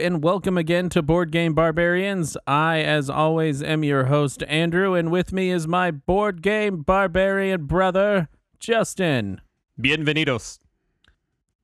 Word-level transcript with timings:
And 0.00 0.22
welcome 0.22 0.56
again 0.56 0.88
to 0.90 1.02
Board 1.02 1.30
Game 1.30 1.52
Barbarians. 1.52 2.34
I, 2.46 2.78
as 2.78 3.10
always, 3.10 3.62
am 3.62 3.84
your 3.84 4.06
host, 4.06 4.42
Andrew, 4.44 4.94
and 4.94 5.10
with 5.10 5.30
me 5.30 5.50
is 5.50 5.68
my 5.68 5.90
board 5.90 6.40
game 6.40 6.80
barbarian 6.80 7.66
brother, 7.66 8.30
Justin. 8.58 9.42
Bienvenidos. 9.78 10.58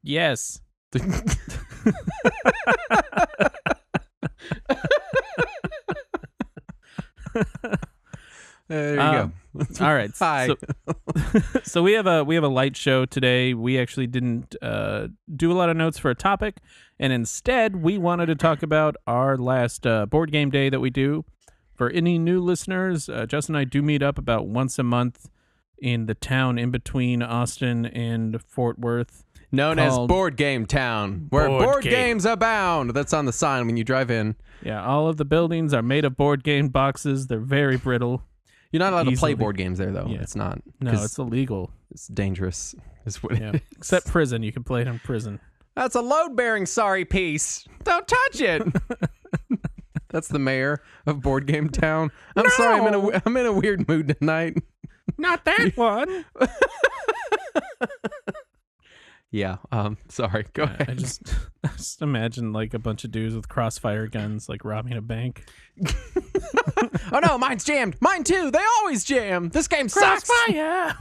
Yes. 0.02 0.60
There 8.68 8.94
you 8.94 9.00
Um, 9.00 9.32
go. 9.56 9.64
All 9.86 9.94
right. 9.94 10.10
Hi. 10.18 10.48
So, 10.48 10.56
so 11.64 11.82
we 11.82 11.92
have 11.92 12.06
a 12.06 12.24
we 12.24 12.34
have 12.34 12.44
a 12.44 12.48
light 12.48 12.76
show 12.76 13.04
today. 13.06 13.54
We 13.54 13.78
actually 13.78 14.06
didn't 14.06 14.54
uh, 14.60 15.08
do 15.34 15.50
a 15.52 15.54
lot 15.54 15.70
of 15.70 15.76
notes 15.76 15.98
for 15.98 16.10
a 16.10 16.14
topic, 16.14 16.58
and 16.98 17.12
instead 17.12 17.76
we 17.82 17.96
wanted 17.96 18.26
to 18.26 18.34
talk 18.34 18.62
about 18.62 18.96
our 19.06 19.36
last 19.38 19.86
uh, 19.86 20.06
board 20.06 20.30
game 20.32 20.50
day 20.50 20.68
that 20.68 20.80
we 20.80 20.90
do. 20.90 21.24
For 21.74 21.90
any 21.90 22.18
new 22.18 22.40
listeners, 22.40 23.08
uh, 23.08 23.26
Justin 23.26 23.54
and 23.54 23.60
I 23.60 23.64
do 23.64 23.82
meet 23.82 24.02
up 24.02 24.16
about 24.18 24.46
once 24.48 24.78
a 24.78 24.82
month 24.82 25.28
in 25.78 26.06
the 26.06 26.14
town 26.14 26.58
in 26.58 26.70
between 26.70 27.22
Austin 27.22 27.84
and 27.86 28.42
Fort 28.42 28.78
Worth. 28.78 29.24
Known 29.52 29.78
as 29.78 29.96
Board 29.96 30.36
Game 30.36 30.66
Town, 30.66 31.26
where 31.30 31.46
Board 31.48 31.64
board, 31.64 31.82
game. 31.84 31.92
games 31.92 32.24
abound. 32.24 32.90
That's 32.90 33.12
on 33.12 33.26
the 33.26 33.32
sign 33.32 33.66
when 33.66 33.76
you 33.76 33.84
drive 33.84 34.10
in. 34.10 34.34
Yeah, 34.62 34.84
all 34.84 35.06
of 35.06 35.18
the 35.18 35.24
buildings 35.24 35.72
are 35.72 35.82
made 35.82 36.04
of 36.04 36.16
board 36.16 36.42
game 36.42 36.68
boxes. 36.68 37.28
They're 37.28 37.38
very 37.38 37.76
brittle. 37.76 38.22
You're 38.72 38.80
not 38.80 38.92
allowed 38.92 39.04
to 39.04 39.10
Easily. 39.12 39.34
play 39.34 39.38
board 39.40 39.56
games 39.56 39.78
there, 39.78 39.92
though. 39.92 40.06
Yeah. 40.08 40.20
It's 40.20 40.36
not. 40.36 40.60
No, 40.80 40.90
'cause 40.90 41.04
it's 41.04 41.18
illegal. 41.18 41.70
it's 41.90 42.06
dangerous. 42.08 42.74
Is 43.04 43.22
what 43.22 43.32
it 43.34 43.40
Yeah, 43.40 43.52
is. 43.54 43.60
except 43.76 44.06
prison. 44.08 44.42
You 44.42 44.52
can 44.52 44.64
play 44.64 44.82
it 44.82 44.88
in 44.88 44.98
prison. 44.98 45.38
That's 45.76 45.94
a 45.94 46.00
load-bearing 46.00 46.66
sorry 46.66 47.04
piece. 47.04 47.64
Don't 47.84 48.06
touch 48.08 48.40
it. 48.40 48.62
That's 50.10 50.28
the 50.28 50.38
mayor 50.38 50.80
of 51.06 51.20
Board 51.20 51.46
Game 51.46 51.68
Town. 51.68 52.10
I'm 52.36 52.48
sorry. 52.50 52.80
I'm 52.80 52.86
in 52.86 52.94
a 52.94 53.22
I'm 53.26 53.36
in 53.36 53.46
a 53.46 53.52
weird 53.52 53.86
mood 53.88 54.16
tonight. 54.18 54.62
Not 55.18 55.44
that 55.44 55.72
one. 55.76 56.24
Yeah. 59.36 59.58
Um. 59.70 59.98
Sorry. 60.08 60.46
Go 60.54 60.64
I 60.64 60.74
ahead. 60.80 60.96
just, 60.96 61.22
I 61.64 61.68
just 61.76 62.00
imagine 62.00 62.54
like 62.54 62.72
a 62.72 62.78
bunch 62.78 63.04
of 63.04 63.10
dudes 63.10 63.34
with 63.34 63.50
crossfire 63.50 64.06
guns, 64.06 64.48
like 64.48 64.64
robbing 64.64 64.94
a 64.94 65.02
bank. 65.02 65.44
oh 67.12 67.20
no, 67.22 67.36
mine's 67.36 67.62
jammed. 67.62 67.96
Mine 68.00 68.24
too. 68.24 68.50
They 68.50 68.64
always 68.78 69.04
jam. 69.04 69.50
This 69.50 69.68
game 69.68 69.90
sucks. 69.90 70.24
Crossfire. 70.24 70.96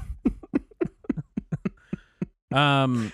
um. 2.51 3.13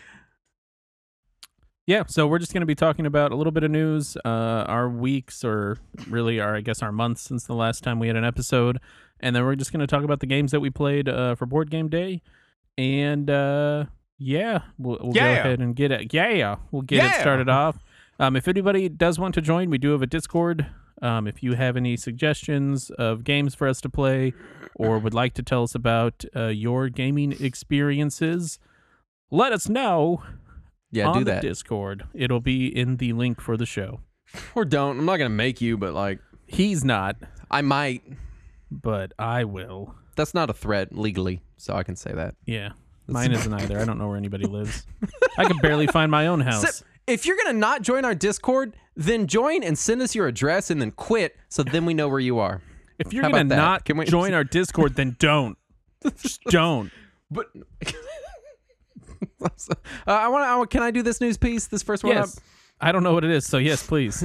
Yeah, 1.86 2.04
so 2.08 2.26
we're 2.26 2.40
just 2.40 2.54
going 2.54 2.62
to 2.62 2.68
be 2.68 2.76
talking 2.76 3.06
about 3.06 3.32
a 3.32 3.36
little 3.36 3.52
bit 3.52 3.64
of 3.64 3.70
news, 3.72 4.16
uh, 4.24 4.28
our 4.68 4.88
weeks, 4.88 5.44
or 5.44 5.78
really 6.08 6.40
our, 6.40 6.56
I 6.56 6.62
guess, 6.62 6.82
our 6.82 6.92
months 6.92 7.22
since 7.22 7.44
the 7.44 7.56
last 7.56 7.84
time 7.84 8.00
we 8.00 8.08
had 8.08 8.16
an 8.16 8.24
episode, 8.24 8.80
and 9.20 9.36
then 9.36 9.44
we're 9.44 9.56
just 9.56 9.74
going 9.74 9.82
to 9.82 9.88
talk 9.88 10.04
about 10.04 10.20
the 10.20 10.26
games 10.28 10.52
that 10.52 10.62
we 10.62 10.70
played 10.70 11.10
uh, 11.10 11.36
for 11.36 11.46
Board 11.48 11.70
Game 11.70 11.90
Day, 11.90 12.22
and 12.78 13.30
uh, 13.30 13.86
yeah, 14.24 14.62
we'll, 14.78 14.98
we'll 15.02 15.14
go 15.14 15.20
ahead 15.20 15.60
and 15.60 15.76
get 15.76 15.92
it. 15.92 16.14
Yeah, 16.14 16.30
yeah, 16.30 16.56
we'll 16.72 16.84
get 16.84 17.04
it 17.06 17.20
started 17.22 17.50
off. 17.50 17.78
Um, 18.20 18.36
if 18.36 18.48
anybody 18.48 18.88
does 18.88 19.18
want 19.18 19.34
to 19.36 19.42
join, 19.42 19.70
we 19.72 19.78
do 19.80 19.92
have 19.92 20.02
a 20.02 20.08
Discord. 20.08 20.68
Um, 21.02 21.26
if 21.28 21.42
you 21.42 21.54
have 21.56 21.76
any 21.76 21.98
suggestions 21.98 22.92
of 22.92 23.24
games 23.24 23.56
for 23.56 23.68
us 23.68 23.82
to 23.82 23.90
play, 23.90 24.34
or 24.76 25.00
would 25.00 25.16
like 25.16 25.34
to 25.34 25.42
tell 25.44 25.64
us 25.64 25.74
about 25.74 26.24
uh, 26.36 26.48
your 26.50 26.90
gaming 26.90 27.32
experiences, 27.42 28.60
let 29.32 29.52
us 29.52 29.68
know 29.68 30.22
Yeah, 30.92 31.08
on 31.08 31.20
do 31.20 31.24
the 31.24 31.32
that. 31.32 31.42
Discord. 31.42 32.04
It'll 32.14 32.40
be 32.42 32.68
in 32.68 32.98
the 32.98 33.14
link 33.14 33.42
for 33.42 33.58
the 33.58 33.66
show. 33.66 34.02
Or 34.56 34.64
don't. 34.64 35.00
I'm 35.00 35.06
not 35.06 35.18
gonna 35.18 35.30
make 35.30 35.60
you, 35.62 35.78
but 35.78 35.94
like 35.94 36.20
He's 36.46 36.84
not, 36.86 37.16
I 37.50 37.62
might. 37.62 38.04
but 38.70 39.14
I 39.18 39.44
will. 39.46 39.96
That's 40.16 40.34
not 40.36 40.50
a 40.50 40.54
threat 40.54 40.96
legally, 40.96 41.42
so 41.58 41.74
I 41.76 41.84
can 41.84 41.96
say 41.96 42.14
that. 42.14 42.36
Yeah. 42.46 42.74
Mine 43.08 43.32
isn't 43.34 43.54
either. 43.54 43.80
I 43.80 43.86
don't 43.86 43.98
know 43.98 44.08
where 44.08 44.18
anybody 44.18 44.46
lives. 44.48 44.86
I 45.38 45.46
can 45.46 45.58
barely 45.58 45.88
find 45.88 46.10
my 46.12 46.28
own 46.28 46.40
house. 46.42 46.78
So, 46.80 46.86
if 47.08 47.26
you're 47.26 47.36
gonna 47.38 47.54
not 47.58 47.82
join 47.82 48.06
our 48.06 48.16
Discord, 48.16 48.76
then 48.96 49.28
join 49.28 49.64
and 49.64 49.78
send 49.78 50.02
us 50.02 50.14
your 50.16 50.28
address 50.28 50.70
and 50.70 50.80
then 50.82 50.92
quit, 50.92 51.36
so 51.50 51.64
then 51.64 51.86
we 51.86 51.94
know 51.94 52.08
where 52.08 52.20
you 52.20 52.40
are. 52.40 52.62
if 53.00 53.12
you're 53.14 53.24
how 53.24 53.30
gonna 53.32 53.44
not 53.56 53.86
Can 53.86 53.98
we- 53.98 54.06
join 54.06 54.34
our 54.34 54.44
Discord, 54.44 54.96
then 54.96 55.16
don't. 55.20 55.58
Just 56.22 56.42
don't. 56.46 56.92
But 57.30 57.48
uh, 59.44 59.48
I 60.08 60.28
want. 60.30 60.70
to. 60.70 60.74
Can 60.78 60.84
I 60.84 60.92
do 60.92 61.02
this 61.02 61.20
news 61.22 61.38
piece? 61.38 61.68
This 61.68 61.82
first 61.84 62.04
one 62.04 62.16
Yes. 62.16 62.40
I 62.84 62.92
don't 62.92 63.04
know 63.04 63.14
what 63.14 63.24
it 63.24 63.30
is, 63.32 63.46
so 63.46 63.58
yes, 63.60 63.86
please. 63.86 64.24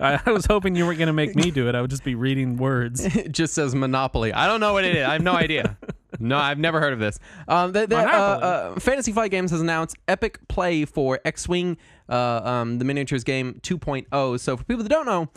I, 0.00 0.20
I 0.24 0.30
was 0.30 0.46
hoping 0.46 0.76
you 0.76 0.86
weren't 0.86 0.98
going 0.98 1.08
to 1.08 1.12
make 1.12 1.34
me 1.34 1.50
do 1.50 1.68
it. 1.68 1.74
I 1.74 1.80
would 1.80 1.90
just 1.90 2.04
be 2.04 2.14
reading 2.14 2.56
words. 2.56 3.04
It 3.16 3.32
just 3.32 3.54
says 3.54 3.74
Monopoly. 3.74 4.32
I 4.32 4.46
don't 4.46 4.60
know 4.60 4.72
what 4.72 4.84
it 4.84 4.94
is. 4.94 5.06
I 5.06 5.14
have 5.14 5.22
no 5.22 5.32
idea. 5.32 5.78
No, 6.20 6.36
I've 6.36 6.58
never 6.58 6.80
heard 6.80 6.92
of 6.92 6.98
this. 6.98 7.18
Um, 7.48 7.72
the, 7.72 7.86
the, 7.86 7.96
uh, 7.98 8.00
uh, 8.00 8.80
Fantasy 8.80 9.12
Flight 9.12 9.30
Games 9.30 9.50
has 9.50 9.60
announced 9.60 9.96
Epic 10.06 10.38
Play 10.48 10.84
for 10.84 11.20
X-wing, 11.24 11.76
uh, 12.08 12.40
um, 12.44 12.78
the 12.78 12.84
miniatures 12.84 13.24
game 13.24 13.60
2.0. 13.62 14.40
So 14.40 14.56
for 14.56 14.64
people 14.64 14.82
that 14.82 14.88
don't 14.88 15.06
know, 15.06 15.28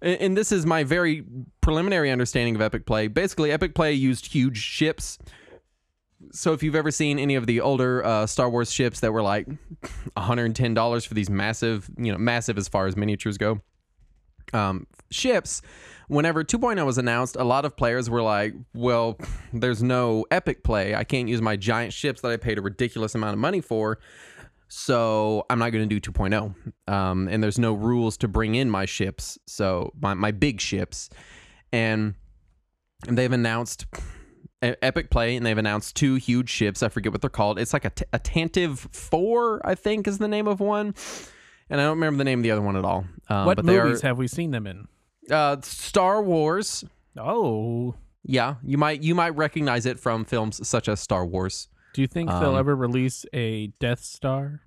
and 0.00 0.36
this 0.36 0.52
is 0.52 0.64
my 0.64 0.84
very 0.84 1.24
preliminary 1.60 2.10
understanding 2.10 2.54
of 2.54 2.60
Epic 2.60 2.86
Play. 2.86 3.08
Basically, 3.08 3.50
Epic 3.50 3.74
Play 3.74 3.92
used 3.92 4.32
huge 4.32 4.58
ships. 4.58 5.18
So 6.32 6.52
if 6.52 6.62
you've 6.62 6.76
ever 6.76 6.90
seen 6.90 7.18
any 7.18 7.34
of 7.34 7.46
the 7.46 7.60
older 7.60 8.04
uh, 8.04 8.26
Star 8.26 8.48
Wars 8.48 8.72
ships 8.72 9.00
that 9.00 9.12
were 9.12 9.22
like 9.22 9.48
$110 10.16 11.06
for 11.06 11.14
these 11.14 11.30
massive, 11.30 11.90
you 11.96 12.12
know, 12.12 12.18
massive 12.18 12.58
as 12.58 12.68
far 12.68 12.86
as 12.86 12.96
miniatures 12.96 13.38
go, 13.38 13.60
um, 14.54 14.86
ships, 15.10 15.62
whenever 16.08 16.44
2.0 16.44 16.84
was 16.84 16.98
announced, 16.98 17.36
a 17.36 17.44
lot 17.44 17.64
of 17.64 17.76
players 17.76 18.08
were 18.08 18.22
like, 18.22 18.54
well, 18.74 19.18
there's 19.52 19.82
no 19.82 20.24
epic 20.30 20.64
play. 20.64 20.94
I 20.94 21.04
can't 21.04 21.28
use 21.28 21.40
my 21.40 21.56
giant 21.56 21.92
ships 21.92 22.20
that 22.22 22.30
I 22.30 22.36
paid 22.36 22.58
a 22.58 22.62
ridiculous 22.62 23.14
amount 23.14 23.34
of 23.34 23.38
money 23.38 23.60
for. 23.60 23.98
So 24.70 25.46
I'm 25.48 25.58
not 25.58 25.70
going 25.70 25.88
to 25.88 26.00
do 26.00 26.12
2.0. 26.12 26.54
Um, 26.92 27.28
and 27.28 27.42
there's 27.42 27.58
no 27.58 27.72
rules 27.72 28.18
to 28.18 28.28
bring 28.28 28.54
in 28.54 28.68
my 28.68 28.84
ships. 28.84 29.38
So 29.46 29.92
my, 30.00 30.14
my 30.14 30.30
big 30.30 30.60
ships. 30.60 31.08
And, 31.72 32.14
they've 33.06 33.32
announced 33.32 33.86
Epic 34.62 35.10
Play, 35.10 35.36
and 35.36 35.46
they've 35.46 35.58
announced 35.58 35.94
two 35.96 36.16
huge 36.16 36.50
ships. 36.50 36.82
I 36.82 36.88
forget 36.88 37.12
what 37.12 37.20
they're 37.20 37.30
called. 37.30 37.58
It's 37.58 37.72
like 37.72 37.84
a, 37.84 37.90
t- 37.90 38.04
a 38.12 38.18
Tantive 38.18 38.78
4, 38.94 39.60
I 39.64 39.74
think, 39.74 40.08
is 40.08 40.18
the 40.18 40.28
name 40.28 40.48
of 40.48 40.60
one. 40.60 40.94
And 41.70 41.80
I 41.80 41.84
don't 41.84 41.96
remember 41.98 42.18
the 42.18 42.24
name 42.24 42.38
of 42.40 42.42
the 42.42 42.50
other 42.50 42.62
one 42.62 42.76
at 42.76 42.84
all. 42.84 43.04
Um, 43.28 43.46
what 43.46 43.56
but 43.56 43.66
they 43.66 43.76
movies 43.78 44.02
are, 44.02 44.08
have 44.08 44.18
we 44.18 44.26
seen 44.28 44.50
them 44.50 44.66
in? 44.66 44.88
uh, 45.30 45.56
Star 45.62 46.22
Wars. 46.22 46.84
Oh. 47.18 47.94
Yeah, 48.24 48.56
you 48.62 48.78
might 48.78 49.02
you 49.02 49.14
might 49.14 49.34
recognize 49.36 49.86
it 49.86 49.98
from 49.98 50.24
films 50.24 50.66
such 50.66 50.88
as 50.88 51.00
Star 51.00 51.24
Wars. 51.26 51.68
Do 51.94 52.00
you 52.02 52.06
think 52.06 52.28
they'll 52.28 52.50
Um, 52.50 52.56
ever 52.58 52.74
release 52.76 53.24
a 53.32 53.68
Death 53.80 54.00
Star? 54.00 54.60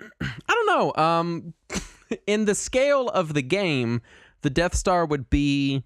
I 0.20 0.30
don't 0.48 0.66
know. 0.66 1.02
Um, 1.02 1.54
in 2.26 2.44
the 2.44 2.54
scale 2.54 3.08
of 3.08 3.34
the 3.34 3.42
game, 3.42 4.00
the 4.42 4.50
Death 4.50 4.74
Star 4.74 5.04
would 5.04 5.30
be, 5.30 5.82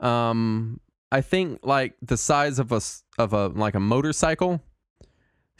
um, 0.00 0.80
I 1.12 1.20
think 1.20 1.60
like 1.62 1.94
the 2.02 2.16
size 2.16 2.58
of 2.58 2.72
a 2.72 2.80
of 3.18 3.32
a 3.32 3.48
like 3.48 3.74
a 3.74 3.80
motorcycle. 3.80 4.60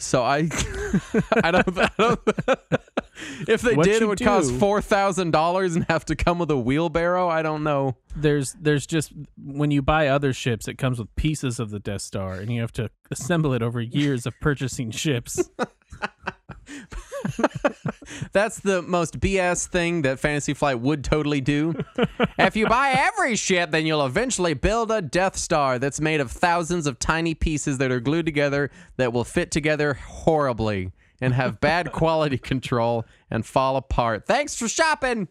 So 0.01 0.23
I, 0.23 0.39
I 1.45 1.51
don't. 1.51 1.79
I 1.79 1.91
don't 1.99 2.21
if 3.49 3.61
they 3.61 3.75
What 3.75 3.85
did, 3.85 4.03
it 4.03 4.07
would 4.07 4.19
cost 4.19 4.53
four 4.55 4.81
thousand 4.81 5.31
dollars 5.33 5.77
and 5.77 5.85
have 5.91 6.07
to 6.07 6.17
come 6.17 6.39
with 6.39 6.51
a 6.51 6.57
wheelbarrow. 6.57 7.29
I 7.29 7.43
don't 7.43 7.63
know. 7.63 7.97
There's 8.17 8.57
there's 8.59 8.87
just 8.87 9.13
when 9.37 9.71
you 9.71 9.83
buy 9.83 10.09
other 10.09 10.33
ships, 10.33 10.69
it 10.69 10.79
comes 10.79 10.99
with 10.99 11.15
pieces 11.17 11.61
of 11.61 11.71
the 11.71 11.79
Death 11.79 12.01
Star, 12.01 12.35
and 12.35 12.51
you 12.51 12.63
have 12.63 12.73
to 12.73 12.91
assemble 13.11 13.53
it 13.53 13.63
over 13.63 13.81
years 13.81 14.25
of 14.25 14.33
purchasing 14.41 14.91
ships. 14.91 15.51
That's 18.33 18.61
the 18.61 18.83
most 18.83 19.21
BS 19.21 19.67
thing 19.67 20.03
that 20.03 20.19
Fantasy 20.19 20.55
Flight 20.55 20.81
would 20.81 21.05
totally 21.05 21.41
do. 21.41 21.75
if 22.39 22.57
you 22.57 22.67
buy 22.67 22.93
every 22.97 23.37
ship, 23.37 23.71
then 23.71 23.87
you'll 23.87 24.05
eventually 24.05 24.55
build 24.55 24.91
a 24.91 25.03
Death 25.03 25.37
Star 25.37 25.79
that's 25.79 26.01
made 26.01 26.21
of 26.21 26.31
thousands 26.31 26.87
of 26.87 26.99
tiny 26.99 27.35
pieces 27.35 27.79
that 27.79 27.91
are 27.91 28.01
glued 28.01 28.27
together 28.27 28.71
that 28.97 29.13
will 29.13 29.25
fit 29.25 29.51
together 29.51 29.95
horribly 29.95 30.93
and 31.21 31.35
have 31.35 31.61
bad 31.61 31.93
quality 31.93 32.39
control 32.39 33.05
and 33.31 33.45
fall 33.45 33.77
apart. 33.77 34.27
Thanks 34.27 34.57
for 34.57 34.69
shopping. 34.69 35.29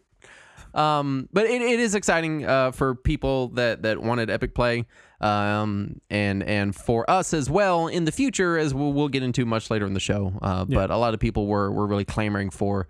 Um, 0.74 1.28
but 1.32 1.46
it, 1.46 1.62
it 1.62 1.80
is 1.80 1.94
exciting 1.94 2.44
uh, 2.46 2.70
for 2.72 2.94
people 2.94 3.48
that, 3.48 3.82
that 3.82 4.00
wanted 4.02 4.30
Epic 4.30 4.54
Play, 4.54 4.86
um, 5.20 6.00
and 6.10 6.42
and 6.42 6.74
for 6.74 7.08
us 7.10 7.34
as 7.34 7.50
well 7.50 7.86
in 7.88 8.04
the 8.04 8.12
future, 8.12 8.56
as 8.58 8.72
we'll, 8.72 8.92
we'll 8.92 9.08
get 9.08 9.22
into 9.22 9.44
much 9.44 9.70
later 9.70 9.86
in 9.86 9.94
the 9.94 10.00
show. 10.00 10.32
Uh, 10.40 10.64
But 10.64 10.90
a 10.90 10.96
lot 10.96 11.12
of 11.14 11.20
people 11.20 11.46
were 11.46 11.70
were 11.70 11.86
really 11.86 12.04
clamoring 12.04 12.50
for. 12.50 12.86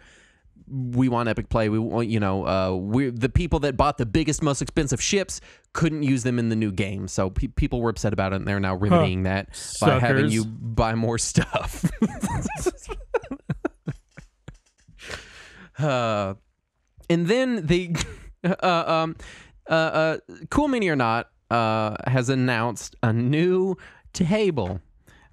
We 0.73 1.09
want 1.09 1.29
Epic 1.29 1.49
Play. 1.49 1.69
We 1.69 1.81
want, 1.81 2.07
you 2.09 2.21
know, 2.21 2.47
uh, 2.47 2.77
we 2.77 3.11
the 3.11 3.29
people 3.29 3.59
that 3.61 3.77
bought 3.77 3.99
the 3.99 4.07
biggest, 4.07 4.41
most 4.41 4.63
expensive 4.63 5.03
ships 5.03 5.41
couldn't 5.73 6.05
use 6.05 6.23
them 6.23 6.39
in 6.39 6.49
the 6.49 6.55
new 6.55 6.71
game. 6.71 7.09
So 7.09 7.31
pe- 7.31 7.49
people 7.49 7.81
were 7.81 7.91
upset 7.91 8.13
about 8.13 8.33
it, 8.33 8.37
and 8.37 8.47
they're 8.47 8.61
now 8.61 8.77
remedying 8.77 9.25
that 9.25 9.49
by 9.81 9.99
having 9.99 10.31
you 10.31 10.45
buy 10.45 10.95
more 10.95 11.19
stuff. 11.19 11.85
Uh, 15.79 16.35
and 17.11 17.27
then 17.27 17.67
the 17.67 17.95
uh, 18.45 18.85
um, 18.87 19.17
uh, 19.69 19.73
uh, 19.75 20.19
Cool 20.49 20.69
Mini 20.69 20.89
or 20.89 20.97
Not 20.97 21.29
uh, 21.51 21.97
has 22.07 22.31
announced 22.31 22.97
a 23.03 23.13
new 23.13 23.77
table. 24.15 24.81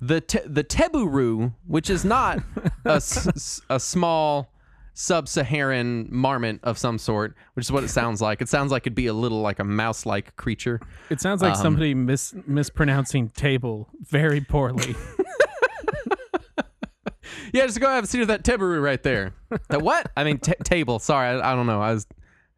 The 0.02 0.22
te- 0.22 0.46
the 0.46 0.64
Teburu, 0.64 1.54
which 1.66 1.90
is 1.90 2.04
not 2.06 2.40
a, 2.86 2.90
s- 2.96 3.62
a 3.70 3.80
small 3.80 4.52
sub-Saharan 4.94 6.08
marmot 6.12 6.60
of 6.64 6.78
some 6.78 6.98
sort, 6.98 7.36
which 7.54 7.66
is 7.66 7.72
what 7.72 7.84
it 7.84 7.90
sounds 7.90 8.20
like. 8.22 8.42
It 8.42 8.50
sounds 8.50 8.72
like 8.72 8.84
it'd 8.84 8.96
be 8.96 9.08
a 9.08 9.14
little 9.14 9.42
like 9.42 9.60
a 9.60 9.64
mouse-like 9.64 10.36
creature. 10.38 10.80
It 11.10 11.22
sounds 11.22 11.42
like 11.42 11.54
Um, 11.56 11.62
somebody 11.62 11.94
mis- 11.94 12.34
mispronouncing 12.46 13.30
table 13.30 13.90
very 14.02 14.42
poorly. 14.42 14.96
Yeah, 17.54 17.66
just 17.66 17.80
go 17.80 17.88
have 17.88 18.04
a 18.04 18.08
seat 18.08 18.22
of 18.22 18.28
that 18.28 18.44
Teburu 18.44 18.82
right 18.82 19.02
there. 19.02 19.34
the 19.70 19.80
what? 19.80 20.12
I 20.18 20.24
mean, 20.24 20.38
t- 20.40 20.54
table. 20.64 21.00
Sorry, 21.00 21.28
I, 21.28 21.52
I 21.52 21.56
don't 21.56 21.68
know. 21.68 21.82
I 21.82 21.94
was 21.94 22.08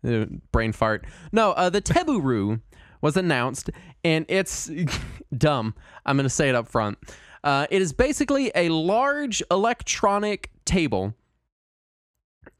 uh, 0.07 0.25
brain 0.51 0.71
fart. 0.71 1.05
No, 1.31 1.51
uh, 1.51 1.69
the 1.69 1.81
Teburu 1.81 2.61
was 3.01 3.17
announced, 3.17 3.69
and 4.03 4.25
it's 4.27 4.69
dumb. 5.37 5.75
I'm 6.05 6.17
going 6.17 6.25
to 6.25 6.29
say 6.29 6.49
it 6.49 6.55
up 6.55 6.67
front. 6.67 6.97
Uh, 7.43 7.67
it 7.69 7.81
is 7.81 7.93
basically 7.93 8.51
a 8.55 8.69
large 8.69 9.41
electronic 9.49 10.51
table 10.65 11.13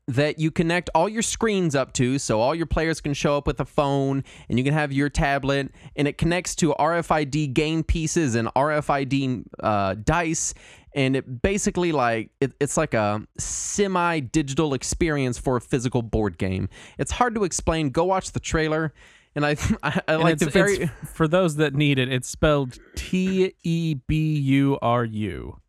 that 0.09 0.39
you 0.39 0.49
connect 0.49 0.89
all 0.95 1.07
your 1.07 1.21
screens 1.21 1.75
up 1.75 1.93
to 1.93 2.17
so 2.17 2.41
all 2.41 2.55
your 2.55 2.65
players 2.65 2.99
can 2.99 3.13
show 3.13 3.37
up 3.37 3.45
with 3.45 3.59
a 3.59 3.65
phone 3.65 4.23
and 4.49 4.57
you 4.57 4.65
can 4.65 4.73
have 4.73 4.91
your 4.91 5.07
tablet 5.07 5.71
and 5.95 6.07
it 6.07 6.17
connects 6.17 6.55
to 6.55 6.73
RFID 6.79 7.53
game 7.53 7.83
pieces 7.83 8.33
and 8.33 8.47
RFID 8.55 9.43
uh, 9.61 9.95
dice 10.03 10.55
and 10.95 11.15
it 11.15 11.43
basically 11.43 11.91
like 11.91 12.31
it, 12.41 12.53
it's 12.59 12.75
like 12.75 12.95
a 12.95 13.21
semi 13.37 14.19
digital 14.19 14.73
experience 14.73 15.37
for 15.37 15.57
a 15.57 15.61
physical 15.61 16.01
board 16.01 16.39
game. 16.39 16.69
It's 16.97 17.11
hard 17.11 17.35
to 17.35 17.43
explain. 17.43 17.91
Go 17.91 18.05
watch 18.05 18.31
the 18.31 18.39
trailer 18.39 18.91
and 19.35 19.45
I 19.45 19.51
I, 19.83 20.01
I 20.07 20.13
And 20.15 20.23
like 20.23 20.39
the 20.39 20.49
very 20.49 20.89
for 21.13 21.27
those 21.27 21.57
that 21.57 21.75
need 21.75 21.99
it, 21.99 22.11
it's 22.11 22.27
spelled 22.27 22.79
T 22.95 23.53
E 23.61 23.93
B 24.07 24.39
U 24.39 24.79
R 24.81 25.05
U. 25.05 25.59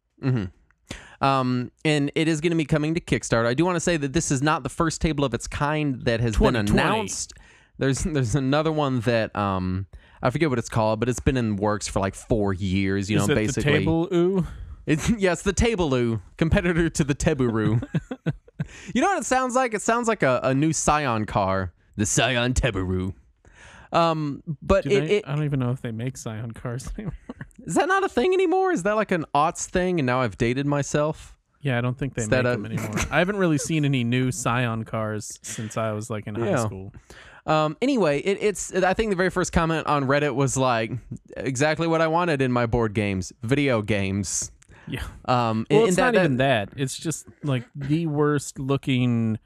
Um, 1.21 1.71
and 1.85 2.11
it 2.15 2.29
is 2.29 2.41
going 2.41 2.53
to 2.53 2.57
be 2.57 2.65
coming 2.65 2.95
to 2.95 3.01
Kickstarter. 3.01 3.47
I 3.47 3.55
do 3.55 3.65
want 3.65 3.77
to 3.77 3.81
say 3.81 3.97
that 3.97 4.13
this 4.13 4.31
is 4.31 4.41
not 4.43 4.63
the 4.63 4.69
first 4.69 5.01
table 5.01 5.25
of 5.25 5.35
its 5.35 5.47
kind 5.47 6.03
that 6.03 6.21
has 6.21 6.37
been 6.37 6.57
announced. 6.57 7.35
There's 7.79 8.01
there's 8.05 8.35
another 8.35 8.73
one 8.73 9.01
that 9.01 9.35
um 9.37 9.87
I 10.23 10.31
forget 10.31 10.51
what 10.51 10.59
it's 10.59 10.69
called, 10.69 11.01
but 11.01 11.09
it's 11.09 11.21
been 11.21 11.37
in 11.37 11.57
works 11.57 11.89
for 11.89 12.01
like 12.01 12.15
four 12.15 12.53
years. 12.53 13.11
You 13.11 13.19
Is 13.19 13.29
know, 13.29 13.35
basically. 13.35 13.73
the 13.73 13.79
table 13.79 14.09
ooh? 14.13 14.47
It's 14.87 15.09
yes, 15.11 15.43
the 15.43 15.53
Tabloo, 15.53 16.21
competitor 16.37 16.89
to 16.89 17.05
the 17.05 17.15
Teburu. 17.15 17.83
you 18.95 19.01
know 19.01 19.09
what 19.09 19.19
it 19.19 19.27
sounds 19.27 19.55
like? 19.55 19.75
It 19.75 19.83
sounds 19.83 20.09
like 20.09 20.23
a, 20.23 20.41
a 20.43 20.55
new 20.55 20.73
Scion 20.73 21.27
car, 21.27 21.73
the 21.97 22.07
Scion 22.07 22.55
Teburu. 22.55 23.15
Um, 23.93 24.43
but 24.63 24.85
Do 24.85 24.91
it, 24.91 25.01
they- 25.01 25.17
it 25.19 25.25
I 25.27 25.35
don't 25.35 25.45
even 25.45 25.61
know 25.61 25.71
if 25.71 25.81
they 25.83 25.91
make 25.91 26.17
Scion 26.17 26.53
cars 26.53 26.91
anymore. 26.97 27.15
is 27.65 27.75
that 27.75 27.89
not 27.89 28.05
a 28.05 28.09
thing 28.09 28.33
anymore? 28.35 28.73
Is 28.73 28.83
that 28.85 28.95
like 28.97 29.11
an 29.11 29.25
aughts 29.35 29.67
thing? 29.69 29.99
And 30.01 30.07
now 30.07 30.21
I've 30.21 30.39
dated 30.39 30.67
myself. 30.67 31.37
Yeah, 31.63 31.77
I 31.77 31.81
don't 31.83 31.99
think 31.99 32.15
they 32.15 32.23
Is 32.23 32.31
make 32.31 32.41
a- 32.41 32.43
them 32.45 32.65
anymore. 32.67 32.95
I 33.11 33.19
haven't 33.19 33.37
really 33.37 33.59
seen 33.59 33.85
any 33.85 34.03
new 34.05 34.31
Scion 34.33 34.85
cars 34.85 35.39
since 35.43 35.77
I 35.77 35.93
was 35.93 36.09
like 36.09 36.27
in 36.27 36.35
high 36.35 36.51
Yeah. 36.51 36.65
school. 36.65 36.93
Um, 37.47 37.77
anyway, 37.83 38.21
it, 38.21 38.39
it's 38.41 38.73
I 38.75 38.95
think 38.95 39.11
the 39.11 39.17
very 39.17 39.31
first 39.31 39.53
comment 39.53 39.87
on 39.87 40.05
Reddit 40.07 40.35
was 40.35 40.57
like 40.57 40.93
exactly 41.37 41.87
what 41.87 42.01
I 42.01 42.07
wanted 42.07 42.41
in 42.43 42.53
my 42.53 42.67
board 42.67 42.95
games, 42.95 43.33
video 43.43 43.83
games. 43.83 44.53
Yeah. 44.87 45.03
Um, 45.27 45.67
Well, 45.71 45.85
it's 45.87 45.97
that- 45.97 46.15
not 46.15 46.15
even 46.17 46.37
that. 46.37 46.71
It's 46.77 46.97
just 46.97 47.27
like 47.43 47.65
the 47.75 48.07
worst 48.07 48.59
looking, 48.59 49.39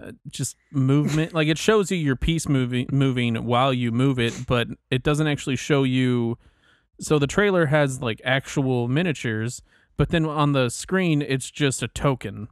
uh, 0.00 0.12
just 0.28 0.56
movement. 0.70 1.32
like 1.34 1.48
it 1.48 1.58
shows 1.58 1.90
you 1.90 1.96
your 1.96 2.16
piece 2.16 2.48
moving 2.48 2.86
moving 2.90 3.44
while 3.44 3.72
you 3.72 3.92
move 3.92 4.18
it, 4.18 4.46
but 4.46 4.68
it 4.90 5.02
doesn't 5.02 5.26
actually 5.26 5.56
show 5.56 5.82
you. 5.82 6.38
So 7.00 7.18
the 7.18 7.26
trailer 7.26 7.66
has 7.66 8.00
like 8.00 8.20
actual 8.24 8.88
miniatures, 8.88 9.62
but 9.96 10.10
then 10.10 10.24
on 10.26 10.52
the 10.52 10.70
screen 10.70 11.22
it's 11.22 11.50
just 11.50 11.82
a 11.82 11.88
token, 11.88 12.48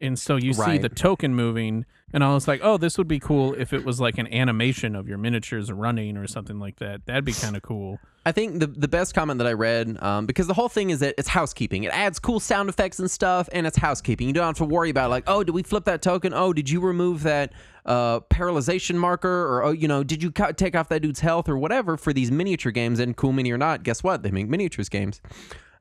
and 0.00 0.18
so 0.18 0.36
you 0.36 0.52
see 0.52 0.78
the 0.78 0.88
token 0.88 1.34
moving. 1.34 1.84
And 2.12 2.22
I 2.22 2.34
was 2.34 2.46
like, 2.46 2.60
oh, 2.62 2.76
this 2.76 2.98
would 2.98 3.08
be 3.08 3.18
cool 3.18 3.54
if 3.54 3.72
it 3.72 3.84
was 3.84 4.00
like 4.00 4.18
an 4.18 4.32
animation 4.32 4.94
of 4.94 5.08
your 5.08 5.18
miniatures 5.18 5.72
running 5.72 6.16
or 6.16 6.26
something 6.26 6.58
like 6.58 6.78
that. 6.78 7.06
That'd 7.06 7.24
be 7.24 7.32
kind 7.32 7.56
of 7.56 7.62
cool. 7.62 7.98
I 8.24 8.30
think 8.30 8.60
the 8.60 8.68
the 8.68 8.86
best 8.86 9.14
comment 9.14 9.38
that 9.38 9.46
I 9.48 9.52
read, 9.52 10.00
um, 10.00 10.26
because 10.26 10.46
the 10.46 10.54
whole 10.54 10.68
thing 10.68 10.90
is 10.90 11.00
that 11.00 11.14
it's 11.18 11.28
housekeeping. 11.28 11.84
It 11.84 11.92
adds 11.92 12.18
cool 12.18 12.38
sound 12.38 12.68
effects 12.68 13.00
and 13.00 13.10
stuff, 13.10 13.48
and 13.52 13.66
it's 13.66 13.76
housekeeping. 13.76 14.28
You 14.28 14.32
don't 14.32 14.46
have 14.46 14.56
to 14.58 14.64
worry 14.64 14.90
about 14.90 15.10
like, 15.10 15.24
oh, 15.26 15.42
did 15.42 15.52
we 15.52 15.62
flip 15.62 15.84
that 15.86 16.02
token? 16.02 16.32
Oh, 16.32 16.52
did 16.52 16.70
you 16.70 16.80
remove 16.80 17.24
that 17.24 17.52
uh, 17.84 18.20
paralyzation 18.20 18.94
marker? 18.94 19.46
Or 19.46 19.64
oh, 19.64 19.70
you 19.70 19.88
know, 19.88 20.04
did 20.04 20.22
you 20.22 20.30
take 20.30 20.76
off 20.76 20.88
that 20.90 21.02
dude's 21.02 21.20
health 21.20 21.48
or 21.48 21.58
whatever 21.58 21.96
for 21.96 22.12
these 22.12 22.30
miniature 22.30 22.70
games? 22.72 23.00
And 23.00 23.16
cool 23.16 23.32
mini 23.32 23.50
or 23.50 23.58
not, 23.58 23.82
guess 23.82 24.04
what? 24.04 24.22
They 24.22 24.30
make 24.30 24.48
miniatures 24.48 24.88
games. 24.88 25.20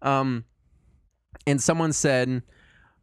Um, 0.02 0.46
and 1.46 1.62
someone 1.62 1.94
said, 1.94 2.42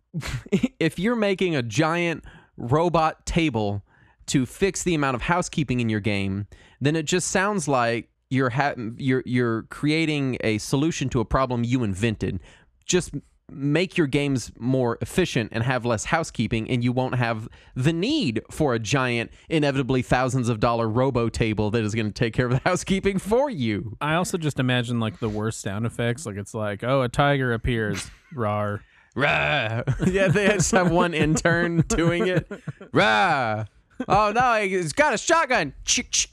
if 0.81 0.99
you're 0.99 1.17
making 1.17 1.55
a 1.55 1.63
giant 1.63 2.25
robot 2.59 3.25
table 3.25 3.83
to 4.27 4.45
fix 4.45 4.83
the 4.83 4.95
amount 4.95 5.15
of 5.15 5.23
housekeeping 5.23 5.81
in 5.81 5.89
your 5.89 6.01
game, 6.01 6.47
then 6.81 6.97
it 6.97 7.05
just 7.05 7.29
sounds 7.29 7.67
like 7.67 8.11
you're 8.31 8.51
ha- 8.51 8.75
you're 8.97 9.23
you're 9.25 9.63
creating 9.65 10.37
a 10.43 10.59
solution 10.59 11.09
to 11.09 11.21
a 11.21 11.25
problem 11.25 11.65
you 11.65 11.83
invented. 11.83 12.41
Just 12.85 13.15
make 13.51 13.97
your 13.97 14.07
games 14.07 14.53
more 14.59 14.99
efficient 15.01 15.51
and 15.53 15.65
have 15.65 15.87
less 15.87 16.05
housekeeping 16.05 16.69
and 16.69 16.85
you 16.85 16.93
won't 16.93 17.15
have 17.15 17.49
the 17.75 17.93
need 17.93 18.43
for 18.51 18.75
a 18.75 18.79
giant 18.79 19.31
inevitably 19.49 20.03
thousands 20.03 20.51
of 20.51 20.61
dollar 20.61 20.87
robo 20.87 21.31
table 21.31 21.71
that 21.71 21.83
is 21.83 21.95
going 21.95 22.07
to 22.07 22.13
take 22.13 22.35
care 22.35 22.45
of 22.45 22.53
the 22.53 22.61
housekeeping 22.67 23.19
for 23.19 23.49
you. 23.49 23.97
I 24.01 24.15
also 24.15 24.37
just 24.37 24.61
imagine 24.61 25.01
like 25.01 25.19
the 25.19 25.31
worst 25.31 25.61
sound 25.61 25.87
effects. 25.87 26.27
Like 26.27 26.37
it's 26.37 26.53
like, 26.53 26.85
oh, 26.85 27.03
a 27.03 27.09
tiger 27.09 27.55
appears. 27.55 28.11
Rar. 28.35 28.83
Rah. 29.19 29.83
Yeah, 30.07 30.29
they 30.29 30.47
just 30.49 30.71
have 30.71 30.93
one 30.93 31.13
intern 31.13 31.81
doing 31.89 32.29
it. 32.29 32.49
Rah. 32.93 33.65
Oh 34.07 34.31
no, 34.33 34.63
he's 34.63 34.93
got 34.93 35.13
a 35.13 35.19
shotgun. 35.19 35.75
Chick, 35.85 36.11
chick. 36.11 36.31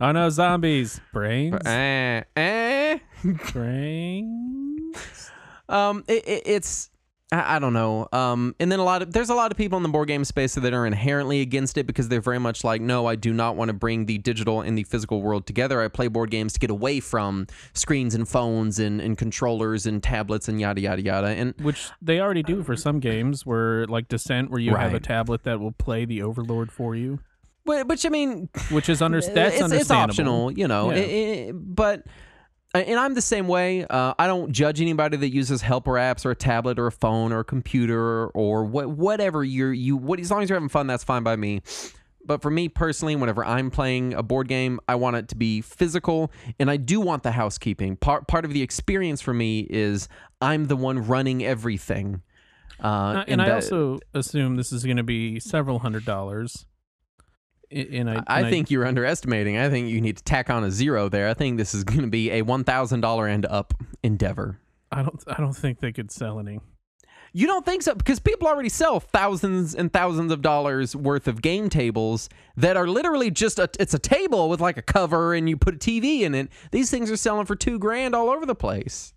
Oh 0.00 0.12
no, 0.12 0.30
zombies. 0.30 1.00
Brains. 1.12 1.64
Eh, 1.64 2.22
eh. 2.36 2.98
Brains. 3.52 5.30
Um, 5.68 6.04
it, 6.08 6.26
it, 6.26 6.42
it's 6.46 6.90
I, 7.30 7.56
I 7.56 7.58
don't 7.58 7.72
know. 7.74 8.08
Um, 8.12 8.54
and 8.58 8.72
then 8.72 8.78
a 8.78 8.84
lot 8.84 9.02
of 9.02 9.12
there's 9.12 9.28
a 9.30 9.34
lot 9.34 9.50
of 9.50 9.58
people 9.58 9.76
in 9.76 9.82
the 9.82 9.88
board 9.88 10.08
game 10.08 10.24
space 10.24 10.54
that 10.54 10.72
are 10.72 10.86
inherently 10.86 11.40
against 11.40 11.76
it 11.76 11.86
because 11.86 12.08
they're 12.08 12.20
very 12.20 12.38
much 12.40 12.64
like, 12.64 12.80
no, 12.80 13.06
I 13.06 13.16
do 13.16 13.32
not 13.32 13.54
want 13.56 13.68
to 13.68 13.72
bring 13.74 14.06
the 14.06 14.18
digital 14.18 14.60
and 14.62 14.78
the 14.78 14.84
physical 14.84 15.20
world 15.20 15.46
together. 15.46 15.82
I 15.82 15.88
play 15.88 16.08
board 16.08 16.30
games 16.30 16.54
to 16.54 16.58
get 16.60 16.70
away 16.70 17.00
from 17.00 17.46
screens 17.74 18.14
and 18.14 18.26
phones 18.26 18.78
and, 18.78 19.00
and 19.00 19.18
controllers 19.18 19.84
and 19.86 20.02
tablets 20.02 20.48
and 20.48 20.60
yada 20.60 20.80
yada 20.80 21.02
yada. 21.02 21.26
And 21.28 21.54
Which 21.60 21.90
they 22.00 22.18
already 22.20 22.42
do 22.42 22.62
for 22.62 22.76
some 22.76 22.98
games, 23.00 23.44
where 23.44 23.86
like 23.86 24.08
Descent, 24.08 24.50
where 24.50 24.60
you 24.60 24.74
have 24.74 24.94
a 24.94 25.00
tablet 25.00 25.44
that 25.44 25.60
will 25.60 25.72
play 25.72 26.04
the 26.06 26.22
Overlord 26.22 26.72
for 26.72 26.94
you, 26.96 27.18
wh- 27.64 27.86
which 27.86 28.06
I 28.06 28.08
mean, 28.08 28.48
which 28.70 28.88
is 28.88 29.02
under- 29.02 29.20
that's 29.34 29.60
it's, 29.60 29.72
it's 29.72 29.90
optional, 29.90 30.50
you 30.52 30.66
know. 30.66 30.92
Yeah. 30.92 31.00
I- 31.00 31.48
I- 31.48 31.52
but 31.52 32.04
and 32.74 32.98
I'm 33.00 33.14
the 33.14 33.22
same 33.22 33.48
way. 33.48 33.84
Uh, 33.86 34.14
I 34.18 34.26
don't 34.26 34.52
judge 34.52 34.80
anybody 34.80 35.16
that 35.16 35.30
uses 35.30 35.62
helper 35.62 35.92
apps 35.92 36.24
or 36.26 36.30
a 36.30 36.36
tablet 36.36 36.78
or 36.78 36.86
a 36.86 36.92
phone 36.92 37.32
or 37.32 37.40
a 37.40 37.44
computer 37.44 38.28
or 38.28 38.64
what 38.64 38.88
whatever 38.90 39.42
you're 39.44 39.72
you 39.72 39.96
what 39.96 40.20
as 40.20 40.30
long 40.30 40.42
as 40.42 40.48
you're 40.50 40.56
having 40.56 40.68
fun, 40.68 40.86
that's 40.86 41.04
fine 41.04 41.22
by 41.22 41.36
me. 41.36 41.62
But 42.24 42.42
for 42.42 42.50
me 42.50 42.68
personally, 42.68 43.16
whenever 43.16 43.42
I'm 43.42 43.70
playing 43.70 44.12
a 44.12 44.22
board 44.22 44.48
game, 44.48 44.80
I 44.86 44.96
want 44.96 45.16
it 45.16 45.28
to 45.28 45.34
be 45.36 45.62
physical, 45.62 46.30
and 46.60 46.70
I 46.70 46.76
do 46.76 47.00
want 47.00 47.22
the 47.22 47.32
housekeeping. 47.32 47.96
Part 47.96 48.28
part 48.28 48.44
of 48.44 48.52
the 48.52 48.60
experience 48.60 49.22
for 49.22 49.32
me 49.32 49.60
is 49.70 50.08
I'm 50.42 50.66
the 50.66 50.76
one 50.76 51.06
running 51.06 51.42
everything. 51.44 52.20
Uh, 52.82 52.86
Uh, 52.86 53.24
and 53.28 53.40
I 53.42 53.46
that- 53.46 53.54
also 53.54 53.98
assume 54.12 54.56
this 54.56 54.72
is 54.72 54.84
going 54.84 54.98
to 54.98 55.02
be 55.02 55.40
several 55.40 55.78
hundred 55.78 56.04
dollars. 56.04 56.66
I- 57.72 57.74
And 57.92 58.10
I, 58.10 58.22
I 58.26 58.40
and 58.40 58.50
think 58.50 58.70
you're 58.70 58.86
underestimating. 58.86 59.58
I 59.58 59.68
think 59.68 59.88
you 59.88 60.00
need 60.00 60.16
to 60.16 60.24
tack 60.24 60.48
on 60.50 60.64
a 60.64 60.70
zero 60.70 61.08
there. 61.08 61.28
I 61.28 61.34
think 61.34 61.58
this 61.58 61.74
is 61.74 61.84
going 61.84 62.00
to 62.02 62.06
be 62.08 62.30
a 62.30 62.42
one 62.42 62.64
thousand 62.64 63.00
dollar 63.02 63.26
and 63.26 63.44
up 63.46 63.74
endeavor. 64.02 64.58
I 64.90 65.02
don't. 65.02 65.22
I 65.26 65.36
don't 65.40 65.52
think 65.56 65.80
they 65.80 65.92
could 65.92 66.10
sell 66.10 66.38
any. 66.38 66.60
You 67.34 67.46
don't 67.46 67.66
think 67.66 67.82
so? 67.82 67.94
Because 67.94 68.20
people 68.20 68.48
already 68.48 68.70
sell 68.70 69.00
thousands 69.00 69.74
and 69.74 69.92
thousands 69.92 70.32
of 70.32 70.40
dollars 70.40 70.96
worth 70.96 71.28
of 71.28 71.42
game 71.42 71.68
tables 71.68 72.30
that 72.56 72.74
are 72.78 72.88
literally 72.88 73.30
just 73.30 73.58
a 73.58 73.68
it's 73.78 73.92
a 73.92 73.98
table 73.98 74.48
with 74.48 74.62
like 74.62 74.78
a 74.78 74.82
cover 74.82 75.34
and 75.34 75.46
you 75.46 75.58
put 75.58 75.74
a 75.74 75.78
TV 75.78 76.20
in 76.22 76.34
it. 76.34 76.48
These 76.70 76.90
things 76.90 77.10
are 77.10 77.16
selling 77.18 77.44
for 77.44 77.54
two 77.54 77.78
grand 77.78 78.14
all 78.14 78.30
over 78.30 78.46
the 78.46 78.54
place. 78.54 79.12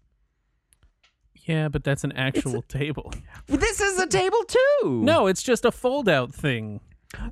Yeah, 1.45 1.69
but 1.69 1.83
that's 1.85 2.03
an 2.03 2.11
actual 2.11 2.61
table. 2.61 3.13
This 3.47 3.79
is 3.81 3.97
a 3.97 4.07
table 4.07 4.43
too. 4.45 5.01
No, 5.03 5.27
it's 5.27 5.41
just 5.41 5.65
a 5.65 5.71
fold-out 5.71 6.33
thing. 6.33 6.81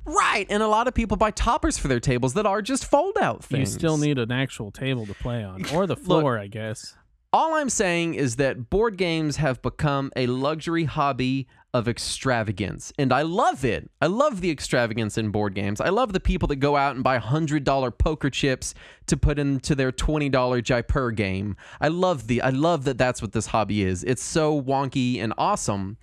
Right. 0.04 0.46
And 0.50 0.62
a 0.62 0.68
lot 0.68 0.88
of 0.88 0.94
people 0.94 1.16
buy 1.16 1.30
toppers 1.30 1.78
for 1.78 1.88
their 1.88 2.00
tables 2.00 2.34
that 2.34 2.46
are 2.46 2.62
just 2.62 2.84
fold 2.84 3.16
out 3.20 3.44
things. 3.44 3.72
You 3.72 3.78
still 3.78 3.96
need 3.96 4.18
an 4.18 4.32
actual 4.32 4.70
table 4.70 5.06
to 5.06 5.14
play 5.14 5.42
on, 5.42 5.64
or 5.70 5.86
the 5.86 5.96
floor, 5.96 6.38
I 6.38 6.46
guess. 6.46 6.94
All 7.32 7.54
I'm 7.54 7.70
saying 7.70 8.14
is 8.14 8.36
that 8.36 8.70
board 8.70 8.96
games 8.96 9.36
have 9.36 9.62
become 9.62 10.10
a 10.16 10.26
luxury 10.26 10.84
hobby 10.84 11.46
of 11.72 11.86
extravagance. 11.86 12.92
And 12.98 13.12
I 13.12 13.22
love 13.22 13.64
it. 13.64 13.88
I 14.02 14.06
love 14.06 14.40
the 14.40 14.50
extravagance 14.50 15.16
in 15.16 15.30
board 15.30 15.54
games. 15.54 15.80
I 15.80 15.90
love 15.90 16.12
the 16.12 16.20
people 16.20 16.48
that 16.48 16.56
go 16.56 16.76
out 16.76 16.96
and 16.96 17.04
buy 17.04 17.18
$100 17.18 17.98
poker 17.98 18.30
chips 18.30 18.74
to 19.06 19.16
put 19.16 19.38
into 19.38 19.76
their 19.76 19.92
$20 19.92 20.62
Jaipur 20.64 21.12
game. 21.12 21.56
I 21.80 21.88
love 21.88 22.26
the 22.26 22.42
I 22.42 22.50
love 22.50 22.84
that 22.84 22.98
that's 22.98 23.22
what 23.22 23.32
this 23.32 23.46
hobby 23.46 23.82
is. 23.82 24.02
It's 24.02 24.22
so 24.22 24.60
wonky 24.60 25.22
and 25.22 25.32
awesome. 25.38 25.96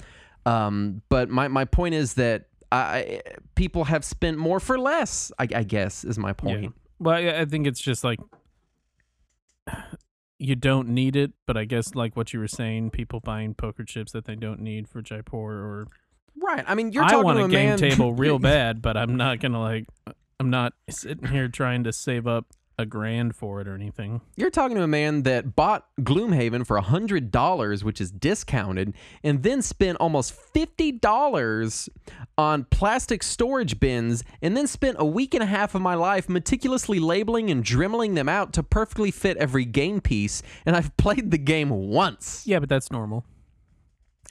Um, 0.45 1.01
but 1.09 1.29
my, 1.29 1.49
my 1.49 1.65
point 1.65 1.93
is 1.93 2.13
that 2.13 2.46
I, 2.71 3.21
people 3.55 3.85
have 3.85 4.03
spent 4.03 4.37
more 4.37 4.59
for 4.59 4.77
less, 4.77 5.31
I, 5.39 5.47
I 5.55 5.63
guess, 5.63 6.03
is 6.03 6.17
my 6.17 6.33
point. 6.33 6.63
Yeah. 6.63 6.69
Well, 6.99 7.15
I 7.15 7.41
I 7.41 7.45
think 7.45 7.67
it's 7.67 7.79
just 7.79 8.03
like 8.03 8.19
you 10.39 10.55
don't 10.55 10.89
need 10.89 11.15
it, 11.15 11.31
but 11.45 11.57
I 11.57 11.65
guess 11.65 11.95
like 11.95 12.15
what 12.15 12.33
you 12.33 12.39
were 12.39 12.47
saying, 12.47 12.91
people 12.91 13.19
buying 13.19 13.53
poker 13.53 13.83
chips 13.83 14.11
that 14.11 14.25
they 14.25 14.35
don't 14.35 14.59
need 14.59 14.87
for 14.87 15.01
Jaipur 15.01 15.35
or 15.35 15.87
Right. 16.39 16.63
I 16.67 16.75
mean, 16.75 16.91
you're 16.91 17.03
I 17.03 17.09
talking 17.09 17.25
want 17.25 17.37
to 17.39 17.43
a 17.43 17.47
a 17.47 17.49
game 17.49 17.69
man 17.69 17.77
table 17.77 18.13
real 18.13 18.39
bad, 18.39 18.81
but 18.81 18.95
I'm 18.95 19.15
not 19.15 19.39
gonna 19.39 19.61
like 19.61 19.85
I'm 20.39 20.49
not 20.49 20.73
sitting 20.89 21.27
here 21.27 21.47
trying 21.47 21.83
to 21.85 21.93
save 21.93 22.27
up 22.27 22.45
a 22.77 22.85
grand 22.85 23.35
for 23.35 23.59
it 23.59 23.67
or 23.67 23.73
anything. 23.73 24.21
You're 24.35 24.51
talking 24.51 24.77
to 24.77 24.83
a 24.83 24.87
man 24.87 25.23
that 25.23 25.55
bought 25.55 25.87
Gloomhaven 25.99 26.65
for 26.65 26.79
$100, 26.79 27.83
which 27.83 27.99
is 27.99 28.11
discounted, 28.11 28.93
and 29.23 29.41
then 29.41 29.61
spent 29.61 29.97
almost 29.99 30.33
$50 30.53 31.89
on 32.37 32.65
plastic 32.65 33.23
storage 33.23 33.79
bins, 33.79 34.23
and 34.41 34.55
then 34.55 34.67
spent 34.67 34.97
a 34.99 35.05
week 35.05 35.33
and 35.33 35.41
a 35.41 35.47
half 35.47 35.73
of 35.73 35.81
my 35.81 35.95
life 35.95 36.29
meticulously 36.29 36.99
labeling 36.99 37.49
and 37.49 37.63
dremeling 37.63 38.13
them 38.13 38.29
out 38.29 38.53
to 38.53 38.61
perfectly 38.61 39.09
fit 39.09 39.37
every 39.37 39.65
game 39.65 39.99
piece, 39.99 40.43
and 40.65 40.75
I've 40.75 40.95
played 40.97 41.31
the 41.31 41.39
game 41.39 41.69
once. 41.69 42.45
Yeah, 42.45 42.59
but 42.59 42.69
that's 42.69 42.91
normal. 42.91 43.25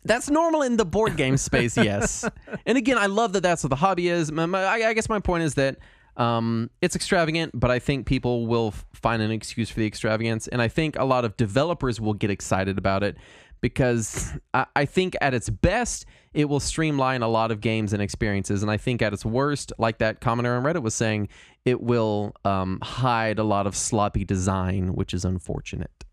That's 0.04 0.30
normal 0.30 0.62
in 0.62 0.76
the 0.76 0.84
board 0.84 1.16
game 1.16 1.36
space, 1.36 1.76
yes. 1.76 2.24
and 2.66 2.78
again, 2.78 2.96
I 2.96 3.06
love 3.06 3.32
that 3.32 3.42
that's 3.42 3.64
what 3.64 3.70
the 3.70 3.76
hobby 3.76 4.08
is. 4.08 4.30
My, 4.30 4.46
my, 4.46 4.62
I 4.62 4.88
I 4.88 4.92
guess 4.94 5.08
my 5.08 5.18
point 5.18 5.42
is 5.42 5.54
that 5.54 5.78
um, 6.16 6.70
it's 6.80 6.96
extravagant, 6.96 7.52
but 7.54 7.70
I 7.70 7.78
think 7.78 8.06
people 8.06 8.46
will 8.46 8.68
f- 8.68 8.84
find 8.94 9.20
an 9.22 9.30
excuse 9.30 9.70
for 9.70 9.80
the 9.80 9.86
extravagance. 9.86 10.48
And 10.48 10.62
I 10.62 10.68
think 10.68 10.96
a 10.98 11.04
lot 11.04 11.24
of 11.24 11.36
developers 11.36 12.00
will 12.00 12.14
get 12.14 12.30
excited 12.30 12.78
about 12.78 13.02
it 13.02 13.16
because 13.60 14.32
I, 14.54 14.66
I 14.74 14.84
think 14.84 15.16
at 15.20 15.34
its 15.34 15.50
best, 15.50 16.06
it 16.32 16.46
will 16.46 16.60
streamline 16.60 17.22
a 17.22 17.28
lot 17.28 17.50
of 17.50 17.60
games 17.60 17.92
and 17.92 18.02
experiences. 18.02 18.62
And 18.62 18.70
I 18.70 18.76
think 18.76 19.02
at 19.02 19.12
its 19.12 19.24
worst, 19.24 19.72
like 19.78 19.98
that 19.98 20.20
commenter 20.20 20.56
on 20.56 20.64
Reddit 20.64 20.82
was 20.82 20.94
saying, 20.94 21.28
it 21.64 21.80
will 21.80 22.34
um, 22.44 22.78
hide 22.82 23.38
a 23.38 23.44
lot 23.44 23.66
of 23.66 23.74
sloppy 23.76 24.24
design, 24.24 24.94
which 24.94 25.12
is 25.12 25.24
unfortunate. 25.24 26.04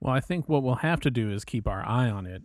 Well, 0.00 0.14
I 0.14 0.20
think 0.20 0.48
what 0.48 0.62
we'll 0.62 0.76
have 0.76 1.00
to 1.00 1.10
do 1.10 1.30
is 1.30 1.44
keep 1.44 1.68
our 1.68 1.86
eye 1.86 2.10
on 2.10 2.26
it, 2.26 2.42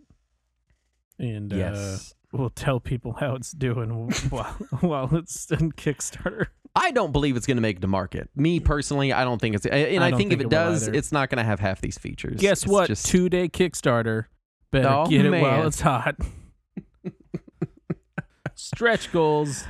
and 1.18 1.52
uh, 1.52 1.96
we'll 2.32 2.50
tell 2.50 2.78
people 2.78 3.16
how 3.18 3.34
it's 3.34 3.50
doing 3.50 3.90
while 4.30 4.52
while 4.80 5.16
it's 5.16 5.50
in 5.50 5.72
Kickstarter. 5.72 6.48
I 6.74 6.90
don't 6.92 7.12
believe 7.12 7.36
it's 7.36 7.46
going 7.46 7.56
to 7.56 7.60
make 7.62 7.80
the 7.80 7.86
market. 7.88 8.28
Me 8.36 8.60
personally, 8.60 9.12
I 9.12 9.24
don't 9.24 9.40
think 9.40 9.56
it's. 9.56 9.66
And 9.66 10.02
I 10.02 10.08
I, 10.08 10.10
think, 10.10 10.30
think 10.30 10.32
if 10.34 10.40
it 10.40 10.46
it 10.46 10.50
does, 10.50 10.88
either. 10.88 10.96
it's 10.96 11.12
not 11.12 11.28
going 11.30 11.38
to 11.38 11.44
have 11.44 11.60
half 11.60 11.80
these 11.80 11.98
features. 11.98 12.40
Guess 12.40 12.62
It's 12.64 12.72
what? 12.72 12.86
just- 12.88 13.06
Two 13.06 13.28
day 13.28 13.48
Kickstarter. 13.48 14.26
Better 14.70 14.88
Oh, 14.88 15.06
get 15.06 15.24
it 15.24 15.30
while 15.42 15.66
it's 15.66 15.80
hot. 15.80 16.16
Stretch 18.54 19.12
goals. 19.12 19.64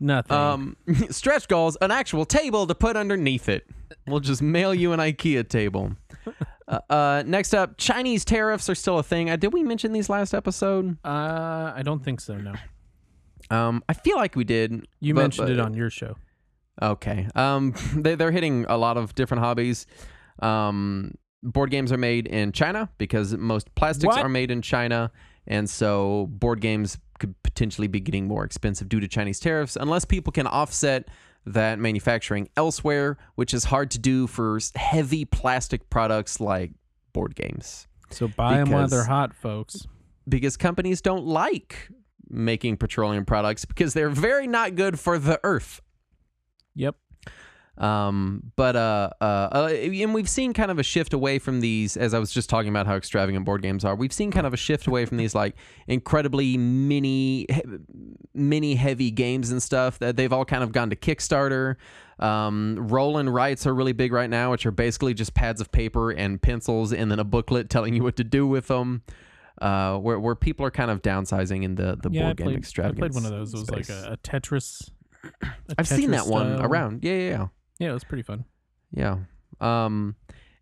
Nothing. 0.00 0.36
um, 0.36 0.76
stretch 1.10 1.48
goals, 1.48 1.76
an 1.80 1.90
actual 1.90 2.24
table 2.24 2.66
to 2.66 2.74
put 2.74 2.96
underneath 2.96 3.48
it. 3.48 3.66
We'll 4.06 4.20
just 4.20 4.42
mail 4.42 4.74
you 4.74 4.92
an 4.92 5.00
IKEA 5.00 5.48
table. 5.48 5.92
Uh, 6.66 6.78
uh, 6.88 7.22
next 7.26 7.52
up, 7.54 7.76
Chinese 7.76 8.24
tariffs 8.24 8.70
are 8.70 8.74
still 8.74 8.98
a 8.98 9.02
thing. 9.02 9.28
Uh, 9.28 9.36
did 9.36 9.52
we 9.52 9.62
mention 9.62 9.92
these 9.92 10.08
last 10.08 10.32
episode? 10.32 10.96
uh, 11.04 11.72
I 11.76 11.82
don't 11.84 12.02
think 12.02 12.22
so. 12.22 12.38
No, 12.38 12.54
Um, 13.50 13.84
I 13.86 13.92
feel 13.92 14.16
like 14.16 14.34
we 14.34 14.44
did. 14.44 14.88
you 14.98 15.12
but- 15.12 15.20
mentioned 15.20 15.50
it 15.50 15.60
on 15.60 15.74
your 15.74 15.90
show. 15.90 16.16
Okay. 16.82 17.28
Um, 17.34 17.74
they, 17.96 18.14
they're 18.14 18.30
hitting 18.32 18.66
a 18.68 18.76
lot 18.76 18.96
of 18.96 19.14
different 19.14 19.42
hobbies. 19.42 19.86
Um, 20.40 21.14
board 21.42 21.70
games 21.70 21.92
are 21.92 21.96
made 21.98 22.26
in 22.26 22.52
China 22.52 22.88
because 22.98 23.36
most 23.36 23.74
plastics 23.74 24.16
What? 24.16 24.24
are 24.24 24.28
made 24.28 24.50
in 24.50 24.62
China, 24.62 25.12
and 25.46 25.68
so 25.68 26.26
board 26.30 26.60
games 26.60 26.98
could 27.18 27.40
potentially 27.42 27.86
be 27.86 28.00
getting 28.00 28.26
more 28.26 28.44
expensive 28.44 28.88
due 28.88 28.98
to 29.00 29.06
Chinese 29.06 29.38
tariffs 29.38 29.76
unless 29.76 30.04
people 30.04 30.32
can 30.32 30.46
offset 30.48 31.08
that 31.46 31.78
manufacturing 31.78 32.48
elsewhere, 32.56 33.16
which 33.36 33.54
is 33.54 33.64
hard 33.64 33.90
to 33.92 33.98
do 33.98 34.26
for 34.26 34.56
s- 34.56 34.72
heavy 34.74 35.24
plastic 35.24 35.88
products 35.90 36.40
like 36.40 36.72
board 37.12 37.36
games 37.36 37.86
So 38.10 38.26
buy 38.28 38.56
them 38.56 38.70
while 38.70 38.88
they're 38.88 39.00
Because- 39.00 39.06
hot, 39.06 39.34
folks. 39.34 39.86
because 40.28 40.56
companies 40.56 41.00
don't 41.02 41.24
like 41.26 41.90
making 42.30 42.78
petroleum 42.78 43.24
products 43.26 43.64
because 43.66 43.92
they're 43.94 44.08
very 44.10 44.46
not 44.48 44.74
good 44.74 44.98
for 44.98 45.18
the 45.18 45.38
earth. 45.44 45.80
Yep. 46.74 46.96
Um, 47.76 48.52
but 48.54 48.76
uh, 48.76 49.10
uh, 49.20 49.24
uh, 49.24 49.68
and 49.72 50.14
we've 50.14 50.28
seen 50.28 50.52
kind 50.52 50.70
of 50.70 50.78
a 50.78 50.84
shift 50.84 51.12
away 51.12 51.40
from 51.40 51.60
these, 51.60 51.96
as 51.96 52.14
I 52.14 52.20
was 52.20 52.30
just 52.30 52.48
talking 52.48 52.68
about 52.68 52.86
how 52.86 52.94
extravagant 52.94 53.44
board 53.44 53.62
games 53.62 53.84
are. 53.84 53.96
We've 53.96 54.12
seen 54.12 54.30
kind 54.30 54.46
of 54.46 54.54
a 54.54 54.56
shift 54.56 54.86
away 54.86 55.06
from 55.06 55.16
these 55.16 55.34
like 55.34 55.56
incredibly 55.88 56.56
mini, 56.56 57.46
mini 58.32 58.76
heavy 58.76 59.10
games 59.10 59.50
and 59.50 59.62
stuff 59.62 59.98
that 59.98 60.16
they've 60.16 60.32
all 60.32 60.44
kind 60.44 60.62
of 60.62 60.70
gone 60.70 60.90
to 60.90 60.96
Kickstarter. 60.96 61.76
Um, 62.20 62.76
roll 62.78 63.18
and 63.18 63.32
writes 63.32 63.66
are 63.66 63.74
really 63.74 63.92
big 63.92 64.12
right 64.12 64.30
now, 64.30 64.52
which 64.52 64.66
are 64.66 64.70
basically 64.70 65.14
just 65.14 65.34
pads 65.34 65.60
of 65.60 65.72
paper 65.72 66.12
and 66.12 66.40
pencils, 66.40 66.92
and 66.92 67.10
then 67.10 67.18
a 67.18 67.24
booklet 67.24 67.70
telling 67.70 67.94
you 67.94 68.04
what 68.04 68.16
to 68.16 68.24
do 68.24 68.46
with 68.46 68.68
them. 68.68 69.02
Uh, 69.60 69.96
where 69.98 70.18
where 70.18 70.34
people 70.34 70.66
are 70.66 70.70
kind 70.70 70.90
of 70.90 71.00
downsizing 71.02 71.62
in 71.62 71.76
the 71.76 71.96
the 72.00 72.10
Yeah, 72.10 72.22
I 72.22 72.24
board 72.26 72.36
game 72.36 72.46
played, 72.62 72.86
I 72.86 72.92
played 72.92 73.14
one 73.14 73.24
of 73.24 73.30
those. 73.30 73.54
It 73.54 73.58
was 73.58 73.70
like 73.70 73.88
a, 73.88 74.12
a 74.12 74.16
Tetris. 74.16 74.90
I've 75.78 75.88
seen 75.88 76.10
that 76.12 76.26
one 76.26 76.56
style. 76.56 76.66
around. 76.66 77.04
Yeah, 77.04 77.12
yeah, 77.12 77.28
yeah. 77.30 77.46
Yeah, 77.78 77.90
it 77.90 77.94
was 77.94 78.04
pretty 78.04 78.22
fun. 78.22 78.44
Yeah. 78.92 79.18
Um, 79.60 80.16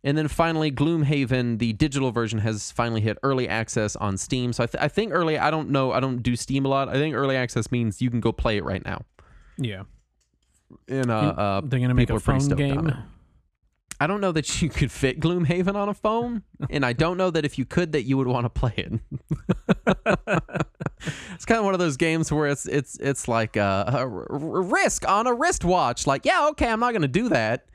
and 0.04 0.16
then 0.18 0.28
finally, 0.28 0.72
Gloomhaven, 0.72 1.58
the 1.58 1.72
digital 1.74 2.10
version, 2.10 2.38
has 2.40 2.72
finally 2.72 3.00
hit 3.00 3.18
early 3.22 3.48
access 3.48 3.94
on 3.96 4.16
Steam. 4.16 4.52
So 4.52 4.64
I, 4.64 4.66
th- 4.66 4.82
I 4.82 4.88
think 4.88 5.12
early, 5.12 5.38
I 5.38 5.50
don't 5.50 5.70
know, 5.70 5.92
I 5.92 6.00
don't 6.00 6.22
do 6.22 6.34
Steam 6.36 6.64
a 6.64 6.68
lot. 6.68 6.88
I 6.88 6.94
think 6.94 7.14
early 7.14 7.36
access 7.36 7.70
means 7.70 8.02
you 8.02 8.10
can 8.10 8.20
go 8.20 8.32
play 8.32 8.56
it 8.56 8.64
right 8.64 8.84
now. 8.84 9.04
Yeah. 9.58 9.82
And 10.88 11.10
uh, 11.10 11.14
uh, 11.14 11.60
They're 11.64 11.80
gonna 11.80 11.94
make 11.94 12.10
a 12.10 12.18
phone 12.18 12.48
game. 12.50 12.92
I 14.02 14.06
don't 14.08 14.20
know 14.20 14.32
that 14.32 14.60
you 14.60 14.68
could 14.68 14.90
fit 14.90 15.20
Gloomhaven 15.20 15.74
on 15.76 15.88
a 15.88 15.94
phone, 15.94 16.42
and 16.70 16.84
I 16.84 16.92
don't 16.92 17.16
know 17.16 17.30
that 17.30 17.44
if 17.44 17.56
you 17.58 17.64
could, 17.64 17.92
that 17.92 18.02
you 18.02 18.16
would 18.16 18.26
want 18.26 18.44
to 18.46 18.50
play 18.50 18.74
it. 18.76 18.92
it's 21.34 21.44
kind 21.44 21.58
of 21.58 21.64
one 21.64 21.74
of 21.74 21.80
those 21.80 21.96
games 21.96 22.30
where 22.32 22.46
it's 22.48 22.66
it's 22.66 22.98
it's 22.98 23.28
like 23.28 23.56
a, 23.56 23.84
a 23.98 24.06
risk 24.08 25.08
on 25.08 25.26
a 25.26 25.34
wristwatch. 25.34 26.06
Like, 26.06 26.24
yeah, 26.24 26.48
okay, 26.50 26.68
I'm 26.68 26.80
not 26.80 26.92
going 26.92 27.02
to 27.02 27.08
do 27.08 27.28
that. 27.28 27.66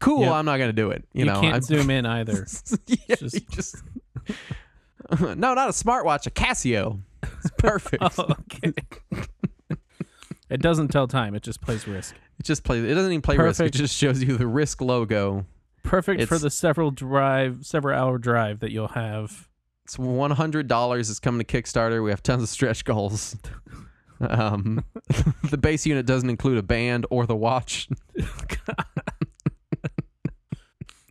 Cool, 0.00 0.20
Yep. 0.22 0.32
I'm 0.32 0.44
not 0.44 0.56
going 0.58 0.68
to 0.68 0.74
do 0.74 0.90
it. 0.90 1.04
You, 1.12 1.20
You, 1.20 1.24
know, 1.26 1.40
can't 1.40 1.54
I'm- 1.54 1.62
zoom 1.62 1.90
in 1.90 2.06
either. 2.18 2.46
yeah, 2.86 3.16
Just- 3.16 3.48
just 3.50 3.76
no, 5.20 5.34
not 5.34 5.56
a 5.56 5.72
smartwatch, 5.72 6.26
a 6.26 6.30
Casio. 6.30 7.00
It's 7.22 7.50
perfect. 7.58 8.02
oh, 8.18 8.34
okay. 8.54 8.72
it 10.50 10.60
doesn't 10.60 10.88
tell 10.88 11.06
time. 11.06 11.34
It 11.34 11.42
just 11.42 11.60
plays 11.60 11.86
Risk. 11.86 12.14
It 12.38 12.44
just 12.44 12.64
plays. 12.64 12.84
It 12.84 12.94
doesn't 12.94 13.12
even 13.12 13.20
play 13.22 13.36
risk. 13.36 13.60
It 13.60 13.72
just 13.74 13.94
shows 13.96 14.22
you 14.22 14.36
the 14.38 14.46
risk 14.46 14.80
logo. 14.80 15.44
Perfect 15.82 16.24
for 16.24 16.38
the 16.38 16.50
several 16.50 16.90
drive, 16.90 17.64
several 17.66 17.98
hour 17.98 18.18
drive 18.18 18.60
that 18.60 18.70
you'll 18.70 18.88
have. 18.88 19.48
It's 19.84 19.98
one 19.98 20.30
hundred 20.32 20.68
dollars. 20.68 21.10
It's 21.10 21.20
coming 21.20 21.44
to 21.44 21.62
Kickstarter. 21.62 22.02
We 22.02 22.10
have 22.10 22.22
tons 22.22 22.42
of 22.42 22.48
stretch 22.48 22.84
goals. 22.84 23.36
Um, 24.22 24.84
the 25.50 25.56
base 25.56 25.86
unit 25.86 26.04
doesn't 26.04 26.28
include 26.28 26.58
a 26.58 26.62
band 26.62 27.06
or 27.08 27.24
the 27.24 27.34
watch. 27.34 27.88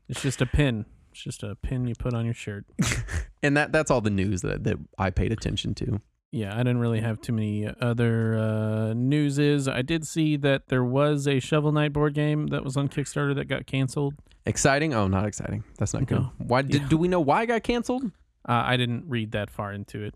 It's 0.10 0.24
just 0.24 0.42
a 0.42 0.46
pin. 0.46 0.86
It's 1.12 1.24
just 1.24 1.44
a 1.44 1.56
pin 1.56 1.86
you 1.86 1.94
put 1.96 2.14
on 2.14 2.26
your 2.26 2.34
shirt. 2.34 2.66
And 3.42 3.56
that 3.56 3.72
that's 3.72 3.90
all 3.90 4.02
the 4.02 4.10
news 4.10 4.42
that, 4.42 4.64
that 4.66 4.78
I 4.98 5.12
paid 5.12 5.32
attention 5.32 5.76
to. 5.76 6.02
Yeah, 6.32 6.54
I 6.54 6.58
didn't 6.58 6.80
really 6.80 7.00
have 7.00 7.22
too 7.22 7.32
many 7.32 7.70
other 7.80 8.38
uh, 8.38 8.94
newses. 8.94 9.68
I 9.68 9.82
did 9.82 10.06
see 10.06 10.36
that 10.38 10.68
there 10.68 10.84
was 10.84 11.28
a 11.28 11.40
Shovel 11.40 11.72
Knight 11.72 11.94
board 11.94 12.14
game 12.14 12.48
that 12.48 12.64
was 12.64 12.76
on 12.76 12.90
Kickstarter 12.90 13.34
that 13.36 13.46
got 13.46 13.66
canceled. 13.66 14.16
Exciting? 14.50 14.94
Oh, 14.94 15.08
not 15.08 15.26
exciting. 15.26 15.64
That's 15.78 15.94
not 15.94 16.06
good. 16.08 16.20
No. 16.20 16.32
Why 16.40 16.62
did 16.64 16.82
Yeah. 16.82 16.88
do 16.90 16.98
we 16.98 17.08
know 17.08 17.20
why 17.22 17.44
it 17.44 17.48
got 17.48 17.64
canceled? 17.64 18.04
Uh, 18.48 18.64
I 18.66 18.78
didn't 18.78 19.06
read 19.08 19.32
that 19.34 19.50
far 19.52 19.72
into 19.72 20.04
it, 20.04 20.16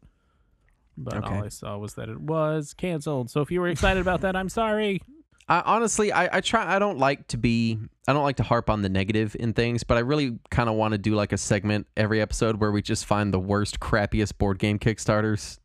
but 0.98 1.18
Okay. 1.18 1.36
all 1.36 1.44
I 1.46 1.50
saw 1.50 1.78
was 1.78 1.94
that 1.96 2.10
it 2.10 2.20
was 2.20 2.74
canceled. 2.74 3.30
So 3.30 3.42
if 3.42 3.52
you 3.52 3.62
were 3.62 3.68
excited 3.68 4.02
about 4.02 4.22
that, 4.22 4.36
I'm 4.36 4.50
sorry. 4.50 5.02
I, 5.48 5.62
honestly, 5.66 6.12
I, 6.12 6.38
I 6.38 6.42
try. 6.42 6.74
I 6.74 6.80
don't 6.80 6.98
like 6.98 7.28
to 7.28 7.38
be. 7.38 7.78
I 8.08 8.14
don't 8.14 8.24
like 8.24 8.38
to 8.38 8.44
harp 8.44 8.70
on 8.70 8.82
the 8.82 8.88
negative 8.90 9.36
in 9.40 9.54
things, 9.54 9.84
but 9.84 9.98
I 9.98 10.00
really 10.00 10.40
kind 10.50 10.70
of 10.70 10.76
want 10.76 10.94
to 10.94 10.98
do 10.98 11.16
like 11.16 11.32
a 11.34 11.38
segment 11.38 11.86
every 11.98 12.22
episode 12.22 12.60
where 12.62 12.72
we 12.72 12.82
just 12.82 13.06
find 13.06 13.34
the 13.34 13.40
worst, 13.40 13.80
crappiest 13.82 14.38
board 14.38 14.58
game 14.58 14.80
Kickstarters. 14.80 15.60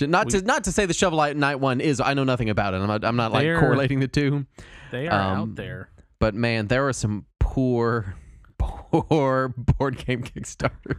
Not 0.00 0.28
to 0.30 0.42
not 0.42 0.64
to 0.64 0.72
say 0.72 0.86
the 0.86 0.92
Shovel 0.94 1.34
Knight 1.34 1.60
one 1.60 1.80
is. 1.80 2.00
I 2.00 2.14
know 2.14 2.24
nothing 2.24 2.50
about 2.50 2.74
it. 2.74 2.78
I'm 2.78 2.86
not. 2.86 3.04
I'm 3.04 3.16
not 3.16 3.32
like 3.32 3.46
correlating 3.58 4.00
the 4.00 4.08
two. 4.08 4.46
They 4.90 5.08
are 5.08 5.20
Um, 5.32 5.38
out 5.40 5.54
there. 5.56 5.90
But 6.18 6.34
man, 6.34 6.66
there 6.68 6.88
are 6.88 6.92
some 6.94 7.26
poor, 7.56 8.14
for 8.90 9.48
board 9.56 10.04
game 10.04 10.22
Kickstarters. 10.22 10.98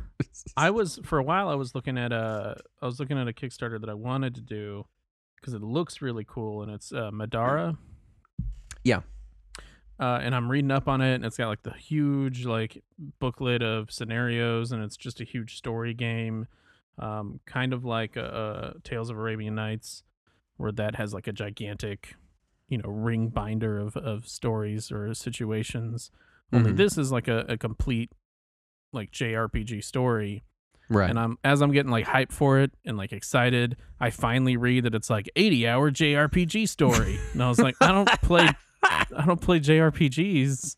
I 0.57 0.71
was 0.71 0.99
for 1.03 1.19
a 1.19 1.23
while. 1.23 1.49
I 1.49 1.55
was 1.55 1.75
looking 1.75 1.97
at 1.99 2.11
a. 2.11 2.57
I 2.81 2.85
was 2.85 2.99
looking 2.99 3.17
at 3.19 3.27
a 3.27 3.33
Kickstarter 3.33 3.79
that 3.79 3.89
I 3.89 3.93
wanted 3.93 4.33
to 4.35 4.41
do 4.41 4.87
because 5.35 5.53
it 5.53 5.61
looks 5.61 6.01
really 6.01 6.25
cool, 6.27 6.63
and 6.63 6.71
it's 6.71 6.91
uh, 6.91 7.11
Middara. 7.11 7.77
Yeah. 8.83 9.01
Uh, 9.99 10.19
and 10.21 10.35
I'm 10.35 10.49
reading 10.49 10.71
up 10.71 10.87
on 10.87 11.01
it, 11.01 11.15
and 11.15 11.25
it's 11.25 11.37
got 11.37 11.47
like 11.47 11.63
the 11.63 11.73
huge 11.73 12.45
like 12.45 12.83
booklet 13.19 13.61
of 13.61 13.91
scenarios, 13.91 14.71
and 14.71 14.83
it's 14.83 14.97
just 14.97 15.21
a 15.21 15.23
huge 15.23 15.57
story 15.57 15.93
game, 15.93 16.47
um, 16.97 17.39
kind 17.45 17.71
of 17.71 17.85
like 17.85 18.15
a, 18.15 18.73
a 18.75 18.79
Tales 18.81 19.11
of 19.11 19.17
Arabian 19.17 19.55
Nights, 19.55 20.03
where 20.57 20.71
that 20.71 20.95
has 20.95 21.13
like 21.13 21.27
a 21.27 21.31
gigantic, 21.31 22.15
you 22.67 22.79
know, 22.79 22.89
ring 22.89 23.29
binder 23.29 23.77
of 23.79 23.95
of 23.95 24.27
stories 24.27 24.91
or 24.91 25.13
situations. 25.13 26.09
Only 26.53 26.71
Mhm. 26.71 26.77
this 26.77 26.97
is 26.97 27.11
like 27.11 27.27
a, 27.27 27.39
a 27.49 27.57
complete 27.57 28.11
like 28.93 29.11
JRPG 29.11 29.83
story, 29.83 30.43
right. 30.89 31.09
and 31.09 31.19
I'm 31.19 31.37
as 31.43 31.61
I'm 31.61 31.71
getting 31.71 31.91
like 31.91 32.05
hyped 32.05 32.31
for 32.31 32.59
it 32.59 32.71
and 32.85 32.95
like 32.97 33.11
excited, 33.11 33.75
I 33.99 34.09
finally 34.11 34.55
read 34.57 34.85
that 34.85 34.95
it's 34.95 35.09
like 35.09 35.29
80 35.35 35.67
hour 35.67 35.91
JRPG 35.91 36.67
story, 36.69 37.19
and 37.33 37.43
I 37.43 37.49
was 37.49 37.59
like, 37.59 37.75
I 37.81 37.91
don't 37.91 38.07
play, 38.21 38.47
I 38.83 39.23
don't 39.25 39.41
play 39.41 39.59
JRPGs 39.59 40.77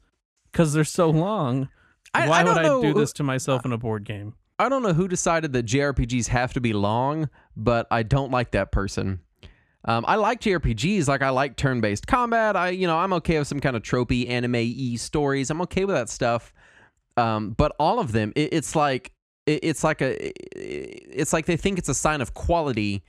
because 0.52 0.74
they're 0.74 0.84
so 0.84 1.10
long. 1.10 1.70
I- 2.14 2.28
Why 2.28 2.40
I 2.40 2.44
would 2.44 2.56
don't 2.56 2.86
I 2.86 2.88
do 2.92 2.94
this 3.00 3.14
to 3.14 3.24
myself 3.24 3.64
in 3.66 3.72
a 3.72 3.78
board 3.78 4.04
game? 4.04 4.34
I 4.58 4.68
don't 4.68 4.82
know 4.84 4.94
who 4.94 5.08
decided 5.08 5.54
that 5.54 5.66
JRPGs 5.68 6.28
have 6.30 6.52
to 6.54 6.60
be 6.60 6.74
long, 6.74 7.30
but 7.56 7.88
I 7.92 8.04
don't 8.04 8.32
like 8.32 8.52
that 8.52 8.72
person. 8.72 9.20
Um, 9.86 10.04
I 10.08 10.16
like 10.16 10.42
JRPGs, 10.42 11.08
like 11.08 11.22
I 11.22 11.30
like 11.30 11.56
turn-based 11.56 12.06
combat. 12.06 12.56
I, 12.56 12.70
you 12.70 12.86
know, 12.86 12.98
I'm 12.98 13.14
okay 13.14 13.40
with 13.40 13.48
some 13.48 13.60
kind 13.62 13.76
of 13.76 13.82
tropey 13.82 14.30
anime-y 14.30 14.96
stories. 14.98 15.50
I'm 15.50 15.62
okay 15.62 15.86
with 15.86 15.96
that 15.96 16.10
stuff. 16.10 16.54
Um, 17.16 17.52
but 17.52 17.74
all 17.80 18.00
of 18.00 18.12
them, 18.12 18.34
it, 18.36 18.54
it's 18.54 18.76
like 18.76 19.14
it, 19.46 19.60
it's 19.64 19.84
like 19.84 20.02
a, 20.02 20.32
it's 20.56 21.34
like 21.34 21.46
they 21.46 21.58
think 21.58 21.80
it's 21.80 21.90
a 21.90 21.94
sign 21.94 22.22
of 22.22 22.34
quality 22.34 23.04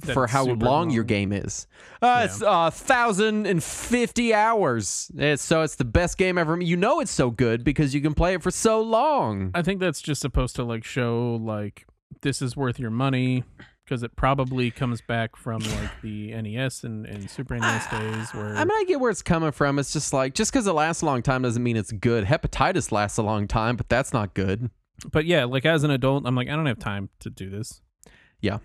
That 0.00 0.14
for 0.14 0.26
how 0.26 0.44
super 0.44 0.64
long 0.64 0.90
your 0.90 1.04
game 1.04 1.32
is. 1.32 1.66
Uh, 2.00 2.22
It's 2.24 2.40
uh, 2.40 2.70
thousand 2.70 3.46
and 3.46 3.62
fifty 3.62 4.32
hours. 4.32 5.10
It's, 5.16 5.42
so 5.42 5.62
it's 5.62 5.76
the 5.76 5.84
best 5.84 6.18
game 6.18 6.38
ever. 6.38 6.60
You 6.60 6.76
know 6.76 7.00
it's 7.00 7.10
so 7.10 7.30
good 7.30 7.62
because 7.64 7.94
you 7.94 8.00
can 8.00 8.14
play 8.14 8.34
it 8.34 8.42
for 8.42 8.50
so 8.50 8.80
long. 8.80 9.50
I 9.54 9.62
think 9.62 9.80
that's 9.80 10.00
just 10.00 10.20
supposed 10.20 10.56
to 10.56 10.64
like 10.64 10.84
show 10.84 11.36
like 11.36 11.86
this 12.22 12.40
is 12.42 12.56
worth 12.56 12.78
your 12.78 12.90
money 12.90 13.44
because 13.92 14.02
it 14.02 14.16
probably 14.16 14.70
comes 14.70 15.02
back 15.02 15.36
from 15.36 15.60
like 15.60 16.00
the 16.00 16.32
NES 16.40 16.82
and, 16.82 17.04
and 17.04 17.28
Super 17.28 17.58
NES 17.58 17.86
days 17.88 18.32
where 18.32 18.56
I 18.56 18.64
mean, 18.64 18.70
I 18.70 18.84
get 18.88 19.00
where 19.00 19.10
it's 19.10 19.20
coming 19.20 19.52
from. 19.52 19.78
It's 19.78 19.92
just 19.92 20.14
like 20.14 20.32
just 20.34 20.50
because 20.50 20.66
it 20.66 20.72
lasts 20.72 21.02
a 21.02 21.06
long 21.06 21.20
time 21.20 21.42
doesn't 21.42 21.62
mean 21.62 21.76
it's 21.76 21.92
good. 21.92 22.24
Hepatitis 22.24 22.90
lasts 22.90 23.18
a 23.18 23.22
long 23.22 23.46
time, 23.46 23.76
but 23.76 23.90
that's 23.90 24.14
not 24.14 24.32
good. 24.32 24.70
but 25.10 25.26
yeah, 25.26 25.44
like 25.44 25.66
as 25.66 25.84
an 25.84 25.90
adult, 25.90 26.24
I'm 26.26 26.34
like 26.34 26.48
I 26.48 26.56
don't 26.56 26.64
have 26.64 26.78
time 26.78 27.10
to 27.20 27.28
do 27.28 27.50
this. 27.50 27.82
Yeah, 28.40 28.60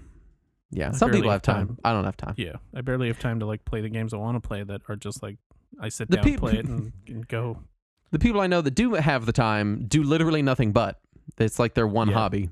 I 0.89 0.91
some 0.93 1.12
people 1.12 1.29
have 1.31 1.41
time. 1.41 1.67
time. 1.67 1.77
I 1.84 1.91
don't 1.91 2.05
have 2.05 2.15
time. 2.17 2.34
Yeah, 2.38 2.53
I 2.74 2.79
barely 2.81 3.07
have 3.07 3.19
time 3.19 3.41
to 3.41 3.46
like 3.46 3.65
play 3.65 3.81
the 3.81 3.89
games 3.89 4.13
I 4.13 4.17
want 4.17 4.41
to 4.41 4.48
play 4.48 4.63
that 4.63 4.81
are 4.88 4.96
just 4.96 5.22
like 5.22 5.38
I 5.81 5.89
sit 5.89 6.10
The 6.10 6.15
down, 6.17 6.25
peop- 6.25 6.39
play 6.39 6.53
it, 6.53 6.65
and, 6.65 6.93
and 7.07 7.27
go. 7.27 7.63
The 8.12 8.19
people 8.19 8.39
I 8.39 8.48
know 8.48 8.62
that 8.62 8.72
do 8.75 8.93
have 8.93 9.25
the 9.25 9.34
time 9.34 9.86
do 9.88 10.03
literally 10.03 10.41
nothing 10.41 10.72
but. 10.72 11.00
It's 11.38 11.60
like 11.60 11.74
their 11.74 11.86
one 11.88 12.07
Yeah. 12.07 12.13
hobby, 12.15 12.50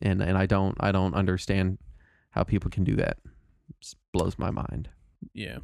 and 0.00 0.22
and 0.22 0.38
I 0.38 0.46
don't 0.46 0.76
I 0.80 0.90
don't 0.92 1.14
understand 1.14 1.76
how 2.34 2.42
people 2.42 2.70
can 2.70 2.84
do 2.84 2.96
that. 2.96 3.18
Just 3.80 3.96
blows 4.12 4.38
my 4.38 4.50
mind. 4.50 4.88
Yeah. 5.32 5.58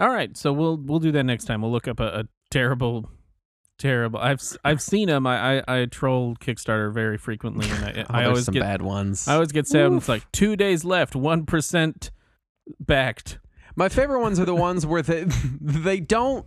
All 0.00 0.10
right, 0.10 0.36
so 0.36 0.52
we'll 0.52 0.76
we'll 0.76 0.98
do 0.98 1.12
that 1.12 1.24
next 1.24 1.44
time. 1.46 1.62
We'll 1.62 1.72
look 1.72 1.88
up 1.88 2.00
a, 2.00 2.20
a 2.20 2.24
terrible, 2.50 3.08
terrible. 3.78 4.18
I've 4.18 4.42
I've 4.62 4.82
seen 4.82 5.08
them. 5.08 5.26
I, 5.26 5.60
I 5.60 5.80
I 5.80 5.84
troll 5.86 6.36
Kickstarter 6.36 6.92
very 6.92 7.16
frequently, 7.16 7.66
and 7.70 7.84
I, 7.84 8.02
Oh, 8.02 8.06
I 8.10 8.24
always 8.26 8.44
some 8.44 8.52
get 8.52 8.60
bad 8.60 8.82
ones. 8.82 9.26
I 9.26 9.34
always 9.34 9.52
get 9.52 9.66
sad. 9.66 9.88
when 9.88 9.96
It's 9.98 10.08
like 10.08 10.30
two 10.32 10.54
days 10.56 10.84
left, 10.84 11.16
one 11.16 11.46
percent 11.46 12.10
backed. 12.80 13.38
My 13.74 13.88
favorite 13.88 14.20
ones 14.20 14.38
are 14.40 14.44
the 14.44 14.54
ones 14.54 14.84
where 14.84 15.02
they 15.02 15.24
they 15.60 16.00
don't. 16.00 16.44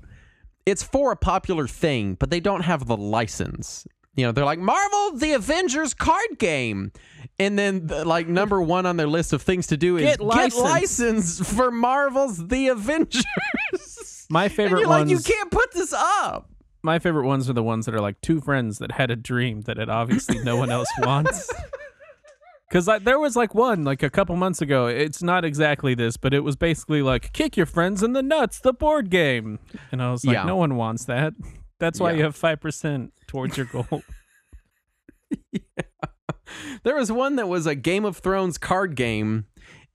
It's 0.65 0.83
for 0.83 1.11
a 1.11 1.15
popular 1.15 1.67
thing, 1.67 2.15
but 2.15 2.29
they 2.29 2.39
don't 2.39 2.61
have 2.61 2.85
the 2.85 2.97
license. 2.97 3.87
You 4.15 4.25
know, 4.25 4.31
they're 4.31 4.45
like 4.45 4.59
Marvel 4.59 5.17
the 5.17 5.31
Avengers 5.31 5.93
card 5.95 6.37
game, 6.37 6.91
and 7.39 7.57
then 7.57 7.87
the, 7.87 8.05
like 8.05 8.27
number 8.27 8.61
one 8.61 8.85
on 8.85 8.97
their 8.97 9.07
list 9.07 9.33
of 9.33 9.41
things 9.41 9.67
to 9.67 9.77
do 9.77 9.97
is 9.97 10.03
Get 10.03 10.19
get 10.19 10.25
license. 10.25 10.59
license 10.61 11.53
for 11.55 11.71
Marvel's 11.71 12.47
The 12.47 12.67
Avengers. 12.69 13.25
My 14.29 14.45
and 14.45 14.53
favorite 14.53 14.79
you're 14.81 14.89
like, 14.89 15.07
ones. 15.07 15.11
you 15.11 15.19
can't 15.19 15.49
put 15.49 15.71
this 15.71 15.91
up. 15.93 16.51
my 16.83 16.99
favorite 16.99 17.25
ones 17.25 17.49
are 17.49 17.53
the 17.53 17.63
ones 17.63 17.85
that 17.87 17.95
are 17.95 18.01
like 18.01 18.21
two 18.21 18.39
friends 18.41 18.77
that 18.79 18.91
had 18.91 19.09
a 19.11 19.15
dream 19.15 19.61
that 19.61 19.77
it 19.79 19.89
obviously 19.89 20.39
no 20.43 20.55
one 20.57 20.69
else 20.69 20.89
wants. 20.99 21.49
Because 22.69 22.87
like, 22.87 23.03
there 23.03 23.17
was 23.17 23.35
like 23.35 23.55
one 23.55 23.83
like 23.83 24.03
a 24.03 24.11
couple 24.11 24.35
months 24.35 24.61
ago. 24.61 24.85
It's 24.85 25.23
not 25.23 25.43
exactly 25.43 25.95
this, 25.95 26.17
but 26.17 26.35
it 26.35 26.41
was 26.41 26.55
basically 26.55 27.01
like 27.01 27.33
kick 27.33 27.57
your 27.57 27.65
friends 27.65 28.03
in 28.03 28.13
the 28.13 28.21
nuts, 28.21 28.59
the 28.59 28.73
board 28.73 29.09
game. 29.09 29.57
And 29.91 30.03
I 30.03 30.11
was 30.11 30.23
like, 30.23 30.35
Yeah. 30.35 30.43
no 30.43 30.55
one 30.55 30.75
wants 30.75 31.05
that. 31.05 31.33
That's 31.79 31.99
why 31.99 32.11
Yeah. 32.11 32.17
you 32.17 32.23
have 32.25 32.35
five 32.35 32.61
percent 32.61 33.11
towards 33.27 33.57
your 33.57 33.65
goal. 33.65 34.03
There 36.83 36.95
was 36.95 37.11
one 37.11 37.35
that 37.37 37.47
was 37.47 37.65
a 37.65 37.75
Game 37.75 38.05
of 38.05 38.17
Thrones 38.17 38.57
card 38.57 38.95
game, 38.95 39.45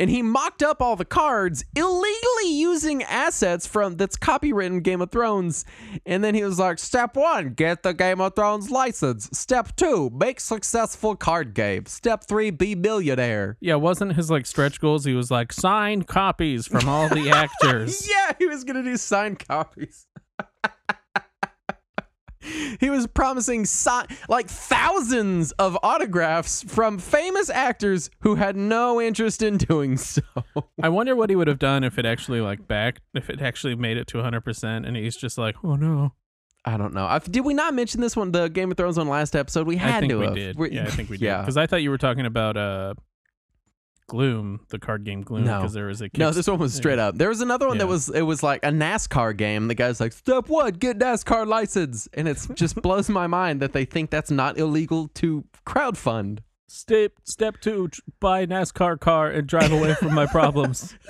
and 0.00 0.10
he 0.10 0.22
mocked 0.22 0.62
up 0.62 0.82
all 0.82 0.96
the 0.96 1.04
cards 1.04 1.64
illegally 1.76 2.50
using 2.50 3.02
assets 3.04 3.66
from 3.66 3.96
that's 3.96 4.16
copywritten 4.16 4.82
Game 4.82 5.00
of 5.00 5.10
Thrones. 5.10 5.64
And 6.04 6.22
then 6.24 6.34
he 6.34 6.42
was 6.42 6.58
like, 6.58 6.78
"Step 6.78 7.16
one, 7.16 7.50
get 7.50 7.82
the 7.82 7.94
Game 7.94 8.20
of 8.20 8.34
Thrones 8.34 8.70
license. 8.70 9.28
Step 9.32 9.76
two, 9.76 10.10
make 10.10 10.40
successful 10.40 11.14
card 11.16 11.54
game. 11.54 11.86
Step 11.86 12.24
three, 12.26 12.50
be 12.50 12.74
millionaire." 12.74 13.56
yeah, 13.60 13.76
wasn't 13.76 14.14
his 14.14 14.30
like 14.30 14.46
stretch 14.46 14.80
goals? 14.80 15.04
He 15.04 15.14
was 15.14 15.30
like 15.30 15.52
signed 15.52 16.06
copies 16.06 16.66
from 16.66 16.88
all 16.88 17.08
the 17.08 17.30
actors. 17.44 18.08
Yeah, 18.08 18.32
he 18.38 18.46
was 18.46 18.64
gonna 18.64 18.82
do 18.82 18.96
signed 18.96 19.46
copies. 19.46 20.06
he 22.80 22.90
was 22.90 23.06
promising 23.06 23.64
si- 23.66 23.90
like 24.28 24.48
thousands 24.48 25.52
of 25.52 25.78
autographs 25.82 26.62
from 26.64 26.98
famous 26.98 27.48
actors 27.50 28.10
who 28.20 28.34
had 28.34 28.56
no 28.56 29.00
interest 29.00 29.42
in 29.42 29.56
doing 29.56 29.96
so. 29.96 30.22
I 30.82 30.88
wonder 30.88 31.16
what 31.16 31.30
he 31.30 31.36
would 31.36 31.48
have 31.48 31.58
done 31.58 31.84
if 31.84 31.98
it 31.98 32.06
actually 32.06 32.40
like 32.40 32.66
back 32.68 33.00
if 33.14 33.30
it 33.30 33.40
actually 33.40 33.74
made 33.76 33.96
it 33.96 34.06
to 34.08 34.18
100, 34.18 34.40
percent 34.42 34.84
and 34.86 34.96
he's 34.96 35.16
just 35.16 35.38
like, 35.38 35.56
oh 35.64 35.76
no. 35.76 36.12
I 36.66 36.78
don't 36.78 36.94
know. 36.94 37.04
I, 37.04 37.18
did 37.18 37.44
we 37.44 37.52
not 37.52 37.74
mention 37.74 38.00
this 38.00 38.16
one, 38.16 38.32
the 38.32 38.48
Game 38.48 38.70
of 38.70 38.78
Thrones 38.78 38.96
one 38.96 39.06
last 39.08 39.36
episode? 39.36 39.66
We 39.66 39.76
had 39.76 39.96
I 39.96 40.00
think 40.00 40.12
to 40.12 40.18
we 40.18 40.24
have. 40.24 40.34
did. 40.34 40.56
We're- 40.56 40.74
yeah, 40.74 40.84
I 40.84 40.90
think 40.90 41.10
we 41.10 41.16
did. 41.18 41.26
Yeah. 41.26 41.40
Because 41.42 41.58
I 41.58 41.66
thought 41.66 41.82
you 41.82 41.90
were 41.90 41.98
talking 41.98 42.24
about 42.24 42.56
uh, 42.56 42.94
Gloom, 44.06 44.60
the 44.68 44.78
card 44.78 45.04
game 45.04 45.22
Gloom, 45.22 45.44
No. 45.44 45.58
because 45.60 45.72
there 45.72 45.86
was 45.86 46.02
a 46.02 46.10
No, 46.16 46.30
this 46.30 46.46
one 46.46 46.58
was 46.58 46.74
straight 46.74 46.98
up. 46.98 47.16
There 47.16 47.30
was 47.30 47.40
another 47.40 47.66
one 47.66 47.78
that 47.78 47.86
was 47.88 48.10
it 48.10 48.22
was 48.22 48.42
like 48.42 48.62
a 48.62 48.68
NASCAR 48.70 49.34
game. 49.36 49.66
The 49.68 49.74
guy's 49.74 49.98
like, 49.98 50.12
"Step 50.12 50.48
one, 50.48 50.72
get 50.74 50.98
NASCAR 50.98 51.46
license," 51.46 52.06
and 52.12 52.28
it 52.28 52.38
just 52.54 52.76
blows 52.82 53.08
my 53.08 53.26
mind 53.26 53.60
that 53.62 53.72
they 53.72 53.84
think 53.86 54.10
that's 54.10 54.30
not 54.30 54.58
illegal 54.58 55.08
to 55.14 55.44
crowdfund. 55.66 56.40
step 56.68 57.12
step 57.24 57.56
two, 57.62 57.88
tr- 57.88 58.00
buy 58.20 58.44
NASCAR 58.46 59.00
car 59.00 59.30
and 59.30 59.46
drive 59.46 59.72
away 59.72 59.94
from 59.94 60.12
my 60.14 60.26
problems. 60.26 60.94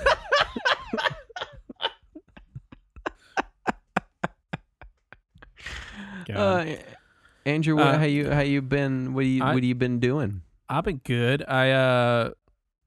God. 6.27 6.67
Uh, 6.69 6.75
Andrew, 7.45 7.75
what, 7.75 7.87
Uh, 7.87 7.97
how 7.99 8.05
you 8.05 8.29
how 8.31 8.41
you 8.41 8.61
been? 8.61 9.13
What 9.13 9.25
you 9.25 9.43
I- 9.43 9.53
what 9.53 9.63
you 9.63 9.75
been 9.75 9.99
doing? 9.99 10.41
I've 10.67 10.83
been 10.83 11.01
good. 11.03 11.43
I 11.47 11.71
uh 11.71 12.31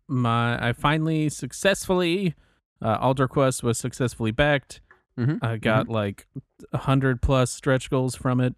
my 0.09 0.69
I 0.69 0.73
finally 0.73 1.29
successfully 1.29 2.35
uh 2.83 2.97
Altar 3.01 3.29
Quest 3.29 3.63
was 3.63 3.79
successfully 3.79 4.31
backed. 4.31 4.81
Mhm, 5.19 5.43
I 5.43 5.57
got 5.57 5.89
like 5.89 6.27
a 6.73 6.79
hundred 6.79 7.21
plus 7.23 7.51
stretch 7.51 7.91
goals 7.91 8.15
from 8.17 8.41
it. 8.41 8.55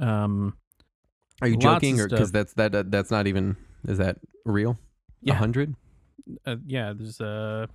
Um 0.00 0.56
Are 1.42 1.48
you 1.48 1.56
joking, 1.56 2.00
or 2.00 2.08
because 2.08 2.32
that's 2.32 2.54
that, 2.54 2.72
that 2.72 2.90
that's 2.90 3.10
not 3.10 3.26
even 3.26 3.56
is 3.86 3.98
that 3.98 4.18
real? 4.44 4.78
Yeah. 5.22 5.34
Hundred? 5.34 5.74
uh, 6.46 6.56
yeah, 6.66 6.92
there's 6.94 7.20
uh 7.20 7.66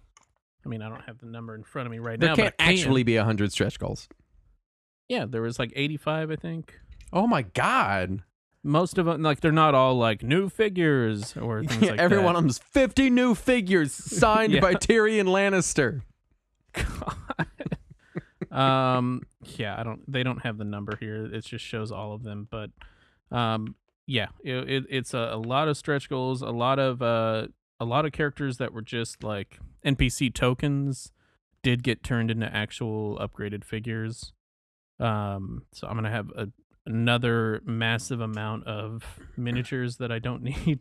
I 0.66 0.70
mean 0.70 0.82
I 0.82 0.90
don't 0.90 1.02
have 1.04 1.18
the 1.20 1.26
number 1.26 1.56
in 1.56 1.64
front 1.64 1.86
of 1.88 1.92
me 1.92 2.00
right 2.00 2.20
There 2.20 2.30
now. 2.30 2.36
can't 2.36 2.56
but 2.58 2.64
I 2.64 2.72
can. 2.74 2.80
actually 2.80 3.04
be 3.04 3.16
a 3.18 3.24
hundred 3.24 3.52
stretch 3.52 3.80
goals. 3.80 4.08
Yeah, 5.10 5.26
there 5.26 5.42
was 5.42 5.60
like 5.60 5.74
85 5.76 6.32
I 6.32 6.36
think. 6.38 6.80
Oh 7.12 7.28
my 7.28 7.42
god! 7.44 8.22
Most 8.64 8.98
of 8.98 9.06
them 9.06 9.22
like 9.22 9.42
they're 9.42 9.52
not 9.52 9.76
all 9.76 9.96
like 9.96 10.24
new 10.24 10.48
figures 10.50 11.36
or 11.36 11.64
things 11.66 11.82
like 11.90 12.00
Every 12.00 12.18
that. 12.18 12.24
one 12.24 12.36
of 12.36 12.44
them's 12.44 12.58
fifty 12.60 13.10
new 13.10 13.36
figures 13.36 13.92
signed 13.94 14.54
Yeah. 14.54 14.62
by 14.62 14.76
Tyrion 14.76 15.26
Lannister. 15.28 16.02
God. 16.74 17.48
um 18.52 19.24
yeah 19.58 19.76
i 19.80 19.84
don't 19.84 20.10
they 20.12 20.22
don't 20.24 20.44
have 20.44 20.58
the 20.58 20.64
number 20.64 20.96
here 21.00 21.26
it 21.26 21.44
just 21.46 21.66
shows 21.66 21.92
all 21.92 22.14
of 22.14 22.24
them 22.24 22.48
but 22.52 22.70
um 23.32 23.76
yeah 24.06 24.28
it, 24.44 24.70
it, 24.70 24.84
it's 24.90 25.14
a, 25.14 25.30
a 25.34 25.38
lot 25.38 25.68
of 25.68 25.76
stretch 25.78 26.08
goals 26.10 26.42
a 26.44 26.50
lot 26.50 26.78
of 26.80 27.02
uh 27.02 27.48
a 27.80 27.86
lot 27.86 28.06
of 28.06 28.12
characters 28.12 28.58
that 28.58 28.72
were 28.74 28.82
just 28.82 29.24
like 29.24 29.60
npc 29.86 30.32
tokens 30.34 31.12
did 31.64 31.82
get 31.84 32.04
turned 32.04 32.30
into 32.30 32.46
actual 32.46 33.18
upgraded 33.18 33.64
figures 33.64 34.34
um 35.00 35.64
so 35.72 35.88
i'm 35.88 35.96
gonna 35.96 36.10
have 36.12 36.30
a 36.36 36.48
another 36.86 37.62
massive 37.66 38.20
amount 38.22 38.66
of 38.68 39.04
miniatures 39.38 39.98
that 39.98 40.12
I 40.12 40.20
don't 40.20 40.44
need. 40.68 40.80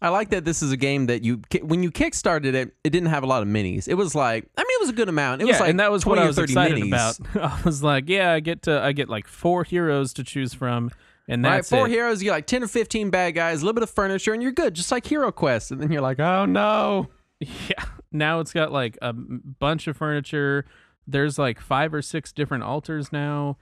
I 0.00 0.10
like 0.10 0.30
that 0.30 0.44
this 0.44 0.62
is 0.62 0.70
a 0.70 0.76
game 0.76 1.06
that 1.06 1.24
you 1.24 1.42
when 1.62 1.82
you 1.82 1.90
kickstarted 1.90 2.54
it, 2.54 2.72
it 2.84 2.90
didn't 2.90 3.08
have 3.08 3.24
a 3.24 3.26
lot 3.26 3.42
of 3.42 3.48
minis. 3.48 3.88
It 3.88 3.94
was 3.94 4.14
like 4.14 4.48
I 4.56 4.60
mean, 4.62 4.70
it 4.70 4.80
was 4.80 4.90
a 4.90 4.92
good 4.92 5.08
amount. 5.08 5.42
It 5.42 5.46
yeah, 5.46 5.54
was 5.54 5.60
like 5.60 5.70
and 5.70 5.80
that 5.80 5.90
was 5.90 6.02
20 6.04 6.18
what 6.18 6.24
I 6.24 6.26
was 6.28 6.36
30 6.36 6.52
excited 6.52 6.78
minis. 6.78 7.18
about. 7.34 7.60
I 7.60 7.62
was 7.64 7.82
like, 7.82 8.08
yeah, 8.08 8.32
I 8.32 8.38
get 8.40 8.62
to 8.62 8.80
I 8.80 8.92
get 8.92 9.08
like 9.08 9.26
four 9.26 9.64
heroes 9.64 10.12
to 10.14 10.22
choose 10.22 10.54
from, 10.54 10.92
and 11.26 11.42
Right, 11.42 11.56
that's 11.56 11.68
four 11.68 11.86
it. 11.88 11.90
heroes, 11.90 12.22
you 12.22 12.26
get 12.26 12.32
like 12.32 12.46
ten 12.46 12.62
or 12.62 12.68
fifteen 12.68 13.10
bad 13.10 13.34
guys, 13.34 13.60
a 13.60 13.64
little 13.64 13.74
bit 13.74 13.82
of 13.82 13.90
furniture, 13.90 14.32
and 14.32 14.40
you're 14.40 14.52
good, 14.52 14.74
just 14.74 14.92
like 14.92 15.04
Hero 15.04 15.32
Quest. 15.32 15.72
And 15.72 15.80
then 15.82 15.90
you're 15.90 16.02
like, 16.02 16.20
oh 16.20 16.44
no. 16.46 17.08
Yeah. 17.40 17.84
Now 18.10 18.40
it's 18.40 18.52
got 18.52 18.72
like 18.72 18.98
a 19.02 19.12
bunch 19.12 19.86
of 19.88 19.96
furniture. 19.96 20.64
There's 21.06 21.38
like 21.38 21.60
five 21.60 21.92
or 21.94 22.02
six 22.02 22.32
different 22.32 22.64
altars 22.64 23.12
now. 23.12 23.58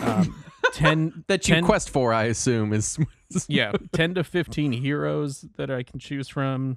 Um, 0.00 0.34
ten 0.72 1.24
That 1.28 1.48
you 1.48 1.54
10 1.56 1.64
quest 1.64 1.90
for, 1.90 2.12
I 2.12 2.24
assume, 2.24 2.72
is 2.72 2.98
yeah, 3.48 3.72
ten 3.92 4.14
to 4.14 4.24
fifteen 4.24 4.72
heroes 4.72 5.44
that 5.56 5.70
I 5.70 5.82
can 5.82 5.98
choose 5.98 6.28
from, 6.28 6.76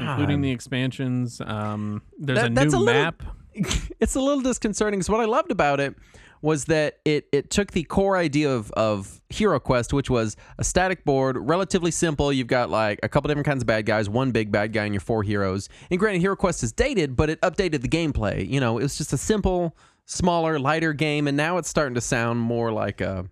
including 0.00 0.40
the 0.40 0.50
expansions. 0.50 1.40
Um, 1.40 2.02
there's 2.18 2.38
That- 2.40 2.46
a 2.46 2.50
new 2.50 2.60
a 2.60 2.64
little- 2.78 2.84
map. 2.84 3.22
it's 4.00 4.16
a 4.16 4.20
little 4.20 4.40
disconcerting 4.42 4.98
because 4.98 5.08
what 5.10 5.20
I 5.20 5.26
loved 5.26 5.52
about 5.52 5.78
it 5.78 5.94
was 6.42 6.64
that 6.66 6.98
it 7.04 7.26
it 7.32 7.48
took 7.50 7.70
the 7.70 7.84
core 7.84 8.16
idea 8.16 8.50
of 8.52 8.70
of 8.72 9.20
Hero 9.30 9.60
Quest, 9.60 9.92
which 9.92 10.10
was 10.10 10.36
a 10.58 10.64
static 10.64 11.04
board, 11.04 11.36
relatively 11.38 11.92
simple. 11.92 12.32
You've 12.32 12.48
got 12.48 12.68
like 12.68 12.98
a 13.04 13.08
couple 13.08 13.28
different 13.28 13.46
kinds 13.46 13.62
of 13.62 13.66
bad 13.68 13.86
guys, 13.86 14.08
one 14.10 14.32
big 14.32 14.50
bad 14.50 14.72
guy, 14.72 14.84
and 14.84 14.92
your 14.92 15.00
four 15.00 15.22
heroes. 15.22 15.68
And 15.88 16.00
granted, 16.00 16.18
Hero 16.20 16.34
Quest 16.36 16.64
is 16.64 16.72
dated, 16.72 17.14
but 17.14 17.30
it 17.30 17.40
updated 17.42 17.80
the 17.82 17.88
gameplay. 17.88 18.46
You 18.48 18.58
know, 18.58 18.78
it 18.78 18.82
was 18.82 18.98
just 18.98 19.12
a 19.12 19.16
simple, 19.16 19.76
smaller, 20.06 20.58
lighter 20.58 20.92
game, 20.92 21.26
and 21.28 21.36
now 21.36 21.56
it's 21.58 21.68
starting 21.68 21.94
to 21.94 22.00
sound 22.00 22.40
more 22.40 22.72
like 22.72 23.00
a 23.00 23.26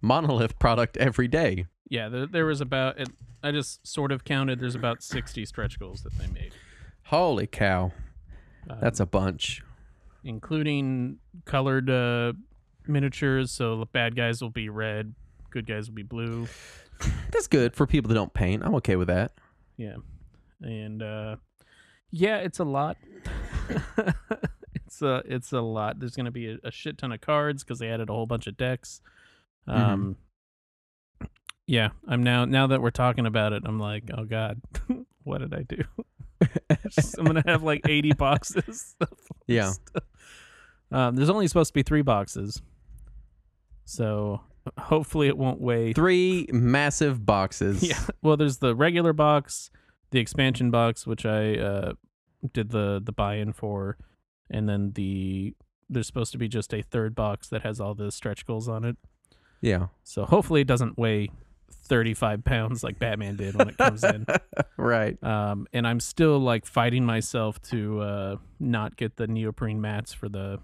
monolith 0.00 0.58
product 0.58 0.96
every 0.96 1.28
day. 1.28 1.66
Yeah, 1.88 2.08
there, 2.08 2.26
there 2.26 2.46
was 2.46 2.60
about. 2.60 2.98
It, 2.98 3.08
I 3.42 3.52
just 3.52 3.86
sort 3.86 4.12
of 4.12 4.24
counted. 4.24 4.60
There's 4.60 4.74
about 4.74 5.02
sixty 5.02 5.44
stretch 5.44 5.78
goals 5.78 6.02
that 6.02 6.16
they 6.18 6.26
made, 6.26 6.52
Holy 7.04 7.46
cow, 7.46 7.92
Um, 8.68 8.78
that's 8.80 9.00
a 9.00 9.06
bunch. 9.06 9.62
including 10.24 11.18
colored 11.44 11.88
uh, 11.88 12.32
miniatures. 12.86 13.50
So 13.52 13.78
the 13.78 13.86
bad 13.86 14.16
guys 14.16 14.42
will 14.42 14.50
be 14.50 14.68
red, 14.68 15.14
good 15.50 15.66
guys 15.66 15.88
will 15.88 15.94
be 15.94 16.02
blue. 16.02 16.46
That's 17.30 17.46
good 17.46 17.74
for 17.76 17.86
people 17.86 18.08
that 18.08 18.14
don't 18.16 18.34
paint. 18.34 18.62
I'm 18.64 18.74
okay 18.76 18.96
with 18.96 19.06
that. 19.08 19.32
Yeah, 19.76 19.96
and 20.60 21.00
uh, 21.02 21.36
yeah, 22.10 22.38
it's 22.38 22.58
a 22.58 22.64
lot. 22.64 22.96
it's 24.88 25.02
a 25.02 25.22
it's 25.26 25.52
a 25.52 25.60
lot. 25.60 26.00
There's 26.00 26.16
gonna 26.16 26.30
be 26.30 26.48
a, 26.52 26.58
a 26.64 26.70
shit 26.70 26.96
ton 26.98 27.12
of 27.12 27.20
cards 27.20 27.62
because 27.62 27.78
they 27.78 27.90
added 27.90 28.08
a 28.08 28.12
whole 28.12 28.26
bunch 28.26 28.46
of 28.46 28.56
decks. 28.56 29.00
Um, 29.66 30.16
yeah, 31.66 31.90
I'm 32.06 32.22
now 32.22 32.46
now 32.46 32.66
that 32.68 32.80
we're 32.80 32.90
talking 32.90 33.26
about 33.26 33.52
it, 33.52 33.62
I'm 33.66 33.78
like, 33.78 34.04
oh 34.16 34.24
god, 34.24 34.60
what 35.24 35.38
did 35.38 35.52
I 35.54 35.62
do? 35.62 35.82
I'm 37.18 37.24
gonna 37.26 37.42
have 37.46 37.62
like 37.62 37.82
80 37.86 38.12
boxes. 38.14 38.96
Yeah. 39.46 39.72
Um, 40.92 41.16
there's 41.16 41.30
only 41.30 41.48
supposed 41.48 41.68
to 41.70 41.74
be 41.74 41.82
three 41.82 42.02
boxes, 42.02 42.60
so 43.86 44.42
hopefully 44.78 45.28
it 45.28 45.38
won't 45.38 45.58
weigh 45.58 45.94
Three 45.94 46.46
massive 46.52 47.24
boxes. 47.24 47.82
yeah. 47.82 47.98
Well, 48.22 48.36
there's 48.36 48.58
the 48.58 48.74
regular 48.74 49.14
box, 49.14 49.70
the 50.10 50.20
expansion 50.20 50.70
box, 50.70 51.06
which 51.06 51.24
I 51.24 51.54
uh, 51.56 51.92
did 52.52 52.70
the 52.70 53.00
the 53.02 53.12
buy-in 53.12 53.54
for, 53.54 53.96
and 54.50 54.68
then 54.68 54.92
the 54.94 55.54
there's 55.88 56.06
supposed 56.06 56.32
to 56.32 56.38
be 56.38 56.48
just 56.48 56.72
a 56.74 56.82
third 56.82 57.14
box 57.14 57.48
that 57.48 57.62
has 57.62 57.80
all 57.80 57.94
the 57.94 58.10
stretch 58.12 58.44
goals 58.46 58.68
on 58.68 58.84
it. 58.84 58.96
Yeah. 59.62 59.86
So 60.04 60.24
hopefully 60.24 60.60
it 60.60 60.66
doesn't 60.66 60.98
weigh 60.98 61.30
35 61.84 62.44
pounds 62.44 62.84
like 62.84 62.98
Batman 62.98 63.36
did 63.36 63.54
when 63.56 63.68
it 63.70 63.76
comes 63.78 64.04
in. 64.04 64.26
Right. 64.76 65.20
Um, 65.24 65.66
and 65.72 65.86
I'm 65.88 65.98
still 65.98 66.38
like 66.38 66.64
fighting 66.64 67.04
myself 67.04 67.60
to 67.62 68.00
uh, 68.00 68.36
not 68.60 68.96
get 68.96 69.16
the 69.16 69.26
neoprene 69.26 69.80
mats 69.80 70.12
for 70.12 70.28
the 70.28 70.60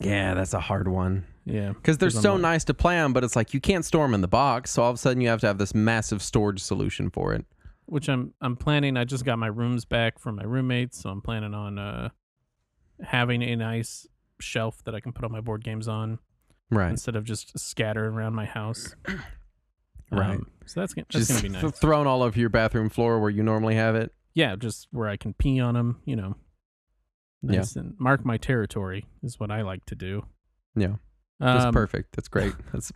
Yeah, 0.00 0.34
that's 0.34 0.54
a 0.54 0.60
hard 0.60 0.88
one. 0.88 1.26
yeah 1.44 1.70
Because 1.72 1.98
they're 1.98 2.10
so 2.10 2.32
like- 2.32 2.42
nice 2.42 2.64
to 2.64 2.74
play 2.74 2.98
on, 2.98 3.12
but 3.12 3.24
it's 3.24 3.36
like 3.36 3.52
you 3.54 3.60
can't 3.60 3.84
store 3.84 4.04
them 4.06 4.14
in 4.14 4.20
the 4.20 4.28
box. 4.28 4.70
So 4.72 4.82
all 4.82 4.90
of 4.90 4.94
a 4.94 4.98
sudden 4.98 5.20
you 5.20 5.28
have 5.28 5.40
to 5.40 5.46
have 5.46 5.58
this 5.58 5.74
massive 5.74 6.22
storage 6.22 6.60
solution 6.62 7.10
for 7.10 7.34
it. 7.34 7.44
Which 7.86 8.08
I'm 8.08 8.34
I'm 8.40 8.56
planning. 8.56 8.96
I 8.96 9.04
just 9.04 9.24
got 9.24 9.38
my 9.38 9.46
rooms 9.48 9.84
back 9.84 10.18
from 10.18 10.36
my 10.36 10.44
roommates, 10.44 11.00
so 11.02 11.10
I'm 11.10 11.20
planning 11.22 11.54
on 11.54 11.78
uh 11.78 12.08
having 13.02 13.42
a 13.42 13.56
nice 13.56 14.06
shelf 14.40 14.82
that 14.84 14.94
I 14.94 15.00
can 15.00 15.12
put 15.12 15.24
all 15.24 15.30
my 15.30 15.40
board 15.40 15.64
games 15.64 15.88
on 15.88 16.18
Right. 16.70 16.90
instead 16.90 17.14
of 17.16 17.24
just 17.24 17.58
scattered 17.58 18.12
around 18.12 18.34
my 18.34 18.44
house. 18.46 18.94
Right. 20.10 20.36
Um, 20.36 20.46
so 20.66 20.78
that's 20.78 20.94
gonna, 20.94 21.06
that's 21.12 21.26
Just 21.26 21.42
gonna 21.42 21.42
be 21.42 21.60
th- 21.60 21.62
nice. 21.72 21.80
thrown 21.80 22.06
all 22.06 22.22
over 22.22 22.38
your 22.38 22.48
bathroom 22.48 22.88
floor 22.88 23.18
where 23.18 23.28
you 23.28 23.42
normally 23.42 23.74
have 23.74 23.96
it. 23.96 24.12
yeah, 24.34 24.54
just 24.54 24.86
where 24.92 25.08
I 25.08 25.16
can 25.16 25.34
pee 25.34 25.58
on 25.58 25.74
them. 25.74 26.00
You 26.04 26.14
know, 26.14 26.36
Yeah. 27.42 27.56
nice 27.56 27.74
and 27.74 27.94
mark 27.98 28.24
my 28.24 28.36
territory 28.36 29.06
is 29.24 29.40
what 29.40 29.50
I 29.50 29.62
like 29.62 29.84
to 29.86 29.96
do. 29.96 30.24
Yeah. 30.76 30.96
That's 31.38 31.66
Um, 31.66 31.74
perfect. 31.74 32.16
That's 32.16 32.28
great. 32.28 32.54
That's 32.72 32.92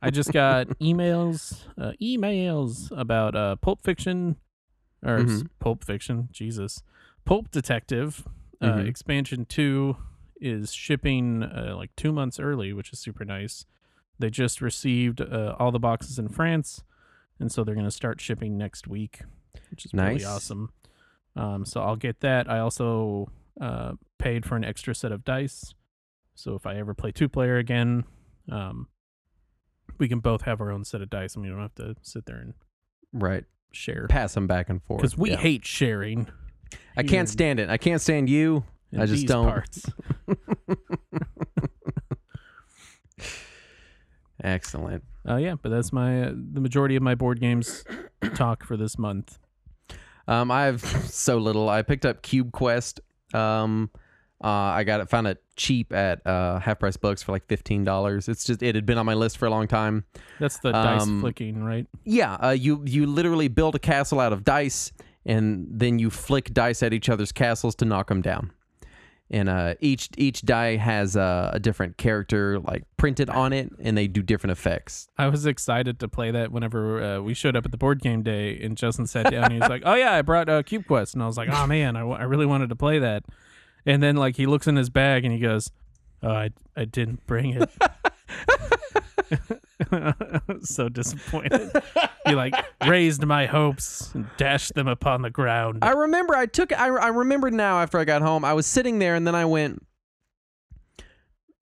I 0.00 0.10
just 0.10 0.32
got 0.32 0.68
emails, 0.80 1.62
uh, 1.76 1.92
emails 2.00 2.90
about 2.96 3.34
uh, 3.34 3.56
Pulp 3.56 3.82
Fiction, 3.82 4.36
or 5.04 5.18
Mhm. 5.18 5.48
Pulp 5.58 5.84
Fiction, 5.84 6.28
Jesus, 6.32 6.82
Pulp 7.24 7.50
Detective 7.50 8.26
uh, 8.60 8.66
Mhm. 8.78 8.86
expansion 8.88 9.44
two 9.44 9.96
is 10.40 10.72
shipping 10.72 11.42
uh, 11.42 11.74
like 11.76 11.94
two 11.96 12.12
months 12.12 12.40
early, 12.40 12.72
which 12.72 12.92
is 12.92 12.98
super 12.98 13.24
nice. 13.24 13.66
They 14.18 14.30
just 14.30 14.60
received 14.60 15.20
uh, 15.20 15.54
all 15.58 15.70
the 15.70 15.78
boxes 15.78 16.18
in 16.18 16.28
France, 16.28 16.82
and 17.38 17.52
so 17.52 17.62
they're 17.64 17.74
going 17.74 17.84
to 17.86 17.90
start 17.90 18.20
shipping 18.20 18.56
next 18.58 18.88
week, 18.88 19.20
which 19.70 19.84
is 19.84 19.92
really 19.94 20.24
awesome. 20.24 20.70
Um, 21.36 21.64
so 21.64 21.82
I'll 21.82 21.96
get 21.96 22.20
that. 22.20 22.48
I 22.50 22.58
also 22.58 23.30
uh, 23.60 23.92
paid 24.18 24.44
for 24.46 24.56
an 24.56 24.64
extra 24.64 24.94
set 24.94 25.12
of 25.12 25.24
dice, 25.24 25.74
so 26.38 26.54
if 26.54 26.66
I 26.66 26.76
ever 26.76 26.94
play 26.94 27.10
two 27.10 27.28
player 27.28 27.56
again, 27.56 28.04
um, 28.50 28.86
we 29.98 30.08
can 30.08 30.20
both 30.20 30.42
have 30.42 30.60
our 30.60 30.70
own 30.70 30.84
set 30.84 31.02
of 31.02 31.10
dice, 31.10 31.34
and 31.34 31.42
we 31.44 31.50
don't 31.50 31.60
have 31.60 31.74
to 31.74 31.96
sit 32.02 32.26
there 32.26 32.36
and 32.36 32.54
right. 33.12 33.44
share 33.72 34.06
Pass 34.08 34.34
them 34.34 34.46
back 34.46 34.68
and 34.70 34.80
forth. 34.82 35.00
because 35.00 35.18
we 35.18 35.30
Yeah. 35.30 35.36
hate 35.38 35.66
sharing. 35.66 36.28
I 36.96 37.02
can't 37.02 37.28
stand 37.28 37.58
it. 37.58 37.68
I 37.68 37.76
can't 37.76 38.00
stand 38.00 38.30
you. 38.30 38.62
I 38.96 39.06
just 39.06 39.26
don't. 39.26 39.48
Parts. 39.48 39.84
Excellent. 44.42 45.02
Uh, 45.28 45.36
yeah, 45.36 45.56
but 45.60 45.70
that's 45.70 45.92
my 45.92 46.22
uh, 46.24 46.32
the 46.34 46.60
majority 46.60 46.94
of 46.96 47.02
my 47.02 47.14
board 47.14 47.40
games 47.40 47.84
talk 48.34 48.64
for 48.64 48.76
this 48.76 48.96
month. 48.98 49.38
Um, 50.28 50.50
I 50.50 50.64
have 50.66 50.82
so 50.82 51.38
little. 51.38 51.68
I 51.68 51.82
picked 51.82 52.06
up 52.06 52.22
Cube 52.22 52.52
Quest. 52.52 53.00
Um, 53.34 53.90
uh, 54.42 54.46
I 54.48 54.84
got 54.84 55.00
it, 55.00 55.08
found 55.10 55.26
it 55.26 55.42
cheap 55.56 55.92
at 55.92 56.24
uh, 56.26 56.60
half 56.60 56.78
price 56.78 56.96
books 56.96 57.22
for 57.22 57.32
like 57.32 57.46
fifteen 57.46 57.84
dollars. 57.84 58.28
It's 58.28 58.44
just 58.44 58.62
it 58.62 58.74
had 58.74 58.86
been 58.86 58.98
on 58.98 59.06
my 59.06 59.14
list 59.14 59.38
for 59.38 59.46
a 59.46 59.50
long 59.50 59.66
time. 59.66 60.04
That's 60.38 60.58
the 60.58 60.72
dice 60.72 61.02
Um, 61.02 61.20
flicking, 61.20 61.64
right? 61.64 61.86
Yeah, 62.04 62.34
uh, 62.34 62.50
you 62.50 62.82
you 62.86 63.06
literally 63.06 63.48
build 63.48 63.74
a 63.74 63.78
castle 63.80 64.20
out 64.20 64.32
of 64.32 64.44
dice, 64.44 64.92
and 65.26 65.66
then 65.70 65.98
you 65.98 66.10
flick 66.10 66.52
dice 66.54 66.82
at 66.82 66.92
each 66.92 67.08
other's 67.08 67.32
castles 67.32 67.74
to 67.76 67.84
knock 67.84 68.08
them 68.08 68.22
down. 68.22 68.52
And 69.30 69.50
uh, 69.50 69.74
each 69.80 70.08
each 70.16 70.40
die 70.40 70.76
has 70.76 71.14
uh, 71.14 71.50
a 71.52 71.60
different 71.60 71.98
character 71.98 72.60
like 72.60 72.84
printed 72.96 73.28
on 73.28 73.52
it, 73.52 73.70
and 73.78 73.94
they 73.98 74.06
do 74.06 74.22
different 74.22 74.52
effects. 74.52 75.06
I 75.18 75.26
was 75.28 75.44
excited 75.44 76.00
to 76.00 76.08
play 76.08 76.30
that 76.30 76.50
whenever 76.50 77.02
uh, 77.02 77.20
we 77.20 77.34
showed 77.34 77.54
up 77.54 77.66
at 77.66 77.70
the 77.70 77.76
board 77.76 78.00
game 78.00 78.22
day, 78.22 78.58
and 78.62 78.74
Justin 78.74 79.06
sat 79.06 79.30
down. 79.30 79.44
and 79.44 79.52
He 79.52 79.58
was 79.60 79.68
like, 79.68 79.82
"Oh 79.84 79.94
yeah, 79.96 80.14
I 80.14 80.22
brought 80.22 80.48
uh, 80.48 80.62
Cube 80.62 80.86
Quest," 80.86 81.12
and 81.12 81.22
I 81.22 81.26
was 81.26 81.36
like, 81.36 81.50
"Oh 81.52 81.66
man, 81.66 81.94
I, 81.94 82.00
w- 82.00 82.16
I 82.18 82.22
really 82.22 82.46
wanted 82.46 82.70
to 82.70 82.76
play 82.76 83.00
that." 83.00 83.24
And 83.88 84.02
then 84.02 84.16
like 84.16 84.36
he 84.36 84.44
looks 84.44 84.66
in 84.66 84.76
his 84.76 84.90
bag 84.90 85.24
and 85.24 85.32
he 85.32 85.40
goes, 85.40 85.70
"Oh, 86.22 86.28
I 86.28 86.50
I 86.76 86.84
didn't 86.84 87.26
bring 87.26 87.54
it." 87.54 87.70
so 90.62 90.90
disappointed. 90.90 91.70
He 92.26 92.34
like 92.34 92.54
raised 92.86 93.24
my 93.24 93.46
hopes 93.46 94.14
and 94.14 94.28
dashed 94.36 94.74
them 94.74 94.88
upon 94.88 95.22
the 95.22 95.30
ground. 95.30 95.78
I 95.80 95.92
remember 95.92 96.34
I 96.34 96.44
took 96.44 96.70
I 96.78 96.88
I 96.88 97.08
remember 97.08 97.50
now 97.50 97.80
after 97.80 97.98
I 97.98 98.04
got 98.04 98.20
home 98.20 98.44
I 98.44 98.52
was 98.52 98.66
sitting 98.66 98.98
there 98.98 99.14
and 99.14 99.26
then 99.26 99.34
I 99.34 99.46
went 99.46 99.82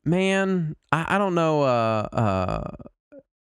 man 0.04 0.74
I, 0.90 1.14
I 1.14 1.18
don't 1.18 1.36
know 1.36 1.62
uh 1.62 2.08
uh 2.12 2.70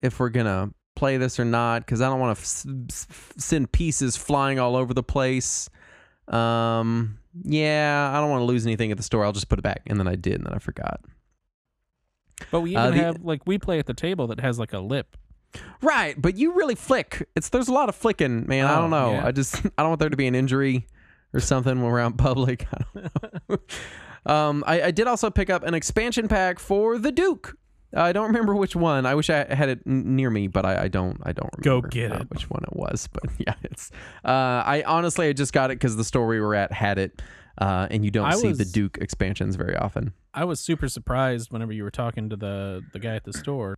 if 0.02 0.22
we're 0.22 0.30
gonna 0.30 0.70
play 0.96 1.18
this 1.18 1.38
or 1.38 1.46
not 1.46 1.82
because 1.82 2.00
I 2.00 2.10
don't 2.10 2.20
want 2.22 2.38
to 2.38 2.42
f- 2.42 2.66
f- 2.90 3.34
send 3.38 3.74
pieces 3.74 4.16
flying 4.16 4.58
all 4.58 4.78
over 4.78 4.94
the 4.94 5.04
place 5.04 5.70
um 6.30 7.19
yeah 7.44 8.12
I 8.14 8.20
don't 8.20 8.30
want 8.30 8.42
to 8.42 8.46
lose 8.46 8.66
anything 8.66 8.92
at 8.92 8.98
the 8.98 9.04
store. 9.04 9.24
I'll 9.26 9.32
just 9.32 9.50
put 9.50 9.60
it 9.60 9.64
back. 9.64 9.82
And 9.88 10.00
then 10.00 10.08
I 10.08 10.16
did 10.16 10.34
and 10.36 10.46
then 10.46 10.54
I 10.54 10.60
forgot. 10.60 11.02
But 12.52 12.62
we 12.62 12.72
even 12.72 12.82
Uh, 12.84 12.90
the- 12.92 12.98
have 12.98 13.24
like 13.24 13.46
we 13.46 13.58
play 13.58 13.80
at 13.80 13.86
the 13.86 13.94
table 13.94 14.28
that 14.28 14.40
has 14.40 14.58
like 14.60 14.74
a 14.74 14.80
lip. 14.80 15.18
right 15.82 16.20
but 16.22 16.38
you 16.38 16.54
really 16.54 16.76
flick. 16.76 17.28
It's 17.36 17.50
there's 17.50 17.68
a 17.68 17.74
lot 17.74 17.90
of 17.90 17.96
flicking 17.96 18.48
man. 18.48 18.66
I 18.66 18.78
Oh, 18.78 18.82
don't 18.82 18.90
know. 18.92 19.12
yeah. 19.14 19.26
I 19.28 19.32
just 19.32 19.56
I 19.78 19.82
don't 19.84 19.90
want 19.90 20.00
there 20.00 20.10
to 20.10 20.18
be 20.18 20.28
an 20.28 20.36
injury 20.36 20.88
or 21.34 21.40
something 21.40 21.82
when 21.82 21.92
we're 21.92 22.00
out 22.00 22.12
in 22.12 22.18
public. 22.18 22.66
I 22.74 22.82
don't 22.94 23.50
know. 23.50 23.58
Um 24.26 24.66
I, 24.68 24.82
I 24.84 24.92
did 24.92 25.08
also 25.08 25.30
pick 25.30 25.50
up 25.50 25.64
an 25.64 25.74
expansion 25.74 26.28
pack 26.28 26.60
for 26.60 26.98
the 26.98 27.12
Duke 27.12 27.56
I 27.94 28.12
don't 28.12 28.28
remember 28.28 28.56
which 28.56 28.76
one. 28.76 29.06
I 29.06 29.16
wish 29.16 29.30
I 29.30 29.52
had 29.54 29.70
it 29.70 29.80
n- 29.88 30.16
near 30.16 30.30
me, 30.30 30.48
but 30.48 30.66
I, 30.66 30.84
I 30.84 30.88
don't. 30.90 31.20
I 31.24 31.32
don't 31.32 31.50
remember. 31.58 31.88
Go 31.88 31.90
get 31.90 32.12
uh, 32.12 32.18
it. 32.18 32.30
which 32.30 32.50
one 32.50 32.64
it 32.64 32.76
was. 32.76 33.08
But 33.12 33.24
yeah, 33.40 33.56
it's. 33.64 33.92
Uh, 34.24 34.30
I 34.66 34.84
honestly 34.86 35.28
I 35.28 35.34
just 35.34 35.54
got 35.54 35.72
it 35.72 35.76
because 35.80 35.96
the 35.96 36.04
store 36.04 36.28
we 36.28 36.40
were 36.40 36.54
at 36.54 36.72
had 36.72 37.00
it, 37.00 37.22
uh, 37.58 37.88
and 37.90 38.06
you 38.06 38.12
don't 38.12 38.28
I 38.28 38.36
see 38.36 38.52
the 38.52 38.66
Duke 38.66 38.98
expansions 39.02 39.56
very 39.56 39.76
often. 39.76 40.14
I 40.34 40.44
was 40.46 40.60
super 40.60 40.88
surprised 40.88 41.52
whenever 41.52 41.72
you 41.74 41.82
were 41.84 41.90
talking 41.92 42.30
to 42.30 42.36
the 42.36 42.84
the 42.94 43.00
guy 43.00 43.16
at 43.16 43.24
the 43.24 43.34
store. 43.34 43.76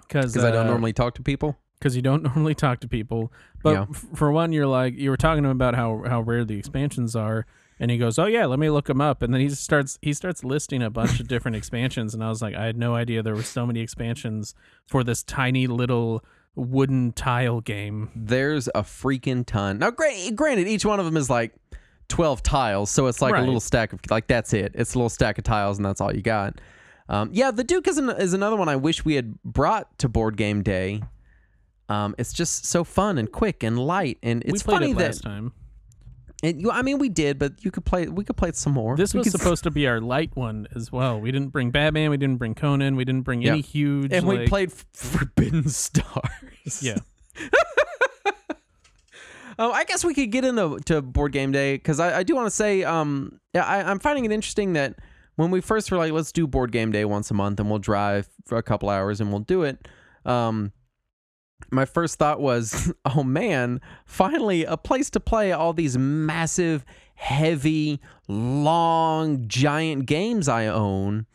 Because 0.00 0.32
Because 0.32 0.44
I 0.44 0.50
don't 0.50 0.66
normally 0.66 0.92
talk 0.92 1.14
to 1.16 1.22
people. 1.22 1.56
because 1.78 1.96
you 1.96 2.02
don't 2.02 2.22
normally 2.34 2.54
talk 2.54 2.80
to 2.80 2.88
people. 2.88 3.32
But 3.62 3.72
Yeah. 3.72 3.86
f- 3.90 4.06
for 4.14 4.30
one, 4.32 4.52
you're 4.52 4.66
like 4.66 4.94
you 4.94 5.10
were 5.10 5.16
talking 5.16 5.42
to 5.44 5.48
him 5.48 5.56
about 5.56 5.74
how 5.74 6.02
how 6.06 6.20
rare 6.22 6.44
the 6.44 6.58
expansions 6.58 7.14
are, 7.16 7.46
and 7.78 7.90
he 7.90 7.98
goes, 7.98 8.18
"Oh 8.18 8.26
yeah, 8.26 8.46
let 8.46 8.58
me 8.58 8.70
look 8.70 8.86
them 8.86 9.00
up." 9.00 9.22
And 9.22 9.32
then 9.34 9.40
he 9.40 9.48
starts 9.50 9.98
he 10.02 10.12
starts 10.12 10.42
listing 10.44 10.82
a 10.82 10.90
bunch 10.90 11.20
of 11.20 11.28
different 11.28 11.56
expansions, 11.56 12.14
and 12.14 12.22
I 12.24 12.28
was 12.28 12.40
like, 12.42 12.54
I 12.54 12.64
had 12.64 12.76
no 12.76 12.94
idea 12.94 13.22
there 13.22 13.34
were 13.34 13.42
so 13.42 13.66
many 13.66 13.80
expansions 13.80 14.54
for 14.86 15.04
this 15.04 15.22
tiny 15.22 15.66
little 15.66 16.24
wooden 16.54 17.12
tile 17.12 17.60
game. 17.60 18.10
There's 18.16 18.66
a 18.68 18.82
freaking 18.82 19.44
ton. 19.44 19.78
Now, 19.78 19.90
gra- 19.90 20.30
granted, 20.34 20.68
each 20.68 20.86
one 20.86 20.98
of 20.98 21.04
them 21.04 21.16
is 21.16 21.28
like 21.28 21.52
12 22.08 22.42
tiles, 22.42 22.90
so 22.90 23.08
it's 23.08 23.20
like 23.20 23.34
Right. 23.34 23.42
a 23.42 23.44
little 23.46 23.60
stack 23.60 23.92
of 23.92 24.00
like 24.10 24.26
that's 24.26 24.52
it. 24.54 24.72
It's 24.74 24.94
a 24.94 24.98
little 24.98 25.10
stack 25.10 25.36
of 25.38 25.44
tiles, 25.44 25.76
and 25.76 25.84
that's 25.84 26.00
all 26.00 26.14
you 26.14 26.22
got. 26.22 26.60
Um, 27.08 27.28
yeah, 27.32 27.50
the 27.50 27.62
Duke 27.62 27.86
is, 27.86 27.98
an, 27.98 28.08
is 28.10 28.32
another 28.32 28.56
one 28.56 28.68
I 28.68 28.76
wish 28.76 29.04
we 29.04 29.14
had 29.14 29.40
brought 29.44 29.96
to 29.98 30.08
board 30.08 30.36
game 30.36 30.62
day. 30.62 31.02
Um, 31.88 32.14
it's 32.18 32.32
just 32.32 32.64
so 32.64 32.82
fun 32.82 33.16
and 33.18 33.30
quick 33.30 33.62
and 33.62 33.78
light, 33.78 34.18
and 34.22 34.42
it's 34.44 34.62
funny 34.62 34.90
it 34.90 34.98
that 34.98 35.20
time. 35.22 35.52
It, 36.46 36.56
you, 36.56 36.70
I 36.70 36.82
mean 36.82 36.98
we 36.98 37.08
did, 37.08 37.38
but 37.38 37.64
you 37.64 37.70
could 37.70 37.84
play. 37.84 38.06
We 38.08 38.24
could 38.24 38.36
play 38.36 38.48
it 38.50 38.56
some 38.56 38.72
more. 38.72 38.96
This 38.96 39.12
We 39.14 39.18
was 39.18 39.30
could- 39.30 39.40
supposed 39.40 39.64
to 39.64 39.70
be 39.70 39.86
our 39.86 40.00
light 40.00 40.30
one 40.34 40.66
as 40.74 40.90
well. 40.92 41.20
We 41.20 41.30
didn't 41.32 41.48
bring 41.48 41.70
Batman. 41.70 42.10
We 42.10 42.16
didn't 42.16 42.36
bring 42.38 42.54
Conan. 42.54 42.96
We 42.96 43.04
didn't 43.04 43.22
bring 43.22 43.42
Yeah. 43.42 43.52
any 43.52 43.60
huge. 43.62 44.12
and 44.12 44.26
we 44.26 44.46
played 44.46 44.70
F- 44.70 44.84
Forbidden 44.92 45.68
Stars. 45.68 46.82
Yeah. 46.82 46.98
Um, 49.58 49.72
I 49.72 49.84
guess 49.84 50.04
we 50.04 50.14
could 50.14 50.30
get 50.30 50.44
into 50.44 50.78
to 50.86 51.02
board 51.02 51.32
game 51.32 51.52
day 51.52 51.74
because 51.76 52.00
I, 52.00 52.18
I 52.18 52.22
do 52.22 52.34
want 52.34 52.46
to 52.46 52.50
say, 52.54 52.84
um, 52.84 53.40
yeah, 53.54 53.64
I, 53.64 53.82
I'm 53.90 53.98
finding 53.98 54.24
it 54.24 54.32
interesting 54.32 54.74
that 54.74 54.96
when 55.36 55.50
we 55.50 55.60
first 55.60 55.90
were 55.90 55.98
like, 55.98 56.12
let's 56.12 56.32
do 56.32 56.46
board 56.46 56.72
game 56.72 56.92
day 56.92 57.04
once 57.04 57.30
a 57.30 57.34
month 57.34 57.60
and 57.60 57.68
we'll 57.70 57.78
drive 57.78 58.28
for 58.44 58.58
a 58.58 58.62
couple 58.62 58.88
hours 58.88 59.20
and 59.20 59.30
we'll 59.30 59.40
do 59.40 59.62
it. 59.62 59.86
Um, 60.24 60.72
my 61.70 61.84
first 61.84 62.18
thought 62.18 62.40
was, 62.40 62.92
oh 63.04 63.22
man, 63.22 63.80
finally 64.04 64.64
a 64.64 64.76
place 64.76 65.10
to 65.10 65.20
play 65.20 65.52
all 65.52 65.72
these 65.72 65.96
massive, 65.98 66.84
heavy, 67.14 68.00
long, 68.28 69.46
giant 69.48 70.06
games 70.06 70.48
I 70.48 70.66
own. 70.66 71.26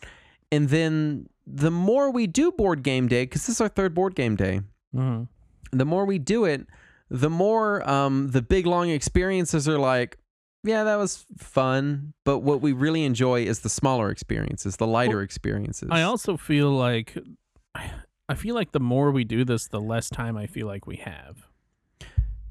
And 0.52 0.70
then 0.70 1.28
the 1.48 1.72
more 1.72 2.12
we 2.12 2.28
do 2.28 2.52
board 2.52 2.84
game 2.84 3.08
day, 3.08 3.24
because 3.24 3.46
this 3.46 3.56
is 3.56 3.62
our 3.62 3.70
third 3.70 3.94
board 3.94 4.16
game 4.16 4.36
day, 4.36 4.62
Mhm. 4.96 5.28
the 5.72 5.86
more 5.86 6.06
we 6.06 6.20
do 6.20 6.46
it, 6.46 6.68
the 7.10 7.30
more 7.30 7.88
um, 7.90 8.30
the 8.32 8.42
big 8.42 8.66
long 8.66 8.90
experiences 8.90 9.68
are 9.68 9.80
like, 9.80 10.18
yeah, 10.64 10.84
that 10.84 10.96
was 10.98 11.26
fun. 11.38 12.14
But 12.24 12.40
what 12.40 12.62
we 12.62 12.72
really 12.72 13.04
enjoy 13.04 13.44
is 13.46 13.62
the 13.62 13.70
smaller 13.70 14.10
experiences, 14.12 14.78
the 14.78 14.88
lighter 14.88 15.22
experiences. 15.22 15.90
I 15.92 16.04
also 16.04 16.38
feel 16.38 16.70
like 16.72 17.18
I 18.32 18.36
feel 18.36 18.56
like 18.56 18.72
the 18.72 18.80
more 18.80 19.12
we 19.12 19.24
do 19.24 19.44
this, 19.46 19.67
the 19.67 19.82
less 19.82 20.10
time 20.10 20.38
I 20.38 20.48
feel 20.48 20.67
like 20.67 20.88
we 20.88 20.98
have. 20.98 21.48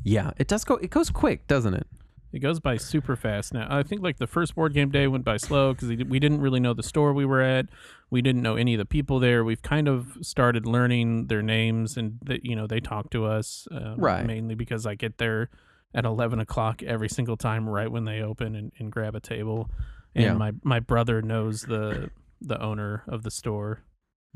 yeah, 0.03 0.31
it 0.39 0.49
does 0.49 0.65
go. 0.65 0.75
It 0.77 0.91
goes 0.91 1.11
quick, 1.11 1.47
doesn't 1.47 1.75
it? 1.75 1.87
It 2.33 2.39
goes 2.39 2.61
by 2.61 2.77
super 2.77 3.17
fast 3.17 3.53
now. 3.53 3.67
I 3.69 3.83
think 3.83 4.03
like 4.03 4.19
the 4.19 4.27
first 4.29 4.55
board 4.55 4.73
game 4.73 4.91
day 4.91 5.09
went 5.09 5.25
by 5.25 5.37
slow 5.37 5.75
because 5.75 5.89
we 5.89 6.21
didn't 6.21 6.41
really 6.41 6.61
know 6.61 6.73
the 6.75 6.83
store 6.83 7.13
we 7.13 7.25
were 7.27 7.41
at. 7.43 7.67
We 8.09 8.23
didn't 8.23 8.43
know 8.43 8.55
any 8.55 8.75
of 8.75 8.79
the 8.79 8.85
people 8.85 9.19
there. 9.19 9.43
We've 9.45 9.63
kind 9.63 9.89
of 9.89 10.17
started 10.23 10.65
learning 10.65 11.27
their 11.27 11.43
names 11.43 11.97
and 11.97 12.19
that 12.23 12.45
you 12.47 12.55
know 12.55 12.67
they 12.69 12.79
talk 12.81 13.11
to 13.11 13.25
us 13.27 13.67
uh, 13.73 13.95
Right. 13.97 14.25
mainly 14.25 14.55
because 14.55 14.87
I 14.87 14.95
get 14.95 15.19
there 15.19 15.51
at 15.93 16.05
eleven 16.05 16.39
o'clock 16.39 16.85
every 16.85 17.09
single 17.09 17.37
time 17.37 17.69
right 17.69 17.91
when 17.91 18.05
they 18.05 18.21
open 18.23 18.55
and, 18.55 18.71
and 18.79 18.93
grab 18.93 19.17
a 19.17 19.21
table. 19.21 19.69
And 20.15 20.25
Yeah. 20.25 20.35
my 20.35 20.53
my 20.63 20.79
brother 20.81 21.21
knows 21.23 21.63
the 21.63 22.11
the 22.41 22.63
owner 22.63 23.03
of 23.09 23.25
the 23.25 23.31
store, 23.31 23.83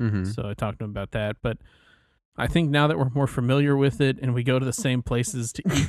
Mm-hmm. 0.01 0.25
so 0.25 0.47
I 0.49 0.53
talked 0.53 0.79
to 0.79 0.85
him 0.85 0.91
about 0.91 1.11
that. 1.11 1.37
But 1.41 1.57
I 2.37 2.47
think 2.47 2.69
now 2.69 2.87
that 2.87 2.97
we're 2.97 3.09
more 3.15 3.27
familiar 3.27 3.77
with 3.77 4.01
it 4.01 4.17
and 4.21 4.33
we 4.33 4.43
go 4.43 4.59
to 4.59 4.65
the 4.65 4.73
same 4.73 5.01
places 5.01 5.53
to 5.53 5.63
eat 5.73 5.87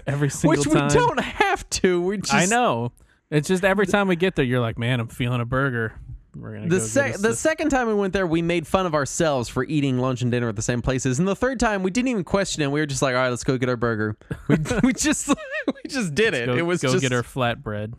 every 0.06 0.30
single 0.30 0.58
Which 0.62 0.70
time, 0.72 0.84
Which 0.86 0.94
we 0.94 1.00
don't 1.00 1.20
have 1.20 1.68
to. 1.70 2.00
We 2.00 2.18
just 2.18 2.32
I 2.34 2.46
know. 2.46 2.92
It's 3.30 3.48
just 3.48 3.64
every 3.64 3.86
time 3.86 4.08
we 4.08 4.16
get 4.16 4.34
there, 4.36 4.44
you're 4.44 4.60
like, 4.60 4.78
man, 4.78 5.00
I'm 5.00 5.08
feeling 5.08 5.40
a 5.40 5.44
burger. 5.44 5.94
We're 6.36 6.54
gonna 6.54 6.68
The 6.68 6.78
go 6.78 6.84
sec- 6.84 7.16
the 7.16 7.34
second 7.34 7.70
time 7.70 7.88
we 7.88 7.94
went 7.94 8.12
there, 8.12 8.24
we 8.24 8.40
made 8.40 8.64
fun 8.66 8.86
of 8.86 8.94
ourselves 8.94 9.48
for 9.48 9.64
eating 9.64 9.98
lunch 9.98 10.22
and 10.22 10.30
dinner 10.30 10.48
at 10.48 10.54
the 10.54 10.62
same 10.62 10.80
places, 10.80 11.18
and 11.18 11.26
the 11.26 11.34
third 11.34 11.58
time 11.58 11.82
we 11.82 11.90
didn't 11.90 12.06
even 12.06 12.22
question 12.22 12.62
it. 12.62 12.70
We 12.70 12.78
were 12.78 12.86
just 12.86 13.02
like, 13.02 13.16
"All 13.16 13.20
right, 13.20 13.30
let's 13.30 13.42
go 13.42 13.58
get 13.58 13.68
our 13.68 13.76
burger." 13.76 14.16
We, 14.46 14.54
we 14.84 14.92
just 14.92 15.26
we 15.26 15.88
just 15.88 16.14
did 16.14 16.34
it. 16.34 16.46
go, 16.46 16.54
it 16.54 16.62
was 16.62 16.80
go 16.82 16.92
just 16.92 17.02
get 17.02 17.12
our 17.12 17.24
flatbread. 17.24 17.94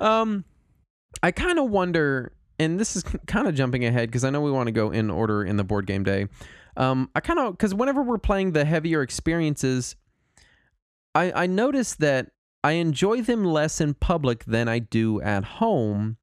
Um, 0.00 0.44
I 1.22 1.30
kind 1.32 1.58
of 1.58 1.70
wonder, 1.70 2.32
and 2.58 2.78
this 2.80 2.96
is 2.96 3.02
kind 3.26 3.46
of 3.46 3.54
jumping 3.54 3.84
ahead 3.84 4.08
because 4.08 4.24
I 4.24 4.30
know 4.30 4.40
we 4.40 4.50
want 4.50 4.66
to 4.68 4.72
go 4.72 4.90
in 4.90 5.10
order 5.10 5.44
in 5.44 5.56
the 5.56 5.64
board 5.64 5.86
game 5.86 6.04
day. 6.04 6.26
Um, 6.76 7.10
I 7.14 7.20
kind 7.20 7.38
of 7.38 7.52
because 7.52 7.74
whenever 7.74 8.02
we're 8.02 8.18
playing 8.18 8.52
the 8.52 8.64
heavier 8.64 9.02
experiences, 9.02 9.96
I 11.14 11.32
I 11.44 11.46
notice 11.46 11.94
that 11.96 12.30
I 12.62 12.72
enjoy 12.72 13.22
them 13.22 13.44
less 13.44 13.80
in 13.80 13.94
public 13.94 14.44
than 14.44 14.68
I 14.68 14.78
do 14.80 15.20
at 15.20 15.44
home. 15.44 16.16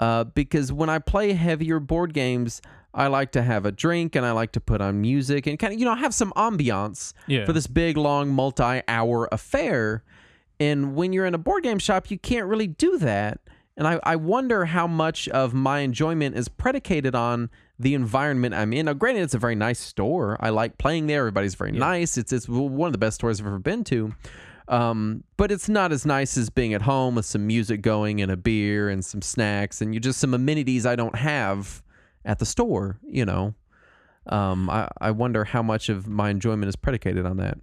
Uh, 0.00 0.22
because 0.24 0.72
when 0.72 0.88
I 0.88 1.00
play 1.00 1.32
heavier 1.32 1.80
board 1.80 2.14
games, 2.14 2.62
I 2.94 3.08
like 3.08 3.32
to 3.32 3.42
have 3.42 3.66
a 3.66 3.72
drink 3.72 4.14
and 4.14 4.24
I 4.24 4.30
like 4.30 4.52
to 4.52 4.60
put 4.60 4.80
on 4.80 5.00
music 5.00 5.46
and 5.48 5.58
kind 5.58 5.72
of 5.74 5.80
you 5.80 5.84
know 5.84 5.94
have 5.96 6.14
some 6.14 6.32
ambiance 6.36 7.12
Yeah. 7.26 7.44
for 7.44 7.52
this 7.52 7.66
big 7.66 7.96
long 7.96 8.28
multi-hour 8.30 9.28
affair 9.32 10.04
and 10.60 10.94
when 10.94 11.12
you're 11.12 11.26
in 11.26 11.34
a 11.34 11.38
board 11.38 11.64
game 11.64 11.78
shop 11.80 12.10
you 12.10 12.18
can't 12.18 12.46
really 12.46 12.66
do 12.68 12.96
that 12.98 13.40
and 13.78 13.86
I, 13.86 14.00
I 14.02 14.16
wonder 14.16 14.66
how 14.66 14.88
much 14.88 15.28
of 15.28 15.54
my 15.54 15.78
enjoyment 15.80 16.36
is 16.36 16.48
predicated 16.48 17.14
on 17.14 17.48
the 17.78 17.94
environment 17.94 18.54
i'm 18.54 18.72
in. 18.72 18.86
Now 18.86 18.92
granted 18.92 19.22
it's 19.22 19.34
a 19.34 19.38
very 19.38 19.54
nice 19.54 19.78
store. 19.78 20.36
I 20.40 20.50
like 20.50 20.76
playing 20.78 21.06
there. 21.06 21.20
Everybody's 21.20 21.54
very 21.54 21.70
nice. 21.70 22.18
It's, 22.18 22.32
it's 22.32 22.48
one 22.48 22.88
of 22.88 22.92
the 22.92 22.98
best 22.98 23.14
stores 23.14 23.40
i've 23.40 23.46
ever 23.46 23.60
been 23.60 23.84
to. 23.84 24.12
Um, 24.66 25.24
but 25.38 25.50
it's 25.50 25.68
not 25.68 25.92
as 25.92 26.04
nice 26.04 26.36
as 26.36 26.50
being 26.50 26.74
at 26.74 26.82
home 26.82 27.14
with 27.14 27.24
some 27.24 27.46
music 27.46 27.80
going 27.80 28.20
and 28.20 28.30
a 28.30 28.36
beer 28.36 28.90
and 28.90 29.02
some 29.02 29.22
snacks 29.22 29.80
and 29.80 29.94
you 29.94 30.00
just 30.00 30.18
some 30.18 30.34
amenities 30.34 30.84
i 30.84 30.94
don't 30.94 31.14
have 31.14 31.82
at 32.24 32.38
the 32.38 32.44
store 32.44 32.98
you 33.06 33.24
know? 33.24 33.54
Um, 34.26 34.68
I, 34.68 34.88
I 35.00 35.10
wonder 35.12 35.44
how 35.44 35.62
much 35.62 35.88
of 35.88 36.06
my 36.06 36.28
enjoyment 36.28 36.68
is 36.68 36.76
predicated 36.76 37.24
on 37.24 37.38
that. 37.38 37.56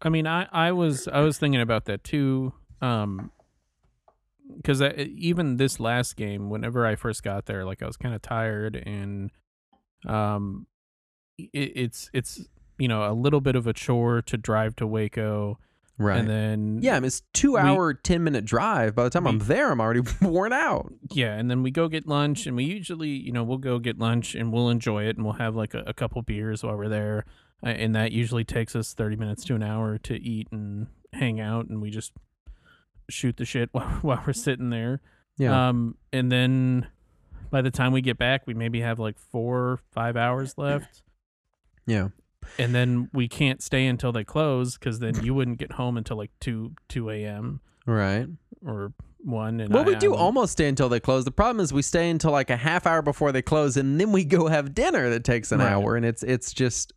I 0.00 0.08
mean, 0.08 0.26
I, 0.26 0.46
I 0.50 0.72
was 0.72 1.08
I 1.08 1.20
was 1.20 1.38
thinking 1.38 1.60
about 1.60 1.86
that 1.86 2.04
too. 2.04 2.52
Um, 2.80 3.30
because 4.54 4.82
even 4.82 5.56
this 5.56 5.80
last 5.80 6.16
game, 6.16 6.50
whenever 6.50 6.86
I 6.86 6.96
first 6.96 7.22
got 7.22 7.46
there, 7.46 7.64
like 7.64 7.82
I 7.82 7.86
was 7.86 7.96
kind 7.96 8.14
of 8.14 8.22
tired, 8.22 8.76
and 8.76 9.30
um, 10.06 10.66
it, 11.38 11.48
it's 11.52 12.10
it's 12.12 12.46
you 12.78 12.88
know 12.88 13.10
a 13.10 13.14
little 13.14 13.40
bit 13.40 13.56
of 13.56 13.66
a 13.66 13.72
chore 13.72 14.22
to 14.22 14.36
drive 14.36 14.76
to 14.76 14.86
Waco, 14.86 15.58
right 15.98 16.18
and 16.18 16.28
then 16.28 16.78
Yeah, 16.82 16.96
I 16.96 17.00
mean, 17.00 17.06
it's 17.06 17.22
two 17.32 17.56
hour, 17.56 17.94
ten 17.94 18.24
minute 18.24 18.44
drive. 18.44 18.94
By 18.94 19.04
the 19.04 19.10
time 19.10 19.26
I'm 19.26 19.40
there, 19.40 19.70
I'm 19.70 19.80
already 19.80 20.02
worn 20.22 20.52
out. 20.52 20.92
Yeah, 21.12 21.34
and 21.34 21.50
then 21.50 21.62
we 21.62 21.70
go 21.70 21.88
get 21.88 22.06
lunch, 22.06 22.46
and 22.46 22.56
we 22.56 22.64
usually, 22.64 23.10
you 23.10 23.32
know, 23.32 23.44
we'll 23.44 23.58
go 23.58 23.78
get 23.78 23.98
lunch 23.98 24.34
and 24.34 24.52
we'll 24.52 24.70
enjoy 24.70 25.04
it, 25.04 25.16
and 25.16 25.24
we'll 25.24 25.34
have 25.34 25.56
like 25.56 25.74
a, 25.74 25.82
a 25.86 25.94
couple 25.94 26.22
beers 26.22 26.62
while 26.62 26.76
we're 26.76 26.88
there, 26.88 27.24
and 27.62 27.94
that 27.94 28.12
usually 28.12 28.44
takes 28.44 28.76
us 28.76 28.94
thirty 28.94 29.16
minutes 29.16 29.44
to 29.44 29.54
an 29.54 29.62
hour 29.62 29.98
to 29.98 30.14
eat 30.14 30.48
and 30.52 30.86
hang 31.12 31.40
out, 31.40 31.68
and 31.68 31.80
we 31.80 31.90
just 31.90 32.12
shoot 33.08 33.36
the 33.36 33.44
shit 33.44 33.68
while, 33.72 33.88
while 34.02 34.22
we're 34.26 34.32
sitting 34.32 34.70
there. 34.70 35.00
Yeah, 35.38 35.68
Um, 35.68 35.96
and 36.12 36.32
then 36.32 36.88
by 37.50 37.60
the 37.62 37.70
time 37.70 37.92
we 37.92 38.00
get 38.00 38.16
back, 38.18 38.46
we 38.46 38.54
maybe 38.54 38.80
have 38.80 38.98
like 38.98 39.18
four, 39.18 39.78
five 39.92 40.16
hours 40.16 40.54
left, 40.58 41.02
yeah, 41.86 42.08
and 42.58 42.74
then 42.74 43.10
we 43.12 43.28
can't 43.28 43.62
stay 43.62 43.86
until 43.86 44.12
they 44.12 44.24
close 44.24 44.78
because 44.78 44.98
then 44.98 45.22
you 45.22 45.34
wouldn't 45.34 45.58
get 45.58 45.72
home 45.72 45.96
until 45.96 46.16
like 46.16 46.30
two 46.40 46.72
two 46.88 47.10
a.m. 47.10 47.60
right. 47.86 48.26
or 48.64 48.92
one. 49.18 49.60
And 49.60 49.72
Well, 49.74 49.82
I- 49.82 49.86
we 49.86 49.94
do 49.96 50.10
wouldn't- 50.10 50.22
almost 50.24 50.52
stay 50.52 50.68
until 50.68 50.88
they 50.88 51.00
close. 51.00 51.24
The 51.24 51.30
problem 51.32 51.62
is 51.62 51.72
we 51.72 51.82
stay 51.82 52.08
until 52.10 52.30
like 52.30 52.48
a 52.50 52.56
half 52.56 52.86
hour 52.86 53.02
before 53.02 53.30
they 53.32 53.42
close, 53.42 53.76
and 53.76 54.00
then 54.00 54.12
we 54.12 54.24
go 54.24 54.46
have 54.48 54.74
dinner 54.74 55.10
that 55.10 55.22
takes 55.24 55.52
an 55.52 55.58
Right. 55.58 55.70
hour, 55.72 55.96
and 55.96 56.04
it's 56.06 56.22
it's 56.22 56.52
just. 56.52 56.92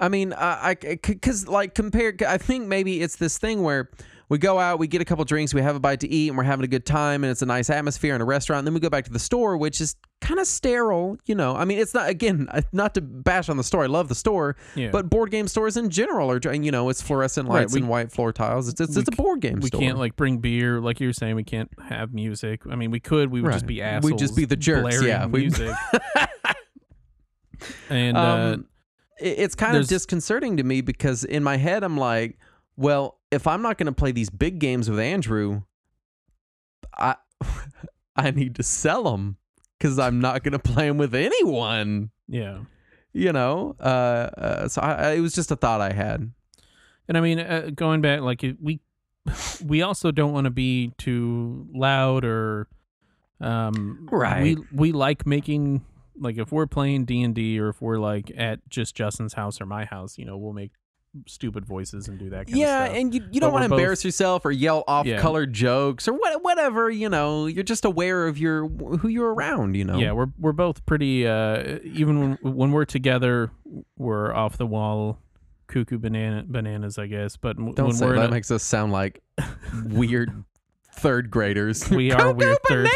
I 0.00 0.08
mean, 0.08 0.32
I, 0.32 0.70
I, 0.70 0.74
because 0.74 1.46
like 1.46 1.76
compared, 1.76 2.20
I 2.24 2.36
think 2.36 2.66
maybe 2.66 3.00
it's 3.00 3.14
this 3.16 3.38
thing 3.38 3.62
where 3.62 3.90
we 4.28 4.38
go 4.38 4.58
out, 4.58 4.78
we 4.78 4.86
get 4.86 5.00
a 5.00 5.04
couple 5.04 5.24
drinks, 5.24 5.52
we 5.52 5.62
have 5.62 5.76
a 5.76 5.80
bite 5.80 6.00
to 6.00 6.08
eat, 6.08 6.28
and 6.28 6.38
we're 6.38 6.44
having 6.44 6.64
a 6.64 6.68
good 6.68 6.86
time, 6.86 7.24
and 7.24 7.30
it's 7.30 7.42
a 7.42 7.46
nice 7.46 7.68
atmosphere 7.70 8.14
in 8.14 8.20
a 8.20 8.24
restaurant. 8.24 8.60
And 8.60 8.66
then 8.66 8.74
we 8.74 8.80
go 8.80 8.90
back 8.90 9.04
to 9.04 9.12
the 9.12 9.18
store, 9.18 9.56
which 9.56 9.80
is 9.80 9.96
kind 10.20 10.40
of 10.40 10.46
sterile, 10.46 11.18
you 11.26 11.34
know. 11.34 11.54
I 11.54 11.64
mean, 11.66 11.78
it's 11.78 11.92
not 11.94 12.08
again, 12.08 12.48
not 12.72 12.94
to 12.94 13.00
bash 13.02 13.48
on 13.48 13.56
the 13.58 13.64
store. 13.64 13.84
I 13.84 13.86
love 13.86 14.08
the 14.08 14.14
store, 14.14 14.56
Yeah. 14.74 14.90
but 14.90 15.10
board 15.10 15.30
game 15.30 15.46
stores 15.48 15.76
in 15.76 15.90
general 15.90 16.30
are, 16.30 16.40
you 16.54 16.70
know, 16.70 16.88
it's 16.88 17.02
fluorescent 17.02 17.48
Right, 17.48 17.60
lights 17.60 17.74
we- 17.74 17.80
and 17.80 17.88
white 17.88 18.10
floor 18.12 18.32
tiles. 18.32 18.68
It's 18.68 18.80
it's, 18.80 18.96
it's 18.96 19.08
a 19.08 19.12
board 19.12 19.40
game 19.40 19.60
we 19.60 19.68
store. 19.68 19.80
can't 19.80 19.98
like 19.98 20.16
bring 20.16 20.38
beer, 20.38 20.80
like 20.80 21.00
you 21.00 21.08
were 21.08 21.12
saying. 21.12 21.34
We 21.36 21.44
can't 21.44 21.70
have 21.88 22.14
music. 22.14 22.62
I 22.70 22.76
mean, 22.76 22.90
we 22.90 23.00
could. 23.00 23.30
We 23.30 23.42
would 23.42 23.52
just 23.52 23.66
be 23.66 23.82
assholes. 23.82 24.12
We'd 24.12 24.18
just 24.18 24.36
be 24.36 24.44
the 24.46 24.56
jerks, 24.56 25.02
yeah. 25.02 25.26
We- 25.26 25.40
music. 25.40 25.74
and 27.90 28.16
uh, 28.16 28.20
um, 28.20 28.66
it- 29.20 29.38
it's 29.38 29.54
kind 29.54 29.76
of 29.76 29.86
disconcerting 29.86 30.56
to 30.56 30.64
me 30.64 30.80
because 30.80 31.24
in 31.24 31.42
my 31.42 31.56
head 31.56 31.84
I'm 31.84 31.96
like, 31.96 32.38
well, 32.76 33.18
if 33.34 33.46
I'm 33.46 33.62
not 33.62 33.78
going 33.78 33.86
to 33.86 33.92
play 33.92 34.12
these 34.12 34.30
big 34.30 34.58
games 34.58 34.88
with 34.88 34.98
Andrew, 34.98 35.62
I 36.96 37.16
I 38.16 38.30
need 38.30 38.54
to 38.56 38.62
sell 38.62 39.04
them 39.04 39.36
because 39.78 39.98
I'm 39.98 40.20
not 40.20 40.42
going 40.42 40.52
to 40.58 40.58
play 40.58 40.86
them 40.86 40.98
with 40.98 41.14
anyone. 41.14 42.10
yeah. 42.28 42.60
You 43.16 43.32
know, 43.32 43.76
uh, 43.78 43.82
uh, 43.84 44.68
so 44.68 44.82
I, 44.82 44.92
I, 44.92 45.12
it 45.12 45.20
was 45.20 45.34
just 45.34 45.52
a 45.52 45.56
thought 45.56 45.80
I 45.80 45.92
had. 45.92 46.32
And 47.06 47.16
I 47.16 47.20
mean, 47.20 47.38
uh, 47.38 47.70
going 47.72 48.00
back, 48.00 48.22
like 48.22 48.44
we 48.60 48.80
we 49.64 49.82
also 49.82 50.10
don't 50.10 50.32
want 50.32 50.46
to 50.46 50.50
be 50.50 50.92
too 50.98 51.68
loud 51.72 52.24
or 52.24 52.66
um 53.40 54.08
Right. 54.10 54.42
We 54.42 54.56
we 54.72 54.92
like 54.92 55.26
making 55.26 55.84
like 56.18 56.38
if 56.38 56.50
we're 56.50 56.66
playing 56.66 57.04
D 57.04 57.22
and 57.22 57.36
D 57.36 57.60
or 57.60 57.68
if 57.68 57.80
we're 57.80 57.98
like 57.98 58.32
at 58.36 58.68
just 58.68 58.96
Justin's 58.96 59.34
house 59.34 59.60
or 59.60 59.66
my 59.66 59.84
house, 59.84 60.18
you 60.18 60.24
know, 60.24 60.36
we'll 60.36 60.52
make 60.52 60.72
stupid 61.26 61.64
voices 61.64 62.08
and 62.08 62.18
do 62.18 62.30
that 62.30 62.46
kind 62.46 62.56
Yeah, 62.58 62.84
of 62.84 62.86
stuff. 62.88 62.98
and 63.00 63.14
you, 63.14 63.24
you 63.30 63.40
don't 63.40 63.52
want 63.52 63.62
to 63.64 63.68
both- 63.68 63.78
embarrass 63.78 64.04
yourself 64.04 64.44
or 64.44 64.50
yell 64.50 64.84
off 64.88 65.06
Yeah. 65.06 65.20
color 65.20 65.46
jokes 65.46 66.08
or 66.08 66.12
what, 66.14 66.42
whatever. 66.42 66.90
You 66.90 67.08
know, 67.08 67.46
you're 67.46 67.62
just 67.62 67.84
aware 67.84 68.26
of 68.26 68.36
your 68.38 68.66
who 68.68 69.08
you're 69.08 69.32
around. 69.32 69.74
You 69.76 69.84
know. 69.84 69.98
Yeah, 69.98 70.12
we're 70.12 70.28
we're 70.38 70.52
both 70.52 70.84
pretty. 70.86 71.26
Uh, 71.26 71.78
even 71.84 72.38
when 72.42 72.54
when 72.54 72.72
we're 72.72 72.84
together, 72.84 73.50
we're 73.96 74.34
off 74.34 74.56
the 74.58 74.66
wall, 74.66 75.18
cuckoo 75.66 75.98
banana 75.98 76.44
bananas, 76.46 76.98
I 76.98 77.06
guess. 77.06 77.36
But 77.36 77.56
Don't 77.56 77.76
when 77.76 77.92
say 77.92 78.06
we're 78.06 78.16
that 78.16 78.28
a, 78.28 78.32
makes 78.32 78.50
us 78.50 78.62
sound 78.62 78.92
like 78.92 79.22
weird 79.86 80.44
third 80.96 81.30
graders. 81.30 81.88
We 81.90 82.12
are 82.12 82.32
weird 82.32 82.58
third- 82.68 82.88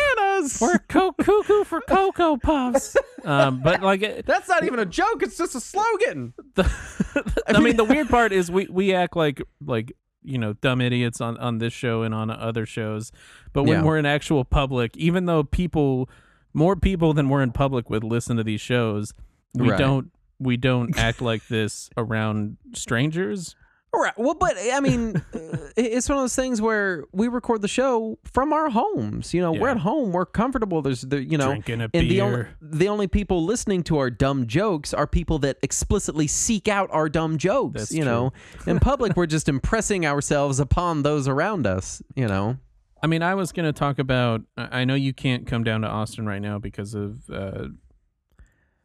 bananas. 0.57 0.61
we're 0.61 0.79
co- 0.89 1.13
cuckoo 1.13 1.65
for 1.65 1.81
cocoa 1.83 2.37
puffs. 2.37 2.97
Um, 3.25 3.61
but 3.63 3.83
like, 3.83 4.03
it- 4.03 4.27
That's 4.27 4.49
not 4.49 4.65
even 4.65 4.79
a 4.79 4.87
joke. 4.87 5.23
It's 5.23 5.37
just 5.37 5.55
a 5.55 5.61
slogan. 5.61 6.35
the, 6.55 7.43
I 7.49 7.61
mean, 7.61 7.77
the 7.77 7.85
weird 7.85 8.09
part 8.09 8.33
is 8.33 8.51
we 8.51 8.67
we 8.71 8.95
act 8.95 9.17
like 9.17 9.43
like 9.65 9.93
you 10.23 10.39
know 10.39 10.53
dumb 10.55 10.81
idiots 10.81 11.21
on 11.21 11.37
on 11.39 11.59
this 11.59 11.73
show 11.73 12.03
and 12.03 12.15
on 12.15 12.31
other 12.31 12.67
shows, 12.67 13.13
but 13.53 13.65
when 13.65 13.79
Yeah. 13.81 13.85
we're 13.85 13.99
in 13.99 14.07
actual 14.07 14.45
public, 14.45 14.97
even 14.97 15.27
though 15.27 15.43
people 15.45 16.09
more 16.55 16.77
people 16.77 17.13
than 17.13 17.29
we're 17.29 17.43
in 17.43 17.53
public 17.53 17.91
would 17.91 18.05
listen 18.05 18.37
to 18.37 18.45
these 18.45 18.61
shows, 18.61 19.15
we 19.55 19.71
Right. 19.71 19.79
don't 19.79 20.11
we 20.41 20.57
don't 20.57 20.97
act 20.99 21.21
like 21.21 21.49
this 21.49 21.91
around 21.97 22.57
strangers. 22.75 23.55
Right. 23.95 24.13
Well, 24.17 24.35
but 24.35 24.57
I 24.73 24.81
mean, 24.81 25.17
uh, 25.17 25.57
it's 25.77 26.09
one 26.09 26.19
of 26.19 26.23
those 26.23 26.37
things 26.37 26.61
where 26.61 27.05
we 27.13 27.29
record 27.29 27.63
the 27.63 27.69
show 27.69 28.19
from 28.25 28.53
our 28.53 28.69
homes. 28.69 29.33
You 29.33 29.41
know, 29.41 29.53
we're 29.53 29.71
at 29.71 29.79
home. 29.79 30.13
We're 30.13 30.27
comfortable. 30.27 30.83
There's, 30.83 31.01
the, 31.01 31.23
you 31.23 31.39
know, 31.39 31.49
Drinking 31.49 31.81
a 31.81 31.91
and 31.95 32.11
the 32.11 32.21
only 32.21 32.47
the 32.61 32.89
only 32.89 33.07
people 33.07 33.45
listening 33.45 33.83
to 33.85 33.99
our 33.99 34.11
dumb 34.11 34.47
jokes 34.47 34.93
are 34.93 35.07
people 35.07 35.39
that 35.41 35.57
explicitly 35.63 36.27
seek 36.27 36.69
out 36.69 36.91
our 36.93 37.09
dumb 37.09 37.39
jokes. 37.39 37.79
That's 37.81 37.93
you 37.93 38.05
know, 38.05 38.33
in 38.67 38.79
public, 38.79 39.17
we're 39.17 39.27
just 39.27 39.49
impressing 39.49 40.05
ourselves 40.07 40.61
upon 40.61 41.03
those 41.03 41.27
around 41.27 41.67
us. 41.67 42.03
You 42.15 42.29
know. 42.29 42.59
I 43.03 43.07
mean, 43.07 43.23
I 43.23 43.37
was 43.37 43.53
going 43.53 43.67
to 43.67 43.73
talk 43.73 43.99
about. 43.99 44.43
I 44.57 44.81
I 44.81 44.85
know 44.85 44.95
you 44.95 45.13
can't 45.15 45.47
come 45.47 45.65
down 45.65 45.81
to 45.81 45.89
Austin 45.89 46.27
right 46.27 46.43
now 46.43 46.59
because 46.59 46.95
of 46.95 47.29
uh, 47.31 47.69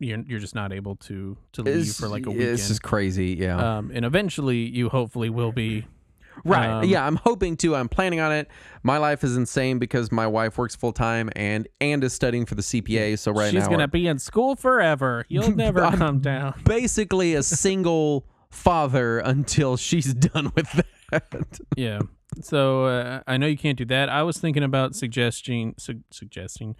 you're 0.03 0.23
you're 0.27 0.39
just 0.39 0.55
not 0.55 0.71
able 0.73 0.95
to 0.97 1.37
to 1.53 1.61
leave 1.63 1.77
It's, 1.87 1.99
for 1.99 2.07
like 2.07 2.25
a 2.27 2.29
it's 2.31 2.61
This 2.61 2.69
is 2.69 2.79
crazy. 2.79 3.35
Yeah. 3.39 3.77
um, 3.77 3.91
and 3.93 4.05
eventually, 4.05 4.57
you 4.57 4.89
hopefully 4.89 5.29
will 5.29 5.51
be. 5.51 5.85
Right. 6.43 6.67
Um, 6.67 6.85
yeah, 6.85 7.05
I'm 7.05 7.17
hoping 7.17 7.55
to. 7.57 7.75
I'm 7.75 7.87
planning 7.87 8.19
on 8.19 8.31
it. 8.31 8.47
My 8.81 8.97
life 8.97 9.23
is 9.23 9.37
insane 9.37 9.77
because 9.77 10.11
my 10.11 10.25
wife 10.25 10.57
works 10.57 10.75
full 10.75 10.91
time 10.91 11.29
and 11.35 11.67
and 11.79 12.03
is 12.03 12.13
studying 12.13 12.45
for 12.47 12.55
the 12.55 12.63
CPA. 12.63 13.19
So 13.19 13.31
right 13.31 13.45
she's 13.45 13.53
now, 13.53 13.59
she's 13.59 13.67
gonna 13.67 13.87
be 13.87 14.07
in 14.07 14.17
school 14.17 14.55
forever. 14.55 15.25
You'll 15.29 15.51
never 15.55 15.81
come 15.91 16.19
down. 16.21 16.59
basically 16.65 17.35
a 17.35 17.43
single 17.43 18.25
father 18.49 19.19
until 19.19 19.77
she's 19.77 20.13
done 20.13 20.51
with 20.55 20.71
that. 21.11 21.59
Yeah. 21.75 21.99
So 22.41 22.85
uh, 22.85 23.21
I 23.27 23.37
know 23.37 23.45
you 23.45 23.57
can't 23.57 23.77
do 23.77 23.85
that. 23.85 24.09
I 24.09 24.23
was 24.23 24.39
thinking 24.39 24.63
about 24.63 24.95
suggesting 24.95 25.75
su- 25.77 26.03
suggesting 26.09 26.75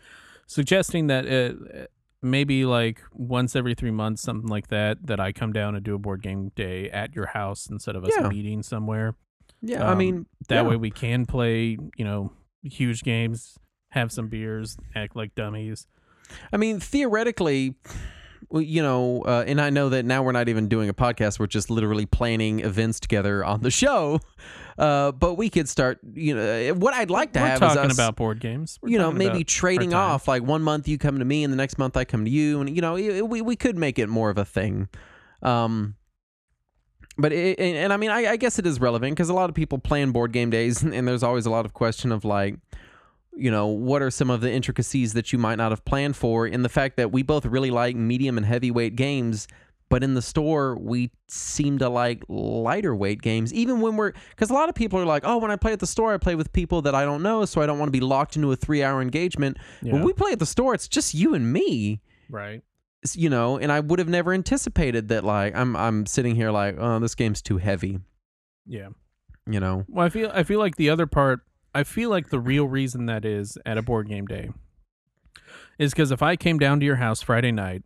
suggesting 0.47 1.07
that 1.07 1.27
uh, 1.27 1.85
maybe 2.23 2.65
like 2.65 3.01
once 3.13 3.55
every 3.55 3.75
three 3.75 3.91
months, 3.91 4.21
something 4.21 4.49
like 4.49 4.67
that, 4.69 5.05
that 5.07 5.19
I 5.19 5.31
come 5.31 5.53
down 5.53 5.75
and 5.75 5.83
do 5.83 5.93
a 5.95 5.99
board 5.99 6.21
game 6.23 6.51
day 6.55 6.89
at 6.89 7.15
your 7.15 7.27
house 7.27 7.67
instead 7.69 7.95
of 7.95 8.03
us 8.05 8.11
Yeah. 8.19 8.27
meeting 8.29 8.63
somewhere. 8.63 9.15
Yeah, 9.61 9.87
I 9.87 9.91
Um, 9.91 9.97
mean 9.97 10.25
That 10.49 10.63
yeah. 10.63 10.69
way 10.69 10.75
we 10.75 10.89
can 10.91 11.25
play, 11.25 11.77
you 11.97 12.05
know, 12.05 12.31
huge 12.63 13.03
games, 13.03 13.57
have 13.89 14.11
some 14.11 14.27
beers, 14.27 14.77
act 14.95 15.15
like 15.15 15.35
dummies. 15.35 15.87
I 16.51 16.57
mean 16.57 16.79
theoretically, 16.79 17.75
you 18.51 18.81
know, 18.81 19.21
uh, 19.23 19.43
and 19.47 19.59
I 19.59 19.69
know 19.69 19.89
that 19.89 20.05
now 20.05 20.23
we're 20.23 20.31
not 20.31 20.49
even 20.49 20.67
doing 20.67 20.89
a 20.89 20.93
podcast; 20.93 21.39
we're 21.39 21.47
just 21.47 21.69
literally 21.69 22.05
planning 22.05 22.59
events 22.59 22.99
together 22.99 23.43
on 23.43 23.61
the 23.61 23.71
show. 23.71 24.19
Uh, 24.75 25.11
but 25.11 25.35
we 25.35 25.51
could 25.51 25.69
start. 25.69 25.99
You 26.15 26.35
know, 26.35 26.73
what 26.73 26.95
I'd 26.95 27.11
like 27.11 27.33
to 27.33 27.39
We're 27.39 27.45
have 27.45 27.59
talking 27.59 27.83
is 27.83 27.91
us, 27.91 27.93
about 27.93 28.15
board 28.15 28.39
games. 28.39 28.79
We're 28.81 28.89
you 28.89 28.97
know, 28.97 29.11
maybe 29.11 29.43
trading 29.43 29.93
off. 29.93 30.27
Like 30.27 30.41
one 30.41 30.63
month 30.63 30.87
you 30.87 30.97
come 30.97 31.19
to 31.19 31.25
me, 31.25 31.43
and 31.43 31.53
the 31.53 31.57
next 31.57 31.77
month 31.77 31.95
I 31.95 32.05
come 32.05 32.25
to 32.25 32.31
you, 32.31 32.59
and 32.59 32.75
you 32.75 32.81
know, 32.81 32.97
it, 32.97 33.21
we 33.21 33.41
we 33.41 33.55
could 33.55 33.77
make 33.77 33.99
it 33.99 34.09
more 34.09 34.31
of 34.31 34.39
a 34.39 34.45
thing. 34.45 34.89
Um, 35.43 35.93
but 37.17 37.31
it, 37.31 37.59
and, 37.59 37.77
and 37.77 37.93
I 37.93 37.97
mean, 37.97 38.09
I, 38.09 38.31
I 38.31 38.37
guess 38.37 38.57
it 38.57 38.65
is 38.65 38.79
relevant 38.79 39.15
because 39.15 39.29
a 39.29 39.33
lot 39.33 39.49
of 39.49 39.55
people 39.55 39.77
plan 39.77 40.11
board 40.11 40.31
game 40.31 40.49
days, 40.49 40.81
and, 40.81 40.93
and 40.95 41.07
there's 41.07 41.23
always 41.23 41.45
a 41.45 41.51
lot 41.51 41.65
of 41.65 41.73
question 41.73 42.11
of 42.11 42.25
like, 42.25 42.55
you 43.35 43.49
know, 43.51 43.67
what 43.67 44.01
are 44.01 44.11
some 44.11 44.29
of 44.29 44.41
the 44.41 44.51
intricacies 44.51 45.13
that 45.13 45.33
you 45.33 45.39
might 45.39 45.55
not 45.55 45.71
have 45.71 45.83
planned 45.85 46.15
for? 46.15 46.45
In 46.47 46.61
the 46.63 46.69
fact 46.69 46.97
that 46.97 47.11
we 47.11 47.23
both 47.23 47.45
really 47.45 47.71
like 47.71 47.95
medium 47.95 48.37
and 48.37 48.45
heavyweight 48.45 48.95
games. 48.95 49.47
But 49.89 50.03
in 50.03 50.15
the 50.15 50.23
store, 50.23 50.75
we 50.79 51.11
seem 51.27 51.77
to 51.77 51.87
like 51.87 52.23
lighter 52.27 52.95
weight 52.95 53.21
games, 53.21 53.53
even 53.53 53.79
when 53.79 53.95
we're 53.95 54.13
because 54.31 54.49
a 54.49 54.53
lot 54.53 54.67
of 54.67 54.73
people 54.73 54.97
are 54.99 55.05
like, 55.05 55.21
"Oh, 55.23 55.37
when 55.37 55.51
I 55.51 55.55
play 55.55 55.71
at 55.71 55.79
the 55.79 55.85
store, 55.85 56.11
I 56.13 56.17
play 56.17 56.33
with 56.33 56.51
people 56.51 56.81
that 56.83 56.95
I 56.95 57.05
don't 57.05 57.21
know, 57.21 57.45
so 57.45 57.61
I 57.61 57.67
don't 57.67 57.77
want 57.77 57.89
to 57.89 57.91
be 57.91 57.99
locked 57.99 58.35
into 58.35 58.51
a 58.51 58.55
three-hour 58.55 59.03
engagement." 59.03 59.57
When 59.81 60.01
we 60.03 60.11
play 60.13 60.31
at 60.31 60.39
the 60.39 60.47
store, 60.47 60.73
it's 60.73 60.87
just 60.87 61.13
you 61.13 61.35
and 61.35 61.53
me, 61.53 62.01
right. 62.27 62.63
you 63.13 63.29
know. 63.29 63.59
And 63.59 63.71
I 63.71 63.81
would 63.81 63.99
have 63.99 64.07
never 64.07 64.33
anticipated 64.33 65.09
that. 65.09 65.23
Like, 65.23 65.55
I'm 65.55 65.75
I'm 65.75 66.07
sitting 66.07 66.35
here 66.35 66.49
like, 66.49 66.75
"Oh, 66.79 66.97
this 66.97 67.13
game's 67.13 67.43
too 67.43 67.57
heavy," 67.57 67.99
Yeah. 68.65 68.89
you 69.45 69.59
know. 69.59 69.85
Well, 69.87 70.07
I 70.07 70.09
feel 70.09 70.31
I 70.33 70.41
feel 70.41 70.57
like 70.59 70.75
the 70.75 70.89
other 70.89 71.05
part. 71.05 71.41
I 71.73 71.83
feel 71.83 72.09
like 72.09 72.29
the 72.29 72.39
real 72.39 72.67
reason 72.67 73.05
that 73.07 73.25
is 73.25 73.57
at 73.65 73.77
a 73.77 73.81
board 73.81 74.07
game 74.07 74.25
day 74.25 74.51
is 75.79 75.91
because 75.91 76.11
if 76.11 76.21
I 76.21 76.35
came 76.35 76.59
down 76.59 76.79
to 76.79 76.85
your 76.85 76.97
house 76.97 77.21
Friday 77.21 77.51
night, 77.51 77.83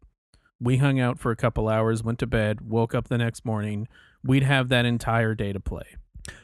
we 0.59 0.77
hung 0.77 0.99
out 0.99 1.19
for 1.19 1.31
a 1.31 1.35
couple 1.35 1.69
hours, 1.69 2.03
went 2.03 2.19
to 2.19 2.27
bed, 2.27 2.61
woke 2.61 2.93
up 2.95 3.07
the 3.07 3.17
next 3.17 3.45
morning, 3.45 3.87
we'd 4.23 4.43
have 4.43 4.69
that 4.69 4.85
entire 4.85 5.35
day 5.35 5.53
to 5.53 5.59
play 5.59 5.95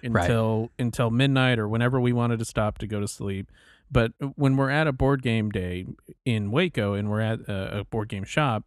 Right. 0.03 0.23
until 0.23 0.71
until 0.79 1.09
midnight 1.09 1.59
or 1.59 1.67
whenever 1.67 1.99
we 1.99 2.13
wanted 2.13 2.39
to 2.39 2.45
stop 2.45 2.77
to 2.77 2.87
go 2.87 3.01
to 3.01 3.07
sleep. 3.07 3.51
But 3.91 4.13
when 4.35 4.55
we're 4.55 4.69
at 4.69 4.87
a 4.87 4.93
board 4.93 5.21
game 5.21 5.49
day 5.51 5.85
in 6.25 6.51
Waco 6.51 6.93
and 6.93 7.09
we're 7.09 7.19
at 7.21 7.41
a, 7.41 7.79
a 7.79 7.83
board 7.83 8.07
game 8.07 8.23
shop, 8.23 8.63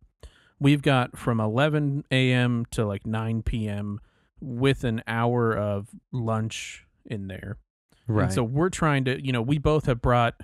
we've 0.60 0.82
got 0.82 1.16
from 1.16 1.40
11 1.40 2.04
a.m. 2.10 2.66
to 2.72 2.84
like 2.84 3.06
9 3.06 3.42
p.m. 3.42 4.00
with 4.40 4.84
an 4.84 5.02
hour 5.06 5.56
of 5.56 5.88
lunch 6.12 6.84
in 7.06 7.28
there. 7.28 7.56
And 8.24 8.32
so 8.32 8.42
we're 8.44 8.70
trying 8.70 9.04
to, 9.06 9.24
you 9.24 9.32
know, 9.32 9.42
we 9.42 9.58
both 9.58 9.86
have 9.86 10.00
brought 10.00 10.34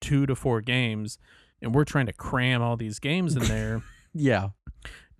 two 0.00 0.26
to 0.26 0.34
four 0.34 0.60
games 0.60 1.18
and 1.60 1.74
we're 1.74 1.84
trying 1.84 2.06
to 2.06 2.12
cram 2.12 2.62
all 2.62 2.76
these 2.76 2.98
games 2.98 3.34
in 3.36 3.42
there. 3.44 3.82
yeah, 4.14 4.50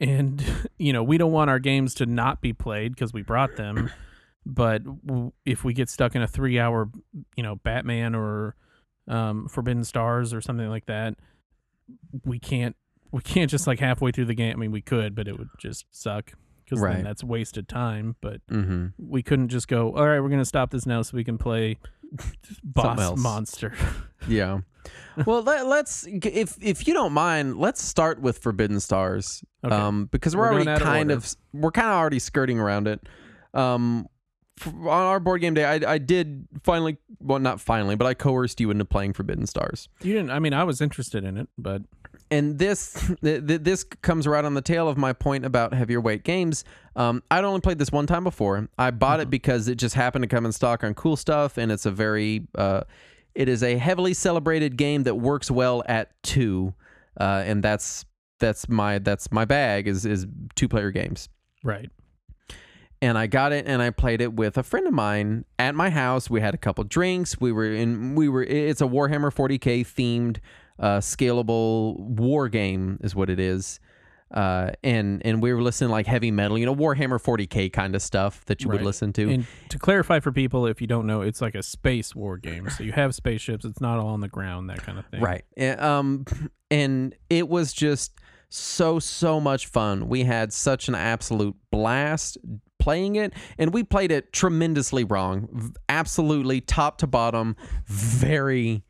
and, 0.01 0.45
you 0.79 0.93
know, 0.93 1.03
we 1.03 1.19
don't 1.19 1.33
want 1.33 1.51
our 1.51 1.59
games 1.59 1.95
to 1.95 2.07
not 2.07 2.41
be 2.41 2.53
played 2.53 2.95
because 2.95 3.13
we 3.13 3.23
brought 3.23 3.57
them. 3.57 3.91
But 4.51 4.83
w- 5.07 5.33
if 5.45 5.63
we 5.63 5.75
get 5.75 5.91
stuck 5.91 6.15
in 6.15 6.23
a 6.23 6.27
three 6.27 6.59
hour, 6.59 6.89
you 7.37 7.43
know, 7.43 7.57
Batman 7.57 8.15
or 8.15 8.57
um, 9.07 9.47
Forbidden 9.47 9.85
Stars 9.85 10.33
or 10.33 10.41
something 10.41 10.71
like 10.71 10.87
that, 10.87 11.17
we 12.25 12.39
can't. 12.39 12.75
We 13.11 13.21
can't 13.21 13.51
just 13.51 13.67
like 13.67 13.79
halfway 13.79 14.11
through 14.11 14.25
the 14.25 14.35
game. 14.35 14.55
I 14.55 14.57
mean, 14.57 14.73
we 14.73 14.81
could, 14.81 15.15
but 15.15 15.29
it 15.29 15.39
would 15.39 15.51
just 15.59 15.85
suck 15.91 16.33
because 16.69 16.83
Right. 16.83 16.97
then 16.97 17.05
that's 17.05 17.25
wasted 17.25 17.69
time. 17.69 18.17
But 18.21 18.47
mm-hmm. 18.49 18.87
we 18.99 19.23
couldn't 19.23 19.49
just 19.49 19.69
go 19.69 19.97
all 19.97 20.07
right 20.07 20.21
we're 20.21 20.29
gonna 20.29 20.45
stop 20.45 20.71
this 20.71 20.87
now 20.87 21.03
so 21.03 21.17
we 21.17 21.25
can 21.25 21.39
play 21.39 21.79
boss 22.65 23.17
monster 23.19 23.75
yeah. 24.29 24.61
well, 25.27 25.43
let, 25.43 25.67
let's 25.67 26.07
if 26.09 26.57
if 26.61 26.87
you 26.87 26.95
don't 26.95 27.13
mind, 27.13 27.59
let's 27.59 27.83
start 27.83 28.21
with 28.21 28.39
Forbidden 28.39 28.81
Stars. 28.81 29.45
Okay. 29.65 29.75
Um, 29.75 30.07
because 30.07 30.35
we're, 30.35 30.43
We're 30.43 30.49
already 30.49 30.65
going 30.65 30.77
out 30.77 30.83
of 30.83 30.87
kind 30.87 31.11
of 31.11 31.37
we're 31.53 31.73
kind 31.73 31.89
of 31.89 31.95
already 31.95 32.19
skirting 32.19 32.59
around 32.59 32.89
it. 32.89 33.01
Um, 33.55 34.09
on 34.67 34.89
our 34.89 35.21
board 35.21 35.41
game 35.41 35.55
day, 35.55 35.65
I, 35.65 35.95
I 35.95 35.99
did 35.99 36.49
finally, 36.65 36.99
well, 37.21 37.39
not 37.39 37.61
finally, 37.61 37.95
but 37.95 38.07
I 38.07 38.15
coerced 38.15 38.61
you 38.61 38.71
into 38.71 38.85
playing 38.85 39.13
Forbidden 39.13 39.47
Stars. 39.47 39.89
You 40.03 40.15
didn't. 40.15 40.31
I 40.31 40.39
mean, 40.39 40.53
I 40.53 40.65
was 40.65 40.81
interested 40.81 41.25
in 41.25 41.37
it, 41.37 41.49
but 41.57 41.83
and 42.31 42.59
this 42.59 42.93
th- 43.23 43.47
th- 43.47 43.63
this 43.63 43.85
comes 43.85 44.27
right 44.27 44.45
on 44.45 44.55
the 44.55 44.63
tail 44.63 44.89
of 44.89 44.97
my 44.97 45.13
point 45.13 45.45
about 45.45 45.73
heavier 45.73 46.01
weight 46.01 46.25
games. 46.25 46.65
Um, 46.97 47.23
I'd 47.31 47.45
only 47.45 47.61
played 47.61 47.79
this 47.79 47.93
one 47.93 48.07
time 48.07 48.25
before. 48.25 48.69
I 48.79 48.91
bought 48.91 49.21
it 49.21 49.31
because 49.31 49.69
it 49.69 49.77
just 49.77 49.95
happened 49.95 50.23
to 50.23 50.29
come 50.29 50.45
in 50.47 50.53
stock 50.53 50.85
on 50.85 50.95
Cool 50.95 51.17
Stuff, 51.17 51.59
and 51.59 51.71
it's 51.71 51.87
a 51.87 51.91
very 51.91 52.47
uh, 52.57 52.83
it 53.35 53.49
is 53.49 53.63
a 53.63 53.77
heavily 53.77 54.15
celebrated 54.15 54.77
game 54.77 55.05
that 55.05 55.15
works 55.15 55.51
well 55.51 55.83
at 55.87 56.21
two, 56.23 56.75
uh, 57.21 57.43
and 57.47 57.63
that's 57.63 58.05
that's 58.41 58.69
my 58.69 58.99
that's 58.99 59.31
my 59.33 59.45
bag 59.45 59.89
is 59.89 60.05
is 60.05 60.27
two 60.55 60.69
player 60.69 60.91
games. 60.91 61.29
right. 61.63 61.91
And 63.01 63.17
I 63.17 63.29
got 63.29 63.53
it 63.53 63.65
and 63.69 63.81
I 63.81 63.91
played 63.91 64.21
it 64.21 64.33
with 64.33 64.59
a 64.59 64.65
friend 64.65 64.85
of 64.89 64.93
mine 64.93 65.45
at 65.57 65.77
my 65.77 65.89
house. 65.89 66.29
We 66.29 66.41
had 66.41 66.53
a 66.53 66.57
couple 66.59 66.83
drinks. 66.83 67.41
We 67.41 67.53
were 67.53 67.73
in 67.73 68.17
we 68.17 68.29
were 68.29 68.43
it's 68.43 68.81
a 68.81 68.87
Warhammer 68.87 69.33
40K 69.33 69.87
themed 69.87 70.39
uh, 70.79 70.99
scalable 70.99 71.99
war 71.99 72.49
game 72.49 72.99
is 73.03 73.15
what 73.15 73.31
it 73.31 73.41
is. 73.41 73.81
Uh, 74.31 74.73
and 74.85 75.25
and 75.25 75.43
we 75.43 75.53
were 75.55 75.63
listening 75.63 75.89
to, 75.89 75.93
like 75.93 76.07
heavy 76.07 76.31
metal, 76.31 76.59
you 76.59 76.67
know, 76.67 76.75
Warhammer 76.75 77.19
40K 77.19 77.73
kind 77.73 77.95
of 77.95 78.03
stuff 78.03 78.45
that 78.45 78.63
you 78.63 78.69
would 78.69 78.83
listen 78.83 79.11
to. 79.15 79.31
And 79.31 79.47
to 79.71 79.79
clarify 79.79 80.21
for 80.21 80.33
people, 80.33 80.67
if 80.67 80.83
you 80.83 80.87
don't 80.87 81.07
know, 81.07 81.23
it's 81.23 81.41
like 81.41 81.55
a 81.55 81.63
space 81.63 82.15
war 82.15 82.37
game. 82.37 82.69
So 82.69 82.85
you 82.85 82.93
have 82.93 83.15
spaceships. 83.15 83.65
It's 83.65 83.81
not 83.81 83.99
all 83.99 84.09
on 84.09 84.21
the 84.21 84.29
ground, 84.29 84.69
that 84.69 84.83
kind 84.83 84.99
of 84.99 85.07
thing. 85.07 85.23
Right. 85.23 85.45
And, 85.57 85.81
Um, 85.81 86.25
and 86.71 87.15
it 87.31 87.49
was 87.49 87.73
just 87.73 88.13
so 88.51 88.99
so 88.99 89.41
much 89.41 89.67
fun. 89.67 90.09
We 90.09 90.25
had 90.25 90.53
such 90.53 90.89
an 90.89 90.95
absolute 90.95 91.57
blast 91.71 92.37
playing 92.79 93.17
it, 93.17 93.33
and 93.59 93.73
we 93.73 93.83
played 93.83 94.13
it 94.13 94.33
tremendously 94.33 95.05
wrong. 95.05 95.75
Absolutely 95.89 96.61
top 96.61 96.99
to 96.99 97.07
bottom, 97.07 97.57
very 97.87 98.85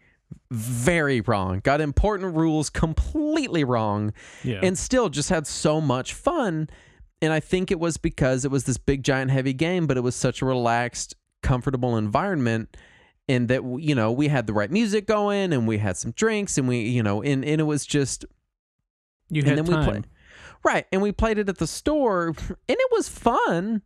very 0.50 1.20
wrong. 1.20 1.60
Got 1.60 1.80
important 1.80 2.34
rules 2.34 2.70
completely 2.70 3.64
wrong, 3.64 4.12
Yeah. 4.42 4.60
and 4.62 4.78
still 4.78 5.08
just 5.08 5.28
had 5.30 5.46
so 5.46 5.80
much 5.80 6.14
fun. 6.14 6.68
And 7.20 7.32
I 7.32 7.40
think 7.40 7.70
it 7.70 7.80
was 7.80 7.96
because 7.96 8.44
it 8.44 8.50
was 8.50 8.64
this 8.64 8.78
big, 8.78 9.02
giant, 9.02 9.30
heavy 9.30 9.52
game, 9.52 9.86
but 9.86 9.96
it 9.96 10.02
was 10.02 10.14
such 10.14 10.40
a 10.40 10.46
relaxed, 10.46 11.16
comfortable 11.42 11.96
environment. 11.96 12.76
And 13.28 13.48
that, 13.48 13.62
you 13.80 13.94
know, 13.94 14.10
we 14.10 14.28
had 14.28 14.46
the 14.46 14.52
right 14.54 14.70
music 14.70 15.06
going 15.06 15.52
and 15.52 15.66
we 15.68 15.78
had 15.78 15.96
some 15.98 16.12
drinks 16.12 16.56
and 16.56 16.66
we, 16.66 16.80
you 16.80 17.02
know, 17.02 17.22
and, 17.22 17.44
and 17.44 17.60
it 17.60 17.64
was 17.64 17.84
just, 17.84 18.24
you 19.28 19.42
and 19.42 19.48
had 19.50 19.58
then 19.58 19.64
time. 19.66 19.80
we 19.80 19.84
played. 19.92 20.06
Right. 20.64 20.86
And 20.92 21.02
we 21.02 21.12
played 21.12 21.36
it 21.38 21.48
at 21.48 21.58
the 21.58 21.66
store 21.66 22.28
and 22.28 22.56
it 22.68 22.90
was 22.90 23.08
fun, 23.08 23.82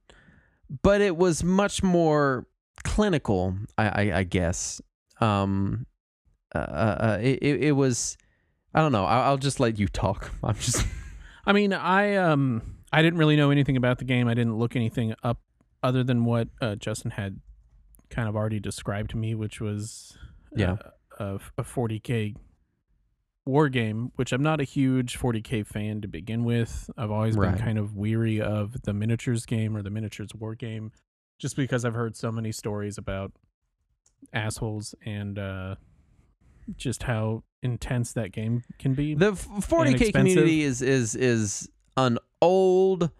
but 0.83 1.01
it 1.01 1.17
was 1.17 1.43
much 1.43 1.83
more 1.83 2.47
clinical, 2.85 3.57
I, 3.77 3.89
I, 4.11 4.19
I 4.19 4.23
guess. 4.23 4.81
Um, 5.21 5.87
uh, 6.55 6.59
uh, 6.59 7.19
it, 7.21 7.39
it, 7.43 7.65
it 7.65 7.73
was, 7.73 8.17
I 8.75 8.81
don't 8.81 8.93
know. 8.93 9.05
I'll, 9.05 9.23
I'll 9.23 9.39
just 9.39 9.61
let 9.61 9.79
you 9.79 9.89
talk. 9.89 10.31
I'm 10.45 10.55
just, 10.57 10.87
I 11.47 11.53
mean, 11.53 11.73
I 11.73 12.17
um, 12.17 12.63
I 12.93 13.03
didn't 13.03 13.19
really 13.19 13.37
know 13.37 13.51
anything 13.51 13.77
about 13.77 13.99
the 13.99 14.05
game. 14.05 14.29
I 14.29 14.35
didn't 14.35 14.57
look 14.57 14.77
anything 14.77 15.15
up 15.23 15.39
other 15.83 16.05
than 16.05 16.25
what 16.25 16.49
uh, 16.61 16.75
Justin 16.77 17.11
had 17.13 17.41
kind 18.11 18.29
of 18.29 18.37
already 18.37 18.61
described 18.61 19.11
to 19.11 19.17
me, 19.17 19.35
which 19.35 19.61
was 19.61 20.17
Yeah. 20.55 20.77
uh, 21.19 21.39
a, 21.57 21.61
a 21.61 21.65
40k 21.65 22.37
war 23.45 23.69
game, 23.69 24.13
which 24.17 24.33
I'm 24.33 24.43
not 24.43 24.61
a 24.61 24.65
huge 24.65 25.19
40k 25.19 25.67
fan 25.67 26.01
to 26.03 26.09
begin 26.09 26.45
with. 26.45 26.89
I've 26.97 27.11
always 27.11 27.37
Right. 27.37 27.57
been 27.57 27.65
kind 27.65 27.79
of 27.79 27.97
weary 27.97 28.41
of 28.41 28.83
the 28.83 28.93
miniatures 28.93 29.47
game 29.47 29.77
or 29.77 29.83
the 29.83 29.91
miniatures 29.91 30.35
war 30.35 30.55
game, 30.55 30.93
just 31.39 31.57
because 31.57 31.85
I've 31.85 31.95
heard 31.95 32.15
so 32.17 32.31
many 32.31 32.53
stories 32.53 32.99
about 32.99 33.33
assholes 34.33 34.95
and 35.05 35.39
uh, 35.39 35.75
just 36.77 37.05
how 37.05 37.43
intense 37.63 38.13
that 38.13 38.33
game 38.33 38.65
can 38.79 38.95
be. 38.95 39.15
the 39.15 39.33
40K 39.33 40.13
community 40.13 40.63
is, 40.63 40.83
is, 40.83 41.15
is 41.15 41.69
an 41.97 42.19
old 42.41 43.11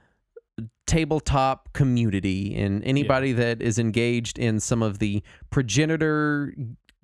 tabletop 0.87 1.73
community 1.73 2.55
and 2.55 2.85
anybody 2.85 3.33
that 3.33 3.63
is 3.63 3.79
engaged 3.79 4.39
in 4.39 4.61
some 4.61 4.83
of 4.83 4.99
the 4.99 5.23
progenitor 5.51 6.55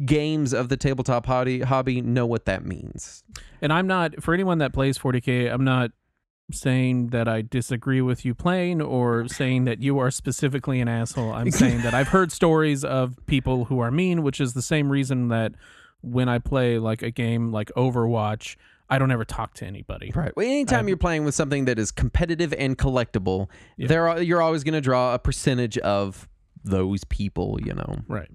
games 0.05 0.53
of 0.53 0.69
the 0.69 0.77
tabletop 0.77 1.27
hobby, 1.27 1.61
hobby 1.61 2.01
know 2.01 2.27
what 2.27 2.45
that 2.45 2.65
means. 2.65 3.23
And 3.61 3.73
I'm 3.73 3.87
not 3.87 4.23
for 4.23 4.35
anyone 4.35 4.59
that 4.59 4.73
plays 4.73 4.99
40k. 4.99 5.53
I'm 5.53 5.65
not 5.65 5.93
saying 6.51 7.09
that 7.09 7.29
I 7.29 7.43
disagree 7.43 8.01
with 8.01 8.25
you 8.25 8.35
playing 8.35 8.81
or 8.81 9.29
saying 9.29 9.65
that 9.65 9.83
you 9.83 9.99
are 9.99 10.11
specifically 10.11 10.81
an 10.81 10.89
asshole. 10.89 11.33
I'm 11.33 11.51
saying 11.63 11.83
that 11.83 11.95
I've 11.95 12.09
heard 12.09 12.33
stories 12.33 12.85
of 12.85 13.17
people 13.27 13.67
who 13.67 13.81
are 13.81 13.91
mean, 13.91 14.23
which 14.23 14.41
is 14.41 14.55
the 14.55 14.63
same 14.63 14.91
reason 14.91 15.29
that 15.29 15.53
when 16.03 16.29
I 16.29 16.39
play 16.39 16.79
like 16.79 17.03
a 17.03 17.11
game 17.11 17.53
like 17.53 17.71
Overwatch, 17.77 18.57
I 18.91 18.99
don't 18.99 19.11
ever 19.11 19.25
talk 19.25 19.55
to 19.55 19.67
anybody. 19.67 20.13
Right. 20.15 20.33
Well, 20.37 20.47
anytime 20.47 20.81
Um, 20.81 20.89
you're 20.89 20.97
playing 20.97 21.25
with 21.25 21.35
something 21.35 21.67
that 21.67 21.79
is 21.79 21.91
competitive 21.91 22.55
and 22.57 22.79
collectible, 22.79 23.49
Yeah. 23.77 23.89
there 23.89 24.09
are, 24.09 24.23
you're 24.23 24.41
always 24.43 24.65
going 24.65 24.75
to 24.75 24.81
draw 24.81 25.15
a 25.15 25.19
percentage 25.19 25.77
of 25.79 26.29
those 26.65 27.05
people. 27.05 27.59
You 27.63 27.75
know. 27.75 27.99
Right. 28.09 28.31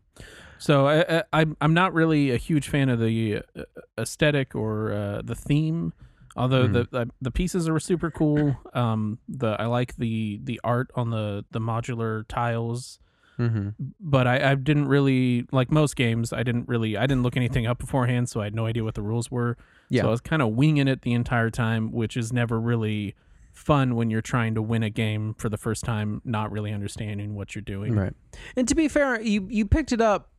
So 0.60 0.88
I, 0.88 1.18
I, 1.20 1.24
I'm 1.34 1.58
I'm 1.60 1.74
not 1.74 1.94
really 1.94 2.32
a 2.32 2.38
huge 2.38 2.70
fan 2.70 2.90
of 2.90 3.00
the 3.00 3.42
uh, 3.58 3.64
aesthetic 3.98 4.56
or 4.56 4.94
uh, 4.94 5.22
the 5.24 5.36
theme. 5.36 5.92
Although 6.36 6.68
the, 6.68 6.88
the 6.90 7.10
the 7.22 7.32
pieces 7.32 7.68
are 7.70 7.80
super 7.80 8.10
cool. 8.10 8.56
Um, 8.74 9.20
the 9.28 9.56
I 9.60 9.66
like 9.66 9.98
the 9.98 10.40
the 10.44 10.60
art 10.64 10.90
on 10.96 11.10
the 11.10 11.46
the 11.52 11.60
modular 11.60 12.26
tiles. 12.28 13.00
Mm-hmm. 13.40 13.70
but 14.00 14.28
I, 14.28 14.52
I 14.52 14.56
didn't 14.56 14.88
really 14.88 15.46
like 15.52 15.72
most 15.72 15.96
games. 15.96 16.32
I 16.32 16.44
didn't 16.44 16.68
really 16.68 16.96
I 16.98 17.08
didn't 17.08 17.24
look 17.24 17.36
anything 17.36 17.66
up 17.66 17.80
beforehand, 17.80 18.30
so 18.30 18.42
I 18.42 18.46
had 18.46 18.56
no 18.56 18.66
idea 18.66 18.84
what 18.84 18.96
the 18.96 19.02
rules 19.02 19.32
were. 19.32 19.58
Yeah. 19.90 20.04
So 20.04 20.08
I 20.10 20.12
was 20.12 20.22
kind 20.22 20.42
of 20.42 20.50
winging 20.50 20.88
it 20.88 21.02
the 21.02 21.14
entire 21.14 21.50
time, 21.50 21.92
which 21.92 22.16
is 22.16 22.32
never 22.32 22.60
really 22.60 23.16
fun 23.52 23.96
when 23.96 24.10
you're 24.10 24.22
trying 24.22 24.56
to 24.56 24.62
win 24.62 24.84
a 24.84 24.90
game 24.90 25.36
for 25.38 25.50
the 25.50 25.58
first 25.58 25.84
time, 25.84 26.22
not 26.26 26.52
really 26.52 26.74
understanding 26.74 27.36
what 27.36 27.56
you're 27.56 27.62
doing. 27.62 27.96
Right. 27.96 28.14
And 28.56 28.68
to 28.68 28.76
be 28.76 28.88
fair, 28.88 29.22
you 29.22 29.48
you 29.50 29.66
picked 29.66 29.92
it 29.92 30.02
up 30.02 30.30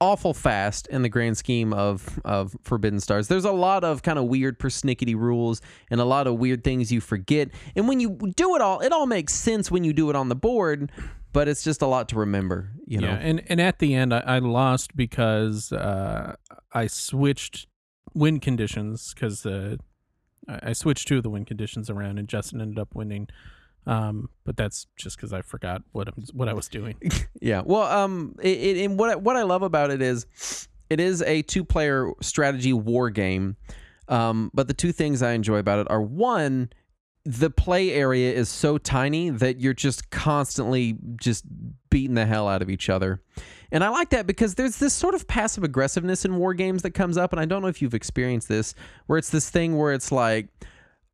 awful 0.00 0.34
fast 0.34 0.86
in 0.88 1.02
the 1.02 1.08
grand 1.08 1.38
scheme 1.38 1.72
of 1.72 2.20
of 2.24 2.56
Forbidden 2.62 3.00
Stars. 3.00 3.28
There's 3.28 3.44
a 3.44 3.52
lot 3.52 3.84
of 3.84 4.02
kind 4.02 4.18
of 4.18 4.26
weird 4.26 4.58
persnickety 4.58 5.14
rules 5.14 5.60
and 5.90 6.00
a 6.00 6.04
lot 6.04 6.26
of 6.26 6.38
weird 6.38 6.64
things 6.64 6.92
you 6.92 7.00
forget. 7.00 7.48
And 7.74 7.88
when 7.88 8.00
you 8.00 8.18
do 8.36 8.56
it 8.56 8.62
all, 8.62 8.80
it 8.80 8.92
all 8.92 9.06
makes 9.06 9.34
sense 9.34 9.70
when 9.70 9.84
you 9.84 9.92
do 9.92 10.10
it 10.10 10.16
on 10.16 10.28
the 10.28 10.36
board, 10.36 10.92
but 11.36 11.48
it's 11.48 11.62
just 11.62 11.82
a 11.82 11.86
lot 11.86 12.08
to 12.08 12.16
remember, 12.16 12.72
you 12.86 12.98
know. 12.98 13.08
Yeah, 13.08 13.18
and 13.28 13.42
and 13.50 13.60
at 13.60 13.78
the 13.78 13.94
end 13.94 14.14
I, 14.14 14.20
I 14.20 14.38
lost 14.38 14.96
because 14.96 15.70
uh, 15.70 16.34
I 16.72 16.86
switched 16.86 17.66
win 18.14 18.40
conditions 18.40 19.12
because 19.14 19.44
uh, 19.44 19.76
I 20.48 20.70
I 20.70 20.72
switched 20.72 21.06
two 21.08 21.18
of 21.18 21.22
the 21.22 21.30
win 21.30 21.44
conditions 21.44 21.90
around, 21.90 22.18
and 22.18 22.26
Justin 22.26 22.60
ended 22.62 22.78
up 22.78 22.94
winning. 22.94 23.28
Um, 23.86 24.30
but 24.44 24.56
that's 24.56 24.86
just 24.96 25.16
because 25.16 25.32
I 25.32 25.42
forgot 25.42 25.82
what 25.92 26.08
I'm, 26.08 26.24
what 26.32 26.48
I 26.48 26.54
was 26.54 26.68
doing. 26.68 26.96
Yeah. 27.40 27.62
Well, 27.64 27.82
um, 27.82 28.34
it, 28.42 28.58
it, 28.68 28.84
and 28.84 28.98
what 28.98 29.10
I- 29.10 29.16
what 29.16 29.36
I 29.36 29.42
love 29.42 29.62
about 29.62 29.90
it 29.90 30.00
is, 30.02 30.26
it 30.90 30.98
is 31.00 31.20
a 31.22 31.42
two 31.42 31.64
player 31.64 32.10
strategy 32.22 32.72
war 32.72 33.10
game. 33.10 33.56
Um, 34.08 34.50
but 34.54 34.66
the 34.68 34.74
two 34.74 34.90
things 34.92 35.22
I 35.22 35.32
enjoy 35.32 35.58
about 35.58 35.78
it 35.80 35.86
are 35.90 36.00
one, 36.02 36.70
the 37.26 37.50
play 37.50 37.90
area 37.90 38.32
is 38.32 38.48
so 38.48 38.78
tiny 38.78 39.30
that 39.30 39.60
you're 39.60 39.74
just 39.74 40.10
constantly 40.10 40.96
just 41.20 41.44
beating 41.90 42.14
the 42.14 42.24
hell 42.24 42.46
out 42.46 42.62
of 42.62 42.70
each 42.70 42.88
other. 42.88 43.20
And 43.72 43.82
I 43.82 43.88
like 43.88 44.10
that 44.10 44.28
because 44.28 44.54
there's 44.54 44.76
this 44.76 44.94
sort 44.94 45.16
of 45.16 45.26
passive 45.26 45.64
aggressiveness 45.64 46.24
in 46.24 46.36
war 46.36 46.54
games 46.54 46.82
that 46.82 46.92
comes 46.92 47.16
up, 47.16 47.32
and 47.32 47.40
I 47.40 47.44
don't 47.44 47.62
know 47.62 47.68
if 47.68 47.82
you've 47.82 47.94
experienced 47.94 48.48
this, 48.48 48.76
where 49.06 49.18
it's 49.18 49.30
this 49.30 49.50
thing 49.50 49.76
where 49.76 49.92
it's 49.92 50.12
like, 50.12 50.46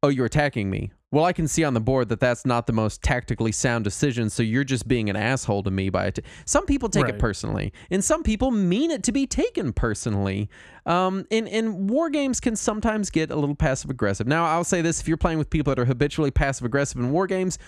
oh, 0.03 0.09
you're 0.09 0.27
attacking 0.27 0.69
me. 0.69 0.93
Well, 1.13 1.27
I 1.27 1.35
can 1.35 1.47
see 1.47 1.63
on 1.63 1.75
the 1.75 1.81
board 1.81 2.09
that 2.09 2.21
that's 2.21 2.47
not 2.47 2.67
the 2.67 2.73
most 2.73 3.03
tactically 3.03 3.53
sound 3.53 3.85
decision, 3.85 4.31
so 4.31 4.43
you're 4.43 4.65
just 4.65 4.89
being 4.89 5.11
an 5.11 5.15
asshole 5.15 5.63
to 5.65 5.71
me 5.71 5.91
by 5.91 6.07
it. 6.07 6.21
Some 6.47 6.65
people 6.65 6.89
take 6.89 7.07
it 7.07 7.19
personally, 7.19 7.73
and 7.91 8.03
some 8.03 8.23
people 8.23 8.51
mean 8.51 8.91
it 8.91 9.03
to 9.05 9.13
be 9.13 9.27
taken 9.27 9.75
personally. 9.75 10.49
Um, 10.87 11.27
and, 11.31 11.47
and 11.49 11.91
war 11.91 12.09
games 12.09 12.41
can 12.41 12.57
sometimes 12.57 13.11
get 13.11 13.31
a 13.31 13.37
little 13.37 13.55
passive 13.55 13.91
aggressive. 13.91 14.27
Now, 14.27 14.47
I'll 14.47 14.65
say 14.65 14.81
this 14.81 15.03
if 15.03 15.07
you're 15.07 15.19
playing 15.19 15.37
with 15.37 15.51
people 15.51 15.75
that 15.75 15.79
are 15.79 15.85
habitually 15.85 16.31
passive 16.31 16.65
aggressive 16.65 16.99
in 16.99 17.13
war 17.13 17.27
games, 17.27 17.59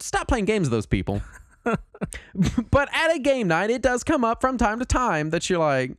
stop 0.00 0.26
playing 0.26 0.46
games 0.46 0.66
with 0.66 0.72
those 0.72 0.86
people. 0.86 1.22
but 1.64 2.88
at 2.92 3.14
a 3.14 3.20
game 3.20 3.46
night, 3.46 3.70
it 3.70 3.80
does 3.80 4.02
come 4.02 4.24
up 4.24 4.40
from 4.40 4.58
time 4.58 4.80
to 4.80 4.84
time 4.84 5.30
that 5.30 5.48
you're 5.48 5.60
like, 5.60 5.92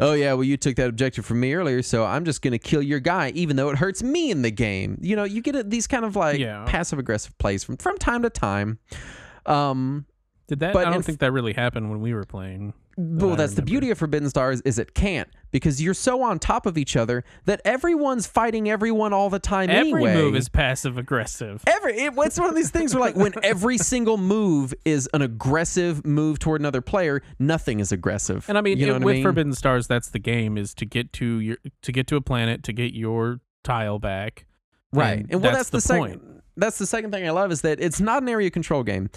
oh, 0.00 0.12
yeah, 0.12 0.32
well, 0.34 0.44
you 0.44 0.56
took 0.56 0.76
that 0.76 0.88
objective 0.88 1.24
from 1.26 1.40
me 1.40 1.54
earlier, 1.54 1.82
so 1.82 2.04
I'm 2.04 2.24
just 2.24 2.42
going 2.42 2.52
to 2.52 2.58
kill 2.58 2.82
your 2.82 3.00
guy, 3.00 3.30
even 3.34 3.56
though 3.56 3.70
it 3.70 3.76
hurts 3.78 4.02
me 4.02 4.30
in 4.30 4.42
the 4.42 4.50
game. 4.50 4.98
You 5.00 5.16
know, 5.16 5.24
you 5.24 5.40
get 5.42 5.54
it- 5.56 5.70
these 5.70 5.86
kind 5.86 6.04
of 6.04 6.16
like 6.16 6.38
Yeah. 6.38 6.64
passive 6.66 6.98
aggressive 6.98 7.36
plays 7.38 7.64
from, 7.64 7.76
from 7.76 7.96
time 7.98 8.22
to 8.22 8.30
time. 8.30 8.78
Um, 9.46 10.06
Did 10.48 10.60
that? 10.60 10.76
I 10.76 10.84
don't 10.90 11.04
think 11.04 11.20
that 11.20 11.32
really 11.32 11.52
happened 11.52 11.90
when 11.90 12.00
we 12.00 12.12
were 12.14 12.24
playing. 12.24 12.72
Well, 12.96 13.36
that's 13.36 13.54
the 13.54 13.62
beauty 13.62 13.90
of 13.90 13.98
Forbidden 13.98 14.30
Stars 14.30 14.62
is 14.62 14.78
it 14.78 14.94
can't 14.94 15.28
because 15.50 15.82
you're 15.82 15.92
so 15.94 16.22
on 16.22 16.38
top 16.38 16.64
of 16.64 16.78
each 16.78 16.96
other 16.96 17.24
that 17.44 17.60
everyone's 17.64 18.26
fighting 18.26 18.70
everyone 18.70 19.12
all 19.12 19.28
the 19.28 19.38
time 19.38 19.68
Every 19.68 19.92
anyway. 19.92 20.14
move 20.14 20.34
is 20.34 20.48
passive 20.48 20.96
aggressive. 20.96 21.62
Every 21.66 21.92
it, 21.98 22.14
it's 22.16 22.38
one 22.40 22.48
of 22.48 22.54
these 22.56 22.70
things 22.70 22.94
where 22.94 23.02
like 23.02 23.14
when 23.16 23.32
every 23.42 23.76
single 23.76 24.16
move 24.16 24.72
is 24.86 25.08
an 25.12 25.20
aggressive 25.22 26.06
move 26.06 26.38
toward 26.38 26.60
another 26.62 26.80
player, 26.80 27.22
nothing 27.38 27.80
is 27.80 27.92
aggressive. 27.92 28.46
And 28.48 28.56
I 28.56 28.62
mean, 28.62 28.78
you 28.78 28.86
know 28.86 28.96
it- 28.96 29.02
with 29.02 29.12
I 29.12 29.16
mean? 29.16 29.22
Forbidden 29.22 29.52
Stars, 29.54 29.86
that's 29.86 30.08
the 30.08 30.18
game: 30.18 30.56
is 30.56 30.74
to 30.76 30.86
get 30.86 31.12
to 31.14 31.40
your 31.40 31.58
to 31.82 31.92
get 31.92 32.06
to 32.06 32.16
a 32.16 32.20
planet 32.22 32.62
to 32.64 32.72
get 32.72 32.94
your 32.94 33.40
tile 33.62 33.98
back. 33.98 34.46
right? 34.92 35.18
And 35.18 35.32
And, 35.32 35.42
well, 35.42 35.52
that's 35.52 35.68
that's, 35.70 35.86
the 35.86 35.92
the, 35.94 35.98
point. 36.00 36.12
second. 36.14 36.32
That's 36.58 36.78
the 36.78 36.86
second 36.86 37.10
thing 37.10 37.26
I 37.26 37.32
love 37.32 37.52
is 37.52 37.60
that 37.60 37.80
it's 37.80 38.00
not 38.00 38.22
an 38.22 38.30
area 38.30 38.48
control 38.50 38.82
game. 38.82 39.10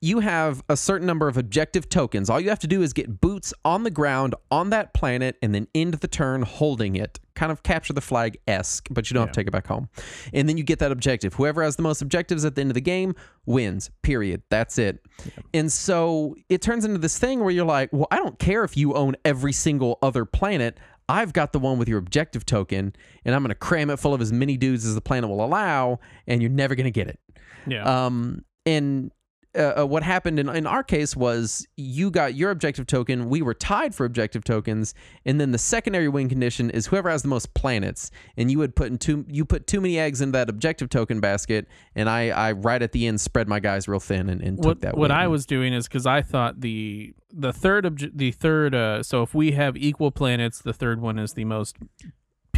You 0.00 0.20
have 0.20 0.62
a 0.68 0.76
certain 0.76 1.08
number 1.08 1.26
of 1.26 1.36
objective 1.36 1.88
tokens. 1.88 2.30
All 2.30 2.40
you 2.40 2.50
have 2.50 2.60
to 2.60 2.68
do 2.68 2.82
is 2.82 2.92
get 2.92 3.20
boots 3.20 3.52
on 3.64 3.82
the 3.82 3.90
ground 3.90 4.36
on 4.50 4.70
that 4.70 4.94
planet 4.94 5.36
and 5.42 5.52
then 5.52 5.66
end 5.74 5.94
the 5.94 6.06
turn 6.06 6.42
holding 6.42 6.94
it. 6.94 7.18
Kind 7.34 7.50
of 7.50 7.64
capture 7.64 7.92
the 7.92 8.00
flag 8.00 8.38
esque, 8.46 8.86
but 8.92 9.10
you 9.10 9.14
don't 9.14 9.22
have 9.26 9.32
to 9.32 9.40
take 9.40 9.48
it 9.48 9.50
back 9.50 9.66
home. 9.66 9.88
And 10.32 10.48
then 10.48 10.56
you 10.56 10.62
get 10.62 10.78
that 10.78 10.92
objective. 10.92 11.34
Whoever 11.34 11.64
has 11.64 11.74
the 11.74 11.82
most 11.82 12.00
objectives 12.00 12.44
at 12.44 12.54
the 12.54 12.60
end 12.60 12.70
of 12.70 12.74
the 12.74 12.80
game 12.80 13.14
wins, 13.44 13.90
period. 14.02 14.42
That's 14.50 14.78
it. 14.78 15.04
And 15.52 15.72
so 15.72 16.36
it 16.48 16.62
turns 16.62 16.84
into 16.84 16.98
this 16.98 17.18
thing 17.18 17.40
where 17.40 17.50
you're 17.50 17.64
like, 17.64 17.92
well, 17.92 18.06
I 18.12 18.16
don't 18.18 18.38
care 18.38 18.62
if 18.62 18.76
you 18.76 18.94
own 18.94 19.16
every 19.24 19.52
single 19.52 19.98
other 20.00 20.24
planet. 20.24 20.78
I've 21.08 21.32
got 21.32 21.52
the 21.52 21.58
one 21.58 21.76
with 21.78 21.88
your 21.88 21.98
objective 21.98 22.44
token, 22.46 22.94
and 23.24 23.34
I'm 23.34 23.42
going 23.42 23.48
to 23.48 23.54
cram 23.54 23.90
it 23.90 23.98
full 23.98 24.14
of 24.14 24.20
as 24.20 24.30
many 24.32 24.56
dudes 24.56 24.84
as 24.86 24.94
the 24.94 25.00
planet 25.00 25.28
will 25.30 25.44
allow, 25.44 25.98
and 26.26 26.40
you're 26.42 26.50
never 26.50 26.74
going 26.74 26.84
to 26.84 26.90
get 26.90 27.08
it. 27.08 27.18
Yeah, 27.66 28.06
Um, 28.06 28.44
and 28.66 29.10
uh, 29.58 29.80
uh, 29.80 29.86
what 29.86 30.02
happened 30.02 30.38
in, 30.38 30.48
in 30.48 30.66
our 30.66 30.84
case 30.84 31.16
was 31.16 31.66
you 31.76 32.10
got 32.10 32.34
your 32.34 32.50
objective 32.50 32.86
token. 32.86 33.28
We 33.28 33.42
were 33.42 33.54
tied 33.54 33.94
for 33.94 34.06
objective 34.06 34.44
tokens, 34.44 34.94
and 35.26 35.40
then 35.40 35.50
the 35.50 35.58
secondary 35.58 36.08
win 36.08 36.28
condition 36.28 36.70
is 36.70 36.86
whoever 36.86 37.10
has 37.10 37.22
the 37.22 37.28
most 37.28 37.52
planets. 37.54 38.10
And 38.36 38.50
you 38.50 38.58
would 38.58 38.76
put 38.76 38.88
in 38.88 38.98
too 38.98 39.24
you 39.28 39.44
put 39.44 39.66
too 39.66 39.80
many 39.80 39.98
eggs 39.98 40.20
in 40.20 40.32
that 40.32 40.48
objective 40.48 40.88
token 40.88 41.20
basket, 41.20 41.66
and 41.94 42.08
I 42.08 42.28
I 42.28 42.52
right 42.52 42.80
at 42.80 42.92
the 42.92 43.06
end 43.06 43.20
spread 43.20 43.48
my 43.48 43.60
guys 43.60 43.88
real 43.88 44.00
thin 44.00 44.28
and, 44.28 44.40
and 44.40 44.58
what 44.58 44.64
took 44.64 44.80
that. 44.82 44.96
what 44.96 45.10
win. 45.10 45.18
I 45.18 45.26
was 45.26 45.44
doing 45.44 45.72
is 45.72 45.88
because 45.88 46.06
I 46.06 46.22
thought 46.22 46.60
the 46.60 47.14
the 47.32 47.52
third 47.52 47.84
obje- 47.84 48.12
the 48.14 48.30
third 48.32 48.74
uh 48.74 49.02
so 49.02 49.22
if 49.22 49.34
we 49.34 49.52
have 49.52 49.76
equal 49.76 50.10
planets, 50.10 50.60
the 50.60 50.72
third 50.72 51.00
one 51.00 51.18
is 51.18 51.34
the 51.34 51.44
most 51.44 51.76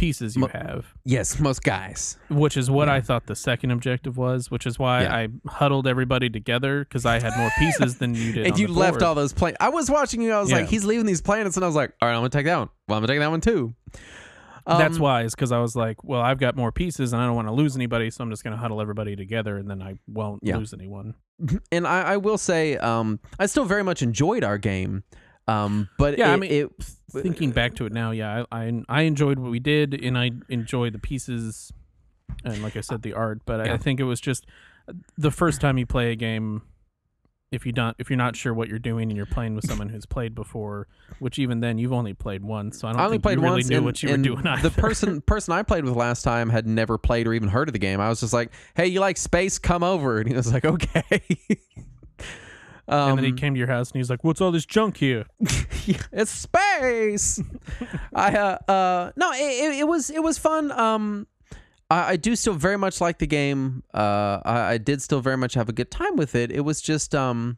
pieces 0.01 0.35
you 0.35 0.41
Mo- 0.41 0.47
have, 0.51 0.93
yes 1.05 1.39
most 1.39 1.61
guys 1.63 2.17
which 2.29 2.57
is 2.57 2.69
what 2.69 2.89
I 2.89 2.99
thought 3.01 3.27
the 3.27 3.35
second 3.35 3.71
objective 3.71 4.17
was, 4.17 4.49
which 4.51 4.65
is 4.65 4.77
why 4.79 5.03
Yeah. 5.03 5.15
I 5.15 5.27
huddled 5.47 5.85
everybody 5.87 6.29
together 6.29 6.83
because 6.83 7.05
I 7.05 7.19
had 7.19 7.37
more 7.37 7.51
pieces 7.59 7.97
than 7.99 8.15
you 8.15 8.33
did. 8.33 8.47
and 8.47 8.59
you 8.59 8.67
left 8.67 8.93
board. 8.93 9.03
all 9.03 9.15
those 9.15 9.33
planets. 9.33 9.57
I 9.61 9.69
was 9.69 9.89
watching 9.89 10.21
you. 10.21 10.31
I 10.33 10.39
was 10.39 10.49
Yeah. 10.49 10.57
like, 10.57 10.69
he's 10.69 10.83
leaving 10.85 11.05
these 11.05 11.21
planets, 11.21 11.55
and 11.55 11.63
I 11.63 11.67
was 11.67 11.75
like, 11.75 11.93
all 12.01 12.07
right, 12.09 12.15
I'm 12.15 12.19
gonna 12.21 12.29
take 12.29 12.45
that 12.45 12.57
one. 12.57 12.69
Well, 12.87 12.97
I'm 12.97 13.01
gonna 13.03 13.13
take 13.13 13.19
that 13.19 13.29
one 13.31 13.41
too. 13.41 13.73
That's 14.67 14.95
Um, 14.97 15.01
why 15.01 15.23
is 15.23 15.33
because 15.35 15.51
I 15.51 15.57
was 15.59 15.75
like, 15.75 16.03
well, 16.03 16.21
I've 16.21 16.37
got 16.39 16.55
more 16.55 16.71
pieces 16.71 17.13
and 17.13 17.21
I 17.21 17.25
don't 17.25 17.35
want 17.35 17.47
to 17.47 17.53
lose 17.53 17.75
anybody, 17.75 18.09
so 18.11 18.23
I'm 18.23 18.29
just 18.29 18.43
going 18.43 18.55
to 18.55 18.61
huddle 18.61 18.79
everybody 18.79 19.15
together 19.15 19.57
and 19.57 19.67
then 19.69 19.81
I 19.81 19.95
won't 20.07 20.41
Yeah. 20.43 20.57
lose 20.57 20.71
anyone. 20.73 21.15
and 21.71 21.87
I, 21.87 22.01
I 22.13 22.17
will 22.17 22.37
say, 22.37 22.77
um, 22.77 23.19
I 23.39 23.47
still 23.47 23.65
very 23.65 23.83
much 23.83 24.03
enjoyed 24.03 24.43
our 24.43 24.59
game. 24.59 25.03
Um, 25.47 25.89
but 25.97 26.17
Yeah, 26.17 26.31
I 26.31 26.35
mean, 26.35 26.51
it, 26.51 26.69
Thinking 27.11 27.51
back 27.51 27.75
to 27.75 27.85
it 27.85 27.91
now, 27.91 28.11
yeah, 28.11 28.45
I, 28.51 28.63
I 28.65 28.83
I 28.87 29.01
enjoyed 29.01 29.37
what 29.37 29.51
we 29.51 29.59
did 29.59 29.93
and 29.93 30.17
I 30.17 30.31
enjoyed 30.47 30.93
the 30.93 30.99
pieces 30.99 31.73
and 32.43 32.61
like 32.63 32.75
I 32.75 32.81
said, 32.81 33.01
the 33.01 33.13
art. 33.13 33.41
But 33.45 33.61
I, 33.61 33.73
I 33.73 33.77
think 33.77 33.99
it 33.99 34.03
was 34.05 34.19
just 34.21 34.45
the 35.17 35.31
first 35.31 35.61
time 35.61 35.77
you 35.77 35.85
play 35.85 36.11
a 36.11 36.15
game. 36.15 36.63
If 37.51 37.65
you 37.65 37.73
don't, 37.73 37.97
if 37.99 38.09
you're 38.09 38.15
not 38.15 38.37
sure 38.37 38.53
what 38.53 38.69
you're 38.69 38.79
doing 38.79 39.09
and 39.09 39.17
you're 39.17 39.25
playing 39.25 39.55
with 39.55 39.67
someone 39.67 39.89
who's 39.89 40.05
played 40.05 40.33
before, 40.33 40.87
which 41.19 41.37
even 41.37 41.59
then 41.59 41.77
you've 41.77 41.91
only 41.91 42.13
played 42.13 42.45
once, 42.45 42.79
so 42.79 42.87
I 42.87 42.93
don't 42.93 43.01
I 43.01 43.03
only 43.03 43.15
think 43.15 43.23
played 43.23 43.37
you 43.39 43.43
really 43.43 43.55
once. 43.55 43.69
knew 43.69 43.75
and, 43.77 43.85
what 43.85 44.01
you 44.01 44.09
were 44.09 44.17
doing. 44.17 44.43
the 44.61 44.71
person 44.71 45.19
person 45.25 45.53
I 45.53 45.61
played 45.63 45.83
with 45.83 45.93
last 45.93 46.21
time 46.21 46.49
had 46.49 46.65
never 46.65 46.97
played 46.97 47.27
or 47.27 47.33
even 47.33 47.49
heard 47.49 47.67
of 47.67 47.73
the 47.73 47.79
game. 47.79 47.99
I 47.99 48.07
was 48.07 48.21
just 48.21 48.31
like, 48.31 48.53
"Hey, 48.73 48.87
you 48.87 49.01
like 49.01 49.17
space? 49.17 49.59
Come 49.59 49.83
over." 49.83 50.19
And 50.19 50.29
he 50.29 50.33
was 50.33 50.53
like, 50.53 50.63
"Okay." 50.63 51.21
um, 52.91 53.09
and 53.11 53.17
then 53.17 53.25
he 53.25 53.31
came 53.31 53.53
to 53.53 53.57
your 53.57 53.67
house 53.67 53.89
and 53.91 53.99
he's 53.99 54.09
like, 54.09 54.23
"What's 54.23 54.41
all 54.41 54.51
this 54.51 54.65
junk 54.65 54.97
here?" 54.97 55.25
it's 56.11 56.31
space. 56.31 57.41
I 58.13 58.35
uh, 58.35 58.71
uh 58.71 59.11
no, 59.15 59.31
it, 59.31 59.79
it, 59.79 59.87
was 59.87 60.09
it 60.09 60.21
was 60.21 60.37
fun. 60.37 60.71
Um, 60.71 61.25
I, 61.89 62.11
I 62.11 62.15
do 62.17 62.35
still 62.35 62.53
very 62.53 62.77
much 62.77 62.99
like 62.99 63.19
the 63.19 63.27
game. 63.27 63.83
Uh, 63.93 64.41
I, 64.43 64.73
I 64.73 64.77
did 64.77 65.01
still 65.01 65.21
very 65.21 65.37
much 65.37 65.53
have 65.53 65.69
a 65.69 65.73
good 65.73 65.89
time 65.89 66.17
with 66.17 66.35
it. 66.35 66.51
It 66.51 66.61
was 66.61 66.81
just 66.81 67.15
um. 67.15 67.57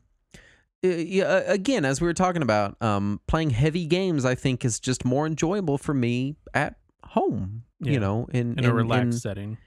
Yeah, 0.86 1.38
again, 1.46 1.86
as 1.86 2.02
we 2.02 2.08
were 2.08 2.14
talking 2.14 2.42
about, 2.42 2.76
um, 2.82 3.22
playing 3.26 3.52
heavy 3.52 3.86
games, 3.86 4.26
I 4.26 4.36
think 4.36 4.66
is 4.66 4.82
just 4.82 5.06
more 5.06 5.26
enjoyable 5.26 5.78
for 5.78 5.94
me 5.94 6.36
at 6.54 6.76
home. 7.06 7.64
Yeah, 7.80 7.94
You 7.94 8.00
know, 8.02 8.28
in 8.34 8.60
In 8.60 8.66
a 8.66 8.74
relaxed 8.74 9.22
setting. 9.22 9.58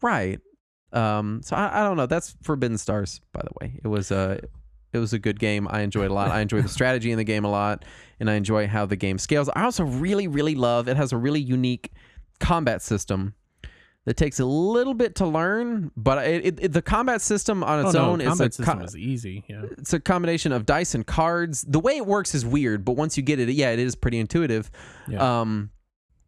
right. 0.00 0.40
Um, 0.90 1.42
so 1.44 1.54
I, 1.54 1.80
I 1.80 1.82
don't 1.82 1.98
know. 1.98 2.06
That's 2.06 2.34
Forbidden 2.42 2.78
Stars, 2.78 3.20
by 3.32 3.42
the 3.42 3.50
way. 3.60 3.78
It 3.84 3.88
was 3.88 4.10
a 4.10 4.40
it 4.94 4.98
was 4.98 5.12
a 5.12 5.18
good 5.18 5.38
game. 5.38 5.66
I 5.68 5.80
enjoyed 5.82 6.10
a 6.10 6.14
lot. 6.14 6.30
I 6.30 6.40
enjoy 6.40 6.62
the 6.62 6.68
strategy 6.68 7.10
in 7.12 7.18
the 7.18 7.24
game 7.24 7.44
a 7.44 7.50
lot, 7.50 7.84
and 8.20 8.30
I 8.30 8.34
enjoy 8.34 8.66
how 8.68 8.86
the 8.86 8.96
game 8.96 9.18
scales. 9.18 9.50
I 9.54 9.64
also 9.64 9.84
really, 9.84 10.28
really 10.28 10.54
love 10.54 10.88
it 10.88 10.96
has 10.96 11.12
a 11.12 11.16
really 11.16 11.40
unique 11.40 11.92
combat 12.40 12.80
system 12.82 13.34
that 14.06 14.16
takes 14.18 14.38
a 14.38 14.44
little 14.44 14.92
bit 14.92 15.14
to 15.16 15.26
learn, 15.26 15.90
but 15.96 16.26
it, 16.26 16.44
it, 16.46 16.58
it- 16.64 16.72
the 16.72 16.82
combat 16.82 17.22
system 17.22 17.64
on 17.64 17.84
Oh 17.84 17.86
its 17.86 17.94
no, 17.94 18.10
own 18.10 18.20
is 18.20 18.28
combat 18.28 18.48
a 18.48 18.52
system 18.52 18.82
is 18.82 18.96
easy. 18.96 19.44
Yeah. 19.48 19.62
it's 19.78 19.92
a 19.94 20.00
combination 20.00 20.52
of 20.52 20.66
dice 20.66 20.94
and 20.94 21.06
cards. 21.06 21.62
The 21.66 21.80
way 21.80 21.96
it 21.96 22.06
works 22.06 22.34
is 22.34 22.44
weird, 22.44 22.84
but 22.84 22.92
once 22.96 23.16
you 23.16 23.22
get 23.22 23.40
it, 23.40 23.48
yeah, 23.48 23.70
it 23.70 23.78
is 23.78 23.94
pretty 23.96 24.18
intuitive. 24.18 24.70
Yeah. 25.08 25.40
Um, 25.40 25.70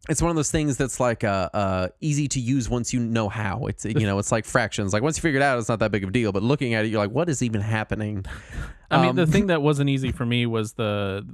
it's 0.09 0.21
one 0.21 0.29
of 0.29 0.35
those 0.35 0.51
things 0.51 0.77
that's 0.77 0.99
like 0.99 1.23
uh, 1.23 1.49
uh, 1.53 1.87
easy 2.01 2.27
to 2.29 2.39
use 2.39 2.69
once 2.69 2.93
you 2.93 2.99
know 2.99 3.27
how. 3.29 3.65
It's 3.67 3.83
you 3.85 4.05
know, 4.07 4.19
it's 4.19 4.31
like 4.31 4.45
fractions. 4.45 4.93
Like 4.93 5.03
once 5.03 5.17
you 5.17 5.21
figure 5.21 5.39
it 5.39 5.43
out, 5.43 5.59
it's 5.59 5.69
not 5.69 5.79
that 5.79 5.91
big 5.91 6.03
of 6.03 6.09
a 6.09 6.13
deal. 6.13 6.31
But 6.31 6.43
looking 6.43 6.73
at 6.73 6.85
it, 6.85 6.89
you're 6.89 6.99
like, 7.01 7.11
what 7.11 7.29
is 7.29 7.41
even 7.43 7.61
happening? 7.61 8.25
I 8.91 9.05
mean, 9.05 9.15
the 9.15 9.23
Um, 9.23 9.31
thing 9.31 9.47
that 9.53 9.61
wasn't 9.61 9.89
easy 9.89 10.11
for 10.11 10.25
me 10.25 10.45
was 10.45 10.73
the 10.73 11.25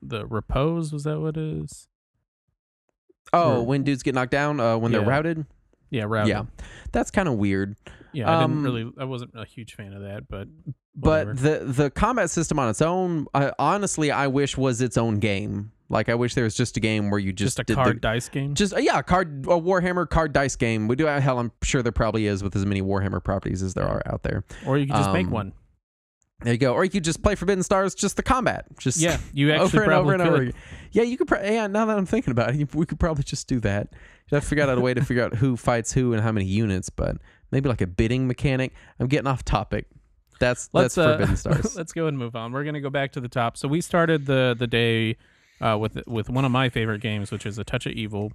the 0.00 0.26
repose. 0.26 0.92
Was 0.92 1.04
that 1.04 1.20
what 1.20 1.36
it 1.36 1.62
is? 1.64 1.88
Oh, 3.32 3.58
Or- 3.60 3.66
when 3.66 3.82
dudes 3.82 4.02
get 4.02 4.14
knocked 4.14 4.30
down, 4.32 4.60
uh, 4.60 4.76
when 4.76 4.92
they're 4.92 5.00
routed. 5.02 5.46
Yeah, 5.90 6.04
routed. 6.06 6.28
Yeah, 6.30 6.44
that's 6.92 7.10
kind 7.10 7.28
of 7.28 7.34
weird. 7.34 7.76
Yeah, 8.12 8.30
I 8.30 8.42
didn't 8.42 8.58
Um, 8.58 8.64
really. 8.64 8.92
I 8.98 9.04
wasn't 9.04 9.32
a 9.34 9.44
huge 9.44 9.74
fan 9.74 9.92
of 9.92 10.02
that, 10.02 10.28
but 10.28 10.48
But 10.94 11.36
the 11.38 11.60
the 11.64 11.90
combat 11.90 12.30
system 12.30 12.58
on 12.58 12.68
its 12.68 12.82
own, 12.82 13.26
I, 13.34 13.52
honestly, 13.58 14.10
I 14.10 14.26
wish 14.26 14.56
was 14.58 14.80
its 14.80 14.96
own 14.98 15.18
game. 15.18 15.72
Like 15.92 16.08
I 16.08 16.14
wish 16.14 16.34
there 16.34 16.44
was 16.44 16.54
just 16.54 16.76
a 16.78 16.80
game 16.80 17.10
where 17.10 17.20
you 17.20 17.34
just, 17.34 17.58
just 17.58 17.70
a 17.70 17.74
card 17.74 17.96
the, 17.96 18.00
dice 18.00 18.28
game. 18.30 18.54
Just 18.54 18.72
uh, 18.72 18.78
yeah, 18.78 18.98
a 18.98 19.02
card 19.02 19.44
a 19.44 19.60
Warhammer 19.60 20.08
card 20.08 20.32
dice 20.32 20.56
game. 20.56 20.88
We 20.88 20.96
do 20.96 21.04
hell. 21.04 21.38
I'm 21.38 21.52
sure 21.62 21.82
there 21.82 21.92
probably 21.92 22.26
is 22.26 22.42
with 22.42 22.56
as 22.56 22.64
many 22.64 22.80
Warhammer 22.80 23.22
properties 23.22 23.62
as 23.62 23.74
there 23.74 23.86
are 23.86 24.02
out 24.06 24.22
there. 24.22 24.42
or 24.66 24.78
you 24.78 24.86
could 24.86 24.96
just 24.96 25.12
make 25.12 25.26
um, 25.26 25.32
one. 25.32 25.52
There 26.40 26.52
you 26.52 26.58
go. 26.58 26.72
Or 26.72 26.82
you 26.82 26.90
could 26.90 27.04
just 27.04 27.22
play 27.22 27.34
Forbidden 27.34 27.62
Stars, 27.62 27.94
just 27.94 28.16
the 28.16 28.22
combat. 28.22 28.66
Just 28.78 28.98
Yeah, 28.98 29.18
you 29.34 29.52
actually 29.52 29.80
over 29.80 29.82
and 29.82 29.92
over 29.92 30.12
and 30.14 30.22
could. 30.22 30.32
over. 30.32 30.42
again. 30.42 30.54
Yeah, 30.92 31.02
you 31.02 31.16
could. 31.18 31.28
Pro- 31.28 31.42
yeah, 31.42 31.66
now 31.66 31.84
that 31.84 31.96
I'm 31.96 32.06
thinking 32.06 32.32
about 32.32 32.54
it, 32.54 32.74
we 32.74 32.86
could 32.86 32.98
probably 32.98 33.22
just 33.24 33.46
do 33.46 33.60
that. 33.60 33.92
You'd 34.30 34.36
have 34.36 34.44
to 34.44 34.48
figure 34.48 34.64
out 34.64 34.76
a 34.76 34.80
way 34.80 34.94
to 34.94 35.04
figure 35.04 35.24
out 35.24 35.34
who 35.36 35.58
fights 35.58 35.92
who 35.92 36.14
and 36.14 36.22
how 36.22 36.32
many 36.32 36.46
units, 36.46 36.88
but 36.88 37.18
maybe 37.50 37.68
like 37.68 37.82
a 37.82 37.86
bidding 37.86 38.26
mechanic. 38.26 38.72
I'm 38.98 39.08
getting 39.08 39.26
off 39.26 39.44
topic. 39.44 39.86
That's 40.40 40.70
Let's 40.72 40.96
that's 40.96 40.98
uh, 40.98 41.16
Forbidden 41.18 41.36
Stars. 41.62 41.76
let's 41.76 41.92
go 41.92 42.06
and 42.06 42.18
move 42.18 42.34
on. 42.34 42.50
We're 42.50 42.64
gonna 42.64 42.80
go 42.80 42.90
back 42.90 43.12
to 43.12 43.20
the 43.20 43.28
top. 43.28 43.56
So 43.56 43.68
we 43.68 43.80
started 43.80 44.24
the 44.24 44.56
the 44.58 44.66
day 44.66 45.18
uh, 45.62 45.78
with 45.78 45.98
with 46.06 46.28
one 46.28 46.44
of 46.44 46.50
my 46.50 46.68
favorite 46.68 47.00
games, 47.00 47.30
which 47.30 47.46
is 47.46 47.58
A 47.58 47.64
Touch 47.64 47.86
of 47.86 47.92
Evil, 47.92 48.32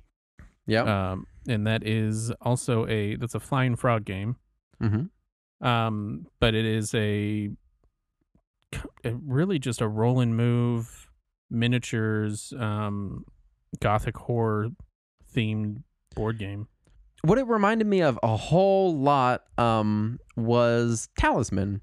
yeah. 0.66 1.12
um, 1.12 1.28
and 1.48 1.68
that 1.68 1.86
is 1.86 2.32
also 2.42 2.88
a 2.88 3.16
that's 3.16 3.36
a 3.36 3.40
flying 3.40 3.76
frog 3.76 4.06
game. 4.06 4.38
mm-hmm. 4.82 5.66
um, 5.66 6.28
but 6.40 6.56
it 6.56 6.66
is 6.66 6.94
a, 6.96 7.50
a 9.04 9.14
really 9.26 9.60
just 9.60 9.82
a 9.82 9.88
roll 9.88 10.20
and 10.20 10.36
move 10.36 11.10
miniatures 11.50 12.54
um, 12.60 13.26
gothic 13.80 14.18
horror 14.18 14.70
themed 15.36 15.84
board 16.16 16.40
game. 16.40 16.68
What 17.24 17.38
it 17.38 17.48
reminded 17.48 17.88
me 17.88 18.02
of 18.02 18.20
a 18.24 18.38
whole 18.38 18.96
lot 18.96 19.44
um, 19.58 20.20
was 20.36 21.10
Talisman. 21.18 21.82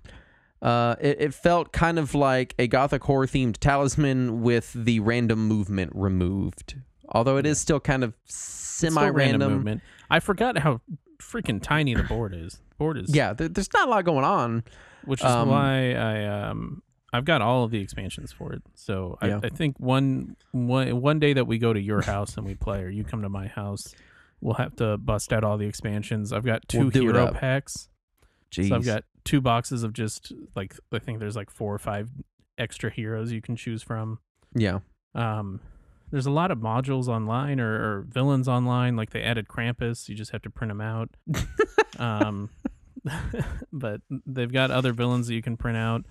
Uh, 0.64 0.96
it, 1.00 1.20
it 1.20 1.34
felt 1.34 1.72
kind 1.72 1.98
of 1.98 2.14
like 2.14 2.54
a 2.58 2.66
gothic 2.66 3.04
horror 3.04 3.26
themed 3.26 3.58
talisman 3.58 4.40
with 4.42 4.72
the 4.72 4.98
random 5.00 5.46
movement 5.46 5.92
removed. 5.94 6.76
Although 7.10 7.36
it 7.36 7.44
is 7.46 7.60
still 7.60 7.80
kind 7.80 8.02
of 8.02 8.14
It's 8.24 8.34
still 8.36 8.90
random 8.90 9.04
semi-random. 9.12 9.52
movement. 9.52 9.82
I 10.10 10.20
forgot 10.20 10.56
how 10.58 10.80
freaking 11.20 11.62
tiny 11.62 11.94
the 11.94 12.02
board 12.04 12.34
is. 12.34 12.54
The 12.70 12.74
board 12.76 12.96
is 12.98 13.14
Yeah, 13.14 13.34
there, 13.34 13.48
there's 13.48 13.68
not 13.74 13.88
a 13.88 13.90
lot 13.90 14.04
going 14.06 14.24
on. 14.24 14.64
which 15.04 15.20
is 15.20 15.26
um, 15.26 15.48
why 15.50 15.92
I 15.94 16.24
um 16.48 16.82
I've 17.12 17.24
got 17.26 17.42
all 17.42 17.62
of 17.64 17.70
the 17.70 17.78
expansions 17.80 18.32
for 18.32 18.52
it. 18.54 18.62
So 18.74 19.18
I, 19.20 19.28
Yeah. 19.28 19.40
I 19.44 19.50
think 19.50 19.78
one 19.78 20.34
one 20.52 21.00
one 21.00 21.18
day 21.18 21.34
that 21.34 21.46
we 21.46 21.58
go 21.58 21.72
to 21.74 21.80
your 21.80 22.00
house 22.12 22.36
and 22.38 22.46
we 22.46 22.54
play, 22.54 22.82
or 22.82 22.88
you 22.88 23.04
come 23.04 23.20
to 23.22 23.28
my 23.28 23.48
house, 23.48 23.94
we'll 24.40 24.54
have 24.54 24.74
to 24.76 24.96
bust 24.96 25.30
out 25.32 25.44
all 25.44 25.58
the 25.58 25.66
expansions. 25.66 26.32
I've 26.32 26.44
got 26.46 26.66
2 26.68 26.78
We'll 26.78 26.90
hero 26.90 27.32
packs. 27.32 27.88
Jeez. 28.50 28.68
So 28.70 28.76
I've 28.76 28.84
got 28.86 29.04
two 29.24 29.40
boxes 29.40 29.82
of 29.82 29.92
just 29.92 30.32
like 30.54 30.76
I 30.92 30.98
think 30.98 31.18
there's 31.18 31.36
like 31.36 31.50
four 31.50 31.74
or 31.74 31.78
five 31.78 32.10
extra 32.58 32.90
heroes 32.90 33.32
you 33.32 33.40
can 33.40 33.56
choose 33.56 33.82
from. 33.82 34.18
Yeah. 34.54 34.80
Um, 35.14 35.60
there's 36.10 36.26
a 36.26 36.30
lot 36.30 36.50
of 36.50 36.58
modules 36.58 37.08
online 37.08 37.58
or, 37.60 37.72
or 37.72 38.06
villains 38.08 38.48
online. 38.48 38.96
Like 38.96 39.10
they 39.10 39.22
added 39.22 39.48
Krampus, 39.48 40.08
you 40.08 40.14
just 40.14 40.30
have 40.30 40.42
to 40.42 40.50
print 40.50 40.70
them 40.70 40.80
out. 40.80 41.10
um, 41.98 42.50
but 43.72 44.00
they've 44.26 44.52
got 44.52 44.70
other 44.70 44.92
villains 44.92 45.26
that 45.26 45.34
you 45.34 45.42
can 45.42 45.56
print 45.56 45.76
out, 45.76 46.04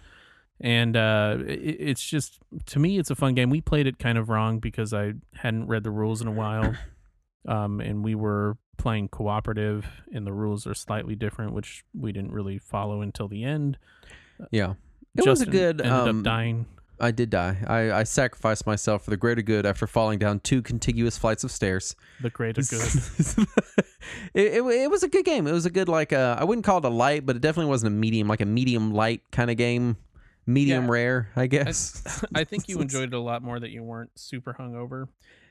and 0.59 0.95
uh, 0.95 1.37
it, 1.47 1.77
it's 1.79 2.03
just 2.03 2.39
to 2.67 2.79
me, 2.79 2.99
it's 2.99 3.09
a 3.09 3.15
fun 3.15 3.33
game. 3.33 3.49
We 3.49 3.61
played 3.61 3.87
it 3.87 3.99
kind 3.99 4.17
of 4.17 4.29
wrong 4.29 4.59
because 4.59 4.93
I 4.93 5.13
hadn't 5.33 5.67
read 5.67 5.83
the 5.83 5.91
rules 5.91 6.21
in 6.21 6.27
a 6.27 6.31
while, 6.31 6.75
um, 7.47 7.79
and 7.79 8.03
we 8.03 8.15
were 8.15 8.57
playing 8.77 9.09
cooperative, 9.09 9.85
and 10.13 10.25
the 10.25 10.33
rules 10.33 10.65
are 10.67 10.73
slightly 10.73 11.15
different, 11.15 11.53
which 11.53 11.83
we 11.93 12.11
didn't 12.11 12.31
really 12.31 12.57
follow 12.57 13.01
until 13.01 13.27
the 13.27 13.43
end. 13.43 13.77
Yeah. 14.51 14.73
It 15.15 15.25
was 15.25 15.41
a 15.41 15.45
good, 15.45 15.79
ended 15.81 15.91
um, 15.91 16.19
up 16.19 16.23
dying. 16.25 16.65
I 16.99 17.11
did 17.11 17.29
die. 17.29 17.57
I, 17.67 17.91
I 17.91 18.03
sacrificed 18.03 18.65
myself 18.65 19.03
for 19.03 19.09
the 19.09 19.17
greater 19.17 19.41
good 19.41 19.65
after 19.65 19.85
falling 19.87 20.19
down 20.19 20.39
two 20.39 20.61
contiguous 20.61 21.17
flights 21.17 21.43
of 21.43 21.51
stairs. 21.51 21.95
The 22.21 22.29
greater 22.29 22.61
good. 22.69 22.87
it, 24.33 24.53
it, 24.53 24.63
it 24.63 24.91
was 24.91 25.03
a 25.03 25.07
good 25.09 25.25
game. 25.25 25.47
It 25.47 25.51
was 25.51 25.65
a 25.65 25.69
good 25.69 25.89
like 25.89 26.13
uh, 26.13 26.37
I 26.39 26.43
wouldn't 26.43 26.65
call 26.65 26.77
it 26.77 26.85
a 26.85 26.89
light, 26.89 27.25
but 27.25 27.35
it 27.35 27.41
definitely 27.41 27.69
wasn't 27.69 27.93
a 27.93 27.95
medium, 27.95 28.27
like 28.27 28.41
a 28.41 28.45
medium 28.45 28.93
light 28.93 29.21
kind 29.31 29.51
of 29.51 29.57
game. 29.57 29.97
Medium 30.45 30.85
Yeah. 30.85 30.91
rare, 30.91 31.29
I 31.35 31.47
guess. 31.47 32.23
I 32.35 32.43
think 32.43 32.67
you 32.67 32.77
enjoyed 32.81 33.09
it 33.09 33.13
a 33.13 33.19
lot 33.19 33.41
more 33.43 33.59
that 33.59 33.69
you 33.71 33.83
weren't 33.83 34.11
super 34.15 34.53
hungover. 34.53 35.07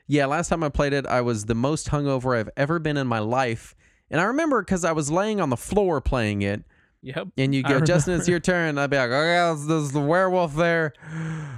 Yeah, 0.07 0.25
last 0.25 0.49
time 0.49 0.63
I 0.63 0.69
played 0.69 0.93
it, 0.93 1.05
I 1.07 1.21
was 1.21 1.45
the 1.45 1.55
most 1.55 1.89
hungover 1.89 2.37
I've 2.37 2.49
ever 2.57 2.79
been 2.79 2.97
in 2.97 3.07
my 3.07 3.19
life. 3.19 3.73
And 4.11 4.19
I 4.19 4.25
remember 4.25 4.61
because 4.61 4.83
I 4.83 4.91
was 4.91 5.09
laying 5.09 5.39
on 5.41 5.49
the 5.49 5.57
floor 5.57 6.01
playing 6.01 6.41
it, 6.41 6.63
Yep. 7.01 7.29
and 7.37 7.53
you 7.55 7.63
go, 7.63 7.79
Justin, 7.81 8.19
it's 8.19 8.27
your 8.27 8.39
turn. 8.39 8.77
I'd 8.77 8.89
be 8.89 8.97
like, 8.97 9.09
okay, 9.09 9.13
there's, 9.13 9.65
there's 9.65 9.91
the 9.91 9.99
werewolf 10.01 10.55
there. 10.55 10.93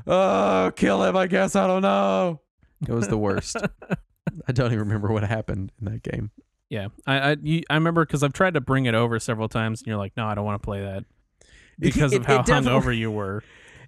Oh, 0.08 0.72
kill 0.76 1.04
him, 1.04 1.16
I 1.18 1.28
guess. 1.28 1.56
I 1.56 1.68
don't 1.68 1.82
know. 1.82 2.39
It 2.88 2.91
was 2.93 3.08
the 3.08 3.18
worst. 3.18 3.58
I 4.48 4.52
don't 4.52 4.68
even 4.68 4.80
remember 4.80 5.12
what 5.12 5.24
happened 5.24 5.72
in 5.80 5.86
that 5.91 6.04
game. 6.04 6.32
Yeah, 6.70 6.88
I 7.06 7.32
I, 7.32 7.38
you, 7.41 7.62
I 7.70 7.76
remember 7.76 8.06
because 8.06 8.24
I've 8.24 8.34
tried 8.34 8.56
to 8.56 8.62
bring 8.62 8.86
it 8.86 8.96
over 8.96 9.20
several 9.20 9.48
times, 9.48 9.82
and 9.82 9.88
you're 9.88 9.98
like, 9.98 10.14
no, 10.18 10.26
I 10.26 10.34
don't 10.36 10.46
want 10.46 10.62
to 10.62 10.66
play 10.66 10.82
that 10.82 11.06
because 11.80 12.12
It- 12.14 12.22
of 12.22 12.26
how 12.26 12.41
hungover 12.41 12.96
you 12.96 13.12
were. 13.12 13.43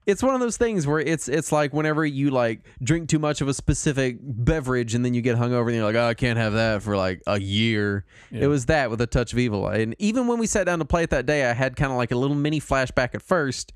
It's 0.08 0.24
one 0.24 0.34
of 0.34 0.40
those 0.40 0.56
things 0.58 0.88
where 0.88 1.00
it's 1.00 1.28
it's 1.28 1.52
like 1.52 1.74
whenever 1.74 2.06
you 2.06 2.32
like 2.32 2.62
drink 2.82 3.10
too 3.10 3.20
much 3.20 3.42
of 3.42 3.48
a 3.50 3.54
specific 3.54 4.18
beverage 4.22 4.96
and 4.96 5.04
then 5.04 5.14
you 5.14 5.22
get 5.22 5.38
hungover 5.38 5.68
and 5.68 5.76
you're 5.76 5.86
like, 5.86 5.96
oh, 5.96 6.08
I 6.08 6.14
can't 6.14 6.40
have 6.40 6.54
that 6.54 6.82
for 6.82 6.96
like 6.96 7.22
a 7.28 7.40
year. 7.40 8.06
Yeah. 8.32 8.46
It 8.46 8.48
was 8.48 8.68
that 8.68 8.90
with 8.90 9.02
a 9.02 9.08
touch 9.08 9.34
of 9.34 9.40
evil. 9.40 9.68
And 9.68 9.96
even 10.00 10.28
when 10.28 10.40
we 10.40 10.48
sat 10.48 10.66
down 10.66 10.80
to 10.80 10.86
play 10.86 11.04
it 11.04 11.10
that 11.10 11.26
day, 11.26 11.46
I 11.50 11.54
had 11.54 11.76
kind 11.76 11.92
of 11.92 11.98
like 11.98 12.12
a 12.12 12.16
little 12.16 12.38
mini 12.38 12.62
flashback 12.62 13.14
at 13.16 13.22
first, 13.22 13.74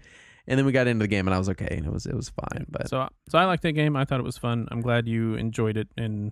and 0.47 0.57
then 0.57 0.65
we 0.65 0.71
got 0.71 0.87
into 0.87 1.03
the 1.03 1.07
game 1.09 1.27
and 1.27 1.35
I 1.35 1.37
was 1.37 1.49
okay 1.49 1.67
and 1.69 1.85
it 1.85 1.91
was 1.91 2.05
it 2.05 2.15
was 2.15 2.29
fine. 2.29 2.65
But 2.69 2.89
So 2.89 3.09
so 3.29 3.37
I 3.37 3.43
liked 3.43 3.63
that 3.63 3.73
game. 3.73 3.97
I 3.97 4.05
thought 4.05 4.21
it 4.21 4.25
was 4.25 4.37
fun. 4.37 4.67
I'm 4.71 4.81
glad 4.81 5.07
you 5.07 5.35
enjoyed 5.35 5.75
it 5.75 5.89
and 5.97 6.31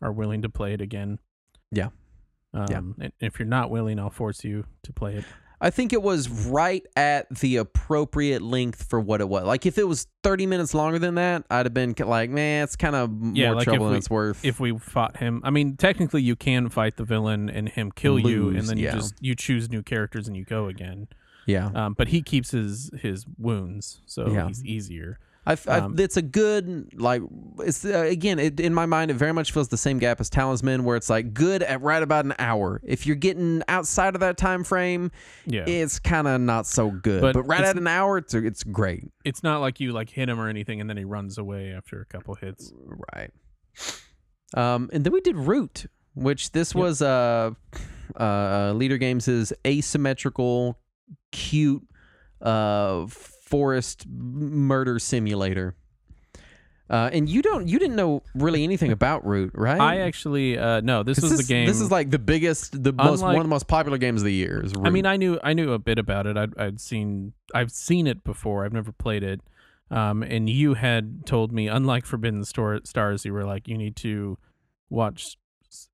are 0.00 0.12
willing 0.12 0.42
to 0.42 0.48
play 0.48 0.72
it 0.72 0.80
again. 0.80 1.18
Yeah. 1.72 1.88
Um, 2.54 2.94
Yeah. 2.98 3.08
If 3.20 3.38
you're 3.38 3.46
not 3.46 3.70
willing, 3.70 3.98
I'll 3.98 4.10
force 4.10 4.44
you 4.44 4.66
to 4.84 4.92
play 4.92 5.16
it. 5.16 5.24
I 5.60 5.70
think 5.70 5.92
it 5.92 6.02
was 6.02 6.28
right 6.28 6.84
at 6.96 7.28
the 7.40 7.56
appropriate 7.56 8.40
length 8.42 8.84
for 8.88 8.98
what 8.98 9.20
it 9.20 9.28
was. 9.28 9.44
Like 9.44 9.66
if 9.66 9.76
it 9.78 9.86
was 9.86 10.06
30 10.22 10.46
minutes 10.46 10.72
longer 10.74 10.98
than 10.98 11.16
that, 11.16 11.44
I'd 11.50 11.66
have 11.66 11.74
been 11.74 11.94
like, 11.98 12.30
man, 12.30 12.64
it's 12.64 12.76
kind 12.76 12.96
of 12.96 13.10
Yeah, 13.36 13.48
more 13.48 13.56
like 13.56 13.64
trouble 13.64 13.84
than 13.86 13.92
we- 13.92 13.98
it's 13.98 14.08
worth. 14.10 14.44
If 14.44 14.58
we 14.60 14.78
fought 14.78 15.18
him, 15.18 15.40
I 15.44 15.50
mean, 15.50 15.76
technically 15.76 16.22
you 16.22 16.36
can 16.36 16.68
fight 16.70 16.96
the 16.96 17.04
villain 17.04 17.50
and 17.50 17.68
him 17.68 17.92
kill 17.92 18.18
you, 18.18 18.48
and 18.48 18.56
Lose, 18.56 18.68
then 18.68 18.78
you 18.78 18.90
just 18.90 19.14
you 19.20 19.34
choose 19.34 19.70
new 19.70 19.82
characters 19.82 20.26
and 20.28 20.36
you 20.36 20.44
go 20.44 20.66
again. 20.68 21.08
yeah. 21.46 21.70
Um, 21.74 21.94
but 21.94 22.08
he 22.08 22.22
keeps 22.22 22.52
his 22.52 22.90
his 23.00 23.26
wounds, 23.38 24.00
so 24.06 24.30
Yeah. 24.30 24.46
he's 24.48 24.64
easier. 24.64 25.18
I, 25.50 25.72
I, 25.72 25.78
Um, 25.80 25.96
it's 25.98 26.16
a 26.16 26.22
good 26.22 26.92
like 27.00 27.22
it's 27.60 27.84
uh, 27.84 27.98
again 28.02 28.38
it, 28.38 28.60
in 28.60 28.72
my 28.74 28.86
mind 28.86 29.10
it 29.10 29.14
very 29.14 29.32
much 29.32 29.52
fills 29.52 29.68
the 29.68 29.76
same 29.76 29.98
gap 29.98 30.20
as 30.20 30.30
Talisman 30.30 30.84
where 30.84 30.96
it's 30.96 31.10
like 31.10 31.34
good 31.34 31.62
at 31.62 31.80
right 31.82 32.02
about 32.02 32.24
an 32.24 32.34
hour. 32.38 32.80
If 32.84 33.06
you're 33.06 33.16
getting 33.16 33.62
outside 33.68 34.14
of 34.14 34.20
that 34.20 34.36
time 34.36 34.64
frame, 34.64 35.10
Yeah. 35.46 35.64
it's 35.66 35.98
kind 35.98 36.28
of 36.28 36.40
not 36.40 36.66
so 36.66 36.90
good. 36.90 37.20
But 37.20 37.34
But, 37.34 37.42
right 37.44 37.64
at 37.64 37.76
an 37.76 37.86
hour, 37.86 38.18
it's 38.18 38.34
it's 38.34 38.62
great. 38.62 39.04
it's 39.24 39.42
not 39.42 39.60
like 39.60 39.80
you 39.80 39.92
like 39.92 40.10
hit 40.10 40.28
him 40.28 40.38
or 40.40 40.48
anything 40.48 40.80
and 40.80 40.88
then 40.88 40.96
he 40.96 41.04
runs 41.04 41.38
away 41.38 41.72
after 41.72 42.00
a 42.00 42.06
couple 42.06 42.34
hits. 42.36 42.72
Right. 43.14 43.30
Um, 44.54 44.90
and 44.92 45.04
then 45.04 45.12
we 45.12 45.20
did 45.20 45.36
Root, 45.36 45.86
which 46.14 46.52
this 46.52 46.74
Yep. 46.74 46.82
was 46.82 47.02
uh, 47.02 47.50
uh, 48.16 48.72
Leder 48.72 48.98
Games' 48.98 49.52
asymmetrical, 49.66 50.78
cute 51.30 51.82
uh, 52.42 53.06
forest 53.50 54.06
murder 54.08 54.98
simulator. 54.98 55.74
Uh, 56.88 57.08
and 57.12 57.28
you 57.28 57.40
don't, 57.40 57.68
you 57.68 57.78
didn't 57.78 57.94
know 57.94 58.20
really 58.34 58.64
anything 58.64 58.90
about 58.90 59.24
Root, 59.24 59.52
right? 59.54 59.80
I 59.80 59.98
actually 59.98 60.58
uh 60.58 60.80
no, 60.80 61.04
This 61.04 61.20
was 61.20 61.30
this, 61.30 61.46
the 61.46 61.46
game. 61.46 61.66
This 61.66 61.80
is 61.80 61.88
like 61.88 62.10
the 62.10 62.18
biggest, 62.18 62.82
the 62.82 62.92
most, 62.92 63.22
one 63.22 63.36
of 63.36 63.42
the 63.44 63.48
most 63.48 63.68
popular 63.68 63.96
games 63.96 64.22
of 64.22 64.24
the 64.24 64.32
year. 64.32 64.64
I 64.82 64.90
mean, 64.90 65.06
I 65.06 65.16
knew 65.16 65.38
I 65.44 65.52
knew 65.52 65.72
a 65.72 65.78
bit 65.78 66.00
about 66.00 66.26
it. 66.26 66.36
I'd 66.36 66.58
I'd 66.58 66.80
seen 66.80 67.32
I've 67.54 67.70
seen 67.70 68.08
it 68.08 68.24
before. 68.24 68.64
I've 68.64 68.72
never 68.72 68.90
played 68.90 69.22
it. 69.22 69.40
Um, 69.92 70.22
and 70.24 70.48
you 70.48 70.74
had 70.74 71.26
told 71.26 71.52
me, 71.52 71.68
unlike 71.68 72.06
Forbidden 72.06 72.44
Stor- 72.44 72.80
Stars, 72.84 73.24
you 73.24 73.32
were 73.32 73.44
like, 73.44 73.66
you 73.68 73.76
need 73.76 73.96
to 73.96 74.38
watch 74.88 75.36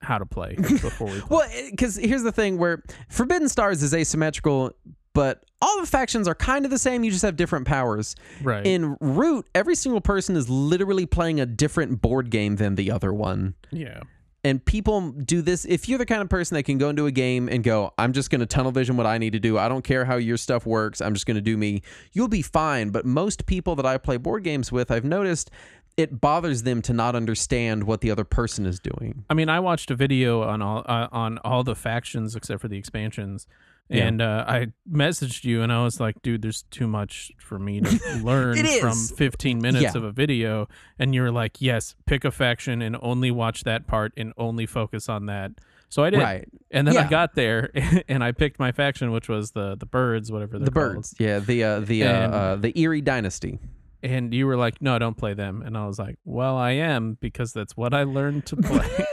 how 0.00 0.16
to 0.18 0.26
play 0.26 0.54
before 0.57 1.09
we 1.09 1.20
play. 1.20 1.26
Well, 1.28 1.48
because 1.70 1.96
here's 1.96 2.22
the 2.22 2.32
thing: 2.32 2.57
where 2.57 2.82
Forbidden 3.11 3.50
Stars 3.50 3.82
is 3.82 3.92
asymmetrical, 3.92 4.72
but 5.17 5.43
all 5.62 5.81
the 5.81 5.87
factions 5.87 6.29
are 6.29 6.35
kind 6.35 6.67
of 6.67 6.71
the 6.71 6.79
same. 6.79 7.03
You 7.03 7.11
just 7.11 7.23
have 7.23 7.37
different 7.37 7.67
powers. 7.67 8.14
right. 8.43 8.67
In 8.67 8.99
Root, 9.01 9.47
every 9.55 9.75
single 9.75 10.03
person 10.03 10.37
is 10.37 10.51
literally 10.51 11.07
playing 11.07 11.41
a 11.41 11.47
different 11.47 12.03
board 12.03 12.29
game 12.31 12.57
than 12.57 12.75
the 12.75 12.91
other 12.91 13.12
one. 13.12 13.55
yeah. 13.73 14.03
And 14.45 14.64
people 14.64 15.11
do 15.11 15.43
this. 15.43 15.64
If 15.64 15.89
you're 15.89 15.99
the 15.99 16.07
kind 16.07 16.23
of 16.23 16.29
person 16.29 16.55
that 16.55 16.62
can 16.62 16.79
go 16.79 16.89
into 16.89 17.07
a 17.07 17.11
game 17.11 17.49
and 17.49 17.64
go, 17.64 17.93
I'm 17.99 18.12
just 18.12 18.31
going 18.31 18.39
to 18.39 18.47
tunnel 18.47 18.71
vision 18.71 18.97
what 18.97 19.05
I 19.05 19.19
need 19.19 19.33
to 19.33 19.41
do. 19.41 19.59
I 19.59 19.69
don't 19.69 19.83
care 19.83 20.05
how 20.05 20.19
your 20.19 20.37
stuff 20.37 20.64
works. 20.64 21.01
I'm 21.01 21.14
just 21.14 21.27
going 21.27 21.35
to 21.35 21.41
do 21.41 21.57
me. 21.57 21.83
You'll 22.12 22.29
be 22.29 22.43
fine. 22.43 22.91
But 22.91 23.05
most 23.05 23.47
people 23.47 23.75
that 23.75 23.87
I 23.87 23.99
play 23.99 24.19
board 24.19 24.45
games 24.45 24.71
with, 24.71 24.93
I've 24.93 25.05
noticed 25.05 25.51
it 25.97 26.21
bothers 26.21 26.62
them 26.62 26.81
to 26.83 26.93
not 26.93 27.17
understand 27.17 27.85
what 27.85 28.03
the 28.03 28.11
other 28.12 28.23
person 28.23 28.67
is 28.67 28.79
doing. 28.79 29.25
I 29.29 29.35
mean, 29.35 29.49
I 29.49 29.59
watched 29.59 29.91
a 29.91 29.97
video 29.97 30.43
on 30.43 30.62
all 30.62 30.85
uh, 30.87 31.09
on 31.11 31.39
all 31.39 31.64
the 31.64 31.75
factions 31.75 32.37
except 32.37 32.61
for 32.61 32.69
the 32.69 32.79
expansions, 32.79 33.49
Yeah. 33.89 34.07
and 34.07 34.20
uh, 34.20 34.45
I 34.49 34.66
messaged 34.91 35.45
you, 35.45 35.62
and 35.62 35.72
I 35.72 35.84
was 35.84 36.01
like, 36.01 36.20
"Dude, 36.22 36.43
there's 36.43 36.62
too 36.70 36.89
much 36.89 37.30
for 37.39 37.59
me 37.59 37.80
to 37.82 38.14
learn 38.22 38.57
from 38.80 38.97
15 39.16 39.61
minutes 39.62 39.82
Yeah. 39.84 39.97
of 39.97 40.03
a 40.05 40.11
video." 40.11 40.68
And 40.99 41.14
you 41.14 41.22
were 41.22 41.30
like, 41.30 41.61
"Yes, 41.62 41.95
pick 42.05 42.24
a 42.24 42.30
faction 42.32 42.82
and 42.82 42.97
only 43.01 43.30
watch 43.30 43.62
that 43.64 43.87
part 43.87 44.12
and 44.16 44.32
only 44.37 44.66
focus 44.66 45.09
on 45.09 45.26
that." 45.26 45.53
So 45.89 46.03
I 46.03 46.11
did, 46.11 46.18
Right. 46.20 46.49
and 46.72 46.89
then 46.89 46.97
I 46.97 47.09
got 47.09 47.37
there 47.37 47.70
and 48.09 48.24
I 48.24 48.32
picked 48.32 48.59
my 48.59 48.72
faction, 48.72 49.12
which 49.12 49.28
was 49.28 49.53
the 49.53 49.76
the 49.76 49.87
birds, 49.87 50.32
whatever 50.32 50.59
they're 50.59 50.64
The 50.66 50.72
called. 50.72 50.95
birds. 50.95 51.14
Yeah. 51.20 51.39
The, 51.39 51.62
uh, 51.62 51.80
the, 51.80 52.03
uh, 52.03 52.09
And- 52.12 52.34
uh, 52.34 52.57
the 52.57 52.72
Eyrie 52.76 53.01
Dynasty. 53.03 53.61
And 54.03 54.34
you 54.34 54.47
were 54.49 54.57
like, 54.57 54.82
"No, 54.82 54.99
don't 54.99 55.16
play 55.16 55.34
them," 55.34 55.62
and 55.62 55.76
I 55.78 55.87
was 55.87 55.99
like, 55.99 56.18
"Well, 56.24 56.57
I 56.57 56.72
am 56.72 57.16
because 57.20 57.53
that's 57.53 57.76
what 57.76 57.95
I 57.95 58.03
learned 58.03 58.47
to 58.47 58.57
play." 58.68 59.07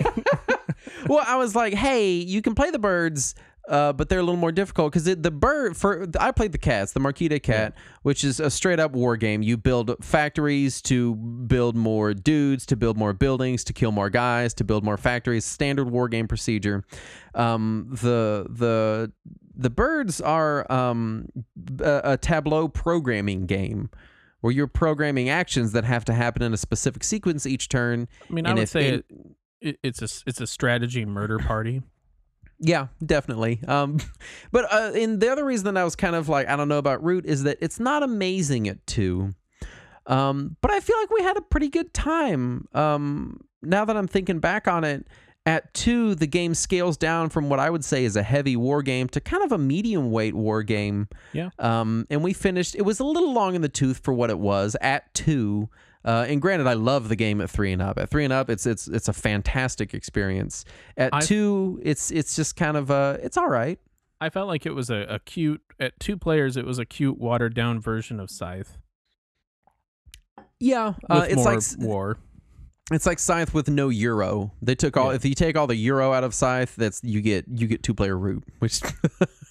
well, 1.07 1.23
I 1.25 1.35
was 1.37 1.55
like, 1.55 1.73
hey, 1.73 2.11
you 2.11 2.41
can 2.41 2.55
play 2.55 2.69
the 2.71 2.79
birds, 2.79 3.35
uh, 3.69 3.93
but 3.93 4.09
they're 4.09 4.19
a 4.19 4.23
little 4.23 4.39
more 4.39 4.51
difficult 4.51 4.91
because 4.91 5.05
the 5.05 5.31
bird 5.31 5.77
for 5.77 6.07
I 6.19 6.31
played 6.31 6.51
the 6.51 6.57
cats, 6.57 6.91
the 6.91 6.99
Marquise 6.99 7.29
de 7.29 7.39
Cat, 7.39 7.73
which 8.01 8.23
is 8.23 8.39
a 8.39 8.49
straight 8.49 8.79
up 8.79 8.91
war 8.91 9.15
game. 9.17 9.41
You 9.41 9.55
build 9.57 9.95
factories 10.03 10.81
to 10.83 11.15
build 11.15 11.75
more 11.75 12.13
dudes, 12.13 12.65
to 12.67 12.75
build 12.75 12.97
more 12.97 13.13
buildings, 13.13 13.63
to 13.65 13.73
kill 13.73 13.91
more 13.91 14.09
guys, 14.09 14.53
to 14.55 14.63
build 14.63 14.83
more 14.83 14.97
factories. 14.97 15.45
Standard 15.45 15.89
war 15.89 16.09
game 16.09 16.27
procedure. 16.27 16.83
Um, 17.35 17.87
the 18.01 18.47
the 18.49 19.11
the 19.55 19.69
birds 19.69 20.19
are 20.19 20.69
um, 20.71 21.29
a, 21.79 22.01
a 22.03 22.17
tableau 22.17 22.67
programming 22.67 23.45
game. 23.45 23.89
Where 24.41 24.51
you're 24.51 24.67
programming 24.67 25.29
actions 25.29 25.71
that 25.71 25.85
have 25.85 26.03
to 26.03 26.13
happen 26.13 26.41
in 26.41 26.51
a 26.53 26.57
specific 26.57 27.05
sequence 27.05 27.45
each 27.45 27.69
turn, 27.69 28.09
I 28.29 28.33
mean, 28.33 28.45
I 28.45 28.53
would 28.53 28.67
say 28.67 28.87
it- 28.89 29.05
it, 29.09 29.15
it, 29.61 29.79
it's 29.83 30.01
a 30.01 30.09
it's 30.27 30.41
a 30.41 30.47
strategy 30.47 31.05
murder 31.05 31.39
party. 31.39 31.81
Yeah, 32.63 32.87
definitely. 33.05 33.59
Um, 33.67 33.99
but 34.51 34.71
uh, 34.71 34.93
and 34.95 35.19
the 35.19 35.31
other 35.31 35.43
reason 35.43 35.65
that 35.65 35.79
I 35.79 35.83
was 35.83 35.95
kind 35.95 36.15
of 36.15 36.29
like 36.29 36.47
I 36.47 36.55
don't 36.55 36.69
know 36.69 36.77
about 36.77 37.03
Root 37.03 37.25
is 37.25 37.43
that 37.43 37.57
it's 37.61 37.79
not 37.79 38.03
amazing 38.03 38.67
at 38.67 38.85
two. 38.87 39.33
Um, 40.05 40.57
but 40.61 40.71
I 40.71 40.79
feel 40.79 40.97
like 40.99 41.09
we 41.11 41.21
had 41.21 41.37
a 41.37 41.41
pretty 41.41 41.69
good 41.69 41.93
time. 41.93 42.67
Um, 42.73 43.41
now 43.61 43.85
that 43.85 43.95
I'm 43.95 44.07
thinking 44.07 44.39
back 44.39 44.67
on 44.67 44.83
it, 44.83 45.07
at 45.45 45.73
two 45.73 46.15
the 46.15 46.27
game 46.27 46.53
scales 46.53 46.95
down 46.95 47.29
from 47.29 47.49
what 47.49 47.59
I 47.59 47.69
would 47.69 47.83
say 47.83 48.05
is 48.05 48.15
a 48.15 48.23
heavy 48.23 48.55
war 48.55 48.81
game 48.81 49.09
to 49.09 49.19
kind 49.19 49.43
of 49.43 49.51
a 49.51 49.57
medium 49.57 50.09
weight 50.11 50.33
war 50.33 50.63
game. 50.63 51.09
Yeah. 51.33 51.49
Um, 51.59 52.07
and 52.09 52.23
we 52.23 52.31
finished. 52.33 52.75
It 52.75 52.83
was 52.83 52.99
a 52.99 53.03
little 53.03 53.33
long 53.33 53.55
in 53.55 53.61
the 53.61 53.69
tooth 53.69 53.99
for 53.99 54.13
what 54.13 54.29
it 54.29 54.39
was 54.39 54.77
at 54.79 55.13
two. 55.13 55.69
Uh, 56.05 56.25
and 56.27 56.41
granted, 56.41 56.67
I 56.67 56.73
love 56.73 57.07
the 57.09 57.15
game 57.15 57.39
at 57.39 57.49
three 57.49 57.71
and 57.71 57.81
up. 57.81 57.97
At 57.97 58.09
three 58.09 58.23
and 58.25 58.33
up, 58.33 58.49
it's 58.49 58.65
it's 58.65 58.87
it's 58.87 59.07
a 59.07 59.13
fantastic 59.13 59.93
experience. 59.93 60.65
At 60.97 61.13
I've- 61.13 61.25
two, 61.25 61.79
it's 61.83 62.11
it's 62.11 62.35
just 62.35 62.55
kind 62.55 62.75
of 62.77 62.91
uh, 62.91 63.17
it's 63.21 63.37
all 63.37 63.47
right. 63.47 63.79
I 64.19 64.29
felt 64.29 64.47
like 64.47 64.65
it 64.65 64.73
was 64.73 64.89
a, 64.89 65.05
a 65.09 65.19
cute 65.19 65.61
at 65.79 65.99
two 65.99 66.15
players. 66.17 66.55
It 66.55 66.65
was 66.65 66.79
a 66.79 66.85
cute 66.85 67.17
watered 67.17 67.53
down 67.53 67.79
version 67.81 68.19
of 68.21 68.29
Scythe. 68.31 68.77
Yeah, 70.59 70.93
uh, 71.09 71.25
it's 71.29 71.43
like 71.43 71.59
war. 71.85 72.17
it's 72.91 73.05
like 73.05 73.19
Scythe 73.19 73.53
with 73.53 73.69
no 73.69 73.89
Euro. 73.89 74.53
They 74.61 74.75
took 74.75 74.95
all. 74.95 75.09
Yeah. 75.09 75.15
If 75.15 75.25
you 75.25 75.33
take 75.35 75.57
all 75.57 75.67
the 75.67 75.75
Euro 75.75 76.13
out 76.13 76.23
of 76.23 76.33
Scythe, 76.33 76.75
that's 76.77 77.03
you 77.03 77.19
get 77.21 77.45
you 77.49 77.67
get 77.67 77.83
two 77.83 77.93
player 77.93 78.17
root, 78.17 78.43
which 78.59 78.79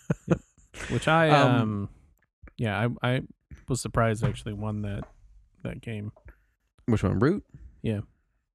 which 0.88 1.06
I 1.06 1.28
Um, 1.28 1.50
um, 1.60 1.88
yeah, 2.56 2.88
I 3.02 3.14
I 3.16 3.22
was 3.68 3.80
surprised 3.82 4.24
I 4.24 4.28
actually 4.28 4.54
won 4.54 4.82
that 4.82 5.04
that 5.64 5.82
game. 5.82 6.12
Which 6.92 7.02
one 7.02 7.18
root? 7.18 7.44
Yeah. 7.82 8.00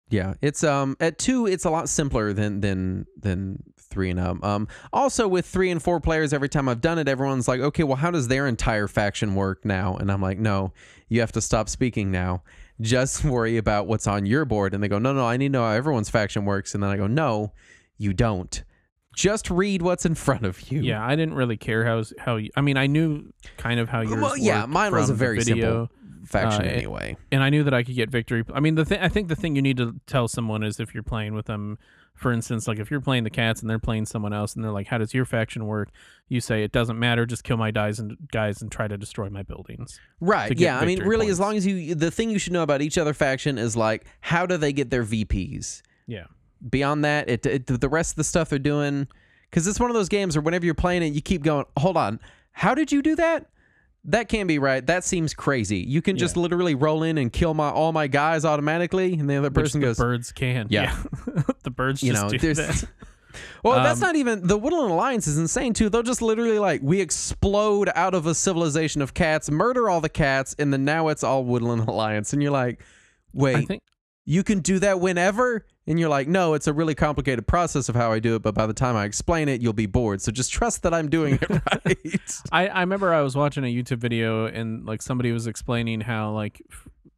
Yeah, 0.09 0.35
it's 0.41 0.63
um 0.63 0.95
at 1.01 1.17
two, 1.17 1.47
it's 1.47 1.65
a 1.65 1.69
lot 1.69 1.89
simpler 1.89 2.31
than 2.31 2.61
than 2.61 3.05
than 3.19 3.61
three 3.77 4.09
and 4.09 4.19
up. 4.19 4.43
Um, 4.43 4.67
also 4.93 5.27
with 5.27 5.45
three 5.45 5.69
and 5.69 5.81
four 5.81 5.99
players, 5.99 6.33
every 6.33 6.49
time 6.49 6.69
I've 6.69 6.81
done 6.81 6.97
it, 6.97 7.07
everyone's 7.07 7.47
like, 7.47 7.59
okay, 7.59 7.83
well, 7.83 7.97
how 7.97 8.11
does 8.11 8.27
their 8.27 8.47
entire 8.47 8.87
faction 8.87 9.35
work 9.35 9.65
now? 9.65 9.95
And 9.97 10.11
I'm 10.11 10.21
like, 10.21 10.39
no, 10.39 10.71
you 11.09 11.19
have 11.19 11.31
to 11.33 11.41
stop 11.41 11.67
speaking 11.67 12.11
now. 12.11 12.43
Just 12.79 13.23
worry 13.25 13.57
about 13.57 13.87
what's 13.87 14.07
on 14.07 14.25
your 14.25 14.45
board. 14.45 14.73
And 14.73 14.83
they 14.83 14.87
go, 14.87 14.99
no, 14.99 15.13
no, 15.13 15.25
I 15.25 15.35
need 15.37 15.47
to 15.47 15.53
know 15.53 15.63
how 15.63 15.71
everyone's 15.71 16.09
faction 16.09 16.45
works. 16.45 16.73
And 16.73 16.83
then 16.83 16.89
I 16.89 16.97
go, 16.97 17.07
no, 17.07 17.53
you 17.97 18.13
don't. 18.13 18.63
Just 19.17 19.49
read 19.49 19.81
what's 19.81 20.05
in 20.05 20.13
front 20.13 20.45
of 20.45 20.71
you. 20.71 20.79
Yeah, 20.81 21.03
I 21.03 21.15
didn't 21.15 21.33
really 21.33 21.57
care 21.57 21.83
how 21.83 22.03
how 22.19 22.35
you, 22.35 22.51
I 22.55 22.61
mean, 22.61 22.77
I 22.77 22.85
knew 22.85 23.33
kind 23.57 23.79
of 23.79 23.89
how 23.89 24.01
yours 24.01 24.21
Well, 24.21 24.37
yeah, 24.37 24.67
mine 24.67 24.91
was 24.93 25.09
a 25.09 25.15
very 25.15 25.39
video, 25.39 25.89
faction 26.23 26.65
Uh, 26.65 26.69
anyway. 26.69 27.17
and 27.31 27.41
I 27.41 27.49
knew 27.49 27.63
that 27.63 27.73
I 27.73 27.81
could 27.81 27.95
get 27.95 28.11
victory. 28.11 28.43
I 28.53 28.59
mean, 28.59 28.75
the 28.75 28.85
thing 28.85 28.99
I 29.01 29.09
think 29.09 29.27
the 29.27 29.35
thing 29.35 29.55
you 29.55 29.63
need 29.63 29.77
to 29.77 29.95
tell 30.05 30.27
someone 30.27 30.61
is 30.61 30.79
if 30.79 30.93
you're 30.93 31.01
playing 31.01 31.33
with 31.33 31.47
them, 31.47 31.79
for 32.13 32.31
instance, 32.31 32.67
like 32.67 32.77
if 32.77 32.91
you're 32.91 33.01
playing 33.01 33.23
the 33.23 33.31
cats 33.31 33.61
and 33.61 33.69
they're 33.69 33.79
playing 33.79 34.05
someone 34.05 34.33
else, 34.33 34.53
and 34.55 34.63
they're 34.63 34.71
like, 34.71 34.85
"How 34.87 34.99
does 34.99 35.15
your 35.15 35.25
faction 35.25 35.65
work?" 35.65 35.89
You 36.27 36.39
say, 36.39 36.61
"It 36.63 36.71
doesn't 36.71 36.99
matter. 36.99 37.25
Just 37.25 37.43
kill 37.43 37.57
my 37.57 37.71
guys 37.71 37.97
and 37.99 38.17
guys 38.31 38.61
and 38.61 38.71
try 38.71 38.87
to 38.87 38.97
destroy 38.99 39.29
my 39.31 39.41
buildings." 39.41 39.99
Right. 40.19 40.55
Yeah. 40.59 40.79
I 40.79 40.85
mean, 40.85 40.99
really, 41.03 41.29
as 41.29 41.39
long 41.39 41.57
as 41.57 41.65
you, 41.65 41.95
the 41.95 42.11
thing 42.11 42.29
you 42.29 42.37
should 42.37 42.53
know 42.53 42.61
about 42.63 42.83
each 42.83 42.99
other 42.99 43.13
faction 43.15 43.57
is 43.57 43.75
like, 43.75 44.05
how 44.21 44.45
do 44.45 44.57
they 44.57 44.73
get 44.73 44.91
their 44.91 45.03
VPs? 45.03 45.81
Yeah, 46.07 46.25
Beyond 46.69 47.03
that, 47.05 47.29
it, 47.29 47.45
it 47.45 47.67
the 47.67 47.89
rest 47.89 48.11
of 48.11 48.15
the 48.17 48.23
stuff 48.23 48.49
they're 48.49 48.59
doing, 48.59 49.07
because 49.49 49.67
it's 49.67 49.79
one 49.79 49.89
of 49.89 49.95
those 49.95 50.09
games 50.09 50.35
where 50.35 50.41
whenever 50.41 50.65
you're 50.65 50.73
playing 50.75 51.03
it, 51.03 51.13
you 51.13 51.21
keep 51.21 51.43
going, 51.43 51.65
hold 51.77 51.97
on, 51.97 52.19
how 52.51 52.73
did 52.75 52.91
you 52.91 53.01
do 53.01 53.15
that? 53.15 53.49
That 54.05 54.29
can't 54.29 54.47
be 54.47 54.57
right. 54.57 54.85
That 54.85 55.03
seems 55.03 55.33
crazy. 55.33 55.79
You 55.79 56.01
can 56.01 56.17
just 56.17 56.37
literally 56.37 56.75
roll 56.75 57.03
in 57.03 57.17
and 57.17 57.31
kill 57.31 57.53
my 57.53 57.69
all 57.69 57.91
my 57.91 58.07
guys 58.07 58.45
automatically, 58.45 59.13
and 59.13 59.29
the 59.29 59.35
other 59.35 59.49
person 59.51 59.81
the 59.81 59.87
goes, 59.87 59.97
birds 59.97 60.31
can. 60.31 60.67
Yeah. 60.69 60.97
the 61.63 61.69
birds 61.71 62.01
you 62.01 62.13
just 62.13 62.23
know, 62.23 62.29
do 62.29 62.37
there's. 62.37 62.57
that. 62.57 62.83
Well, 63.63 63.83
that's 63.83 64.01
Um, 64.01 64.07
not 64.07 64.15
even 64.15 64.47
the 64.47 64.57
Woodland 64.57 64.91
Alliance 64.91 65.27
is 65.27 65.37
insane 65.37 65.73
too. 65.73 65.89
They'll 65.89 66.01
just 66.01 66.23
literally 66.23 66.57
like 66.57 66.81
we 66.81 67.01
explode 67.01 67.87
out 67.93 68.15
of 68.15 68.25
a 68.25 68.33
civilization 68.33 68.99
of 69.01 69.13
cats, 69.13 69.51
murder 69.51 69.89
all 69.89 70.01
the 70.01 70.09
cats, 70.09 70.55
and 70.57 70.73
then 70.73 70.85
now 70.85 71.09
it's 71.09 71.23
all 71.23 71.43
Woodland 71.43 71.81
Alliance, 71.87 72.33
and 72.33 72.41
you're 72.41 72.51
like, 72.51 72.81
wait, 73.33 73.67
think 73.67 73.83
you 74.25 74.43
can 74.43 74.61
do 74.61 74.79
that 74.79 74.99
whenever 74.99 75.67
and 75.87 75.99
you're 75.99 76.09
like 76.09 76.27
no 76.27 76.53
it's 76.53 76.67
a 76.67 76.73
really 76.73 76.93
complicated 76.93 77.47
process 77.47 77.87
of 77.89 77.95
how 77.95 78.11
i 78.11 78.19
do 78.19 78.35
it 78.35 78.41
but 78.41 78.53
by 78.53 78.67
the 78.67 78.73
time 78.73 78.95
i 78.95 79.05
explain 79.05 79.47
it 79.49 79.61
you'll 79.61 79.73
be 79.73 79.85
bored 79.85 80.21
so 80.21 80.31
just 80.31 80.51
trust 80.51 80.83
that 80.83 80.93
i'm 80.93 81.09
doing 81.09 81.35
it 81.41 81.49
right 81.49 81.97
I, 82.51 82.67
I 82.67 82.79
remember 82.81 83.13
I 83.13 83.21
was 83.21 83.35
watching 83.35 83.63
a 83.63 83.67
YouTube 83.73 83.97
video 83.99 84.45
and 84.45 84.85
like 84.85 85.01
somebody 85.01 85.31
was 85.31 85.47
explaining 85.47 86.01
how 86.01 86.31
like 86.31 86.61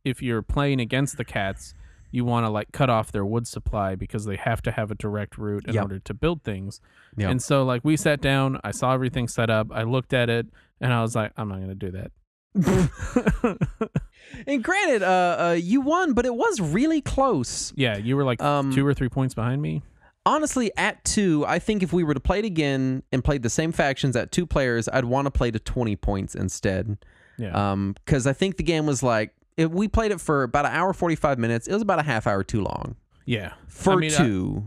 if 0.06 0.22
you're 0.22 0.42
playing 0.42 0.80
against 0.80 1.18
the 1.18 1.26
cats, 1.26 1.74
you 2.12 2.24
want 2.26 2.46
to 2.46 2.50
like 2.50 2.72
cut 2.72 2.90
off 2.90 3.12
their 3.12 3.26
wood 3.26 3.48
supply 3.48 3.96
because 3.96 4.26
they 4.26 4.38
have 4.38 4.62
to 4.64 4.72
have 4.72 4.90
a 4.92 4.96
direct 4.96 5.38
route 5.38 5.66
in 5.68 5.74
Yep. 5.76 5.84
order 5.84 6.00
to 6.00 6.14
build 6.14 6.44
things. 6.44 6.80
Yep. 7.18 7.30
And 7.32 7.42
so 7.42 7.64
like 7.64 7.84
we 7.84 7.98
sat 7.98 8.22
down, 8.22 8.60
I 8.64 8.72
saw 8.72 8.94
everything 8.94 9.28
set 9.28 9.50
up, 9.50 9.68
I 9.72 9.84
looked 9.84 10.14
at 10.14 10.30
it, 10.30 10.48
and 10.82 10.94
I 10.94 11.02
was 11.02 11.16
like, 11.16 11.32
I'm 11.38 11.50
not 11.50 11.60
gonna 11.60 11.76
do 11.76 11.92
that. 11.92 12.12
and 14.48 14.64
granted 14.64 15.04
uh, 15.04 15.38
uh 15.40 15.58
you 15.60 15.82
won 15.82 16.14
but 16.14 16.26
it 16.26 16.34
was 16.36 16.60
really 16.60 17.02
close 17.02 17.74
yeah, 17.76 17.98
you 17.98 18.16
were 18.16 18.24
like 18.24 18.42
Um, 18.42 18.72
two 18.74 18.86
or 18.86 18.94
three 18.94 19.10
points 19.10 19.34
behind 19.34 19.62
me. 19.62 19.82
honestly 20.26 20.72
at 20.78 21.04
two 21.04 21.46
i 21.48 21.60
think 21.60 21.84
if 21.84 21.94
we 21.94 22.04
were 22.04 22.14
to 22.14 22.20
play 22.20 22.40
it 22.40 22.46
again 22.46 23.04
and 23.12 23.24
played 23.24 23.44
the 23.44 23.50
same 23.50 23.72
factions 23.72 24.16
at 24.16 24.32
two 24.32 24.46
players 24.46 24.88
i'd 24.94 25.06
want 25.06 25.26
to 25.26 25.32
play 25.32 25.52
to 25.52 25.60
20 25.60 25.96
points 25.98 26.36
instead 26.36 26.98
Yeah. 27.38 27.72
um 27.72 27.96
because 28.06 28.28
i 28.28 28.34
think 28.34 28.58
the 28.58 28.64
game 28.64 28.86
was 28.86 29.02
like 29.04 29.34
if 29.58 29.70
we 29.72 29.88
played 29.88 30.12
it 30.12 30.22
for 30.22 30.44
about 30.44 30.66
an 30.66 30.72
hour 30.74 30.94
45 30.94 31.38
minutes 31.40 31.68
it 31.68 31.74
was 31.74 31.82
about 31.82 32.00
a 32.00 32.04
half 32.04 32.28
hour 32.28 32.44
too 32.44 32.62
long 32.62 32.96
yeah. 33.26 33.54
for 33.68 33.94
I 33.94 33.96
mean, 33.98 34.12
I- 34.14 34.18
two 34.18 34.64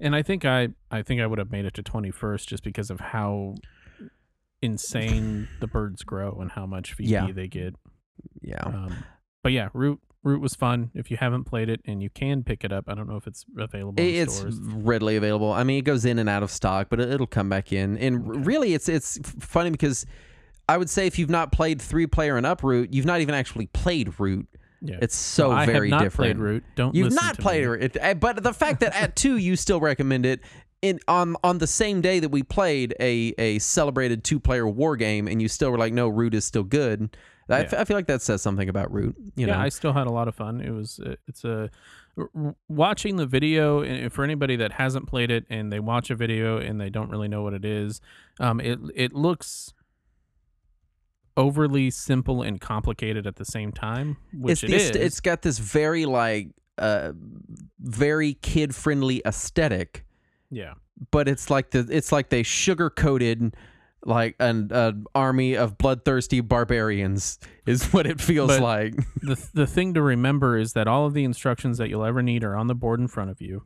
And 0.00 0.14
I 0.14 0.22
think 0.22 0.44
I 0.44 0.68
I 0.90 1.02
think 1.02 1.20
I 1.22 1.26
would 1.26 1.38
have 1.38 1.50
made 1.50 1.64
it 1.64 1.74
to 1.74 1.82
21st 1.82 2.46
just 2.46 2.62
because 2.62 2.90
of 2.90 3.00
how 3.00 3.54
insane 4.64 5.48
the 5.60 5.66
birds 5.66 6.02
grow 6.02 6.38
and 6.40 6.50
how 6.52 6.66
much 6.66 6.94
VP 6.94 7.10
Yeah. 7.10 7.28
they 7.32 7.48
get. 7.48 7.74
yeah 8.42 8.62
Um, 8.64 9.04
but 9.42 9.52
yeah, 9.52 9.68
Root 9.74 10.00
Root 10.22 10.40
was 10.40 10.54
fun. 10.54 10.90
If 10.94 11.10
you 11.10 11.18
haven't 11.18 11.44
played 11.44 11.68
it 11.68 11.82
and 11.84 12.02
you 12.02 12.08
can 12.08 12.44
pick 12.44 12.64
it 12.64 12.72
up, 12.72 12.84
I 12.88 12.94
don't 12.94 13.06
know 13.06 13.16
if 13.16 13.26
it's 13.26 13.44
available 13.58 14.02
in 14.02 14.08
It's 14.08 14.36
stores. 14.38 14.58
readily 14.58 15.16
available. 15.16 15.52
I 15.52 15.64
mean, 15.64 15.78
it 15.78 15.84
goes 15.84 16.06
in 16.06 16.18
and 16.18 16.30
out 16.30 16.42
of 16.42 16.50
stock, 16.50 16.86
but 16.88 16.98
it- 16.98 17.10
it'll 17.10 17.26
come 17.26 17.50
back 17.50 17.74
in. 17.74 17.98
And 17.98 18.26
r- 18.26 18.32
really, 18.38 18.72
it's 18.72 18.88
it's 18.88 19.18
funny 19.40 19.68
because 19.70 20.06
I 20.66 20.78
would 20.78 20.88
say 20.88 21.06
if 21.06 21.18
you've 21.18 21.28
not 21.28 21.52
played 21.52 21.82
three 21.82 22.06
player 22.06 22.38
and 22.38 22.46
Uproot, 22.46 22.94
you've 22.94 23.04
not 23.04 23.20
even 23.20 23.34
actually 23.34 23.66
played 23.66 24.18
Root. 24.18 24.48
Yeah, 24.80 24.98
It's 25.02 25.14
so 25.16 25.50
very 25.66 25.88
have 25.90 25.98
not 25.98 26.02
different. 26.04 26.36
played 26.38 26.42
Root. 26.42 26.64
Don't 26.74 26.94
You've 26.94 27.06
listen 27.12 27.16
not 27.26 27.38
played 27.38 27.66
me. 27.68 27.84
it, 27.84 27.96
uh, 28.02 28.14
but 28.14 28.42
the 28.42 28.52
fact 28.54 28.80
that 28.80 28.94
at 28.94 29.16
two 29.16 29.36
you 29.36 29.56
still 29.56 29.80
recommend 29.80 30.24
it. 30.24 30.40
In, 30.84 31.00
on 31.08 31.34
on 31.42 31.58
the 31.58 31.66
same 31.66 32.02
day 32.02 32.20
that 32.20 32.28
we 32.28 32.42
played 32.42 32.94
a, 33.00 33.32
a 33.38 33.58
celebrated 33.58 34.22
two 34.22 34.38
player 34.38 34.68
war 34.68 34.96
game, 34.96 35.26
and 35.28 35.40
you 35.40 35.48
still 35.48 35.70
were 35.70 35.78
like, 35.78 35.94
no, 35.94 36.08
Root 36.08 36.34
is 36.34 36.44
still 36.44 36.62
good. 36.62 37.16
I, 37.48 37.62
f- 37.62 37.72
Yeah. 37.72 37.80
I 37.80 37.84
feel 37.84 37.96
like 37.96 38.06
that 38.08 38.20
says 38.20 38.42
something 38.42 38.68
about 38.68 38.92
Root. 38.92 39.16
You 39.34 39.46
yeah, 39.46 39.54
know, 39.54 39.60
I 39.60 39.70
still 39.70 39.94
had 39.94 40.06
a 40.06 40.10
lot 40.10 40.28
of 40.28 40.34
fun. 40.34 40.60
It 40.60 40.72
was 40.72 41.00
it's 41.26 41.42
a 41.44 41.70
watching 42.68 43.16
the 43.16 43.26
video 43.26 43.82
and 43.82 44.12
for 44.12 44.24
anybody 44.24 44.56
that 44.56 44.72
hasn't 44.72 45.06
played 45.08 45.30
it 45.30 45.46
and 45.50 45.72
they 45.72 45.80
watch 45.80 46.10
a 46.10 46.14
video 46.14 46.58
and 46.58 46.80
they 46.80 46.90
don't 46.90 47.10
really 47.10 47.28
know 47.28 47.42
what 47.42 47.54
it 47.54 47.64
is. 47.64 48.00
Um, 48.38 48.60
it 48.60 48.78
it 48.94 49.12
looks 49.14 49.72
overly 51.36 51.90
simple 51.90 52.42
and 52.42 52.60
complicated 52.60 53.26
at 53.26 53.36
the 53.36 53.44
same 53.44 53.72
time, 53.72 54.16
which 54.32 54.62
it's 54.62 54.72
it 54.72 54.76
is. 54.76 54.90
It's 54.90 55.20
got 55.20 55.42
this 55.42 55.58
very 55.58 56.04
like 56.06 56.48
uh 56.78 57.12
very 57.80 58.34
kid 58.34 58.74
friendly 58.74 59.22
aesthetic 59.24 60.03
yeah. 60.54 60.74
but 61.10 61.28
it's 61.28 61.50
like 61.50 61.70
the 61.70 61.86
it's 61.90 62.12
like 62.12 62.28
they 62.30 62.42
sugar 62.42 62.88
coated 62.90 63.54
like 64.06 64.36
an, 64.38 64.68
an 64.70 65.04
army 65.14 65.54
of 65.56 65.78
bloodthirsty 65.78 66.40
barbarians 66.40 67.38
is 67.66 67.84
what 67.92 68.06
it 68.06 68.20
feels 68.20 68.48
But- 68.50 68.60
like 68.60 68.94
the 69.22 69.36
the 69.54 69.66
thing 69.66 69.94
to 69.94 70.02
remember 70.02 70.56
is 70.58 70.72
that 70.74 70.86
all 70.86 71.06
of 71.06 71.14
the 71.14 71.24
instructions 71.24 71.78
that 71.78 71.88
you'll 71.88 72.04
ever 72.04 72.22
need 72.22 72.44
are 72.44 72.56
on 72.56 72.66
the 72.66 72.74
board 72.74 73.00
in 73.00 73.08
front 73.08 73.30
of 73.30 73.40
you. 73.40 73.64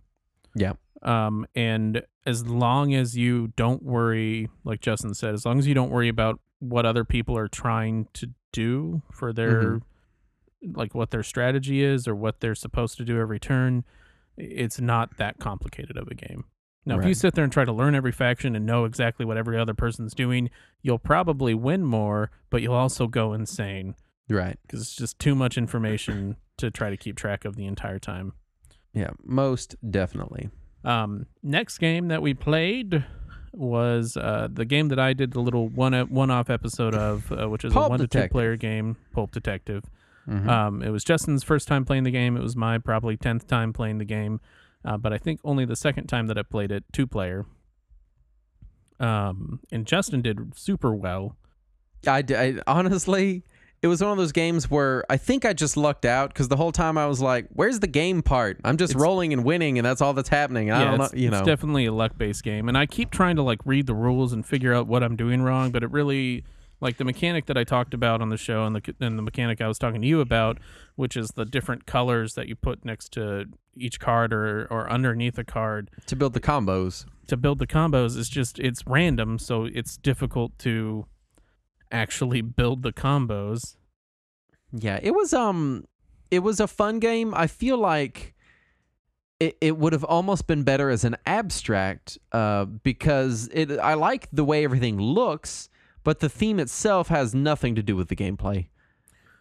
yeah 0.55 0.72
Um, 1.03 1.47
and 1.55 2.03
as 2.26 2.47
long 2.47 2.95
as 2.95 3.16
you 3.16 3.49
don't 3.57 3.82
worry, 3.82 4.49
like 4.64 4.80
Justin 4.80 5.14
said, 5.14 5.32
as 5.34 5.45
long 5.47 5.59
as 5.59 5.66
you 5.66 5.74
don't 5.74 5.91
worry 5.91 6.09
about 6.09 6.41
what 6.61 6.84
other 6.86 7.05
people 7.05 7.36
are 7.39 7.49
trying 7.49 8.07
to 8.14 8.30
do 8.53 9.03
for 9.12 9.32
their, 9.32 9.62
Mm-hmm. 9.62 10.72
like 10.78 10.95
what 10.95 11.11
their 11.11 11.22
strategy 11.22 11.82
is 11.82 12.07
or 12.09 12.14
what 12.14 12.41
they're 12.41 12.55
supposed 12.55 12.97
to 12.99 13.05
do 13.05 13.18
every 13.20 13.39
turn, 13.41 13.84
it's 14.36 14.80
not 14.80 15.16
that 15.18 15.39
complicated 15.39 15.97
of 15.97 16.09
a 16.09 16.14
game. 16.14 16.45
Now, 16.86 16.98
if 16.98 17.04
you 17.06 17.12
sit 17.14 17.34
there 17.34 17.44
and 17.44 17.52
try 17.52 17.64
to 17.66 17.72
learn 17.72 17.94
every 17.94 18.12
faction 18.12 18.56
and 18.56 18.64
know 18.64 18.84
exactly 18.86 19.26
what 19.26 19.36
every 19.36 19.58
other 19.58 19.74
person's 19.74 20.14
doing, 20.14 20.48
you'll 20.82 20.98
probably 20.98 21.52
win 21.52 21.84
more, 21.84 22.30
but 22.48 22.62
you'll 22.62 22.74
also 22.74 23.06
go 23.06 23.32
insane 23.34 23.94
right 24.30 24.58
because 24.62 24.80
it's 24.82 24.94
just 24.96 25.18
too 25.18 25.34
much 25.34 25.56
information 25.58 26.36
to 26.58 26.70
try 26.70 26.90
to 26.90 26.96
keep 26.96 27.16
track 27.16 27.44
of 27.44 27.56
the 27.56 27.64
entire 27.66 27.98
time. 27.98 28.32
yeah 28.94 29.10
most 29.24 29.74
definitely 29.90 30.48
Um, 30.84 31.26
next 31.42 31.78
game 31.78 32.08
that 32.08 32.20
we 32.22 32.32
played 32.34 33.04
was 33.52 34.16
uh, 34.16 34.48
the 34.52 34.64
game 34.64 34.88
that 34.88 34.98
I 34.98 35.12
did 35.12 35.32
the 35.32 35.40
little 35.40 35.68
one 35.68 35.92
one 36.08 36.30
off 36.30 36.50
episode 36.50 36.94
of, 36.94 37.30
uh, 37.32 37.48
which 37.48 37.64
is 37.64 37.72
a 37.72 37.74
Pulp 37.74 37.90
one 37.90 37.98
to 38.00 38.06
two 38.06 38.28
player 38.28 38.56
game, 38.56 38.96
Pulp 39.12 39.30
Detective. 39.32 39.84
Mhm. 40.28 40.46
Um, 40.48 40.82
it 40.82 40.90
was 40.90 41.04
Justin's 41.04 41.42
first 41.42 41.66
time 41.68 41.84
playing 41.86 42.04
the 42.04 42.10
game. 42.10 42.36
It 42.36 42.42
was 42.42 42.54
my 42.54 42.78
probably 42.78 43.16
tenth 43.16 43.46
time 43.46 43.72
playing 43.72 43.96
the 43.98 44.04
game, 44.04 44.40
uh, 44.84 44.96
but 44.96 45.12
I 45.12 45.18
think 45.18 45.40
only 45.44 45.64
the 45.64 45.76
second 45.76 46.06
time 46.06 46.26
that 46.28 46.38
I 46.38 46.42
played 46.42 46.70
it 46.70 46.84
two 46.92 47.06
player. 47.06 47.46
Um, 49.00 49.60
and 49.70 49.86
Justin 49.86 50.22
did 50.22 50.56
super 50.56 50.94
well. 50.94 51.36
I, 52.06 52.24
I- 52.28 52.58
honestly, 52.66 53.44
it 53.80 53.86
was 53.86 54.00
one 54.02 54.10
of 54.10 54.18
those 54.18 54.32
games 54.32 54.68
where 54.70 55.04
I 55.08 55.16
think 55.16 55.44
I 55.44 55.52
just 55.52 55.76
lucked 55.76 56.04
out 56.04 56.30
because 56.30 56.48
the 56.48 56.56
whole 56.56 56.72
time 56.72 56.98
I 56.98 57.06
was 57.06 57.20
like, 57.20 57.46
"Where's 57.50 57.78
the 57.80 57.86
game 57.86 58.22
part? 58.22 58.58
I'm 58.64 58.76
just 58.76 58.92
It's- 58.92 59.00
rolling 59.02 59.32
and 59.32 59.44
winning, 59.44 59.78
and 59.78 59.86
that's 59.86 60.00
all 60.00 60.14
that's 60.14 60.28
happening." 60.28 60.70
I 60.72 60.80
yeah, 60.80 60.84
don't 60.90 60.98
know, 60.98 61.04
it's, 61.04 61.14
you 61.14 61.28
it's 61.32 61.42
definitely 61.42 61.86
a 61.86 61.92
luck 61.92 62.18
based 62.18 62.42
game, 62.42 62.68
and 62.68 62.76
I 62.76 62.86
keep 62.86 63.10
trying 63.12 63.36
to 63.36 63.42
like 63.42 63.60
read 63.64 63.86
the 63.86 63.94
rules 63.94 64.32
and 64.32 64.44
figure 64.44 64.74
out 64.74 64.88
what 64.88 65.02
I'm 65.04 65.14
doing 65.16 65.42
wrong, 65.42 65.70
but 65.70 65.82
it 65.84 65.90
really 65.92 66.44
like 66.80 66.96
the 66.96 67.04
mechanic 67.04 67.46
that 67.46 67.56
I 67.56 67.64
talked 67.64 67.94
about 67.94 68.20
on 68.22 68.28
the 68.28 68.36
show 68.36 68.64
and 68.64 68.76
the 68.76 68.94
and 69.00 69.18
the 69.18 69.22
mechanic 69.22 69.60
I 69.60 69.68
was 69.68 69.78
talking 69.78 70.00
to 70.00 70.06
you 70.06 70.20
about, 70.20 70.58
which 70.96 71.16
is 71.16 71.30
the 71.30 71.44
different 71.44 71.86
colors 71.86 72.34
that 72.34 72.48
you 72.48 72.54
put 72.54 72.84
next 72.84 73.12
to 73.12 73.46
each 73.76 74.00
card 74.00 74.32
or 74.32 74.66
or 74.70 74.90
underneath 74.90 75.38
a 75.38 75.44
card 75.44 75.90
to 76.06 76.16
build 76.16 76.34
the 76.34 76.40
combos. 76.40 77.06
to 77.26 77.36
build 77.36 77.58
the 77.58 77.66
combos 77.66 78.16
is 78.16 78.28
just 78.28 78.58
it's 78.58 78.86
random, 78.86 79.38
so 79.38 79.64
it's 79.64 79.96
difficult 79.96 80.58
to 80.60 81.06
actually 81.90 82.42
build 82.42 82.82
the 82.82 82.92
combos. 82.92 83.76
Yeah, 84.72 84.98
it 85.02 85.12
was 85.12 85.32
um 85.32 85.84
it 86.30 86.40
was 86.40 86.60
a 86.60 86.66
fun 86.66 86.98
game. 86.98 87.34
I 87.34 87.46
feel 87.46 87.78
like 87.78 88.34
it, 89.40 89.56
it 89.60 89.78
would 89.78 89.92
have 89.92 90.04
almost 90.04 90.46
been 90.46 90.62
better 90.62 90.90
as 90.90 91.04
an 91.04 91.16
abstract 91.24 92.18
uh, 92.32 92.64
because 92.64 93.48
it 93.52 93.70
I 93.78 93.94
like 93.94 94.28
the 94.32 94.44
way 94.44 94.64
everything 94.64 94.98
looks, 95.00 95.68
but 96.05 96.20
the 96.20 96.28
theme 96.28 96.59
itself 96.61 97.09
has 97.09 97.34
nothing 97.34 97.74
to 97.74 97.82
do 97.82 97.96
with 97.96 98.09
the 98.09 98.16
gameplay. 98.16 98.68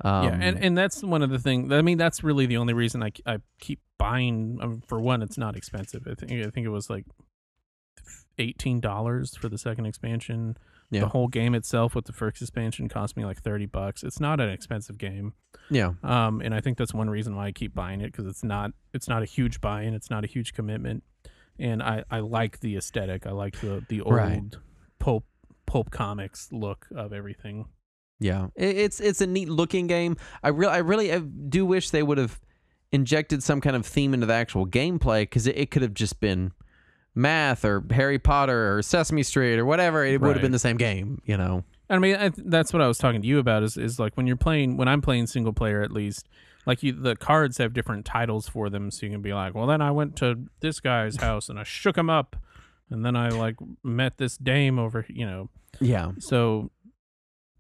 Um, 0.02 0.24
yeah, 0.26 0.38
and, 0.42 0.64
and 0.64 0.78
that's 0.78 1.04
one 1.04 1.22
of 1.24 1.30
the 1.32 1.40
things. 1.40 1.72
I 1.72 1.82
mean, 1.82 1.98
that's 1.98 2.24
really 2.24 2.46
the 2.46 2.58
only 2.58 2.74
reason 2.74 3.02
I, 3.02 3.12
I 3.26 3.38
keep 3.60 3.80
buying. 3.98 4.60
Um, 4.62 4.82
for 4.88 5.00
one, 5.02 5.22
it's 5.24 5.38
not 5.40 5.56
expensive. 5.56 6.08
I 6.10 6.14
think 6.14 6.32
I 6.46 6.50
think 6.52 6.66
it 6.66 6.70
was 6.70 6.90
like 6.90 7.06
eighteen 8.38 8.80
dollars 8.80 9.36
for 9.36 9.50
the 9.50 9.58
second 9.58 9.86
expansion. 9.86 10.58
Yeah. 10.90 11.02
The 11.02 11.08
whole 11.08 11.28
game 11.28 11.54
itself 11.54 11.96
with 11.96 12.06
the 12.06 12.14
first 12.14 12.42
expansion 12.42 12.88
cost 12.88 13.18
me 13.18 13.26
like 13.26 13.42
thirty 13.42 13.66
bucks. 13.66 14.04
It's 14.04 14.20
not 14.22 14.40
an 14.40 14.50
expensive 14.50 14.98
game. 14.98 15.34
yeah, 15.70 15.92
Um, 16.02 16.40
and 16.42 16.54
I 16.56 16.62
think 16.62 16.78
that's 16.78 16.94
one 16.94 17.10
reason 17.10 17.36
why 17.36 17.48
I 17.48 17.52
keep 17.52 17.74
buying 17.76 18.00
it 18.00 18.12
because 18.12 18.26
it's 18.26 18.44
not 18.44 18.72
it's 18.94 19.10
not 19.10 19.22
a 19.22 19.26
huge 19.26 19.60
buy-in, 19.60 19.94
it's 19.94 20.10
not 20.10 20.24
a 20.24 20.28
huge 20.28 20.54
commitment, 20.54 21.04
and 21.60 21.84
I, 21.84 22.06
I 22.10 22.20
like 22.20 22.62
the 22.62 22.78
aesthetic. 22.78 23.28
I 23.28 23.32
like 23.32 23.60
the 23.60 23.84
the 23.90 24.00
old 24.02 24.14
Right. 24.16 24.42
pulp 25.00 25.26
pulp 25.68 25.92
comics 25.92 26.50
look 26.52 26.88
of 26.96 27.14
everything. 27.14 27.66
yeah. 28.20 28.48
It's 28.56 29.00
it's 29.00 29.22
a 29.22 29.28
neat 29.28 29.50
looking 29.50 29.86
game. 29.86 30.18
I 30.42 30.48
really 30.50 30.74
I 30.74 30.78
really 30.80 31.14
I 31.14 31.20
do 31.20 31.66
wish 31.66 31.92
they 31.92 32.02
would 32.02 32.18
have 32.18 32.40
injected 32.92 33.44
some 33.44 33.62
kind 33.62 33.76
of 33.76 33.86
theme 33.86 34.14
into 34.16 34.26
the 34.26 34.34
actual 34.34 34.66
gameplay 34.66 35.22
because 35.22 35.46
it, 35.46 35.58
it 35.58 35.70
could 35.72 35.84
have 35.84 35.94
just 35.94 36.20
been 36.20 36.52
math 37.14 37.64
or 37.66 37.84
Harry 37.92 38.18
Potter 38.18 38.76
or 38.78 38.82
Sesame 38.82 39.24
Street 39.24 39.60
or 39.60 39.66
whatever. 39.66 40.04
It 40.06 40.22
would 40.22 40.36
have 40.36 40.42
been 40.42 40.52
the 40.52 40.60
same 40.60 40.78
game, 40.78 41.22
you 41.26 41.38
know. 41.38 41.64
I 41.90 42.00
mean, 42.00 42.16
I, 42.16 42.30
th- 42.30 42.48
that's 42.48 42.74
what 42.74 42.82
I 42.82 42.88
was 42.88 42.98
talking 42.98 43.22
to 43.22 43.28
you 43.28 43.40
about. 43.40 43.64
Is 43.64 43.78
is 43.78 44.00
like 44.00 44.16
when 44.18 44.26
you're 44.28 44.36
playing 44.36 44.78
when 44.78 44.88
I'm 44.88 45.02
playing 45.02 45.28
single 45.28 45.54
player 45.54 45.82
at 45.84 45.92
least. 45.92 46.28
Like 46.66 46.84
you, 46.84 46.92
the 46.92 47.16
cards 47.16 47.60
have 47.60 47.72
different 47.72 48.04
titles 48.06 48.50
for 48.50 48.70
them, 48.70 48.92
so 48.92 49.06
you 49.06 49.12
can 49.14 49.22
be 49.22 49.34
like, 49.34 49.56
well, 49.56 49.68
then 49.68 49.82
I 49.82 49.92
went 49.92 50.18
to 50.18 50.48
this 50.60 50.82
guy's 50.82 51.16
house 51.16 51.48
and 51.48 51.58
I 51.58 51.64
shook 51.64 51.98
him 51.98 52.10
up, 52.10 52.36
and 52.90 53.06
then 53.06 53.16
I 53.16 53.30
like 53.30 53.56
met 53.84 54.18
this 54.18 54.38
dame 54.38 54.80
over, 54.80 55.06
you 55.10 55.26
know, 55.26 55.50
Yeah. 55.80 56.12
So, 56.20 56.72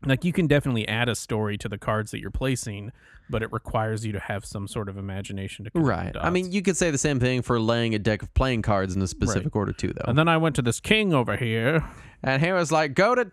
like, 0.06 0.24
you 0.24 0.32
can 0.32 0.48
definitely 0.48 0.88
add 0.88 1.10
a 1.10 1.16
story 1.16 1.58
to 1.58 1.68
the 1.70 1.78
cards 1.78 2.12
that 2.12 2.20
you're 2.20 2.32
placing, 2.32 2.92
but 3.30 3.42
it 3.44 3.52
requires 3.52 4.06
you 4.06 4.12
to 4.14 4.20
have 4.20 4.46
some 4.46 4.68
sort 4.68 4.90
of 4.90 4.98
imagination 4.98 5.66
to 5.66 5.72
Right. 5.74 6.16
I 6.20 6.30
mean, 6.30 6.52
you 6.52 6.62
could 6.62 6.78
say 6.78 6.92
the 6.92 6.98
same 6.98 7.20
thing 7.20 7.42
for 7.42 7.60
laying 7.60 7.94
a 7.96 8.00
deck 8.00 8.22
of 8.22 8.34
playing 8.34 8.62
cards 8.62 8.96
in 8.96 9.02
a 9.02 9.08
specific 9.08 9.56
order 9.56 9.74
too, 9.74 9.94
though. 9.94 10.06
and 10.08 10.18
then 10.18 10.28
I 10.28 10.38
went 10.38 10.56
to 10.58 10.62
this 10.62 10.80
king 10.80 11.14
over 11.14 11.36
here. 11.36 11.84
And 12.24 12.44
he 12.44 12.52
was 12.52 12.72
like, 12.72 12.96
"Go 12.96 13.14
to 13.14 13.32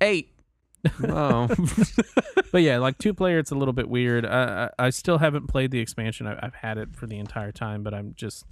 eight. 0.00 0.32
oh, 1.04 1.48
But 2.52 2.62
yeah, 2.62 2.78
like 2.78 2.98
two 2.98 3.12
player, 3.14 3.38
it's 3.38 3.50
a 3.50 3.54
little 3.54 3.74
bit 3.74 3.88
weird. 3.88 4.24
I 4.26 4.70
I, 4.78 4.86
I 4.86 4.90
still 4.90 5.18
haven't 5.18 5.46
played 5.48 5.70
the 5.70 5.78
expansion. 5.80 6.26
I, 6.26 6.38
I've 6.42 6.54
had 6.54 6.78
it 6.78 6.94
for 6.94 7.06
the 7.06 7.18
entire 7.18 7.52
time, 7.52 7.82
but 7.82 7.92
I'm 7.94 8.14
just, 8.16 8.44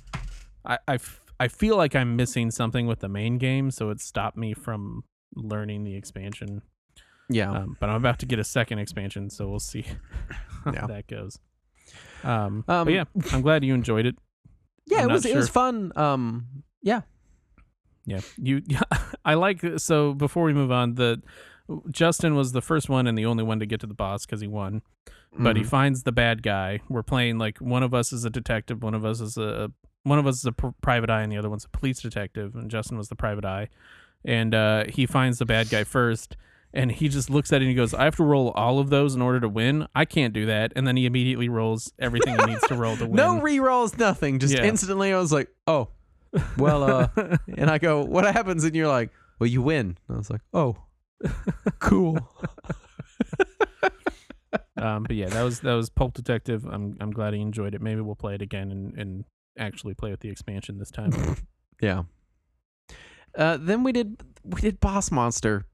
I, 0.64 0.78
I, 0.86 0.98
I 1.40 1.48
feel 1.48 1.76
like 1.76 1.94
I'm 1.96 2.16
missing 2.16 2.50
something 2.50 2.86
with 2.86 3.00
the 3.00 3.08
main 3.08 3.38
game, 3.38 3.70
so 3.70 3.90
it 3.90 4.00
stopped 4.00 4.36
me 4.36 4.54
from 4.54 5.04
learning 5.34 5.84
the 5.84 5.96
expansion. 5.96 6.62
yeah. 7.28 7.50
Um, 7.50 7.76
but 7.80 7.88
I'm 7.88 7.96
about 7.96 8.18
to 8.20 8.26
get 8.26 8.38
a 8.38 8.44
second 8.44 8.78
expansion, 8.78 9.30
so 9.30 9.48
we'll 9.48 9.58
see 9.60 9.82
how 10.64 10.72
Yeah. 10.72 10.86
that 10.86 11.06
goes. 11.08 11.38
Um, 12.22 12.64
Um, 12.68 12.84
but 12.86 12.92
yeah, 12.92 13.04
I'm 13.32 13.42
glad 13.42 13.64
you 13.64 13.74
enjoyed 13.74 14.06
it. 14.06 14.16
yeah, 14.86 15.02
I'm 15.02 15.10
it 15.10 15.12
was 15.12 15.26
it 15.26 15.36
was 15.36 15.48
fun. 15.48 15.92
Um, 15.96 16.46
yeah. 16.82 17.02
Yeah, 18.06 18.20
you. 18.36 18.62
yeah, 18.66 18.82
I 19.24 19.34
like 19.34 19.62
so. 19.78 20.12
Before 20.12 20.44
we 20.44 20.52
move 20.52 20.70
on, 20.70 20.94
the 20.94 21.22
Justin 21.90 22.34
was 22.34 22.52
the 22.52 22.60
first 22.60 22.88
one 22.90 23.06
and 23.06 23.16
the 23.16 23.24
only 23.24 23.42
one 23.42 23.58
to 23.60 23.66
get 23.66 23.80
to 23.80 23.86
the 23.86 23.94
boss 23.94 24.26
because 24.26 24.40
he 24.42 24.46
won. 24.46 24.82
But 25.38 25.56
he 25.56 25.62
Mhm. 25.62 25.66
finds 25.66 26.02
the 26.04 26.12
bad 26.12 26.42
guy. 26.42 26.80
We're 26.88 27.02
playing 27.02 27.38
like 27.38 27.58
one 27.58 27.82
of 27.82 27.92
us 27.94 28.12
is 28.12 28.24
a 28.26 28.30
detective, 28.30 28.82
one 28.82 28.94
of 28.94 29.04
us 29.04 29.20
is 29.20 29.36
a 29.38 29.72
one 30.04 30.18
of 30.18 30.26
us 30.26 30.38
is 30.38 30.46
a 30.46 30.52
pr- 30.52 30.68
private 30.80 31.10
eye, 31.10 31.22
and 31.22 31.30
the 31.32 31.36
other 31.36 31.50
one's 31.50 31.64
a 31.64 31.68
police 31.68 32.00
detective. 32.00 32.54
And 32.54 32.70
Justin 32.70 32.96
was 32.96 33.08
the 33.08 33.16
private 33.16 33.44
eye, 33.44 33.68
and 34.24 34.54
uh, 34.54 34.84
he 34.88 35.04
finds 35.06 35.38
the 35.38 35.44
bad 35.46 35.68
guy 35.68 35.84
first. 35.84 36.36
And 36.76 36.90
he 36.90 37.08
just 37.08 37.30
looks 37.30 37.52
at 37.52 37.56
it 37.62 37.66
and 37.66 37.68
he 37.68 37.74
goes, 37.76 37.94
"I 37.94 38.02
have 38.02 38.16
to 38.16 38.24
roll 38.24 38.50
all 38.50 38.80
of 38.80 38.90
those 38.90 39.14
in 39.14 39.22
order 39.22 39.38
to 39.38 39.48
win. 39.48 39.86
I 39.94 40.04
can't 40.04 40.34
do 40.34 40.46
that." 40.46 40.72
And 40.74 40.86
then 40.88 40.96
he 40.96 41.06
immediately 41.06 41.48
rolls 41.48 41.92
everything 42.00 42.36
he 42.36 42.44
needs 42.46 42.66
to 42.66 42.74
roll 42.74 42.96
to 42.96 43.04
win. 43.06 43.14
no 43.14 43.40
re-rolls, 43.40 43.96
nothing. 43.96 44.40
Just 44.40 44.54
Yeah. 44.54 44.64
instantly, 44.64 45.12
I 45.12 45.18
was 45.18 45.32
like, 45.32 45.48
"Oh, 45.68 45.90
well." 46.58 46.82
uh 46.82 47.08
And 47.56 47.70
I 47.70 47.78
go, 47.78 48.02
"What 48.04 48.24
happens?" 48.24 48.64
And 48.64 48.74
you're 48.74 48.88
like, 48.88 49.10
"Well, 49.38 49.46
you 49.46 49.62
win." 49.62 49.96
And 50.08 50.16
I 50.16 50.18
was 50.18 50.30
like, 50.30 50.40
"Oh, 50.52 50.76
cool." 51.78 52.18
um, 54.76 55.04
but 55.04 55.14
yeah, 55.16 55.28
that 55.28 55.42
was 55.42 55.60
that 55.60 55.74
was 55.74 55.90
Pulp 55.90 56.14
Detective. 56.14 56.64
I'm 56.64 56.96
I'm 57.00 57.12
glad 57.12 57.34
he 57.34 57.40
enjoyed 57.40 57.74
it. 57.74 57.80
Maybe 57.82 58.00
we'll 58.00 58.16
play 58.16 58.34
it 58.34 58.42
again 58.42 58.70
and, 58.72 58.98
and 58.98 59.24
actually 59.58 59.94
play 59.94 60.10
with 60.10 60.20
the 60.20 60.28
expansion 60.30 60.78
this 60.78 60.90
time. 60.90 61.10
Yeah. 61.82 62.04
Uh, 63.36 63.58
then 63.60 63.82
we 63.82 63.90
did 63.92 64.22
we 64.44 64.60
did 64.60 64.78
Boss 64.80 65.10
Monster. 65.10 65.66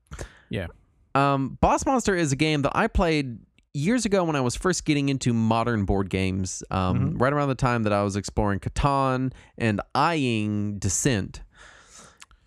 Yeah. 0.49 0.69
Um, 1.15 1.59
Boss 1.61 1.85
Monster 1.85 2.15
is 2.17 2.33
a 2.33 2.37
game 2.37 2.63
that 2.63 2.73
I 2.75 2.87
played 2.87 3.39
years 3.75 4.07
ago 4.07 4.25
when 4.25 4.35
I 4.35 4.41
was 4.41 4.57
first 4.57 4.85
getting 4.87 5.11
into 5.11 5.33
modern 5.35 5.85
board 5.85 6.09
games. 6.09 6.63
Um, 6.71 7.13
Mhm. 7.13 7.21
right 7.21 7.33
around 7.33 7.49
the 7.51 7.55
time 7.55 7.83
that 7.83 7.93
I 7.93 8.03
was 8.03 8.17
exploring 8.17 8.61
Catan 8.61 9.33
and 9.59 9.81
eyeing 9.95 10.79
Descent. 10.79 11.43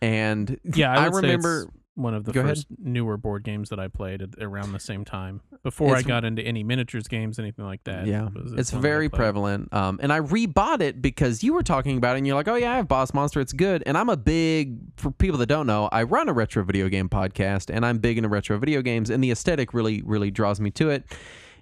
And 0.02 0.60
yeah, 0.64 0.92
I, 0.92 1.04
I 1.04 1.08
remember 1.08 1.68
one 1.96 2.14
of 2.14 2.26
the 2.26 2.32
Go 2.32 2.42
ahead. 2.42 2.52
first 2.52 2.68
newer 2.80 3.18
board 3.18 3.44
games 3.44 3.70
that 3.70 3.80
I 3.80 3.88
played 3.88 4.22
at, 4.22 4.30
around 4.42 4.72
the 4.72 4.80
same 4.80 5.06
time. 5.06 5.42
Before 5.62 5.96
I 5.96 6.02
got 6.02 6.26
into 6.26 6.42
any 6.42 6.64
miniatures 6.64 7.08
games, 7.08 7.40
anything 7.40 7.66
like 7.66 7.84
that. 7.86 8.08
Yeah, 8.08 8.28
it 8.36 8.60
it's 8.60 8.72
very 8.72 9.10
prevalent. 9.10 9.74
Um, 9.74 10.00
and 10.02 10.12
I 10.12 10.20
rebought 10.20 10.82
it 10.82 11.02
because 11.02 11.44
you 11.44 11.54
were 11.54 11.64
talking 11.64 11.98
about 11.98 12.16
it, 12.16 12.18
and 12.20 12.28
you're 12.28 12.36
like, 12.36 12.48
"Oh 12.48 12.56
yeah, 12.56 12.74
I 12.74 12.76
have 12.78 12.88
Boss 12.88 13.14
Monster. 13.14 13.40
It's 13.40 13.54
good." 13.54 13.84
And 13.86 13.98
I'm 13.98 14.10
a 14.10 14.18
big 14.18 14.78
for 14.98 15.12
people 15.12 15.38
that 15.38 15.46
don't 15.46 15.68
know, 15.68 15.88
I 15.92 16.04
run 16.04 16.28
a 16.28 16.34
retro 16.34 16.64
video 16.64 16.90
game 16.90 17.10
podcast, 17.10 17.74
and 17.74 17.86
I'm 17.86 18.00
big 18.00 18.18
into 18.18 18.30
retro 18.30 18.58
video 18.58 18.82
games, 18.82 19.10
and 19.10 19.24
the 19.24 19.32
aesthetic 19.32 19.74
really, 19.74 20.02
really 20.04 20.32
draws 20.32 20.60
me 20.60 20.72
to 20.72 20.90
it. 20.90 21.06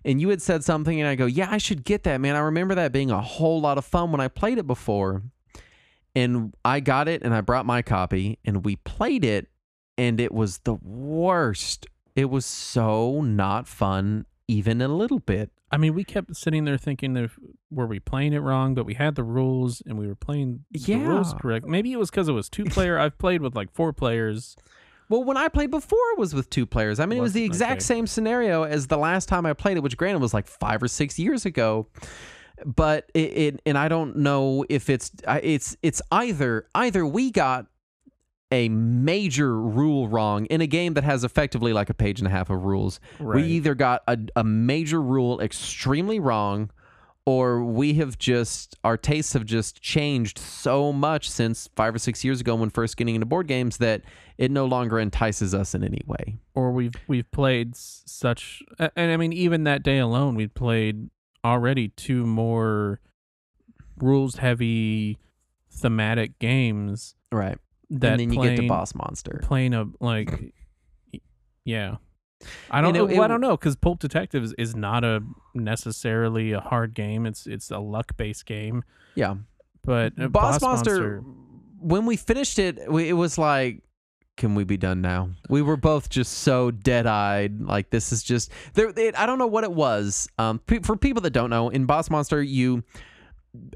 And 0.03 0.19
you 0.19 0.29
had 0.29 0.41
said 0.41 0.63
something, 0.63 0.99
and 0.99 1.07
I 1.07 1.15
go, 1.15 1.27
"Yeah, 1.27 1.49
I 1.51 1.57
should 1.59 1.83
get 1.83 2.03
that, 2.03 2.19
man. 2.21 2.35
I 2.35 2.39
remember 2.39 2.73
that 2.75 2.91
being 2.91 3.11
a 3.11 3.21
whole 3.21 3.61
lot 3.61 3.77
of 3.77 3.85
fun 3.85 4.11
when 4.11 4.21
I 4.21 4.29
played 4.29 4.57
it 4.57 4.65
before." 4.65 5.21
And 6.15 6.53
I 6.65 6.79
got 6.79 7.07
it, 7.07 7.21
and 7.21 7.33
I 7.33 7.41
brought 7.41 7.65
my 7.65 7.81
copy, 7.81 8.39
and 8.43 8.65
we 8.65 8.77
played 8.77 9.23
it, 9.23 9.47
and 10.01 10.19
it 10.19 10.33
was 10.33 10.57
the 10.59 10.73
worst. 10.73 11.85
It 12.15 12.25
was 12.25 12.43
so 12.43 13.21
not 13.21 13.67
fun, 13.67 14.25
even 14.47 14.81
a 14.81 14.87
little 14.87 15.19
bit. 15.19 15.51
I 15.71 15.77
mean, 15.77 15.93
we 15.93 16.03
kept 16.03 16.35
sitting 16.35 16.65
there 16.65 16.77
thinking, 16.77 17.15
if, 17.15 17.37
were 17.69 17.85
we 17.85 17.99
playing 17.99 18.33
it 18.33 18.39
wrong? 18.39 18.73
But 18.73 18.85
we 18.87 18.95
had 18.95 19.13
the 19.13 19.23
rules 19.23 19.83
and 19.85 19.99
we 19.99 20.07
were 20.07 20.15
playing 20.15 20.65
the 20.71 20.95
rules 20.95 21.35
correct. 21.35 21.67
Maybe 21.67 21.93
it 21.93 21.99
was 21.99 22.09
because 22.09 22.27
it 22.27 22.31
was 22.33 22.49
two 22.49 22.65
player. 22.75 22.97
I've 22.97 23.19
played 23.19 23.43
with 23.43 23.55
like 23.55 23.71
four 23.71 23.93
players. 23.93 24.57
Well, 25.07 25.23
when 25.23 25.37
I 25.37 25.49
played 25.49 25.69
before, 25.69 25.99
it 26.13 26.17
was 26.17 26.33
with 26.33 26.49
two 26.49 26.65
players. 26.65 26.99
I 26.99 27.05
mean, 27.05 27.19
it 27.19 27.21
was 27.21 27.29
Was- 27.29 27.33
the 27.33 27.43
exact 27.43 27.73
okay. 27.73 27.79
same 27.81 28.07
scenario 28.07 28.63
as 28.63 28.87
the 28.87 28.97
last 28.97 29.29
time 29.29 29.45
I 29.45 29.53
played 29.53 29.77
it, 29.77 29.83
which 29.83 29.97
granted 29.97 30.19
was 30.19 30.33
like 30.33 30.47
five 30.47 30.81
or 30.81 30.87
six 30.87 31.19
years 31.19 31.45
ago. 31.45 31.87
But 32.65 33.09
it, 33.13 33.37
it 33.37 33.61
and 33.67 33.77
I 33.77 33.87
don't 33.87 34.17
know 34.17 34.65
if 34.67 34.89
it's 34.89 35.11
it's 35.27 35.77
it's 35.83 36.01
either 36.11 36.65
either 36.75 37.05
we 37.05 37.31
got 37.31 37.67
a 38.51 38.67
major 38.69 39.57
rule 39.59 40.07
wrong 40.09 40.45
in 40.47 40.59
a 40.61 40.67
game 40.67 40.93
that 40.95 41.03
has 41.03 41.23
effectively 41.23 41.71
like 41.73 41.89
a 41.89 41.93
page 41.93 42.19
and 42.19 42.27
a 42.27 42.31
half 42.31 42.49
of 42.49 42.63
rules. 42.63 42.99
We 43.19 43.43
either 43.43 43.75
got 43.75 44.03
a, 44.07 44.17
a 44.35 44.43
major 44.43 45.01
rule 45.01 45.39
extremely 45.39 46.19
wrong, 46.19 46.69
or 47.25 47.63
we 47.63 47.93
have 47.93 48.17
just 48.17 48.75
our 48.83 48.97
tastes 48.97 49.33
have 49.33 49.45
just 49.45 49.81
changed 49.81 50.37
so 50.37 50.91
much 50.91 51.29
since 51.29 51.69
five 51.75 51.95
or 51.95 51.99
six 51.99 52.23
years 52.25 52.41
ago 52.41 52.55
when 52.55 52.69
first 52.69 52.97
getting 52.97 53.15
into 53.15 53.25
board 53.25 53.47
games 53.47 53.77
that 53.77 54.01
it 54.37 54.49
no 54.51 54.65
longer 54.65 54.99
entices 54.99 55.53
us 55.53 55.73
in 55.75 55.83
any 55.83 56.01
way. 56.05 56.35
or 56.55 56.71
we've 56.71 56.95
we've 57.07 57.29
played 57.31 57.75
such 57.75 58.63
and 58.79 59.11
I 59.11 59.17
mean 59.17 59.31
even 59.33 59.63
that 59.65 59.83
day 59.83 59.99
alone 59.99 60.33
we 60.35 60.47
played 60.47 61.09
already 61.45 61.89
two 61.89 62.25
more 62.25 62.99
rules 63.97 64.35
heavy 64.37 65.17
thematic 65.69 66.37
games 66.39 67.15
Right. 67.31 67.57
That 67.91 68.19
and 68.19 68.19
then 68.19 68.33
you 68.33 68.41
get 68.41 68.55
to 68.57 68.67
Boss 68.67 68.95
Monster. 68.95 69.39
playing 69.43 69.73
a 69.73 69.85
like 69.99 70.53
yeah 71.65 71.97
I 72.69 72.81
don't 72.81 72.93
know. 72.93 73.05
Well, 73.05 73.21
I 73.21 73.27
don't 73.27 73.41
know 73.41 73.55
because 73.55 73.75
Pulp 73.75 73.99
Detectives 73.99 74.53
is 74.57 74.75
not 74.75 75.03
a 75.03 75.21
necessarily 75.53 76.53
a 76.53 76.59
hard 76.59 76.93
game. 76.93 77.25
It's 77.25 77.45
it's 77.45 77.69
a 77.69 77.79
luck 77.79 78.17
based 78.17 78.45
game. 78.45 78.83
Yeah. 79.15 79.35
But 79.83 80.13
uh, 80.19 80.27
Boss, 80.27 80.61
Monster, 80.61 81.23
when 81.79 82.05
we 82.05 82.15
finished 82.15 82.59
it, 82.59 82.91
we, 82.91 83.09
it 83.09 83.13
was 83.13 83.37
like, 83.37 83.81
can 84.37 84.55
we 84.55 84.63
be 84.63 84.77
done 84.77 85.01
now? 85.01 85.31
We 85.49 85.61
were 85.61 85.77
both 85.77 86.09
just 86.09 86.39
so 86.39 86.71
dead 86.71 87.07
eyed. 87.07 87.59
Like, 87.59 87.89
this 87.89 88.11
is 88.11 88.21
just, 88.21 88.51
there. 88.73 88.89
It, 88.95 89.17
I 89.19 89.25
don't 89.25 89.39
know 89.39 89.47
what 89.47 89.63
it 89.63 89.71
was. 89.71 90.27
Um, 90.37 90.59
pe- 90.59 90.79
for 90.79 90.95
people 90.95 91.21
that 91.23 91.31
don't 91.31 91.49
know, 91.49 91.69
in 91.69 91.85
Boss 91.85 92.09
Monster, 92.09 92.43
you 92.43 92.83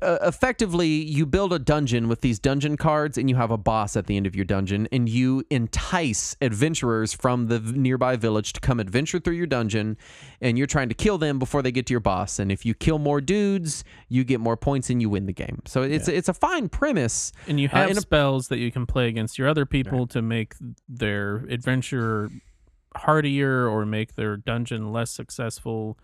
uh, 0.01 0.17
effectively 0.21 0.87
you 0.87 1.25
build 1.25 1.51
a 1.51 1.59
dungeon 1.59 2.07
with 2.07 2.21
these 2.21 2.39
dungeon 2.39 2.77
cards 2.77 3.17
and 3.17 3.29
you 3.29 3.35
have 3.35 3.51
a 3.51 3.57
boss 3.57 3.97
at 3.97 4.05
the 4.07 4.15
end 4.15 4.25
of 4.25 4.33
your 4.33 4.45
dungeon 4.45 4.87
and 4.89 5.09
you 5.09 5.43
entice 5.49 6.33
adventurers 6.39 7.13
from 7.13 7.47
the 7.47 7.59
v- 7.59 7.77
nearby 7.77 8.15
village 8.15 8.53
to 8.53 8.61
come 8.61 8.79
adventure 8.79 9.19
through 9.19 9.33
your 9.33 9.45
dungeon 9.47 9.97
and 10.39 10.57
you're 10.57 10.65
trying 10.65 10.87
to 10.87 10.95
kill 10.95 11.17
them 11.17 11.37
before 11.39 11.61
they 11.61 11.73
get 11.73 11.85
to 11.87 11.93
your 11.93 11.99
boss 11.99 12.39
and 12.39 12.53
if 12.53 12.65
you 12.65 12.73
kill 12.73 12.99
more 12.99 13.19
dudes 13.19 13.83
you 14.07 14.23
get 14.23 14.39
more 14.39 14.55
points 14.55 14.89
and 14.89 15.01
you 15.01 15.09
win 15.09 15.25
the 15.25 15.33
game. 15.33 15.61
So 15.65 15.81
it's 15.81 16.07
it's 16.07 16.29
a 16.29 16.33
fine 16.33 16.69
premise 16.69 17.33
And 17.47 17.59
you 17.59 17.67
Uh, 17.67 17.75
have 17.77 17.89
in 17.91 17.97
a- 17.97 18.01
spells 18.01 18.47
that 18.47 18.59
you 18.59 18.71
can 18.71 18.85
play 18.85 19.09
against 19.09 19.37
your 19.37 19.49
other 19.49 19.65
people 19.65 20.07
to 20.07 20.21
make 20.21 20.55
their 20.87 21.37
adventure 21.49 22.29
hardier 22.95 23.67
or 23.67 23.85
make 23.85 24.15
their 24.15 24.37
dungeon 24.37 24.91
less 24.93 25.11
successful. 25.11 25.97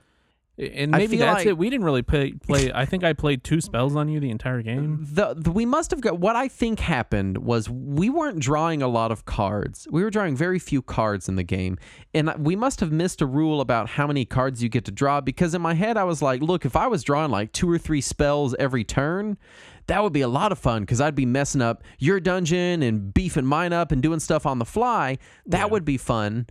And 0.62 0.92
maybe 0.92 1.18
that's 1.18 1.40
like- 1.40 1.48
it. 1.48 1.58
We 1.58 1.70
didn't 1.70 1.86
really 1.86 2.04
play. 2.04 2.34
Play. 2.34 2.72
I 2.74 2.86
think 2.86 3.04
I 3.04 3.14
played 3.14 3.44
two 3.44 3.62
spells 3.62 3.96
on 3.96 4.08
you 4.10 4.20
the 4.20 4.30
entire 4.30 4.62
game. 4.62 5.00
the, 5.10 5.34
the 5.34 5.52
we 5.52 5.66
must 5.66 5.92
have 5.92 6.02
got 6.02 6.20
what 6.20 6.36
I 6.36 6.48
think 6.48 6.80
happened 6.80 7.40
was 7.40 7.70
we 7.70 8.10
weren't 8.10 8.40
drawing 8.40 8.82
a 8.82 8.88
lot 8.88 9.12
of 9.12 9.26
cards. 9.26 9.88
We 9.90 10.04
were 10.04 10.10
drawing 10.12 10.36
very 10.36 10.60
few 10.60 10.82
cards 10.82 11.28
in 11.28 11.36
the 11.36 11.44
game, 11.44 11.78
and 12.14 12.32
we 12.38 12.56
must 12.56 12.80
have 12.80 12.92
missed 12.92 13.22
a 13.22 13.26
rule 13.26 13.60
about 13.60 13.90
how 13.90 14.06
many 14.08 14.24
cards 14.26 14.62
you 14.62 14.70
get 14.70 14.86
to 14.86 14.92
draw. 14.92 15.20
Because 15.20 15.56
in 15.56 15.62
my 15.62 15.74
head, 15.74 15.98
I 15.98 16.04
was 16.04 16.22
like, 16.22 16.42
look, 16.42 16.66
if 16.66 16.76
I 16.76 16.88
was 16.88 17.04
drawing 17.04 17.32
like 17.32 17.52
two 17.52 17.70
or 17.70 17.78
three 17.78 18.02
spells 18.02 18.56
every 18.60 18.84
turn. 18.84 19.38
That 19.88 20.04
would 20.04 20.14
be 20.14 20.22
a 20.22 20.28
lot 20.28 20.52
of 20.52 20.60
fun 20.60 20.84
because 20.84 21.02
I'd 21.02 21.16
be 21.16 21.26
messing 21.26 21.62
up 21.62 21.84
your 21.98 22.20
dungeon 22.20 22.84
and 22.84 23.12
beefing 23.14 23.46
mine 23.46 23.74
up 23.74 23.92
and 23.92 24.02
doing 24.02 24.20
stuff 24.20 24.46
on 24.46 24.60
the 24.60 24.64
fly. 24.64 25.18
That 25.48 25.72
would 25.72 25.84
be 25.84 25.98
fun. 25.98 26.46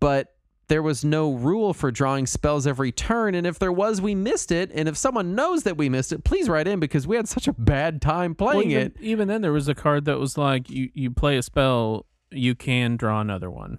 But 0.00 0.34
there 0.68 0.82
was 0.82 1.04
no 1.04 1.32
rule 1.32 1.72
for 1.72 1.90
drawing 1.90 2.26
spells 2.26 2.66
every 2.66 2.90
turn. 2.92 3.34
And 3.34 3.46
if 3.46 3.58
there 3.58 3.72
was, 3.72 4.00
we 4.00 4.14
missed 4.14 4.50
it. 4.50 4.70
And 4.74 4.88
if 4.88 4.96
someone 4.96 5.34
knows 5.34 5.62
that 5.62 5.76
we 5.76 5.88
missed 5.88 6.12
it, 6.12 6.24
please 6.24 6.48
write 6.48 6.66
in 6.66 6.80
because 6.80 7.06
we 7.06 7.16
had 7.16 7.28
such 7.28 7.46
a 7.46 7.52
bad 7.52 8.02
time 8.02 8.34
Well, 8.38 8.52
playing 8.52 8.70
even, 8.72 8.86
it. 8.86 8.96
even 9.00 9.28
then, 9.28 9.42
there 9.42 9.52
was 9.52 9.68
a 9.68 9.74
card 9.74 10.04
that 10.06 10.18
was 10.18 10.36
like 10.36 10.68
you 10.70 10.90
you 10.94 11.10
play 11.10 11.36
a 11.36 11.42
spell, 11.42 12.06
you 12.30 12.54
can 12.54 12.96
draw 12.96 13.20
another 13.20 13.50
one. 13.50 13.78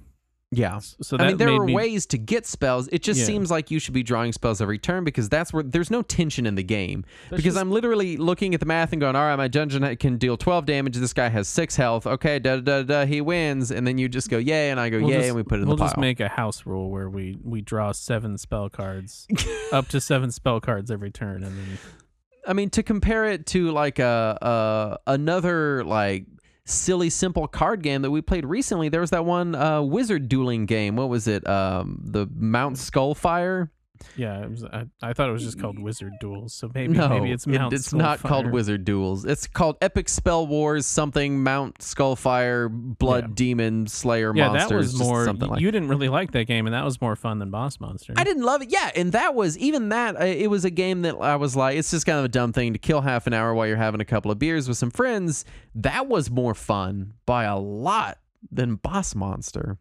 Yeah. 0.50 0.80
So 0.80 1.18
that 1.18 1.24
I 1.24 1.28
mean, 1.28 1.38
there 1.38 1.50
are 1.52 1.66
me, 1.66 1.74
ways 1.74 2.06
to 2.08 2.18
get 2.18 2.46
spells. 2.46 2.88
It 2.94 3.04
just 3.04 3.20
Yeah. 3.20 3.26
seems 3.26 3.52
like 3.52 3.70
you 3.70 3.80
should 3.80 3.94
be 3.94 4.02
drawing 4.02 4.32
spells 4.32 4.62
every 4.62 4.78
turn 4.80 5.04
because 5.04 5.28
that's 5.28 5.52
where 5.52 5.62
there's 5.62 5.92
no 5.92 6.02
tension 6.02 6.46
in 6.46 6.56
the 6.56 6.64
game. 6.64 7.04
because 7.30 7.44
just- 7.44 7.58
I'm 7.58 7.70
literally 7.70 8.16
looking 8.16 8.54
at 8.54 8.62
the 8.62 8.66
math 8.66 8.94
and 8.94 9.02
going, 9.02 9.18
all 9.18 9.24
right, 9.24 9.36
my 9.36 9.50
dungeon 9.50 9.94
can 9.98 10.18
deal 10.18 10.38
12 10.38 10.66
damage. 10.66 10.96
This 10.96 11.12
guy 11.14 11.28
has 11.28 11.50
six 11.50 11.76
health. 11.76 12.08
Okay, 12.08 12.40
da 12.40 12.62
da 12.62 12.62
da, 12.62 12.84
da 12.84 13.06
he 13.06 13.20
wins. 13.20 13.72
And 13.72 13.86
then 13.86 13.98
you 13.98 14.08
just 14.08 14.30
go, 14.30 14.38
yay, 14.38 14.70
and 14.72 14.80
I 14.80 14.90
go, 14.90 15.00
We'll 15.00 15.10
yay, 15.10 15.16
just, 15.18 15.28
and 15.28 15.36
we 15.36 15.44
put 15.44 15.60
it 15.60 15.64
in 15.64 15.68
we'll 15.68 15.76
the 15.76 15.82
pile. 15.82 15.88
We'll 15.88 15.90
just 15.96 15.98
make 16.00 16.20
a 16.22 16.30
house 16.30 16.66
rule 16.66 16.90
where 16.90 17.10
we 17.10 17.38
we 17.44 17.62
draw 17.62 17.92
seven 17.92 18.38
spell 18.38 18.70
cards, 18.70 19.28
up 19.74 19.90
to 19.90 20.00
seven 20.00 20.32
spell 20.32 20.62
cards 20.62 20.90
every 20.90 21.12
turn, 21.12 21.44
and 21.44 21.58
then 21.58 21.78
I 22.48 22.54
mean, 22.54 22.70
to 22.70 22.84
compare 22.84 23.26
it 23.26 23.46
to 23.48 23.72
like 23.72 24.00
a, 24.00 24.38
a 24.42 25.12
another 25.12 25.84
like 25.84 26.24
silly 26.68 27.10
simple 27.10 27.48
card 27.48 27.82
game 27.82 28.02
that 28.02 28.12
we 28.12 28.22
played 28.22 28.46
recently, 28.46 28.90
there 28.90 29.02
was 29.02 29.10
that 29.12 29.26
one 29.26 29.56
uh, 29.56 29.82
wizard 29.82 30.30
dueling 30.30 30.66
game. 30.66 30.96
What 30.96 31.10
was 31.10 31.28
it? 31.28 31.48
Um, 31.48 32.00
the 32.04 32.28
Mount 32.36 32.76
Skullzfyre. 32.78 33.70
Yeah, 34.16 34.44
it 34.44 34.50
was, 34.50 34.64
I, 34.64 34.86
I 35.02 35.14
thought 35.14 35.30
it 35.30 35.34
was 35.34 35.44
just 35.44 35.60
called 35.60 35.80
Wizard 35.80 36.14
Duels. 36.20 36.54
So 36.54 36.70
maybe 36.74 36.94
no, 36.94 37.10
maybe 37.10 37.32
it's 37.32 37.46
it- 37.48 37.52
Mount. 37.52 37.74
it's 37.74 37.94
not 37.94 38.20
called 38.20 38.52
Wizard 38.52 38.86
Duels. 38.86 39.26
It's 39.26 39.48
called 39.48 39.78
Epic 39.82 40.10
Spell 40.10 40.46
Wars 40.48 40.86
something 40.86 41.44
Mount 41.44 41.80
Skullzfyre 41.80 42.70
Blood 42.72 43.24
Yeah. 43.30 43.34
Demon 43.36 43.88
Slayer 43.88 44.34
Yeah, 44.36 44.50
Monsters. 44.50 44.70
that 44.70 44.76
was 44.76 45.00
more. 45.00 45.26
something 45.26 45.50
like 45.50 45.62
you 45.62 45.72
didn't 45.72 45.90
really 45.90 46.10
like 46.10 46.32
that 46.32 46.46
game, 46.46 46.66
and 46.68 46.74
that 46.74 46.86
was 46.86 47.00
more 47.02 47.16
fun 47.16 47.40
than 47.40 47.50
Boss 47.52 47.80
Monster. 47.80 48.14
I 48.18 48.24
didn't 48.24 48.44
love 48.44 48.62
it. 48.62 48.72
Yeah, 48.72 48.92
and 48.96 49.12
that 49.12 49.36
was 49.36 49.58
even 49.58 49.90
that. 49.90 50.22
It 50.22 50.50
was 50.50 50.66
a 50.66 50.70
game 50.72 51.02
that 51.04 51.16
I 51.16 51.36
was 51.36 51.56
like, 51.56 51.78
it's 51.78 51.92
just 51.92 52.06
kind 52.06 52.20
of 52.20 52.26
a 52.26 52.30
dumb 52.30 52.54
thing 52.54 52.74
to 52.74 52.80
kill 52.80 53.02
half 53.02 53.28
an 53.28 53.34
hour 53.34 53.54
while 53.54 53.68
you're 53.68 53.78
having 53.78 54.02
a 54.02 54.06
couple 54.06 54.32
of 54.32 54.40
beers 54.40 54.68
with 54.68 54.78
some 54.78 54.92
friends. 54.92 55.46
That 55.76 56.08
was 56.08 56.30
more 56.32 56.54
fun 56.54 57.14
by 57.26 57.44
a 57.46 57.58
lot 57.58 58.18
than 58.52 58.76
Boss 58.76 59.16
Monster. 59.16 59.78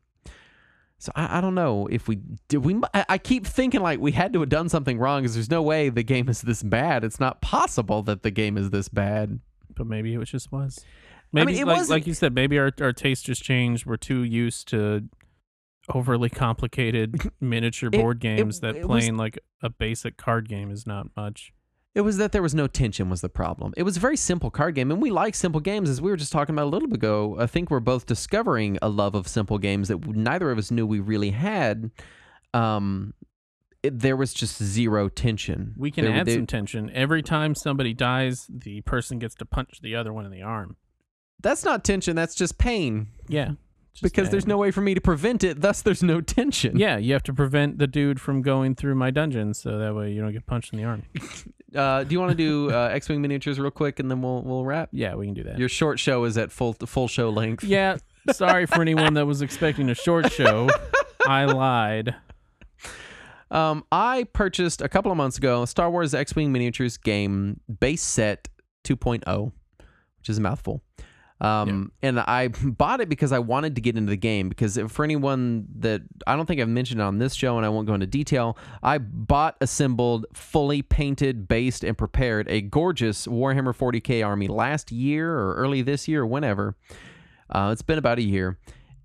So 0.98 1.12
I, 1.14 1.38
I 1.38 1.40
don't 1.40 1.54
know 1.54 1.86
if 1.90 2.08
we 2.08 2.20
did. 2.48 2.58
We 2.58 2.80
I, 2.94 3.04
I 3.10 3.18
keep 3.18 3.46
thinking 3.46 3.80
like 3.82 4.00
we 4.00 4.12
had 4.12 4.32
to 4.32 4.40
have 4.40 4.48
done 4.48 4.68
something 4.68 4.98
wrong 4.98 5.22
because 5.22 5.34
there's 5.34 5.50
no 5.50 5.62
way 5.62 5.88
the 5.90 6.02
game 6.02 6.28
is 6.28 6.40
this 6.42 6.62
bad. 6.62 7.04
It's 7.04 7.20
not 7.20 7.40
possible 7.42 8.02
that 8.04 8.22
the 8.22 8.30
game 8.30 8.56
is 8.56 8.70
this 8.70 8.88
bad. 8.88 9.40
but 9.74 9.86
maybe 9.86 10.14
it 10.14 10.24
just 10.24 10.50
was. 10.50 10.80
I 10.82 11.36
mean, 11.40 11.44
Maybe 11.46 11.60
it 11.60 11.66
like, 11.66 11.76
wasn't- 11.78 11.90
like 11.90 12.06
you 12.06 12.14
said, 12.14 12.34
maybe 12.34 12.58
our 12.58 12.70
our 12.80 12.92
taste 12.94 13.26
just 13.26 13.42
changed. 13.42 13.84
We're 13.84 13.96
too 13.98 14.22
used 14.22 14.68
to 14.68 15.06
overly 15.92 16.30
complicated 16.30 17.30
miniature 17.40 17.90
It- 17.92 18.00
board 18.00 18.18
games 18.20 18.60
that 18.60 18.76
it 18.76 18.88
was- 18.88 19.02
playing 19.04 19.16
like 19.16 19.38
a 19.62 19.68
basic 19.68 20.16
card 20.16 20.48
game 20.48 20.70
is 20.70 20.86
not 20.86 21.08
much. 21.16 21.52
It 21.96 22.02
was 22.02 22.18
that 22.18 22.32
there 22.32 22.42
was 22.42 22.54
no 22.54 22.66
tension 22.66 23.08
was 23.08 23.22
the 23.22 23.30
problem. 23.30 23.72
It 23.74 23.82
was 23.82 23.96
a 23.96 24.00
very 24.00 24.18
simple 24.18 24.50
card 24.50 24.74
game, 24.74 24.90
and 24.90 25.00
we 25.00 25.10
like 25.10 25.34
simple 25.34 25.62
games, 25.62 25.88
as 25.88 25.98
we 26.02 26.10
were 26.10 26.16
just 26.18 26.30
talking 26.30 26.54
about 26.54 26.64
a 26.66 26.68
little 26.68 26.88
bit 26.88 26.96
ago. 26.98 27.36
I 27.40 27.46
think 27.46 27.70
we're 27.70 27.80
both 27.80 28.04
discovering 28.04 28.76
a 28.82 28.90
love 28.90 29.14
of 29.14 29.26
simple 29.26 29.56
games 29.56 29.88
that 29.88 30.06
neither 30.06 30.50
of 30.50 30.58
us 30.58 30.70
knew 30.70 30.86
we 30.86 31.00
really 31.00 31.30
had. 31.30 31.90
Um, 32.52 33.14
it, 33.82 33.98
there 34.00 34.14
was 34.14 34.34
just 34.34 34.62
zero 34.62 35.08
tension. 35.08 35.72
We 35.78 35.90
can 35.90 36.04
There- 36.04 36.12
add 36.14 36.26
there- 36.26 36.34
some 36.34 36.46
tension 36.46 36.90
every 36.92 37.22
time 37.22 37.54
somebody 37.54 37.94
dies. 37.94 38.46
The 38.50 38.82
person 38.82 39.18
gets 39.18 39.34
to 39.36 39.46
punch 39.46 39.80
the 39.82 39.94
other 39.94 40.12
one 40.12 40.26
in 40.26 40.30
the 40.32 40.42
arm. 40.42 40.76
That's 41.42 41.64
not 41.64 41.82
tension. 41.82 42.14
That's 42.14 42.34
just 42.34 42.58
pain. 42.58 43.06
Yeah, 43.26 43.52
just 43.96 44.02
because 44.02 44.28
there's 44.28 44.46
no 44.46 44.58
way 44.58 44.70
for 44.70 44.82
me 44.82 44.92
to 44.94 45.00
prevent 45.00 45.42
it. 45.42 45.62
Thus, 45.62 45.80
there's 45.80 46.02
no 46.02 46.20
tension. 46.20 46.78
Yeah, 46.78 46.98
you 46.98 47.14
have 47.14 47.22
to 47.24 47.32
prevent 47.32 47.78
the 47.78 47.86
dude 47.86 48.20
from 48.20 48.42
going 48.42 48.74
through 48.74 48.94
my 48.94 49.10
dungeon, 49.10 49.54
so 49.54 49.78
that 49.78 49.94
way 49.94 50.12
you 50.12 50.20
don't 50.20 50.32
get 50.32 50.46
punched 50.46 50.72
in 50.72 50.78
the 50.78 50.84
arm. 50.84 51.02
Uh, 51.74 52.04
do 52.04 52.12
you 52.14 52.20
want 52.20 52.30
to 52.30 52.36
do 52.36 52.70
uh, 52.72 52.88
X-wing 52.92 53.20
miniatures 53.20 53.58
real 53.58 53.72
quick, 53.72 53.98
and 53.98 54.10
then 54.10 54.22
we'll 54.22 54.40
we'll 54.42 54.64
wrap? 54.64 54.88
Yeah, 54.92 55.14
we 55.14 55.26
can 55.26 55.34
do 55.34 55.42
that. 55.42 55.58
Your 55.58 55.68
short 55.68 55.98
show 55.98 56.24
is 56.24 56.38
at 56.38 56.50
full 56.50 56.72
full 56.72 57.06
show 57.08 57.28
length. 57.28 57.64
Yeah, 57.64 57.98
sorry 58.32 58.64
for 58.64 58.80
anyone 58.80 59.12
that 59.14 59.26
was 59.26 59.42
expecting 59.42 59.90
a 59.90 59.94
short 59.94 60.32
show. 60.32 60.70
I 61.26 61.44
lied. 61.44 62.14
Um, 63.50 63.84
I 63.92 64.24
purchased 64.32 64.80
a 64.80 64.88
couple 64.88 65.10
of 65.10 65.18
months 65.18 65.36
ago 65.36 65.64
Star 65.66 65.90
Wars 65.90 66.14
X-wing 66.14 66.50
miniatures 66.50 66.96
game 66.96 67.60
base 67.80 68.02
set 68.02 68.48
2.0, 68.84 69.52
which 70.18 70.28
is 70.28 70.38
a 70.38 70.40
mouthful. 70.40 70.82
Um, 71.40 71.92
and 72.02 72.18
I 72.20 72.48
bought 72.64 73.00
it 73.00 73.08
because 73.08 73.32
I 73.32 73.38
wanted 73.38 73.74
to 73.74 73.80
get 73.80 73.96
into 73.96 74.10
the 74.10 74.16
game. 74.16 74.48
Because 74.48 74.78
for 74.88 75.04
anyone 75.04 75.66
that 75.78 76.02
I 76.26 76.36
don't 76.36 76.46
think 76.46 76.60
I've 76.60 76.68
mentioned 76.68 77.00
on 77.00 77.18
this 77.18 77.34
show, 77.34 77.56
and 77.56 77.66
I 77.66 77.68
won't 77.68 77.86
go 77.86 77.94
into 77.94 78.06
detail, 78.06 78.56
I 78.82 78.98
bought, 78.98 79.56
assembled, 79.60 80.26
fully 80.32 80.82
painted, 80.82 81.48
based, 81.48 81.84
and 81.84 81.96
prepared 81.96 82.48
a 82.48 82.60
gorgeous 82.60 83.26
Warhammer 83.26 83.76
40k 83.76 84.24
army 84.26 84.48
last 84.48 84.90
year 84.92 85.32
or 85.32 85.54
early 85.54 85.82
this 85.82 86.08
year 86.08 86.22
or 86.22 86.26
whenever. 86.26 86.76
Uh, 87.50 87.70
it's 87.72 87.82
been 87.82 87.98
about 87.98 88.18
a 88.18 88.22
year. 88.22 88.58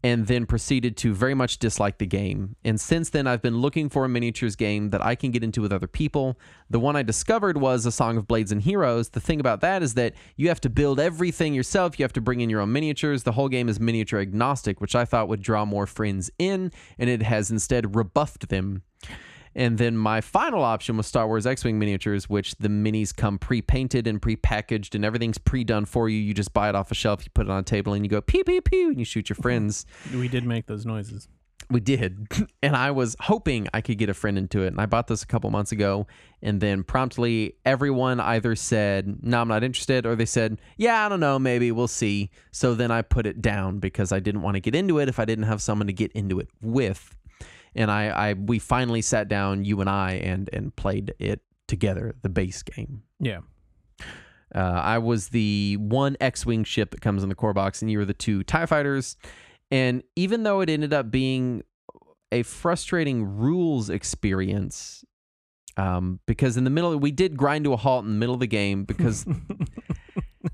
And 0.03 0.25
then 0.25 0.47
proceeded 0.47 0.97
to 0.97 1.13
very 1.13 1.35
much 1.35 1.59
dislike 1.59 1.99
the 1.99 2.07
game. 2.07 2.55
And 2.63 2.81
since 2.81 3.11
then, 3.11 3.27
I've 3.27 3.41
been 3.41 3.59
looking 3.59 3.87
for 3.87 4.03
a 4.03 4.09
miniatures 4.09 4.55
game 4.55 4.89
that 4.89 5.05
I 5.05 5.13
can 5.13 5.29
get 5.29 5.43
into 5.43 5.61
with 5.61 5.71
other 5.71 5.85
people. 5.85 6.39
The 6.71 6.79
one 6.79 6.95
I 6.95 7.03
discovered 7.03 7.57
was 7.57 7.85
A 7.85 7.91
Song 7.91 8.17
of 8.17 8.27
Blades 8.27 8.51
and 8.51 8.63
Heroes. 8.63 9.09
The 9.09 9.19
thing 9.19 9.39
about 9.39 9.61
that 9.61 9.83
is 9.83 9.93
that 9.93 10.13
you 10.37 10.47
have 10.47 10.61
to 10.61 10.69
build 10.69 10.99
everything 10.99 11.53
yourself. 11.53 11.99
You 11.99 12.03
have 12.03 12.13
to 12.13 12.21
bring 12.21 12.41
in 12.41 12.49
your 12.49 12.61
own 12.61 12.71
miniatures. 12.71 13.23
The 13.23 13.33
whole 13.33 13.49
game 13.49 13.69
is 13.69 13.79
miniature 13.79 14.19
agnostic, 14.19 14.81
which 14.81 14.95
I 14.95 15.05
thought 15.05 15.27
would 15.27 15.43
draw 15.43 15.65
more 15.65 15.85
friends 15.85 16.31
in, 16.39 16.71
and 16.97 17.09
it 17.09 17.21
has 17.21 17.51
instead 17.51 17.95
rebuffed 17.95 18.49
them. 18.49 18.81
And 19.55 19.77
then 19.77 19.97
my 19.97 20.21
final 20.21 20.63
option 20.63 20.97
was 20.97 21.07
Star 21.07 21.27
Wars 21.27 21.45
X 21.45 21.63
Wing 21.63 21.77
miniatures, 21.77 22.29
which 22.29 22.55
the 22.55 22.69
minis 22.69 23.15
come 23.15 23.37
pre 23.37 23.61
painted 23.61 24.07
and 24.07 24.21
pre 24.21 24.35
packaged, 24.35 24.95
and 24.95 25.03
everything's 25.03 25.37
pre 25.37 25.63
done 25.63 25.85
for 25.85 26.07
you. 26.09 26.17
You 26.17 26.33
just 26.33 26.53
buy 26.53 26.69
it 26.69 26.75
off 26.75 26.91
a 26.91 26.95
shelf, 26.95 27.23
you 27.23 27.31
put 27.33 27.47
it 27.47 27.51
on 27.51 27.59
a 27.59 27.63
table, 27.63 27.93
and 27.93 28.05
you 28.05 28.09
go 28.09 28.21
pew, 28.21 28.43
pew, 28.43 28.61
pew, 28.61 28.89
and 28.89 28.99
you 28.99 29.05
shoot 29.05 29.29
your 29.29 29.35
friends. 29.35 29.85
We 30.13 30.27
did 30.27 30.45
make 30.45 30.67
those 30.67 30.85
noises. 30.85 31.27
We 31.69 31.79
did. 31.79 32.27
And 32.63 32.75
I 32.75 32.91
was 32.91 33.15
hoping 33.19 33.67
I 33.73 33.81
could 33.81 33.97
get 33.97 34.09
a 34.09 34.13
friend 34.13 34.37
into 34.37 34.61
it. 34.61 34.67
And 34.67 34.79
I 34.79 34.85
bought 34.85 35.07
this 35.07 35.23
a 35.23 35.25
couple 35.25 35.49
months 35.49 35.71
ago. 35.71 36.05
And 36.43 36.61
then 36.61 36.83
promptly 36.83 37.55
everyone 37.65 38.19
either 38.19 38.55
said, 38.55 39.23
No, 39.23 39.41
I'm 39.41 39.47
not 39.47 39.63
interested, 39.63 40.05
or 40.05 40.15
they 40.15 40.27
said, 40.27 40.61
Yeah, 40.77 41.05
I 41.05 41.09
don't 41.09 41.19
know, 41.19 41.39
maybe 41.39 41.71
we'll 41.71 41.87
see. 41.87 42.29
So 42.51 42.75
then 42.75 42.91
I 42.91 43.01
put 43.01 43.25
it 43.25 43.41
down 43.41 43.79
because 43.79 44.11
I 44.11 44.19
didn't 44.19 44.43
want 44.43 44.55
to 44.55 44.59
get 44.59 44.75
into 44.75 44.99
it 44.99 45.09
if 45.09 45.17
I 45.17 45.25
didn't 45.25 45.45
have 45.45 45.61
someone 45.61 45.87
to 45.87 45.93
get 45.93 46.11
into 46.11 46.39
it 46.39 46.49
with. 46.61 47.15
And 47.75 47.89
I, 47.89 48.07
I 48.07 48.33
we 48.33 48.59
finally 48.59 49.01
sat 49.01 49.27
down, 49.27 49.63
you 49.65 49.79
and 49.81 49.89
I, 49.89 50.13
and 50.13 50.49
and 50.51 50.75
played 50.75 51.13
it 51.19 51.41
together, 51.67 52.15
the 52.21 52.29
base 52.29 52.63
game. 52.63 53.03
Yeah. 53.19 53.39
Uh, 54.53 54.59
I 54.59 54.97
was 54.97 55.29
the 55.29 55.77
one 55.79 56.17
X-wing 56.19 56.65
ship 56.65 56.91
that 56.91 56.99
comes 56.99 57.23
in 57.23 57.29
the 57.29 57.35
core 57.35 57.53
box, 57.53 57.81
and 57.81 57.89
you 57.89 57.97
were 57.97 58.05
the 58.05 58.13
two 58.13 58.43
Tie 58.43 58.65
fighters. 58.65 59.15
And 59.69 60.03
even 60.17 60.43
though 60.43 60.59
it 60.59 60.69
ended 60.69 60.93
up 60.93 61.09
being 61.09 61.63
a 62.33 62.43
frustrating 62.43 63.23
rules 63.23 63.89
experience, 63.89 65.05
um, 65.77 66.19
because 66.25 66.57
in 66.57 66.65
the 66.65 66.69
middle 66.69 66.97
we 66.97 67.11
did 67.11 67.37
grind 67.37 67.63
to 67.63 67.71
a 67.71 67.77
halt 67.77 68.03
in 68.03 68.11
the 68.11 68.17
middle 68.17 68.33
of 68.33 68.41
the 68.41 68.47
game 68.47 68.83
because 68.83 69.25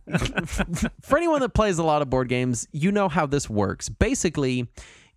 for 1.02 1.18
anyone 1.18 1.42
that 1.42 1.54
plays 1.54 1.78
a 1.78 1.84
lot 1.84 2.02
of 2.02 2.10
board 2.10 2.30
games, 2.30 2.68
you 2.72 2.92
know 2.92 3.10
how 3.10 3.26
this 3.26 3.50
works. 3.50 3.90
Basically, 3.90 4.68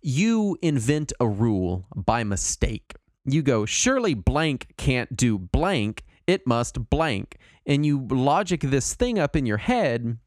you 0.01 0.57
invent 0.61 1.13
a 1.19 1.27
rule 1.27 1.85
by 1.95 2.23
mistake. 2.23 2.95
You 3.25 3.41
go, 3.41 3.65
surely 3.65 4.13
blank 4.13 4.73
can't 4.77 5.15
do 5.15 5.37
blank. 5.37 6.03
it 6.27 6.47
must 6.47 6.89
blank. 6.89 7.37
And 7.65 7.85
you 7.85 8.07
logic 8.09 8.61
this 8.61 8.93
thing 8.95 9.19
up 9.19 9.35
in 9.35 9.45
your 9.45 9.57
head, 9.57 10.17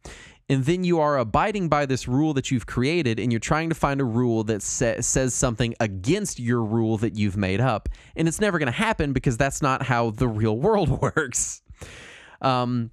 and 0.48 0.64
then 0.64 0.84
you 0.84 1.00
are 1.00 1.18
abiding 1.18 1.68
by 1.68 1.86
this 1.86 2.06
rule 2.06 2.34
that 2.34 2.50
you've 2.50 2.66
created, 2.66 3.18
and 3.18 3.32
you're 3.32 3.40
trying 3.40 3.70
to 3.70 3.74
find 3.74 4.00
a 4.00 4.04
rule 4.04 4.44
that 4.44 4.62
sa- 4.62 5.00
says 5.00 5.34
something 5.34 5.74
against 5.80 6.38
your 6.38 6.62
rule 6.62 6.98
that 6.98 7.16
you've 7.16 7.36
made 7.36 7.60
up. 7.60 7.88
And 8.14 8.28
it's 8.28 8.40
never 8.40 8.58
going 8.58 8.66
to 8.66 8.72
happen 8.72 9.12
because 9.12 9.36
that's 9.36 9.62
not 9.62 9.82
how 9.82 10.10
the 10.10 10.28
real 10.28 10.56
world 10.56 10.88
works. 11.16 11.62
Um, 12.42 12.90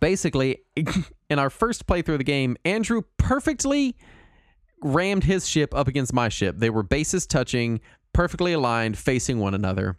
basically, 0.00 0.62
in 1.30 1.38
our 1.38 1.50
first 1.50 1.86
playthrough 1.86 2.14
of 2.14 2.18
the 2.18 2.24
game, 2.24 2.56
Andrew 2.64 3.02
perfectly 3.16 3.96
rammed 4.82 5.24
his 5.24 5.48
ship 5.48 5.74
up 5.74 5.88
against 5.88 6.12
my 6.12 6.28
ship. 6.28 6.56
They 6.58 6.70
were 6.70 6.82
bases 6.82 7.26
touching, 7.26 7.80
perfectly 8.12 8.52
aligned, 8.52 8.98
facing 8.98 9.38
one 9.38 9.54
another. 9.54 9.98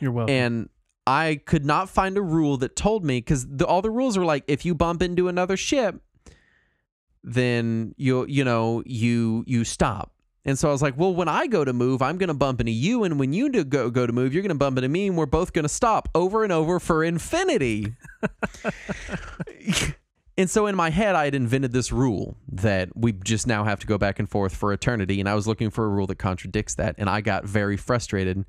You're 0.00 0.12
welcome. 0.12 0.34
And 0.34 0.68
I 1.06 1.40
could 1.44 1.64
not 1.64 1.88
find 1.88 2.16
a 2.16 2.22
rule 2.22 2.56
that 2.58 2.74
told 2.76 3.04
me 3.04 3.18
because 3.18 3.46
all 3.66 3.82
the 3.82 3.90
rules 3.90 4.18
were 4.18 4.24
like 4.24 4.44
if 4.48 4.64
you 4.64 4.74
bump 4.74 5.02
into 5.02 5.28
another 5.28 5.56
ship, 5.56 6.00
then 7.22 7.94
you 7.96 8.26
you 8.28 8.44
know 8.44 8.82
you 8.86 9.44
you 9.46 9.64
stop. 9.64 10.12
And 10.44 10.56
so 10.56 10.68
I 10.68 10.72
was 10.72 10.80
like, 10.80 10.96
well, 10.96 11.12
when 11.12 11.26
I 11.26 11.48
go 11.48 11.64
to 11.64 11.72
move, 11.72 12.02
I'm 12.02 12.18
going 12.18 12.28
to 12.28 12.34
bump 12.34 12.60
into 12.60 12.70
you, 12.70 13.02
and 13.02 13.18
when 13.18 13.32
you 13.32 13.50
do 13.50 13.64
go 13.64 13.90
go 13.90 14.06
to 14.06 14.12
move, 14.12 14.32
you're 14.32 14.42
going 14.42 14.50
to 14.50 14.54
bump 14.54 14.78
into 14.78 14.88
me, 14.88 15.08
and 15.08 15.16
we're 15.16 15.26
both 15.26 15.52
going 15.52 15.64
to 15.64 15.68
stop 15.68 16.08
over 16.14 16.44
and 16.44 16.52
over 16.52 16.78
for 16.78 17.02
infinity. 17.02 17.94
and 20.38 20.50
so 20.50 20.66
in 20.66 20.76
my 20.76 20.90
head, 20.90 21.14
I 21.14 21.24
had 21.24 21.34
invented 21.34 21.72
this 21.72 21.92
rule 21.92 22.36
that 22.52 22.90
we 22.94 23.12
just 23.12 23.46
now 23.46 23.64
have 23.64 23.80
to 23.80 23.86
go 23.86 23.98
back 23.98 24.18
and 24.18 24.28
forth 24.28 24.54
for 24.54 24.72
eternity, 24.72 25.20
and 25.20 25.28
I 25.28 25.34
was 25.34 25.46
looking 25.46 25.70
for 25.70 25.84
a 25.84 25.88
rule 25.88 26.06
that 26.08 26.16
contradicts 26.16 26.74
that, 26.74 26.96
and 26.98 27.08
I 27.08 27.20
got 27.20 27.44
very 27.44 27.76
frustrated 27.76 28.44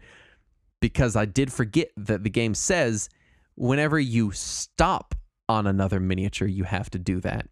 because 0.79 1.15
I 1.15 1.25
did 1.25 1.51
forget 1.51 1.89
that 1.97 2.23
the 2.23 2.29
game 2.29 2.53
says 2.53 3.09
whenever 3.55 3.99
you 3.99 4.31
stop 4.31 5.15
on 5.49 5.65
another 5.65 5.99
miniature, 5.99 6.47
you 6.47 6.65
have 6.65 6.89
to 6.91 6.99
do 6.99 7.19
that. 7.21 7.47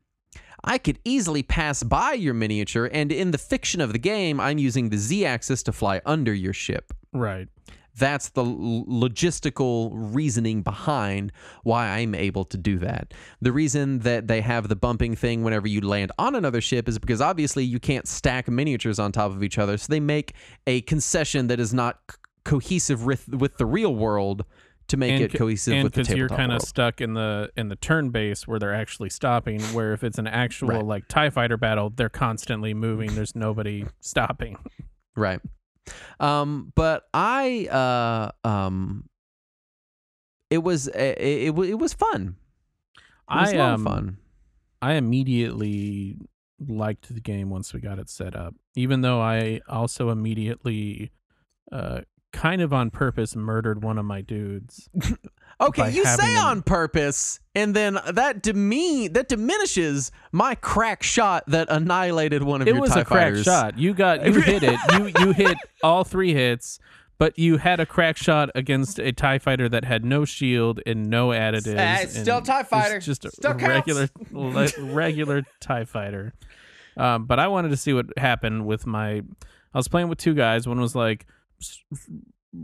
I 0.63 0.79
could 0.79 0.99
easily 1.05 1.43
pass 1.43 1.83
by 1.83 2.13
your 2.13 2.33
miniature, 2.33 2.89
and 2.91 3.11
in 3.11 3.31
the 3.31 3.37
fiction 3.37 3.81
of 3.81 3.93
the 3.93 3.99
game, 3.99 4.39
I'm 4.39 4.57
using 4.57 4.89
the 4.89 4.97
z 4.97 5.25
axis 5.25 5.63
to 5.63 5.71
fly 5.71 6.01
under 6.05 6.33
your 6.33 6.53
ship. 6.53 6.93
right. 7.13 7.47
That's 7.97 8.29
the 8.29 8.43
logistical 8.43 9.91
reasoning 9.93 10.61
behind 10.61 11.31
why 11.63 11.87
I'm 11.87 12.13
able 12.15 12.45
to 12.45 12.57
do 12.57 12.77
that. 12.79 13.13
The 13.41 13.51
reason 13.51 13.99
that 13.99 14.27
they 14.27 14.41
have 14.41 14.67
the 14.67 14.75
bumping 14.75 15.15
thing 15.15 15.43
whenever 15.43 15.67
you 15.67 15.81
land 15.81 16.11
on 16.17 16.35
another 16.35 16.61
ship 16.61 16.87
is 16.89 16.99
because 16.99 17.21
obviously 17.21 17.63
you 17.63 17.79
can't 17.79 18.07
stack 18.07 18.47
miniatures 18.49 18.99
on 18.99 19.11
top 19.11 19.31
of 19.31 19.43
each 19.43 19.57
other. 19.57 19.77
So 19.77 19.87
they 19.89 19.99
make 19.99 20.33
a 20.67 20.81
concession 20.81 21.47
that 21.47 21.59
is 21.59 21.73
not 21.73 21.99
c- 22.11 22.17
cohesive 22.43 23.05
with, 23.05 23.27
with 23.29 23.57
the 23.57 23.65
real 23.65 23.95
world 23.95 24.45
to 24.87 24.97
make 24.97 25.19
it 25.19 25.33
cohesive 25.33 25.73
and 25.73 25.83
with 25.83 25.93
the 25.93 26.03
tabletop 26.03 26.17
you're 26.17 26.29
kind 26.37 26.51
of 26.51 26.61
stuck 26.61 27.01
in 27.01 27.15
the 27.15 27.49
in 27.57 27.69
the 27.69 27.75
turn 27.75 28.11
base 28.11 28.47
where 28.47 28.59
they're 28.59 28.75
actually 28.75 29.09
stopping. 29.09 29.59
Where 29.73 29.93
if 29.93 30.03
it's 30.03 30.19
an 30.19 30.27
actual 30.27 30.67
Right. 30.67 30.85
like 30.85 31.07
Tie 31.07 31.31
Fighter 31.31 31.57
battle, 31.57 31.89
they're 31.89 32.07
constantly 32.07 32.75
moving. 32.75 33.15
There's 33.15 33.35
nobody 33.35 33.85
stopping. 34.01 34.57
Right. 35.15 35.39
Um, 36.19 36.71
but 36.75 37.03
I 37.13 37.67
uh 37.67 38.47
um 38.47 39.09
it 40.49 40.59
was 40.59 40.87
it, 40.87 41.17
it, 41.19 41.57
it 41.57 41.79
was 41.79 41.93
fun. 41.93 42.35
It 42.97 43.35
was 43.35 43.53
I 43.53 43.57
um, 43.57 43.83
fun. 43.83 44.17
I 44.81 44.93
immediately 44.93 46.17
liked 46.59 47.13
the 47.13 47.21
game 47.21 47.49
once 47.49 47.73
we 47.73 47.79
got 47.79 47.99
it 47.99 48.09
set 48.09 48.35
up, 48.35 48.55
even 48.75 49.01
though 49.01 49.19
I 49.19 49.61
also 49.67 50.09
immediately, 50.09 51.11
uh, 51.71 52.01
kind 52.31 52.61
of 52.61 52.71
on 52.71 52.91
purpose, 52.91 53.35
murdered 53.35 53.83
one 53.83 53.97
of 53.97 54.05
my 54.05 54.21
dudes. 54.21 54.89
Okay, 55.61 55.91
you 55.91 56.03
say 56.05 56.33
them- 56.35 56.45
on 56.45 56.61
purpose, 56.61 57.39
and 57.55 57.73
then 57.75 57.97
that 58.13 58.41
demean 58.43 59.13
that 59.13 59.29
diminishes 59.29 60.11
my 60.31 60.55
crack 60.55 61.01
shot 61.01 61.43
that 61.47 61.67
annihilated 61.69 62.43
one 62.43 62.61
of 62.61 62.67
It 62.67 62.73
your 62.73 62.81
was 62.81 62.91
TIE 62.93 63.01
a 63.01 63.05
crack 63.05 63.23
fighters. 63.27 63.43
shot. 63.45 63.77
You 63.79 63.93
got 63.93 64.25
you 64.25 64.41
hit 64.41 64.63
it. 64.63 64.77
You 64.93 65.11
you 65.25 65.31
hit 65.31 65.57
all 65.83 66.03
three 66.03 66.33
hits. 66.33 66.79
But 67.17 67.39
you 67.39 67.55
had 67.55 67.79
a 67.79 67.85
crack 67.85 68.17
shot 68.17 68.49
against 68.55 68.99
a 68.99 69.13
Tie 69.13 69.39
Fighter 69.39 69.69
that 69.69 69.85
had 69.85 70.03
no 70.03 70.25
shield 70.25 70.81
and 70.85 71.09
no 71.09 71.29
additives. 71.29 71.77
Uh, 71.79 72.01
it's 72.03 72.19
still 72.19 72.41
TIE 72.41 72.63
Fighter. 72.63 72.99
just 72.99 73.23
a 73.23 73.31
Still 73.31 73.53
regular, 73.53 74.09
le- 74.33 74.67
regular 74.79 75.43
Tie 75.61 75.85
Fighter. 75.85 76.33
Um, 76.97 77.25
but 77.25 77.39
I 77.39 77.47
wanted 77.47 77.69
to 77.69 77.77
see 77.77 77.93
what 77.93 78.07
happened 78.17 78.65
with 78.65 78.85
my. 78.85 79.21
I 79.73 79.77
was 79.77 79.87
playing 79.87 80.09
with 80.09 80.17
two 80.17 80.33
guys. 80.33 80.67
One 80.67 80.81
was 80.81 80.93
like 80.93 81.25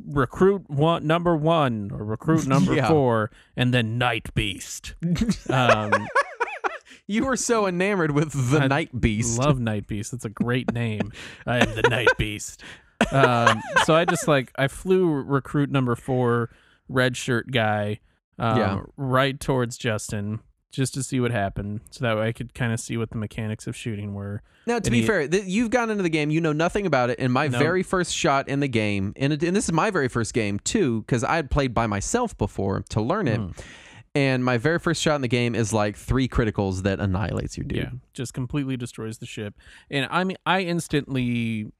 recruit 0.08 0.70
one 0.70 1.06
number 1.06 1.36
one 1.36 1.90
or 1.94 2.04
recruit 2.06 2.48
number 2.48 2.74
Yeah. 2.76 2.88
four, 2.88 3.32
and 3.56 3.74
then 3.74 3.98
Night 3.98 4.34
Beast. 4.34 4.96
Um, 5.50 5.92
You 7.08 7.26
were 7.26 7.36
so 7.36 7.68
enamored 7.68 8.12
with 8.12 8.32
the 8.52 8.60
I 8.60 8.68
Night 8.68 9.02
Beast. 9.02 9.38
I 9.40 9.44
love 9.46 9.60
Night 9.60 9.86
Beast. 9.86 10.14
It's 10.14 10.24
a 10.24 10.30
great 10.30 10.72
name. 10.74 11.12
I 11.46 11.58
am 11.58 11.76
the 11.76 11.82
Night 11.90 12.08
Beast. 12.18 12.64
Um, 13.12 13.60
so 13.84 13.96
I 13.96 14.06
just 14.06 14.30
like 14.30 14.52
I 14.58 14.70
flew 14.70 15.10
recruit 15.12 15.70
number 15.72 15.96
four, 15.98 16.52
red 16.88 17.18
shirt 17.18 17.52
guy, 17.52 18.00
um, 18.40 18.58
Yeah. 18.58 18.82
right 18.96 19.38
towards 19.38 19.78
Justin 19.78 20.40
just 20.72 20.94
to 20.94 21.04
see 21.04 21.20
what 21.20 21.32
happened, 21.32 21.82
so 21.90 22.04
that 22.06 22.16
way 22.18 22.28
I 22.28 22.32
could 22.32 22.54
kind 22.54 22.72
of 22.72 22.80
see 22.80 22.96
what 22.98 23.10
the 23.10 23.18
mechanics 23.18 23.68
of 23.68 23.76
shooting 23.76 24.14
were. 24.14 24.42
Now, 24.66 24.80
to 24.80 24.88
And 24.88 24.92
be 24.92 25.02
he- 25.02 25.08
fair, 25.08 25.28
th- 25.28 25.46
you've 25.46 25.70
gotten 25.70 25.90
into 25.92 26.04
the 26.04 26.10
game, 26.10 26.30
you 26.32 26.40
know 26.40 26.54
nothing 26.54 26.86
about 26.86 27.10
it. 27.10 27.20
And 27.20 27.34
my 27.34 27.48
No. 27.48 27.60
very 27.60 27.84
first 27.84 28.16
shot 28.16 28.48
in 28.48 28.60
the 28.62 28.68
game, 28.68 29.14
and, 29.18 29.34
it, 29.34 29.44
and 29.44 29.56
this 29.56 29.66
is 29.66 29.74
my 29.74 29.90
very 29.92 30.08
first 30.08 30.34
game 30.34 30.60
too, 30.60 31.02
because 31.02 31.24
I 31.24 31.36
had 31.36 31.52
played 31.52 31.74
by 31.74 31.88
myself 31.88 32.38
before 32.38 32.84
to 32.90 33.02
learn 33.02 33.28
it. 33.28 33.40
Mm. 33.40 33.58
And 34.14 34.44
my 34.46 34.58
very 34.58 34.78
first 34.80 35.02
shot 35.02 35.16
in 35.16 35.22
the 35.22 35.28
game 35.30 35.56
is 35.56 35.72
like 35.74 35.96
three 35.96 36.28
criticals 36.28 36.84
that 36.84 37.00
annihilates 37.00 37.58
your 37.58 37.66
dude. 37.66 37.78
Yeah, 37.78 37.90
just 38.14 38.34
completely 38.34 38.76
destroys 38.78 39.20
the 39.20 39.26
ship. 39.26 39.56
And 39.90 40.06
I 40.12 40.24
mean, 40.26 40.36
I 40.46 40.62
instantly, 40.62 41.72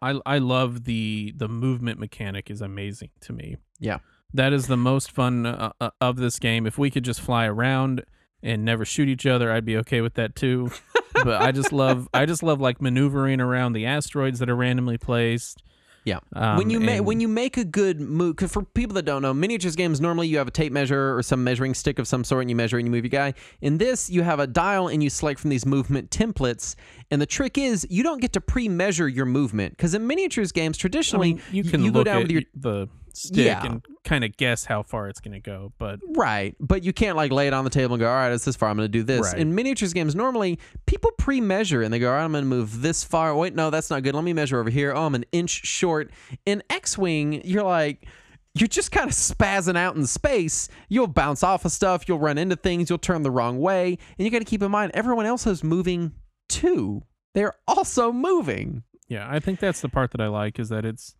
I 0.00 0.18
I 0.24 0.38
love 0.38 0.84
the 0.84 1.32
the 1.36 1.48
movement 1.48 1.98
mechanic 1.98 2.50
is 2.50 2.60
amazing 2.62 3.10
to 3.22 3.32
me. 3.32 3.56
Yeah. 3.78 3.98
That 4.34 4.52
is 4.52 4.66
the 4.66 4.76
most 4.76 5.10
fun 5.10 5.46
uh, 5.46 5.72
uh, 5.80 5.90
of 6.00 6.16
this 6.16 6.38
game. 6.38 6.66
If 6.66 6.78
we 6.78 6.90
could 6.90 7.04
just 7.04 7.20
fly 7.20 7.46
around 7.46 8.04
and 8.42 8.64
never 8.64 8.84
shoot 8.84 9.08
each 9.08 9.26
other, 9.26 9.50
I'd 9.50 9.64
be 9.64 9.76
okay 9.78 10.00
with 10.00 10.14
that 10.14 10.34
too. 10.36 10.70
but 11.12 11.40
I 11.42 11.52
just 11.52 11.72
love 11.72 12.08
I 12.14 12.26
just 12.26 12.42
love 12.42 12.60
like 12.60 12.80
maneuvering 12.80 13.40
around 13.40 13.72
the 13.72 13.86
asteroids 13.86 14.38
that 14.38 14.50
are 14.50 14.56
randomly 14.56 14.98
placed. 14.98 15.62
Yeah. 16.04 16.20
Um, 16.34 16.56
when 16.56 16.70
you 16.70 16.80
make 16.80 17.02
when 17.02 17.20
you 17.20 17.28
make 17.28 17.56
a 17.58 17.64
good 17.64 18.00
move, 18.00 18.36
'cause 18.36 18.50
for 18.50 18.62
people 18.62 18.94
that 18.94 19.04
don't 19.04 19.20
know, 19.20 19.34
miniatures 19.34 19.76
games 19.76 20.00
normally 20.00 20.26
you 20.26 20.38
have 20.38 20.48
a 20.48 20.50
tape 20.50 20.72
measure 20.72 21.14
or 21.16 21.22
some 21.22 21.44
measuring 21.44 21.74
stick 21.74 21.98
of 21.98 22.08
some 22.08 22.24
sort, 22.24 22.42
and 22.42 22.50
you 22.50 22.56
measure 22.56 22.78
and 22.78 22.86
you 22.86 22.90
move 22.90 23.04
your 23.04 23.10
guy. 23.10 23.34
In 23.60 23.76
this, 23.76 24.08
you 24.08 24.22
have 24.22 24.40
a 24.40 24.46
dial 24.46 24.88
and 24.88 25.02
you 25.02 25.10
select 25.10 25.38
from 25.38 25.50
these 25.50 25.66
movement 25.66 26.10
templates. 26.10 26.76
And 27.10 27.20
the 27.20 27.26
trick 27.26 27.58
is 27.58 27.86
you 27.90 28.02
don't 28.02 28.20
get 28.22 28.32
to 28.34 28.40
pre-measure 28.40 29.08
your 29.08 29.26
movement 29.26 29.76
because 29.76 29.92
in 29.92 30.06
miniatures 30.06 30.50
games 30.50 30.78
I 30.78 30.80
traditionally 30.80 31.34
mean, 31.34 31.42
you 31.52 31.64
can 31.64 31.82
you 31.82 31.90
look 31.90 32.06
go 32.06 32.10
down 32.12 32.16
at 32.18 32.22
with 32.22 32.30
your 32.30 32.42
the 32.54 32.88
stick 33.18 33.46
Yeah. 33.46 33.64
and 33.64 33.84
kind 34.04 34.24
of 34.24 34.36
guess 34.36 34.64
how 34.64 34.82
far 34.82 35.08
it's 35.08 35.20
going 35.20 35.32
to 35.34 35.40
go, 35.40 35.72
but 35.78 36.00
Right, 36.16 36.56
but 36.60 36.82
you 36.84 36.92
can't 36.92 37.16
like 37.16 37.30
lay 37.32 37.46
it 37.46 37.52
on 37.52 37.64
the 37.64 37.70
table 37.70 37.94
and 37.94 38.00
go, 38.00 38.08
all 38.08 38.14
right, 38.14 38.32
it's 38.32 38.44
this 38.44 38.56
far. 38.56 38.68
I'm 38.70 38.76
going 38.76 38.84
to 38.86 38.88
do 38.92 39.02
this. 39.02 39.32
Right. 39.32 39.38
In 39.38 39.54
miniatures 39.54 39.92
games, 39.92 40.14
normally 40.14 40.58
people 40.86 41.10
pre-measure 41.18 41.82
and 41.82 41.92
they 41.92 41.98
go, 41.98 42.08
all 42.08 42.16
right, 42.16 42.24
I'm 42.24 42.32
going 42.32 42.44
to 42.44 42.48
move 42.48 42.80
this 42.82 43.04
far. 43.04 43.34
Wait, 43.36 43.54
no, 43.54 43.70
that's 43.70 43.90
not 43.90 44.02
good. 44.02 44.14
Let 44.14 44.24
me 44.24 44.32
measure 44.32 44.58
over 44.60 44.70
here. 44.70 44.92
Oh, 44.94 45.06
I'm 45.06 45.14
an 45.14 45.24
inch 45.32 45.50
short. 45.50 46.10
In 46.46 46.62
X-wing, 46.70 47.42
you're 47.44 47.62
like, 47.62 48.06
you're 48.54 48.66
just 48.66 48.90
kind 48.90 49.06
of 49.06 49.12
spazzing 49.14 49.76
out 49.76 49.94
in 49.94 50.06
space. 50.06 50.68
You'll 50.88 51.06
bounce 51.06 51.42
off 51.42 51.64
of 51.64 51.70
stuff. 51.72 52.08
You'll 52.08 52.18
run 52.18 52.38
into 52.38 52.56
things. 52.56 52.88
You'll 52.90 52.98
turn 52.98 53.22
the 53.22 53.30
wrong 53.30 53.58
way, 53.60 53.98
and 54.18 54.24
you 54.24 54.30
got 54.30 54.40
to 54.40 54.44
keep 54.44 54.62
in 54.62 54.70
mind 54.70 54.90
everyone 54.94 55.26
else 55.26 55.46
is 55.46 55.62
moving 55.62 56.12
too. 56.48 57.02
They're 57.34 57.54
also 57.68 58.10
moving. 58.10 58.82
Yeah, 59.06 59.28
I 59.30 59.38
think 59.38 59.60
that's 59.60 59.80
the 59.80 59.88
part 59.88 60.10
that 60.10 60.20
I 60.20 60.26
like 60.28 60.58
is 60.58 60.70
that 60.70 60.84
it's 60.84 61.14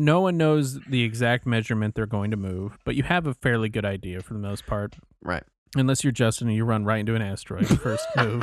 no 0.00 0.22
one 0.22 0.38
knows 0.38 0.80
the 0.88 1.02
exact 1.02 1.46
measurement 1.46 1.94
they're 1.94 2.06
going 2.06 2.30
to 2.30 2.36
move, 2.36 2.78
but 2.84 2.96
you 2.96 3.02
have 3.02 3.26
a 3.26 3.34
fairly 3.34 3.68
good 3.68 3.84
idea 3.84 4.20
for 4.20 4.32
the 4.32 4.40
most 4.40 4.66
part. 4.66 4.96
Right. 5.22 5.42
Unless 5.76 6.02
you're 6.02 6.10
Justin 6.10 6.48
and 6.48 6.56
you 6.56 6.64
run 6.64 6.84
right 6.84 7.00
into 7.00 7.14
an 7.14 7.22
asteroid 7.22 7.68
first 7.80 8.06
move. 8.16 8.42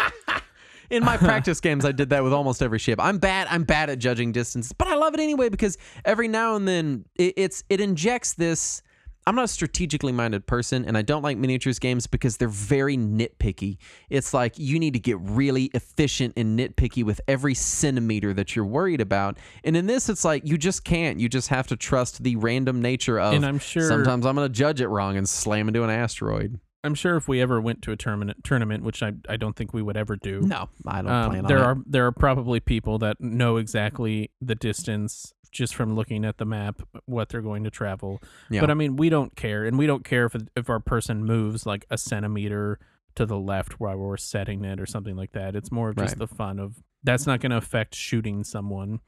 In 0.92 1.04
my 1.04 1.18
practice 1.18 1.60
games, 1.60 1.84
I 1.84 1.92
did 1.92 2.12
that 2.12 2.24
with 2.24 2.32
almost 2.32 2.62
every 2.62 2.78
ship. 2.78 3.00
I'm 3.02 3.18
bad. 3.18 3.48
I'm 3.50 3.64
bad 3.64 3.90
at 3.90 3.98
judging 3.98 4.32
distance, 4.32 4.72
but 4.72 4.88
I 4.88 4.96
love 4.96 5.16
it 5.16 5.20
anyway 5.20 5.50
because 5.50 5.78
every 6.06 6.28
now 6.28 6.56
and 6.56 6.68
then 6.68 7.06
it, 7.16 7.34
it's 7.36 7.64
it 7.70 7.82
injects 7.82 8.34
this. 8.36 8.84
I'm 9.28 9.36
not 9.36 9.44
a 9.44 9.50
strategically 9.50 10.14
minded 10.14 10.48
person, 10.48 10.86
and 10.86 10.98
I 10.98 11.02
don't 11.02 11.22
like 11.22 11.38
miniatures 11.38 11.80
games 11.80 12.08
because 12.08 12.38
they're 12.38 12.48
very 12.48 12.96
nitpicky. 12.96 13.76
It's 14.10 14.34
like 14.34 14.58
you 14.58 14.80
need 14.80 14.94
to 14.94 15.02
get 15.02 15.18
really 15.20 15.66
efficient 15.74 16.36
and 16.38 16.58
nitpicky 16.58 17.04
with 17.04 17.20
every 17.28 17.54
centimeter 17.54 18.34
that 18.34 18.56
you're 18.56 18.64
worried 18.64 19.02
about. 19.02 19.38
And 19.66 19.76
in 19.76 19.86
this, 19.86 20.08
it's 20.08 20.24
like 20.24 20.48
you 20.48 20.58
just 20.58 20.86
can't. 20.86 21.20
You 21.20 21.28
just 21.28 21.50
have 21.50 21.68
to 21.68 21.76
trust 21.76 22.24
the 22.24 22.38
random 22.38 22.82
nature 22.82 23.20
of. 23.20 23.34
And 23.34 23.46
I'm 23.46 23.60
sure- 23.60 23.90
sometimes 23.90 24.26
I'm 24.26 24.36
going 24.36 24.48
to 24.48 24.54
judge 24.54 24.80
it 24.80 24.88
wrong 24.88 25.18
and 25.18 25.28
slam 25.28 25.68
into 25.68 25.84
an 25.84 25.90
asteroid. 25.90 26.62
I'm 26.84 26.96
sure 26.96 27.18
if 27.18 27.28
we 27.28 27.42
ever 27.42 27.60
went 27.60 27.82
to 27.82 27.92
a 27.92 27.98
tournament, 27.98 28.46
tournament, 28.46 28.84
which 28.84 29.04
I, 29.04 29.12
I 29.28 29.36
don't 29.36 29.58
think 29.58 29.74
we 29.74 29.82
would 29.82 29.98
ever 29.98 30.16
do. 30.16 30.40
No, 30.40 30.70
I 30.86 31.02
don't 31.02 31.12
um, 31.12 31.30
plan 31.30 31.40
on 31.40 31.44
that. 31.44 31.48
there 31.50 31.58
it. 31.58 31.64
are 31.64 31.78
there 31.86 32.06
are 32.06 32.12
probably 32.14 32.62
people 32.62 32.98
that 33.00 33.20
know 33.20 33.58
exactly 33.58 34.32
the 34.40 34.56
distance 34.56 35.34
just 35.52 35.76
from 35.76 35.96
looking 35.96 36.26
at 36.26 36.38
the 36.38 36.46
map 36.46 36.82
what 37.06 37.30
they're 37.30 37.42
going 37.42 37.64
to 37.64 37.70
travel. 37.72 38.22
Yeah. 38.50 38.62
But 38.62 38.72
I 38.72 38.74
mean, 38.74 38.96
we 38.96 39.10
don't 39.10 39.36
care, 39.36 39.66
and 39.66 39.78
we 39.78 39.88
don't 39.88 40.04
care 40.06 40.26
if 40.26 40.36
if 40.56 40.70
our 40.70 40.80
person 40.80 41.24
moves 41.26 41.66
like 41.66 41.86
a 41.90 41.98
centimeter 41.98 42.80
to 43.16 43.26
the 43.26 43.38
left 43.38 43.80
while 43.80 43.98
we're 43.98 44.18
setting 44.18 44.64
it 44.64 44.80
or 44.80 44.86
something 44.86 45.16
like 45.16 45.32
that. 45.32 45.56
It's 45.56 45.72
more 45.72 45.90
of 45.90 45.96
just 45.98 46.14
Right. 46.14 46.20
the 46.20 46.28
fun 46.28 46.60
of 46.60 46.76
that's 47.04 47.26
not 47.26 47.40
going 47.40 47.52
to 47.52 47.58
affect 47.58 47.96
shooting 47.96 48.44
someone. 48.44 49.00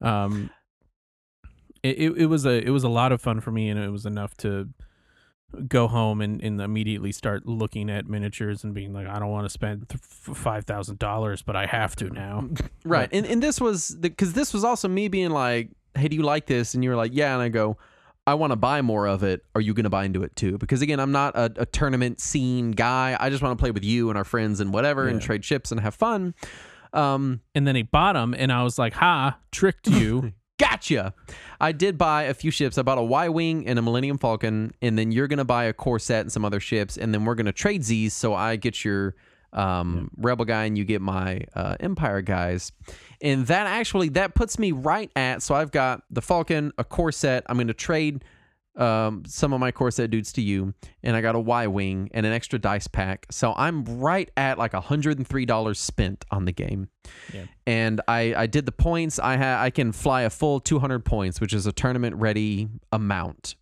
Um, 0.00 0.50
it, 1.82 1.98
it 1.98 2.10
it 2.22 2.26
was 2.26 2.46
a 2.46 2.64
it 2.64 2.70
was 2.70 2.84
a 2.84 2.88
lot 2.88 3.12
of 3.12 3.20
fun 3.20 3.40
for 3.40 3.50
me, 3.50 3.68
and 3.68 3.78
it 3.80 3.90
was 3.90 4.06
enough 4.06 4.36
to 4.38 4.68
go 5.68 5.88
home 5.88 6.20
and, 6.20 6.42
and 6.42 6.60
immediately 6.60 7.12
start 7.12 7.46
looking 7.46 7.90
at 7.90 8.08
miniatures 8.08 8.64
and 8.64 8.74
being 8.74 8.92
like, 8.92 9.06
I 9.06 9.18
don't 9.18 9.30
want 9.30 9.44
to 9.46 9.50
spend 9.50 9.86
five 10.00 10.64
thousand 10.64 10.98
dollars, 10.98 11.42
but 11.42 11.56
I 11.56 11.66
have 11.66 11.96
to 11.96 12.10
now. 12.10 12.48
Right. 12.84 13.08
And 13.12 13.24
and 13.26 13.42
this 13.42 13.60
was 13.60 13.96
because 13.98 14.34
this 14.34 14.52
was 14.52 14.64
also 14.64 14.88
me 14.88 15.08
being 15.08 15.30
like, 15.30 15.70
"Hey, 15.94 16.08
do 16.08 16.16
you 16.16 16.22
like 16.22 16.46
this?" 16.46 16.74
And 16.74 16.84
you 16.84 16.90
were 16.90 16.96
like, 16.96 17.12
"Yeah." 17.14 17.32
And 17.32 17.42
I 17.42 17.48
go, 17.48 17.78
"I 18.26 18.34
want 18.34 18.50
to 18.52 18.56
buy 18.56 18.82
more 18.82 19.06
of 19.06 19.22
it. 19.22 19.42
Are 19.54 19.60
you 19.60 19.72
going 19.72 19.84
to 19.84 19.90
buy 19.90 20.04
into 20.04 20.22
it 20.22 20.36
too?" 20.36 20.58
Because 20.58 20.82
again, 20.82 21.00
I'm 21.00 21.12
not 21.12 21.34
a, 21.34 21.52
a 21.56 21.66
tournament 21.66 22.20
scene 22.20 22.72
guy. 22.72 23.16
I 23.18 23.30
just 23.30 23.42
want 23.42 23.56
to 23.58 23.62
play 23.62 23.70
with 23.70 23.84
you 23.84 24.10
and 24.10 24.18
our 24.18 24.24
friends 24.24 24.60
and 24.60 24.72
whatever 24.72 25.08
and 25.08 25.20
trade 25.20 25.44
ships 25.44 25.72
and 25.72 25.80
have 25.80 25.94
fun. 25.94 26.34
Um, 26.92 27.40
And 27.54 27.66
then 27.66 27.74
he 27.74 27.82
bought 27.82 28.12
them, 28.12 28.34
and 28.36 28.52
I 28.52 28.62
was 28.62 28.78
like, 28.78 28.92
"Ha, 28.94 29.38
tricked 29.50 29.86
you." 29.88 30.32
gotcha. 30.58 31.14
I 31.60 31.72
did 31.72 31.98
buy 31.98 32.24
a 32.24 32.34
few 32.34 32.50
ships. 32.50 32.78
I 32.78 32.82
bought 32.82 32.98
a 32.98 33.02
Y 33.02 33.28
wing 33.28 33.66
and 33.66 33.78
a 33.78 33.82
Millennium 33.82 34.18
Falcon, 34.18 34.72
and 34.82 34.98
then 34.98 35.12
you're 35.12 35.28
gonna 35.28 35.44
buy 35.44 35.64
a 35.64 35.72
core 35.72 35.98
set 35.98 36.20
and 36.20 36.32
some 36.32 36.44
other 36.44 36.60
ships, 36.60 36.96
and 36.96 37.12
then 37.12 37.24
we're 37.24 37.34
gonna 37.34 37.52
trade 37.52 37.84
Z's. 37.84 38.14
So 38.14 38.34
I 38.34 38.56
get 38.56 38.84
your 38.84 39.14
um, 39.52 40.10
Rebel 40.16 40.44
guy, 40.44 40.64
and 40.64 40.76
you 40.76 40.84
get 40.84 41.00
my 41.00 41.42
uh, 41.54 41.76
Empire 41.80 42.22
guys, 42.22 42.72
and 43.22 43.46
that 43.46 43.66
actually 43.66 44.08
that 44.10 44.34
puts 44.34 44.58
me 44.58 44.72
right 44.72 45.10
at. 45.16 45.42
So 45.42 45.54
I've 45.54 45.70
got 45.70 46.02
the 46.10 46.22
Falcon, 46.22 46.72
a 46.78 46.84
core 46.84 47.12
set. 47.12 47.44
I'm 47.46 47.56
gonna 47.58 47.74
trade. 47.74 48.24
Um, 48.76 49.22
some 49.26 49.52
of 49.52 49.60
my 49.60 49.70
core 49.70 49.90
set 49.92 50.10
dudes 50.10 50.32
to 50.32 50.42
you, 50.42 50.74
and 51.02 51.14
I 51.14 51.20
got 51.20 51.34
a 51.36 51.40
Y 51.40 51.66
wing 51.68 52.10
and 52.12 52.26
an 52.26 52.32
extra 52.32 52.58
dice 52.58 52.86
pack. 52.88 53.26
So 53.30 53.54
I'm 53.56 53.84
right 53.84 54.28
at 54.36 54.58
like 54.58 54.72
$103 54.72 55.76
spent 55.76 56.24
on 56.30 56.44
the 56.44 56.52
game 56.52 56.88
Yeah. 57.32 57.44
and 57.66 58.00
I, 58.08 58.34
I 58.34 58.46
did 58.46 58.66
the 58.66 58.72
points. 58.72 59.18
I 59.18 59.36
ha- 59.36 59.62
I 59.62 59.70
can 59.70 59.92
fly 59.92 60.22
a 60.22 60.30
full 60.30 60.58
200 60.60 61.04
points, 61.04 61.40
which 61.40 61.52
is 61.52 61.66
a 61.66 61.72
tournament 61.72 62.16
ready 62.16 62.68
amount. 62.92 63.54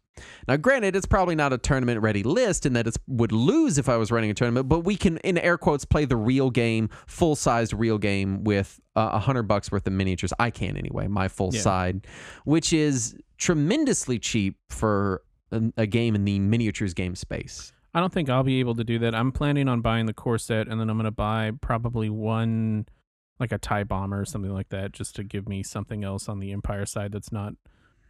Now, 0.47 0.57
granted, 0.57 0.95
it's 0.95 1.07
probably 1.07 1.35
not 1.35 1.53
a 1.53 1.59
tournament 1.59 2.01
ready 2.03 2.23
list 2.23 2.67
in 2.67 2.75
that 2.75 2.87
it 2.87 2.97
would 3.07 3.33
lose 3.33 3.79
if 3.79 3.89
I 3.89 3.97
was 3.97 4.11
running 4.11 4.31
a 4.31 4.35
tournament, 4.35 4.69
but 4.69 4.81
we 4.81 4.97
can, 4.97 5.17
in 5.19 5.39
air 5.39 5.57
quotes, 5.57 5.85
play 5.85 6.05
the 6.05 6.17
real 6.17 6.51
game, 6.51 6.91
full 7.07 7.35
sized 7.35 7.73
real 7.73 7.99
game 7.99 8.45
with 8.45 8.79
uh, 8.95 9.11
a 9.15 9.19
hundred 9.19 9.45
bucks 9.45 9.73
worth 9.73 9.87
of 9.87 9.93
miniatures. 9.93 10.33
I 10.39 10.51
can 10.51 10.77
anyway, 10.77 11.07
my 11.09 11.29
full 11.29 11.51
Yeah. 11.53 11.61
side, 11.63 12.07
which 12.45 12.73
is 12.73 13.17
tremendously 13.39 14.19
cheap 14.19 14.57
for 14.69 15.23
a, 15.51 15.63
a 15.77 15.87
game 15.87 16.15
in 16.15 16.25
the 16.25 16.39
miniatures 16.39 16.95
game 16.95 17.15
space. 17.15 17.73
I 17.95 18.01
don't 18.01 18.13
think 18.13 18.29
I'll 18.31 18.43
be 18.43 18.61
able 18.61 18.75
to 18.77 18.85
do 18.85 18.99
that. 19.01 19.15
I'm 19.15 19.33
planning 19.33 19.69
on 19.69 19.81
buying 19.83 20.07
the 20.07 20.15
core 20.15 20.39
set, 20.39 20.67
and 20.69 20.81
then 20.81 20.89
I'm 20.89 20.97
going 20.97 21.05
to 21.05 21.11
buy 21.11 21.53
probably 21.61 22.09
one, 22.09 22.87
like 23.39 23.53
a 23.53 23.59
tie 23.59 23.85
bomber 23.85 24.21
or 24.21 24.25
something 24.25 24.53
like 24.53 24.71
that, 24.71 24.93
just 24.93 25.15
to 25.17 25.25
give 25.25 25.47
me 25.49 25.63
something 25.63 26.03
else 26.05 26.29
on 26.29 26.39
the 26.39 26.53
Empire 26.53 26.87
side 26.87 27.13
that's 27.13 27.31
not 27.33 27.53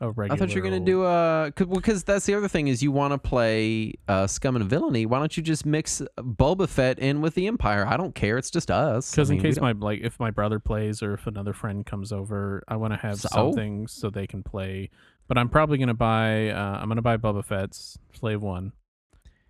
a 0.01 0.10
regular. 0.10 0.35
I 0.35 0.39
thought 0.39 0.55
you 0.55 0.60
were 0.62 0.69
gonna 0.69 0.81
do 0.81 1.05
a 1.05 1.52
because 1.56 2.02
that's 2.05 2.27
the 2.27 2.35
other 2.35 2.48
thing 2.48 2.69
is 2.69 2.82
you 2.82 2.90
want 2.93 3.12
to 3.12 3.19
play 3.19 3.94
uh, 4.09 4.27
Scum 4.27 4.56
and 4.56 4.69
Villainy. 4.69 5.06
Why 5.06 5.19
don't 5.19 5.36
you 5.36 5.43
just 5.43 5.64
mix 5.64 6.02
Boba 6.19 6.69
Fett 6.69 6.98
in 6.98 7.20
with 7.20 7.35
the 7.35 7.47
Empire? 7.47 7.86
I 7.86 7.97
don't 7.97 8.14
care. 8.14 8.39
It's 8.39 8.51
just 8.51 8.70
us. 8.70 9.10
Because 9.10 9.31
I 9.31 9.35
in 9.35 9.36
mean, 9.39 9.43
we 9.44 9.48
case 9.51 9.60
my 9.60 9.73
like 9.73 10.01
if 10.02 10.19
my 10.19 10.31
brother 10.31 10.59
plays 10.59 11.02
or 11.02 11.14
if 11.14 11.27
another 11.27 11.52
friend 11.52 11.86
comes 11.86 12.12
over, 12.12 12.62
I 12.69 12.77
want 12.77 12.93
to 12.93 12.98
have 12.98 13.20
So? 13.20 13.28
something 13.31 13.86
so 13.86 14.10
they 14.10 14.27
can 14.27 14.43
play. 14.43 14.90
But 15.28 15.39
I'm 15.39 15.48
probably 15.48 15.78
gonna 15.78 15.94
buy. 15.94 16.51
Uh, 16.51 16.78
I'm 16.81 16.89
gonna 16.89 17.01
buy 17.02 17.16
Boba 17.16 17.44
Fett's 17.44 17.98
Slave 18.12 18.43
One. 18.43 18.73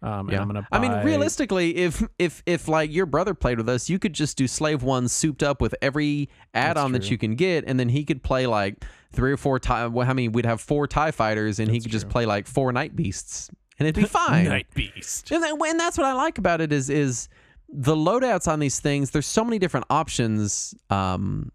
Um, 0.03 0.21
and 0.29 0.33
Yeah. 0.33 0.41
I'm 0.41 0.49
gonna. 0.49 0.67
Buy, 0.71 0.77
I 0.77 0.81
mean, 0.81 0.93
realistically, 1.05 1.77
if 1.77 2.03
if 2.19 2.43
if 2.45 2.69
like 2.69 2.93
your 2.93 3.07
brother 3.07 3.35
played 3.35 3.57
with 3.59 3.69
us, 3.69 3.89
you 3.89 3.99
could 3.99 4.13
just 4.13 4.37
do 4.37 4.47
Slave 4.47 4.83
One 4.83 5.09
souped 5.09 5.43
up 5.43 5.61
with 5.61 5.75
every 5.81 6.29
add-on 6.55 6.93
that 6.93 7.11
you 7.11 7.17
can 7.17 7.37
get, 7.37 7.65
and 7.67 7.79
then 7.81 7.89
he 7.89 8.05
could 8.05 8.23
play 8.23 8.47
like 8.47 8.85
three 9.13 9.33
or 9.33 9.37
four 9.37 9.59
tie. 9.59 9.87
Well, 9.87 10.09
I 10.09 10.13
mean, 10.13 10.33
we'd 10.33 10.47
have 10.47 10.61
four 10.61 10.87
Tie 10.87 11.11
Fighters, 11.11 11.59
and 11.59 11.69
he 11.71 11.79
That's 11.79 11.85
could 11.85 11.93
just 11.93 12.09
play 12.09 12.27
like 12.27 12.47
four 12.47 12.73
Night 12.73 12.97
Beasts, 12.97 13.51
and 13.79 13.89
it'd 13.89 14.01
be 14.03 14.09
fine. 14.09 14.47
Night 14.47 14.67
Beast. 14.75 15.31
And, 15.31 15.43
that, 15.43 15.55
and 15.55 15.81
that's 15.81 15.99
what 15.99 16.07
I 16.07 16.13
like 16.13 16.39
about 16.39 16.61
it 16.61 16.73
is 16.73 16.91
is 16.91 17.29
the 17.69 17.95
loadouts 17.95 18.49
on 18.49 18.59
these 18.59 18.81
things. 18.81 19.11
There's 19.11 19.27
so 19.27 19.45
many 19.45 19.59
different 19.59 19.87
options, 19.91 20.75
um, 20.91 21.51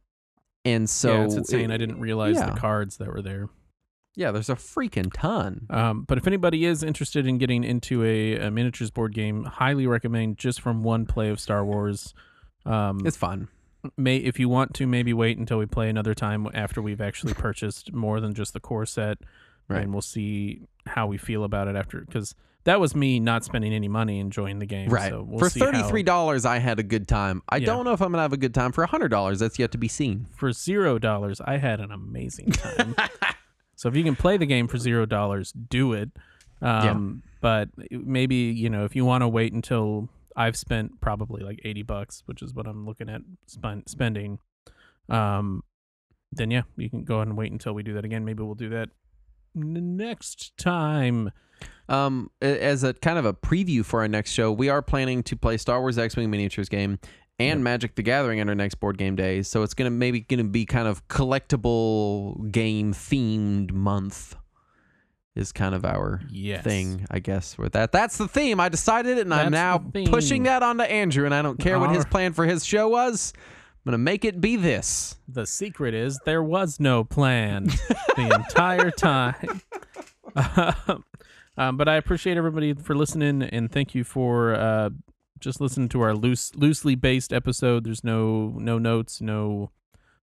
and 0.66 0.90
so 0.90 1.14
yeah, 1.14 1.26
it's 1.26 1.36
insane. 1.36 1.72
it- 1.72 1.74
I 1.74 1.78
didn't 1.78 2.00
realize 2.00 2.36
yeah. 2.36 2.52
the 2.52 2.60
cards 2.60 2.98
that 2.98 3.08
were 3.08 3.22
there. 3.22 3.50
Yeah, 4.16 4.32
there's 4.32 4.50
a 4.50 4.56
freaking 4.56 5.12
ton. 5.14 5.68
Um, 5.70 6.02
but 6.02 6.18
if 6.18 6.26
anybody 6.26 6.66
is 6.66 6.82
interested 6.82 7.28
in 7.28 7.38
getting 7.38 7.64
into 7.64 8.04
a, 8.04 8.38
a 8.48 8.50
miniatures 8.50 8.90
board 8.90 9.14
game, 9.14 9.44
highly 9.44 9.86
recommend 9.86 10.40
just 10.40 10.60
from 10.60 10.82
one 10.82 11.06
play 11.06 11.30
of 11.30 11.40
Star 11.40 11.64
Wars. 11.64 12.16
Um, 12.66 13.06
It's 13.06 13.16
fun. 13.16 13.48
May 13.98 14.18
if 14.18 14.40
you 14.40 14.50
want 14.50 14.74
to 14.76 14.88
maybe 14.88 15.14
wait 15.14 15.38
until 15.38 15.58
we 15.60 15.66
play 15.66 15.90
another 15.90 16.14
time 16.14 16.48
after 16.54 16.82
we've 16.82 17.02
actually 17.02 17.34
purchased 17.34 17.94
more 17.94 18.20
than 18.20 18.34
just 18.34 18.54
the 18.54 18.60
core 18.60 18.86
set, 18.86 19.20
Right. 19.70 19.84
and 19.84 19.92
we'll 19.94 20.02
see 20.02 20.62
how 20.86 21.08
we 21.08 21.18
feel 21.18 21.44
about 21.44 21.68
it 21.68 21.76
after. 21.76 22.00
Because 22.02 22.34
that 22.64 22.80
was 22.80 22.96
me 22.96 23.20
not 23.20 23.44
spending 23.46 23.74
any 23.74 23.88
money 23.88 24.20
enjoying 24.20 24.60
the 24.60 24.66
game. 24.66 24.90
Right. 24.90 25.10
So 25.12 25.24
we'll 25.24 25.40
for 25.40 25.50
see 25.50 25.60
thirty 25.60 25.84
three 25.84 26.04
dollars, 26.04 26.46
I 26.46 26.58
had 26.60 26.80
a 26.80 26.84
good 26.84 27.08
time. 27.08 27.42
I 27.50 27.58
Yeah. 27.58 27.68
don't 27.68 27.86
know 27.86 27.94
if 27.94 28.02
I'm 28.02 28.12
gonna 28.12 28.22
have 28.24 28.34
a 28.34 28.38
good 28.38 28.54
time 28.54 28.72
for 28.72 28.86
hundred 28.86 29.10
dollars. 29.10 29.40
That's 29.40 29.58
yet 29.60 29.72
to 29.72 29.78
be 29.78 29.88
seen. 29.88 30.28
for 30.36 30.52
zero 30.52 30.98
dollars, 31.00 31.40
I 31.42 31.58
had 31.58 31.80
an 31.80 31.92
amazing 31.92 32.52
time. 32.52 32.96
so 33.76 33.88
if 33.90 33.96
you 33.96 34.04
can 34.04 34.16
play 34.16 34.38
the 34.38 34.46
game 34.46 34.68
for 34.68 34.78
zero 34.78 35.06
dollars, 35.06 35.52
do 35.52 35.94
it. 35.94 36.10
Um, 36.62 37.24
But 37.40 37.70
maybe 37.92 38.36
you 38.36 38.70
know 38.70 38.84
if 38.84 38.96
you 38.96 39.06
want 39.06 39.22
to 39.22 39.28
wait 39.28 39.54
until 39.54 40.10
I've 40.38 40.56
spent 40.56 41.02
probably 41.02 41.44
like 41.44 41.60
eighty 41.66 41.82
bucks, 41.84 42.24
which 42.28 42.42
is 42.42 42.54
what 42.54 42.68
I'm 42.68 42.86
looking 42.86 43.10
at 43.10 43.22
spend, 43.48 43.84
spending. 43.90 44.40
Um, 45.10 45.64
then 46.32 46.52
yeah, 46.52 46.62
you 46.78 46.90
can 46.90 47.04
go 47.04 47.16
ahead 47.16 47.28
and 47.28 47.38
wait 47.38 47.52
until 47.52 47.74
we 47.74 47.84
do 47.84 47.94
that 47.96 48.06
again. 48.06 48.24
Maybe 48.24 48.44
we'll 48.44 48.56
do 48.56 48.70
that 48.70 48.90
n- 49.56 49.98
next 49.98 50.56
time. 50.58 51.32
Um, 51.90 52.30
as 52.42 52.84
a 52.84 52.94
kind 52.94 53.18
of 53.18 53.26
a 53.26 53.34
preview 53.34 53.84
for 53.84 54.02
our 54.02 54.08
next 54.08 54.32
show, 54.32 54.52
we 54.52 54.70
are 54.70 54.82
planning 54.82 55.24
to 55.24 55.36
play 55.36 55.58
Star 55.58 55.80
Wars 55.82 55.98
X 55.98 56.16
Wing 56.16 56.30
miniatures 56.30 56.70
game 56.70 57.00
and 57.40 57.60
Yep. 57.60 57.64
Magic 57.64 57.96
the 57.96 58.04
Gathering 58.04 58.40
at 58.40 58.48
our 58.50 58.56
next 58.56 58.76
board 58.76 58.98
game 58.98 59.16
day. 59.16 59.42
So 59.42 59.64
it's 59.64 59.74
gonna 59.74 59.90
maybe 59.90 60.20
gonna 60.22 60.44
be 60.44 60.66
kind 60.66 60.88
of 60.88 61.08
collectible 61.08 62.52
game 62.52 62.94
themed 62.94 63.72
month. 63.72 64.36
Is 65.38 65.52
kind 65.52 65.76
of 65.76 65.86
our 65.86 66.22
Yes. 66.32 66.64
thing, 66.64 67.06
I 67.12 67.20
guess. 67.20 67.58
With 67.60 67.74
that, 67.74 67.92
that's 67.92 68.18
the 68.18 68.28
theme. 68.28 68.60
I 68.60 68.70
decided 68.70 69.20
it, 69.20 69.22
and 69.22 69.34
I'm 69.34 69.52
now 69.52 69.78
pushing 69.78 70.44
that 70.44 70.64
onto 70.64 70.84
Andrew. 70.84 71.26
And 71.26 71.34
I 71.36 71.44
don't 71.44 71.60
care 71.60 71.78
what 71.80 71.92
his 71.96 72.06
plan 72.06 72.34
for 72.34 72.46
his 72.46 72.66
show 72.66 72.88
was. 72.90 73.34
I'm 73.38 73.92
gonna 73.92 74.00
make 74.00 74.26
it 74.26 74.42
be 74.42 74.56
this. 74.56 75.16
The 75.28 75.46
secret 75.46 75.94
is 75.94 76.20
there 76.26 76.42
was 76.42 76.80
no 76.80 77.04
plan 77.04 77.66
the 78.16 78.32
entire 78.34 78.90
time. 78.92 79.62
um, 81.58 81.78
but 81.78 81.88
I 81.88 81.96
appreciate 81.96 82.36
everybody 82.38 82.74
for 82.74 82.96
listening 82.96 83.44
and 83.44 83.72
thank 83.72 83.96
you 83.96 84.04
for 84.04 84.56
uh, 84.56 84.90
just 85.40 85.62
listening 85.62 85.90
to 85.90 86.02
our 86.02 86.16
loose, 86.16 86.54
loosely 86.56 86.96
based 86.96 87.32
episode. 87.32 87.84
There's 87.86 88.04
no 88.04 88.56
no 88.58 88.78
notes, 88.78 89.22
no 89.22 89.72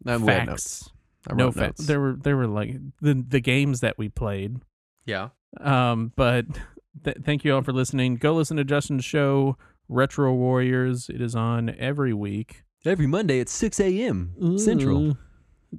notes. 0.03 0.25
facts, 0.25 0.89
I 1.29 1.33
no 1.35 1.51
facts. 1.51 1.85
There 1.85 1.99
were 1.99 2.17
there 2.19 2.35
were 2.35 2.47
like 2.47 2.77
the 2.99 3.13
the 3.27 3.39
games 3.39 3.79
that 3.81 3.97
we 3.97 4.09
played. 4.09 4.57
Yeah. 5.05 5.29
Um, 5.59 6.11
but 6.15 6.45
th- 7.03 7.17
thank 7.23 7.43
you 7.43 7.55
all 7.55 7.61
for 7.61 7.73
listening. 7.73 8.15
Go 8.15 8.33
listen 8.33 8.57
to 8.57 8.63
Justin's 8.63 9.05
show, 9.05 9.57
Retro 9.87 10.33
Warriors. 10.33 11.09
It 11.09 11.21
is 11.21 11.35
on 11.35 11.75
every 11.77 12.13
week. 12.13 12.63
Every 12.85 13.07
Monday 13.07 13.39
at 13.39 13.49
6 13.49 13.79
a.m. 13.79 14.57
Central. 14.57 15.17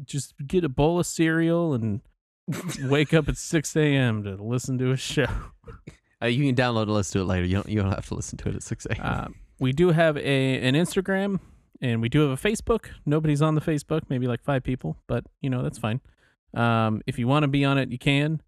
Just 0.05 0.35
get 0.47 0.65
a 0.65 0.69
bowl 0.69 0.99
of 0.99 1.07
cereal 1.07 1.75
and 1.75 2.01
wake 2.85 3.13
up 3.13 3.29
at 3.29 3.37
6 3.37 3.77
a.m. 3.77 4.25
to 4.25 4.37
listen 4.37 4.79
to 4.79 4.91
a 4.91 4.97
show. 4.97 5.27
Uh, 6.23 6.29
you 6.29 6.47
can 6.47 6.55
download 6.55 6.83
and 6.85 6.95
listen 6.95 7.19
to 7.19 7.23
it 7.23 7.27
later. 7.27 7.45
You 7.45 7.57
don't. 7.57 7.69
You 7.69 7.83
don't 7.83 7.91
have 7.91 8.07
to 8.07 8.15
listen 8.15 8.39
to 8.39 8.49
it 8.49 8.55
at 8.55 8.63
6 8.63 8.87
a.m. 8.87 9.01
Uh, 9.03 9.27
we 9.59 9.73
do 9.73 9.91
have 9.91 10.17
a 10.17 10.59
an 10.61 10.75
Instagram 10.75 11.41
and 11.83 12.01
we 12.01 12.09
do 12.09 12.21
have 12.29 12.31
a 12.31 12.49
Facebook. 12.49 12.87
Nobody's 13.05 13.43
on 13.43 13.55
the 13.55 13.61
Facebook, 13.61 14.03
maybe 14.09 14.27
like 14.27 14.43
five 14.43 14.63
people, 14.63 14.97
but 15.07 15.25
you 15.43 15.51
know 15.51 15.63
that's 15.63 15.77
fine. 15.77 16.01
Um, 16.55 17.03
if 17.07 17.19
you 17.19 17.27
want 17.27 17.43
to 17.43 17.49
be 17.49 17.65
on 17.65 17.79
it, 17.79 17.91
you 17.91 17.99
can. 17.99 18.41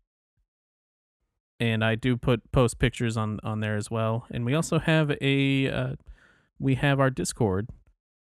And 1.59 1.85
I 1.85 1.95
do 1.95 2.17
put 2.17 2.53
post 2.53 2.79
pictures 2.79 3.17
on 3.17 3.41
on 3.43 3.61
there 3.61 3.77
as 3.77 3.91
well. 3.91 4.27
And 4.31 4.45
we 4.45 4.55
also 4.55 4.79
have 4.79 5.13
a 5.21 5.71
uh, 5.71 5.95
we 6.59 6.75
have 6.77 7.01
our 7.01 7.11
Discord. 7.11 7.69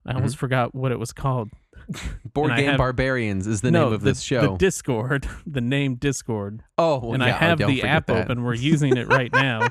I 0.06 0.14
almost 0.14 0.36
forgot 0.36 0.74
what 0.74 0.92
it 0.92 0.98
was 0.98 1.12
called. 1.12 1.50
Board 2.32 2.50
and 2.50 2.58
Game 2.58 2.68
have- 2.70 2.78
Barbarians 2.78 3.46
is 3.46 3.60
the 3.60 3.70
no, 3.70 3.84
name 3.84 3.92
of 3.92 4.00
the, 4.02 4.10
this 4.10 4.20
show. 4.20 4.40
The 4.52 4.56
Discord, 4.56 5.28
the 5.46 5.60
name 5.60 5.96
Discord. 5.96 6.62
oh, 6.78 6.98
well, 6.98 7.14
and 7.14 7.22
yeah, 7.22 7.28
I 7.28 7.38
have 7.38 7.58
don't 7.58 7.70
the 7.70 7.82
app 7.82 8.06
that. 8.06 8.24
open. 8.24 8.42
We're 8.42 8.54
using 8.72 8.96
it 8.96 9.08
right 9.08 9.32
now. 9.32 9.68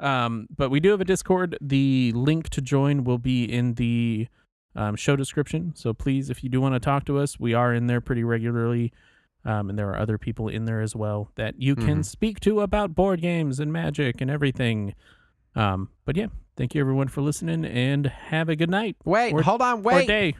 Um, 0.00 0.48
but 0.54 0.70
we 0.70 0.80
do 0.80 0.90
have 0.90 1.00
a 1.00 1.04
Discord. 1.04 1.56
The 1.60 2.12
link 2.14 2.48
to 2.50 2.60
join 2.60 3.04
will 3.04 3.18
be 3.18 3.44
in 3.44 3.74
the 3.74 4.28
um, 4.74 4.96
show 4.96 5.16
description. 5.16 5.72
So 5.76 5.92
please, 5.92 6.30
if 6.30 6.42
you 6.42 6.50
do 6.50 6.60
want 6.60 6.74
to 6.74 6.80
talk 6.80 7.04
to 7.06 7.18
us, 7.18 7.38
we 7.38 7.54
are 7.54 7.72
in 7.72 7.86
there 7.86 8.00
pretty 8.00 8.24
regularly. 8.24 8.92
Um, 9.44 9.68
and 9.70 9.78
there 9.78 9.90
are 9.90 9.98
other 9.98 10.16
people 10.18 10.48
in 10.48 10.64
there 10.64 10.80
as 10.80 10.96
well 10.96 11.30
that 11.34 11.60
you 11.60 11.76
can 11.76 11.98
Mhm. 12.00 12.04
speak 12.04 12.40
to 12.40 12.60
about 12.60 12.94
board 12.94 13.20
games 13.20 13.60
and 13.60 13.72
magic 13.72 14.20
and 14.20 14.30
everything. 14.30 14.94
Um, 15.54 15.90
but 16.06 16.16
yeah, 16.16 16.28
thank 16.56 16.74
you 16.74 16.80
everyone 16.80 17.08
for 17.08 17.20
listening 17.20 17.64
and 17.64 18.06
have 18.06 18.48
a 18.48 18.56
good 18.56 18.70
night 18.70 18.96
Wait, 19.04 19.32
Or- 19.34 19.42
hold 19.42 19.60
on, 19.62 19.82
wait, 19.82 20.06
day. 20.08 20.34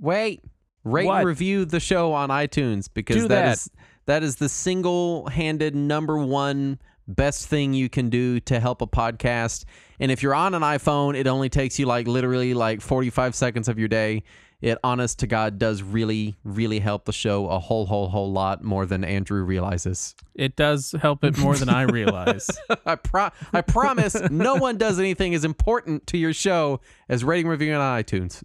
wait. 0.00 0.40
Rate 0.84 1.06
What? 1.06 1.18
and 1.18 1.26
review 1.26 1.64
the 1.64 1.78
show 1.80 2.12
on 2.12 2.28
iTunes 2.30 2.88
because 2.92 3.22
that 3.22 3.28
that. 3.28 3.52
is 3.52 3.70
that 4.06 4.22
is 4.24 4.36
the 4.36 4.48
single-handed 4.48 5.74
number 5.76 6.18
one 6.18 6.78
best 7.06 7.46
thing 7.48 7.72
you 7.74 7.88
can 7.88 8.08
do 8.10 8.40
to 8.40 8.58
help 8.58 8.82
a 8.82 8.86
podcast. 8.86 9.64
And 10.00 10.10
if 10.10 10.22
you're 10.22 10.34
on 10.34 10.54
an 10.54 10.62
iPhone, 10.62 11.16
it 11.16 11.26
only 11.28 11.48
takes 11.48 11.78
you 11.78 11.86
like 11.86 12.08
literally 12.08 12.52
like 12.54 12.80
45 12.80 13.34
seconds 13.34 13.68
of 13.68 13.78
your 13.78 13.88
day. 13.88 14.22
It 14.62 14.78
honest 14.84 15.18
to 15.18 15.26
God 15.26 15.58
does 15.58 15.82
really, 15.82 16.36
really 16.44 16.78
help 16.78 17.04
the 17.04 17.12
show 17.12 17.48
a 17.48 17.58
whole, 17.58 17.84
whole, 17.84 18.08
whole 18.08 18.30
lot 18.30 18.62
more 18.62 18.86
than 18.86 19.02
Andrew 19.02 19.42
realizes. 19.42 20.14
It 20.36 20.54
does 20.54 20.94
help 21.02 21.24
it 21.24 21.36
more 21.36 21.56
than 21.56 21.68
I 21.68 21.82
realize. 21.82 22.48
I 22.86 22.94
pro- 22.94 23.30
I 23.52 23.60
promise 23.62 24.14
no 24.30 24.54
one 24.54 24.78
does 24.78 25.00
anything 25.00 25.34
as 25.34 25.44
important 25.44 26.06
to 26.06 26.16
your 26.16 26.32
show 26.32 26.80
as 27.08 27.24
rating 27.24 27.48
reviewing 27.48 27.74
on 27.74 28.02
iTunes. 28.02 28.44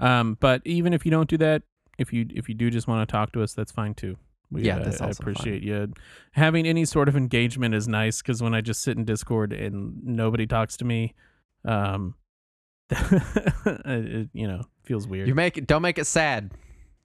Um, 0.00 0.36
but 0.40 0.62
even 0.64 0.92
if 0.92 1.04
you 1.04 1.12
don't 1.12 1.28
do 1.28 1.36
that, 1.38 1.62
if 1.96 2.12
you 2.12 2.26
if 2.34 2.48
you 2.48 2.56
do 2.56 2.68
just 2.68 2.88
want 2.88 3.08
to 3.08 3.12
talk 3.12 3.32
to 3.34 3.42
us, 3.42 3.52
that's 3.54 3.70
fine 3.70 3.94
too. 3.94 4.16
We, 4.50 4.62
Yeah, 4.62 4.78
uh, 4.78 4.84
that's 4.84 5.00
I 5.00 5.10
appreciate 5.10 5.62
you 5.62 5.92
having 6.32 6.66
any 6.66 6.84
sort 6.84 7.08
of 7.08 7.16
engagement 7.16 7.72
is 7.72 7.86
nice 7.86 8.20
because 8.20 8.42
when 8.42 8.52
I 8.52 8.62
just 8.62 8.82
sit 8.82 8.96
in 8.96 9.04
Discord 9.04 9.52
and 9.52 10.02
nobody 10.02 10.48
talks 10.48 10.76
to 10.78 10.84
me, 10.84 11.14
um, 11.64 12.16
you 14.32 14.48
know 14.48 14.64
feels 14.90 15.06
weird. 15.06 15.28
You 15.28 15.36
make 15.36 15.56
it. 15.56 15.68
Don't 15.68 15.82
make 15.82 15.98
it 15.98 16.04
sad. 16.06 16.50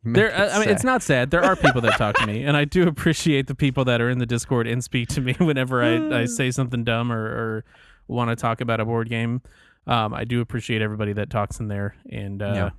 Make 0.03 0.15
there, 0.15 0.27
it 0.29 0.33
I 0.33 0.55
I 0.55 0.59
mean, 0.59 0.69
it's 0.69 0.83
not 0.83 1.03
sad. 1.03 1.29
There 1.29 1.43
are 1.43 1.55
people 1.55 1.81
that 1.81 1.97
talk 1.97 2.15
to 2.15 2.25
me, 2.31 2.43
and 2.43 2.57
I 2.57 2.65
do 2.65 2.87
appreciate 2.87 3.45
the 3.45 3.53
people 3.53 3.85
that 3.85 4.01
are 4.01 4.09
in 4.09 4.17
the 4.17 4.25
Discord 4.25 4.65
and 4.67 4.83
speak 4.83 5.07
to 5.09 5.21
me 5.21 5.33
whenever 5.39 5.83
I, 5.83 6.21
I 6.21 6.25
say 6.25 6.49
something 6.49 6.83
dumb 6.83 7.11
or, 7.11 7.23
or 7.25 7.65
want 8.07 8.29
to 8.31 8.35
talk 8.35 8.59
about 8.61 8.79
a 8.79 8.85
board 8.85 9.07
game. 9.07 9.41
Um, 9.85 10.15
I 10.15 10.23
do 10.23 10.41
appreciate 10.41 10.81
everybody 10.81 11.13
that 11.13 11.29
talks 11.29 11.59
in 11.59 11.67
there, 11.67 11.95
and 12.11 12.41
uh, 12.41 12.53
Yeah. 12.55 12.69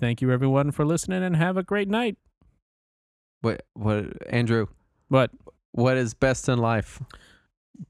thank 0.00 0.20
you 0.20 0.32
everyone 0.32 0.72
for 0.72 0.84
listening, 0.84 1.22
and 1.22 1.36
have 1.36 1.56
a 1.56 1.62
great 1.62 1.88
night. 1.88 2.16
What? 3.42 3.62
What? 3.74 4.06
Andrew? 4.28 4.66
What 5.08 5.30
What 5.70 5.96
is 5.96 6.14
best 6.14 6.48
in 6.48 6.58
life? 6.58 7.00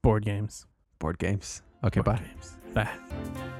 board 0.02 0.24
games? 0.24 0.66
Board 0.98 1.18
games. 1.18 1.62
Okay. 1.84 2.00
Board 2.00 2.18
bye. 2.18 2.24
games. 2.26 2.56
Bye. 2.74 3.55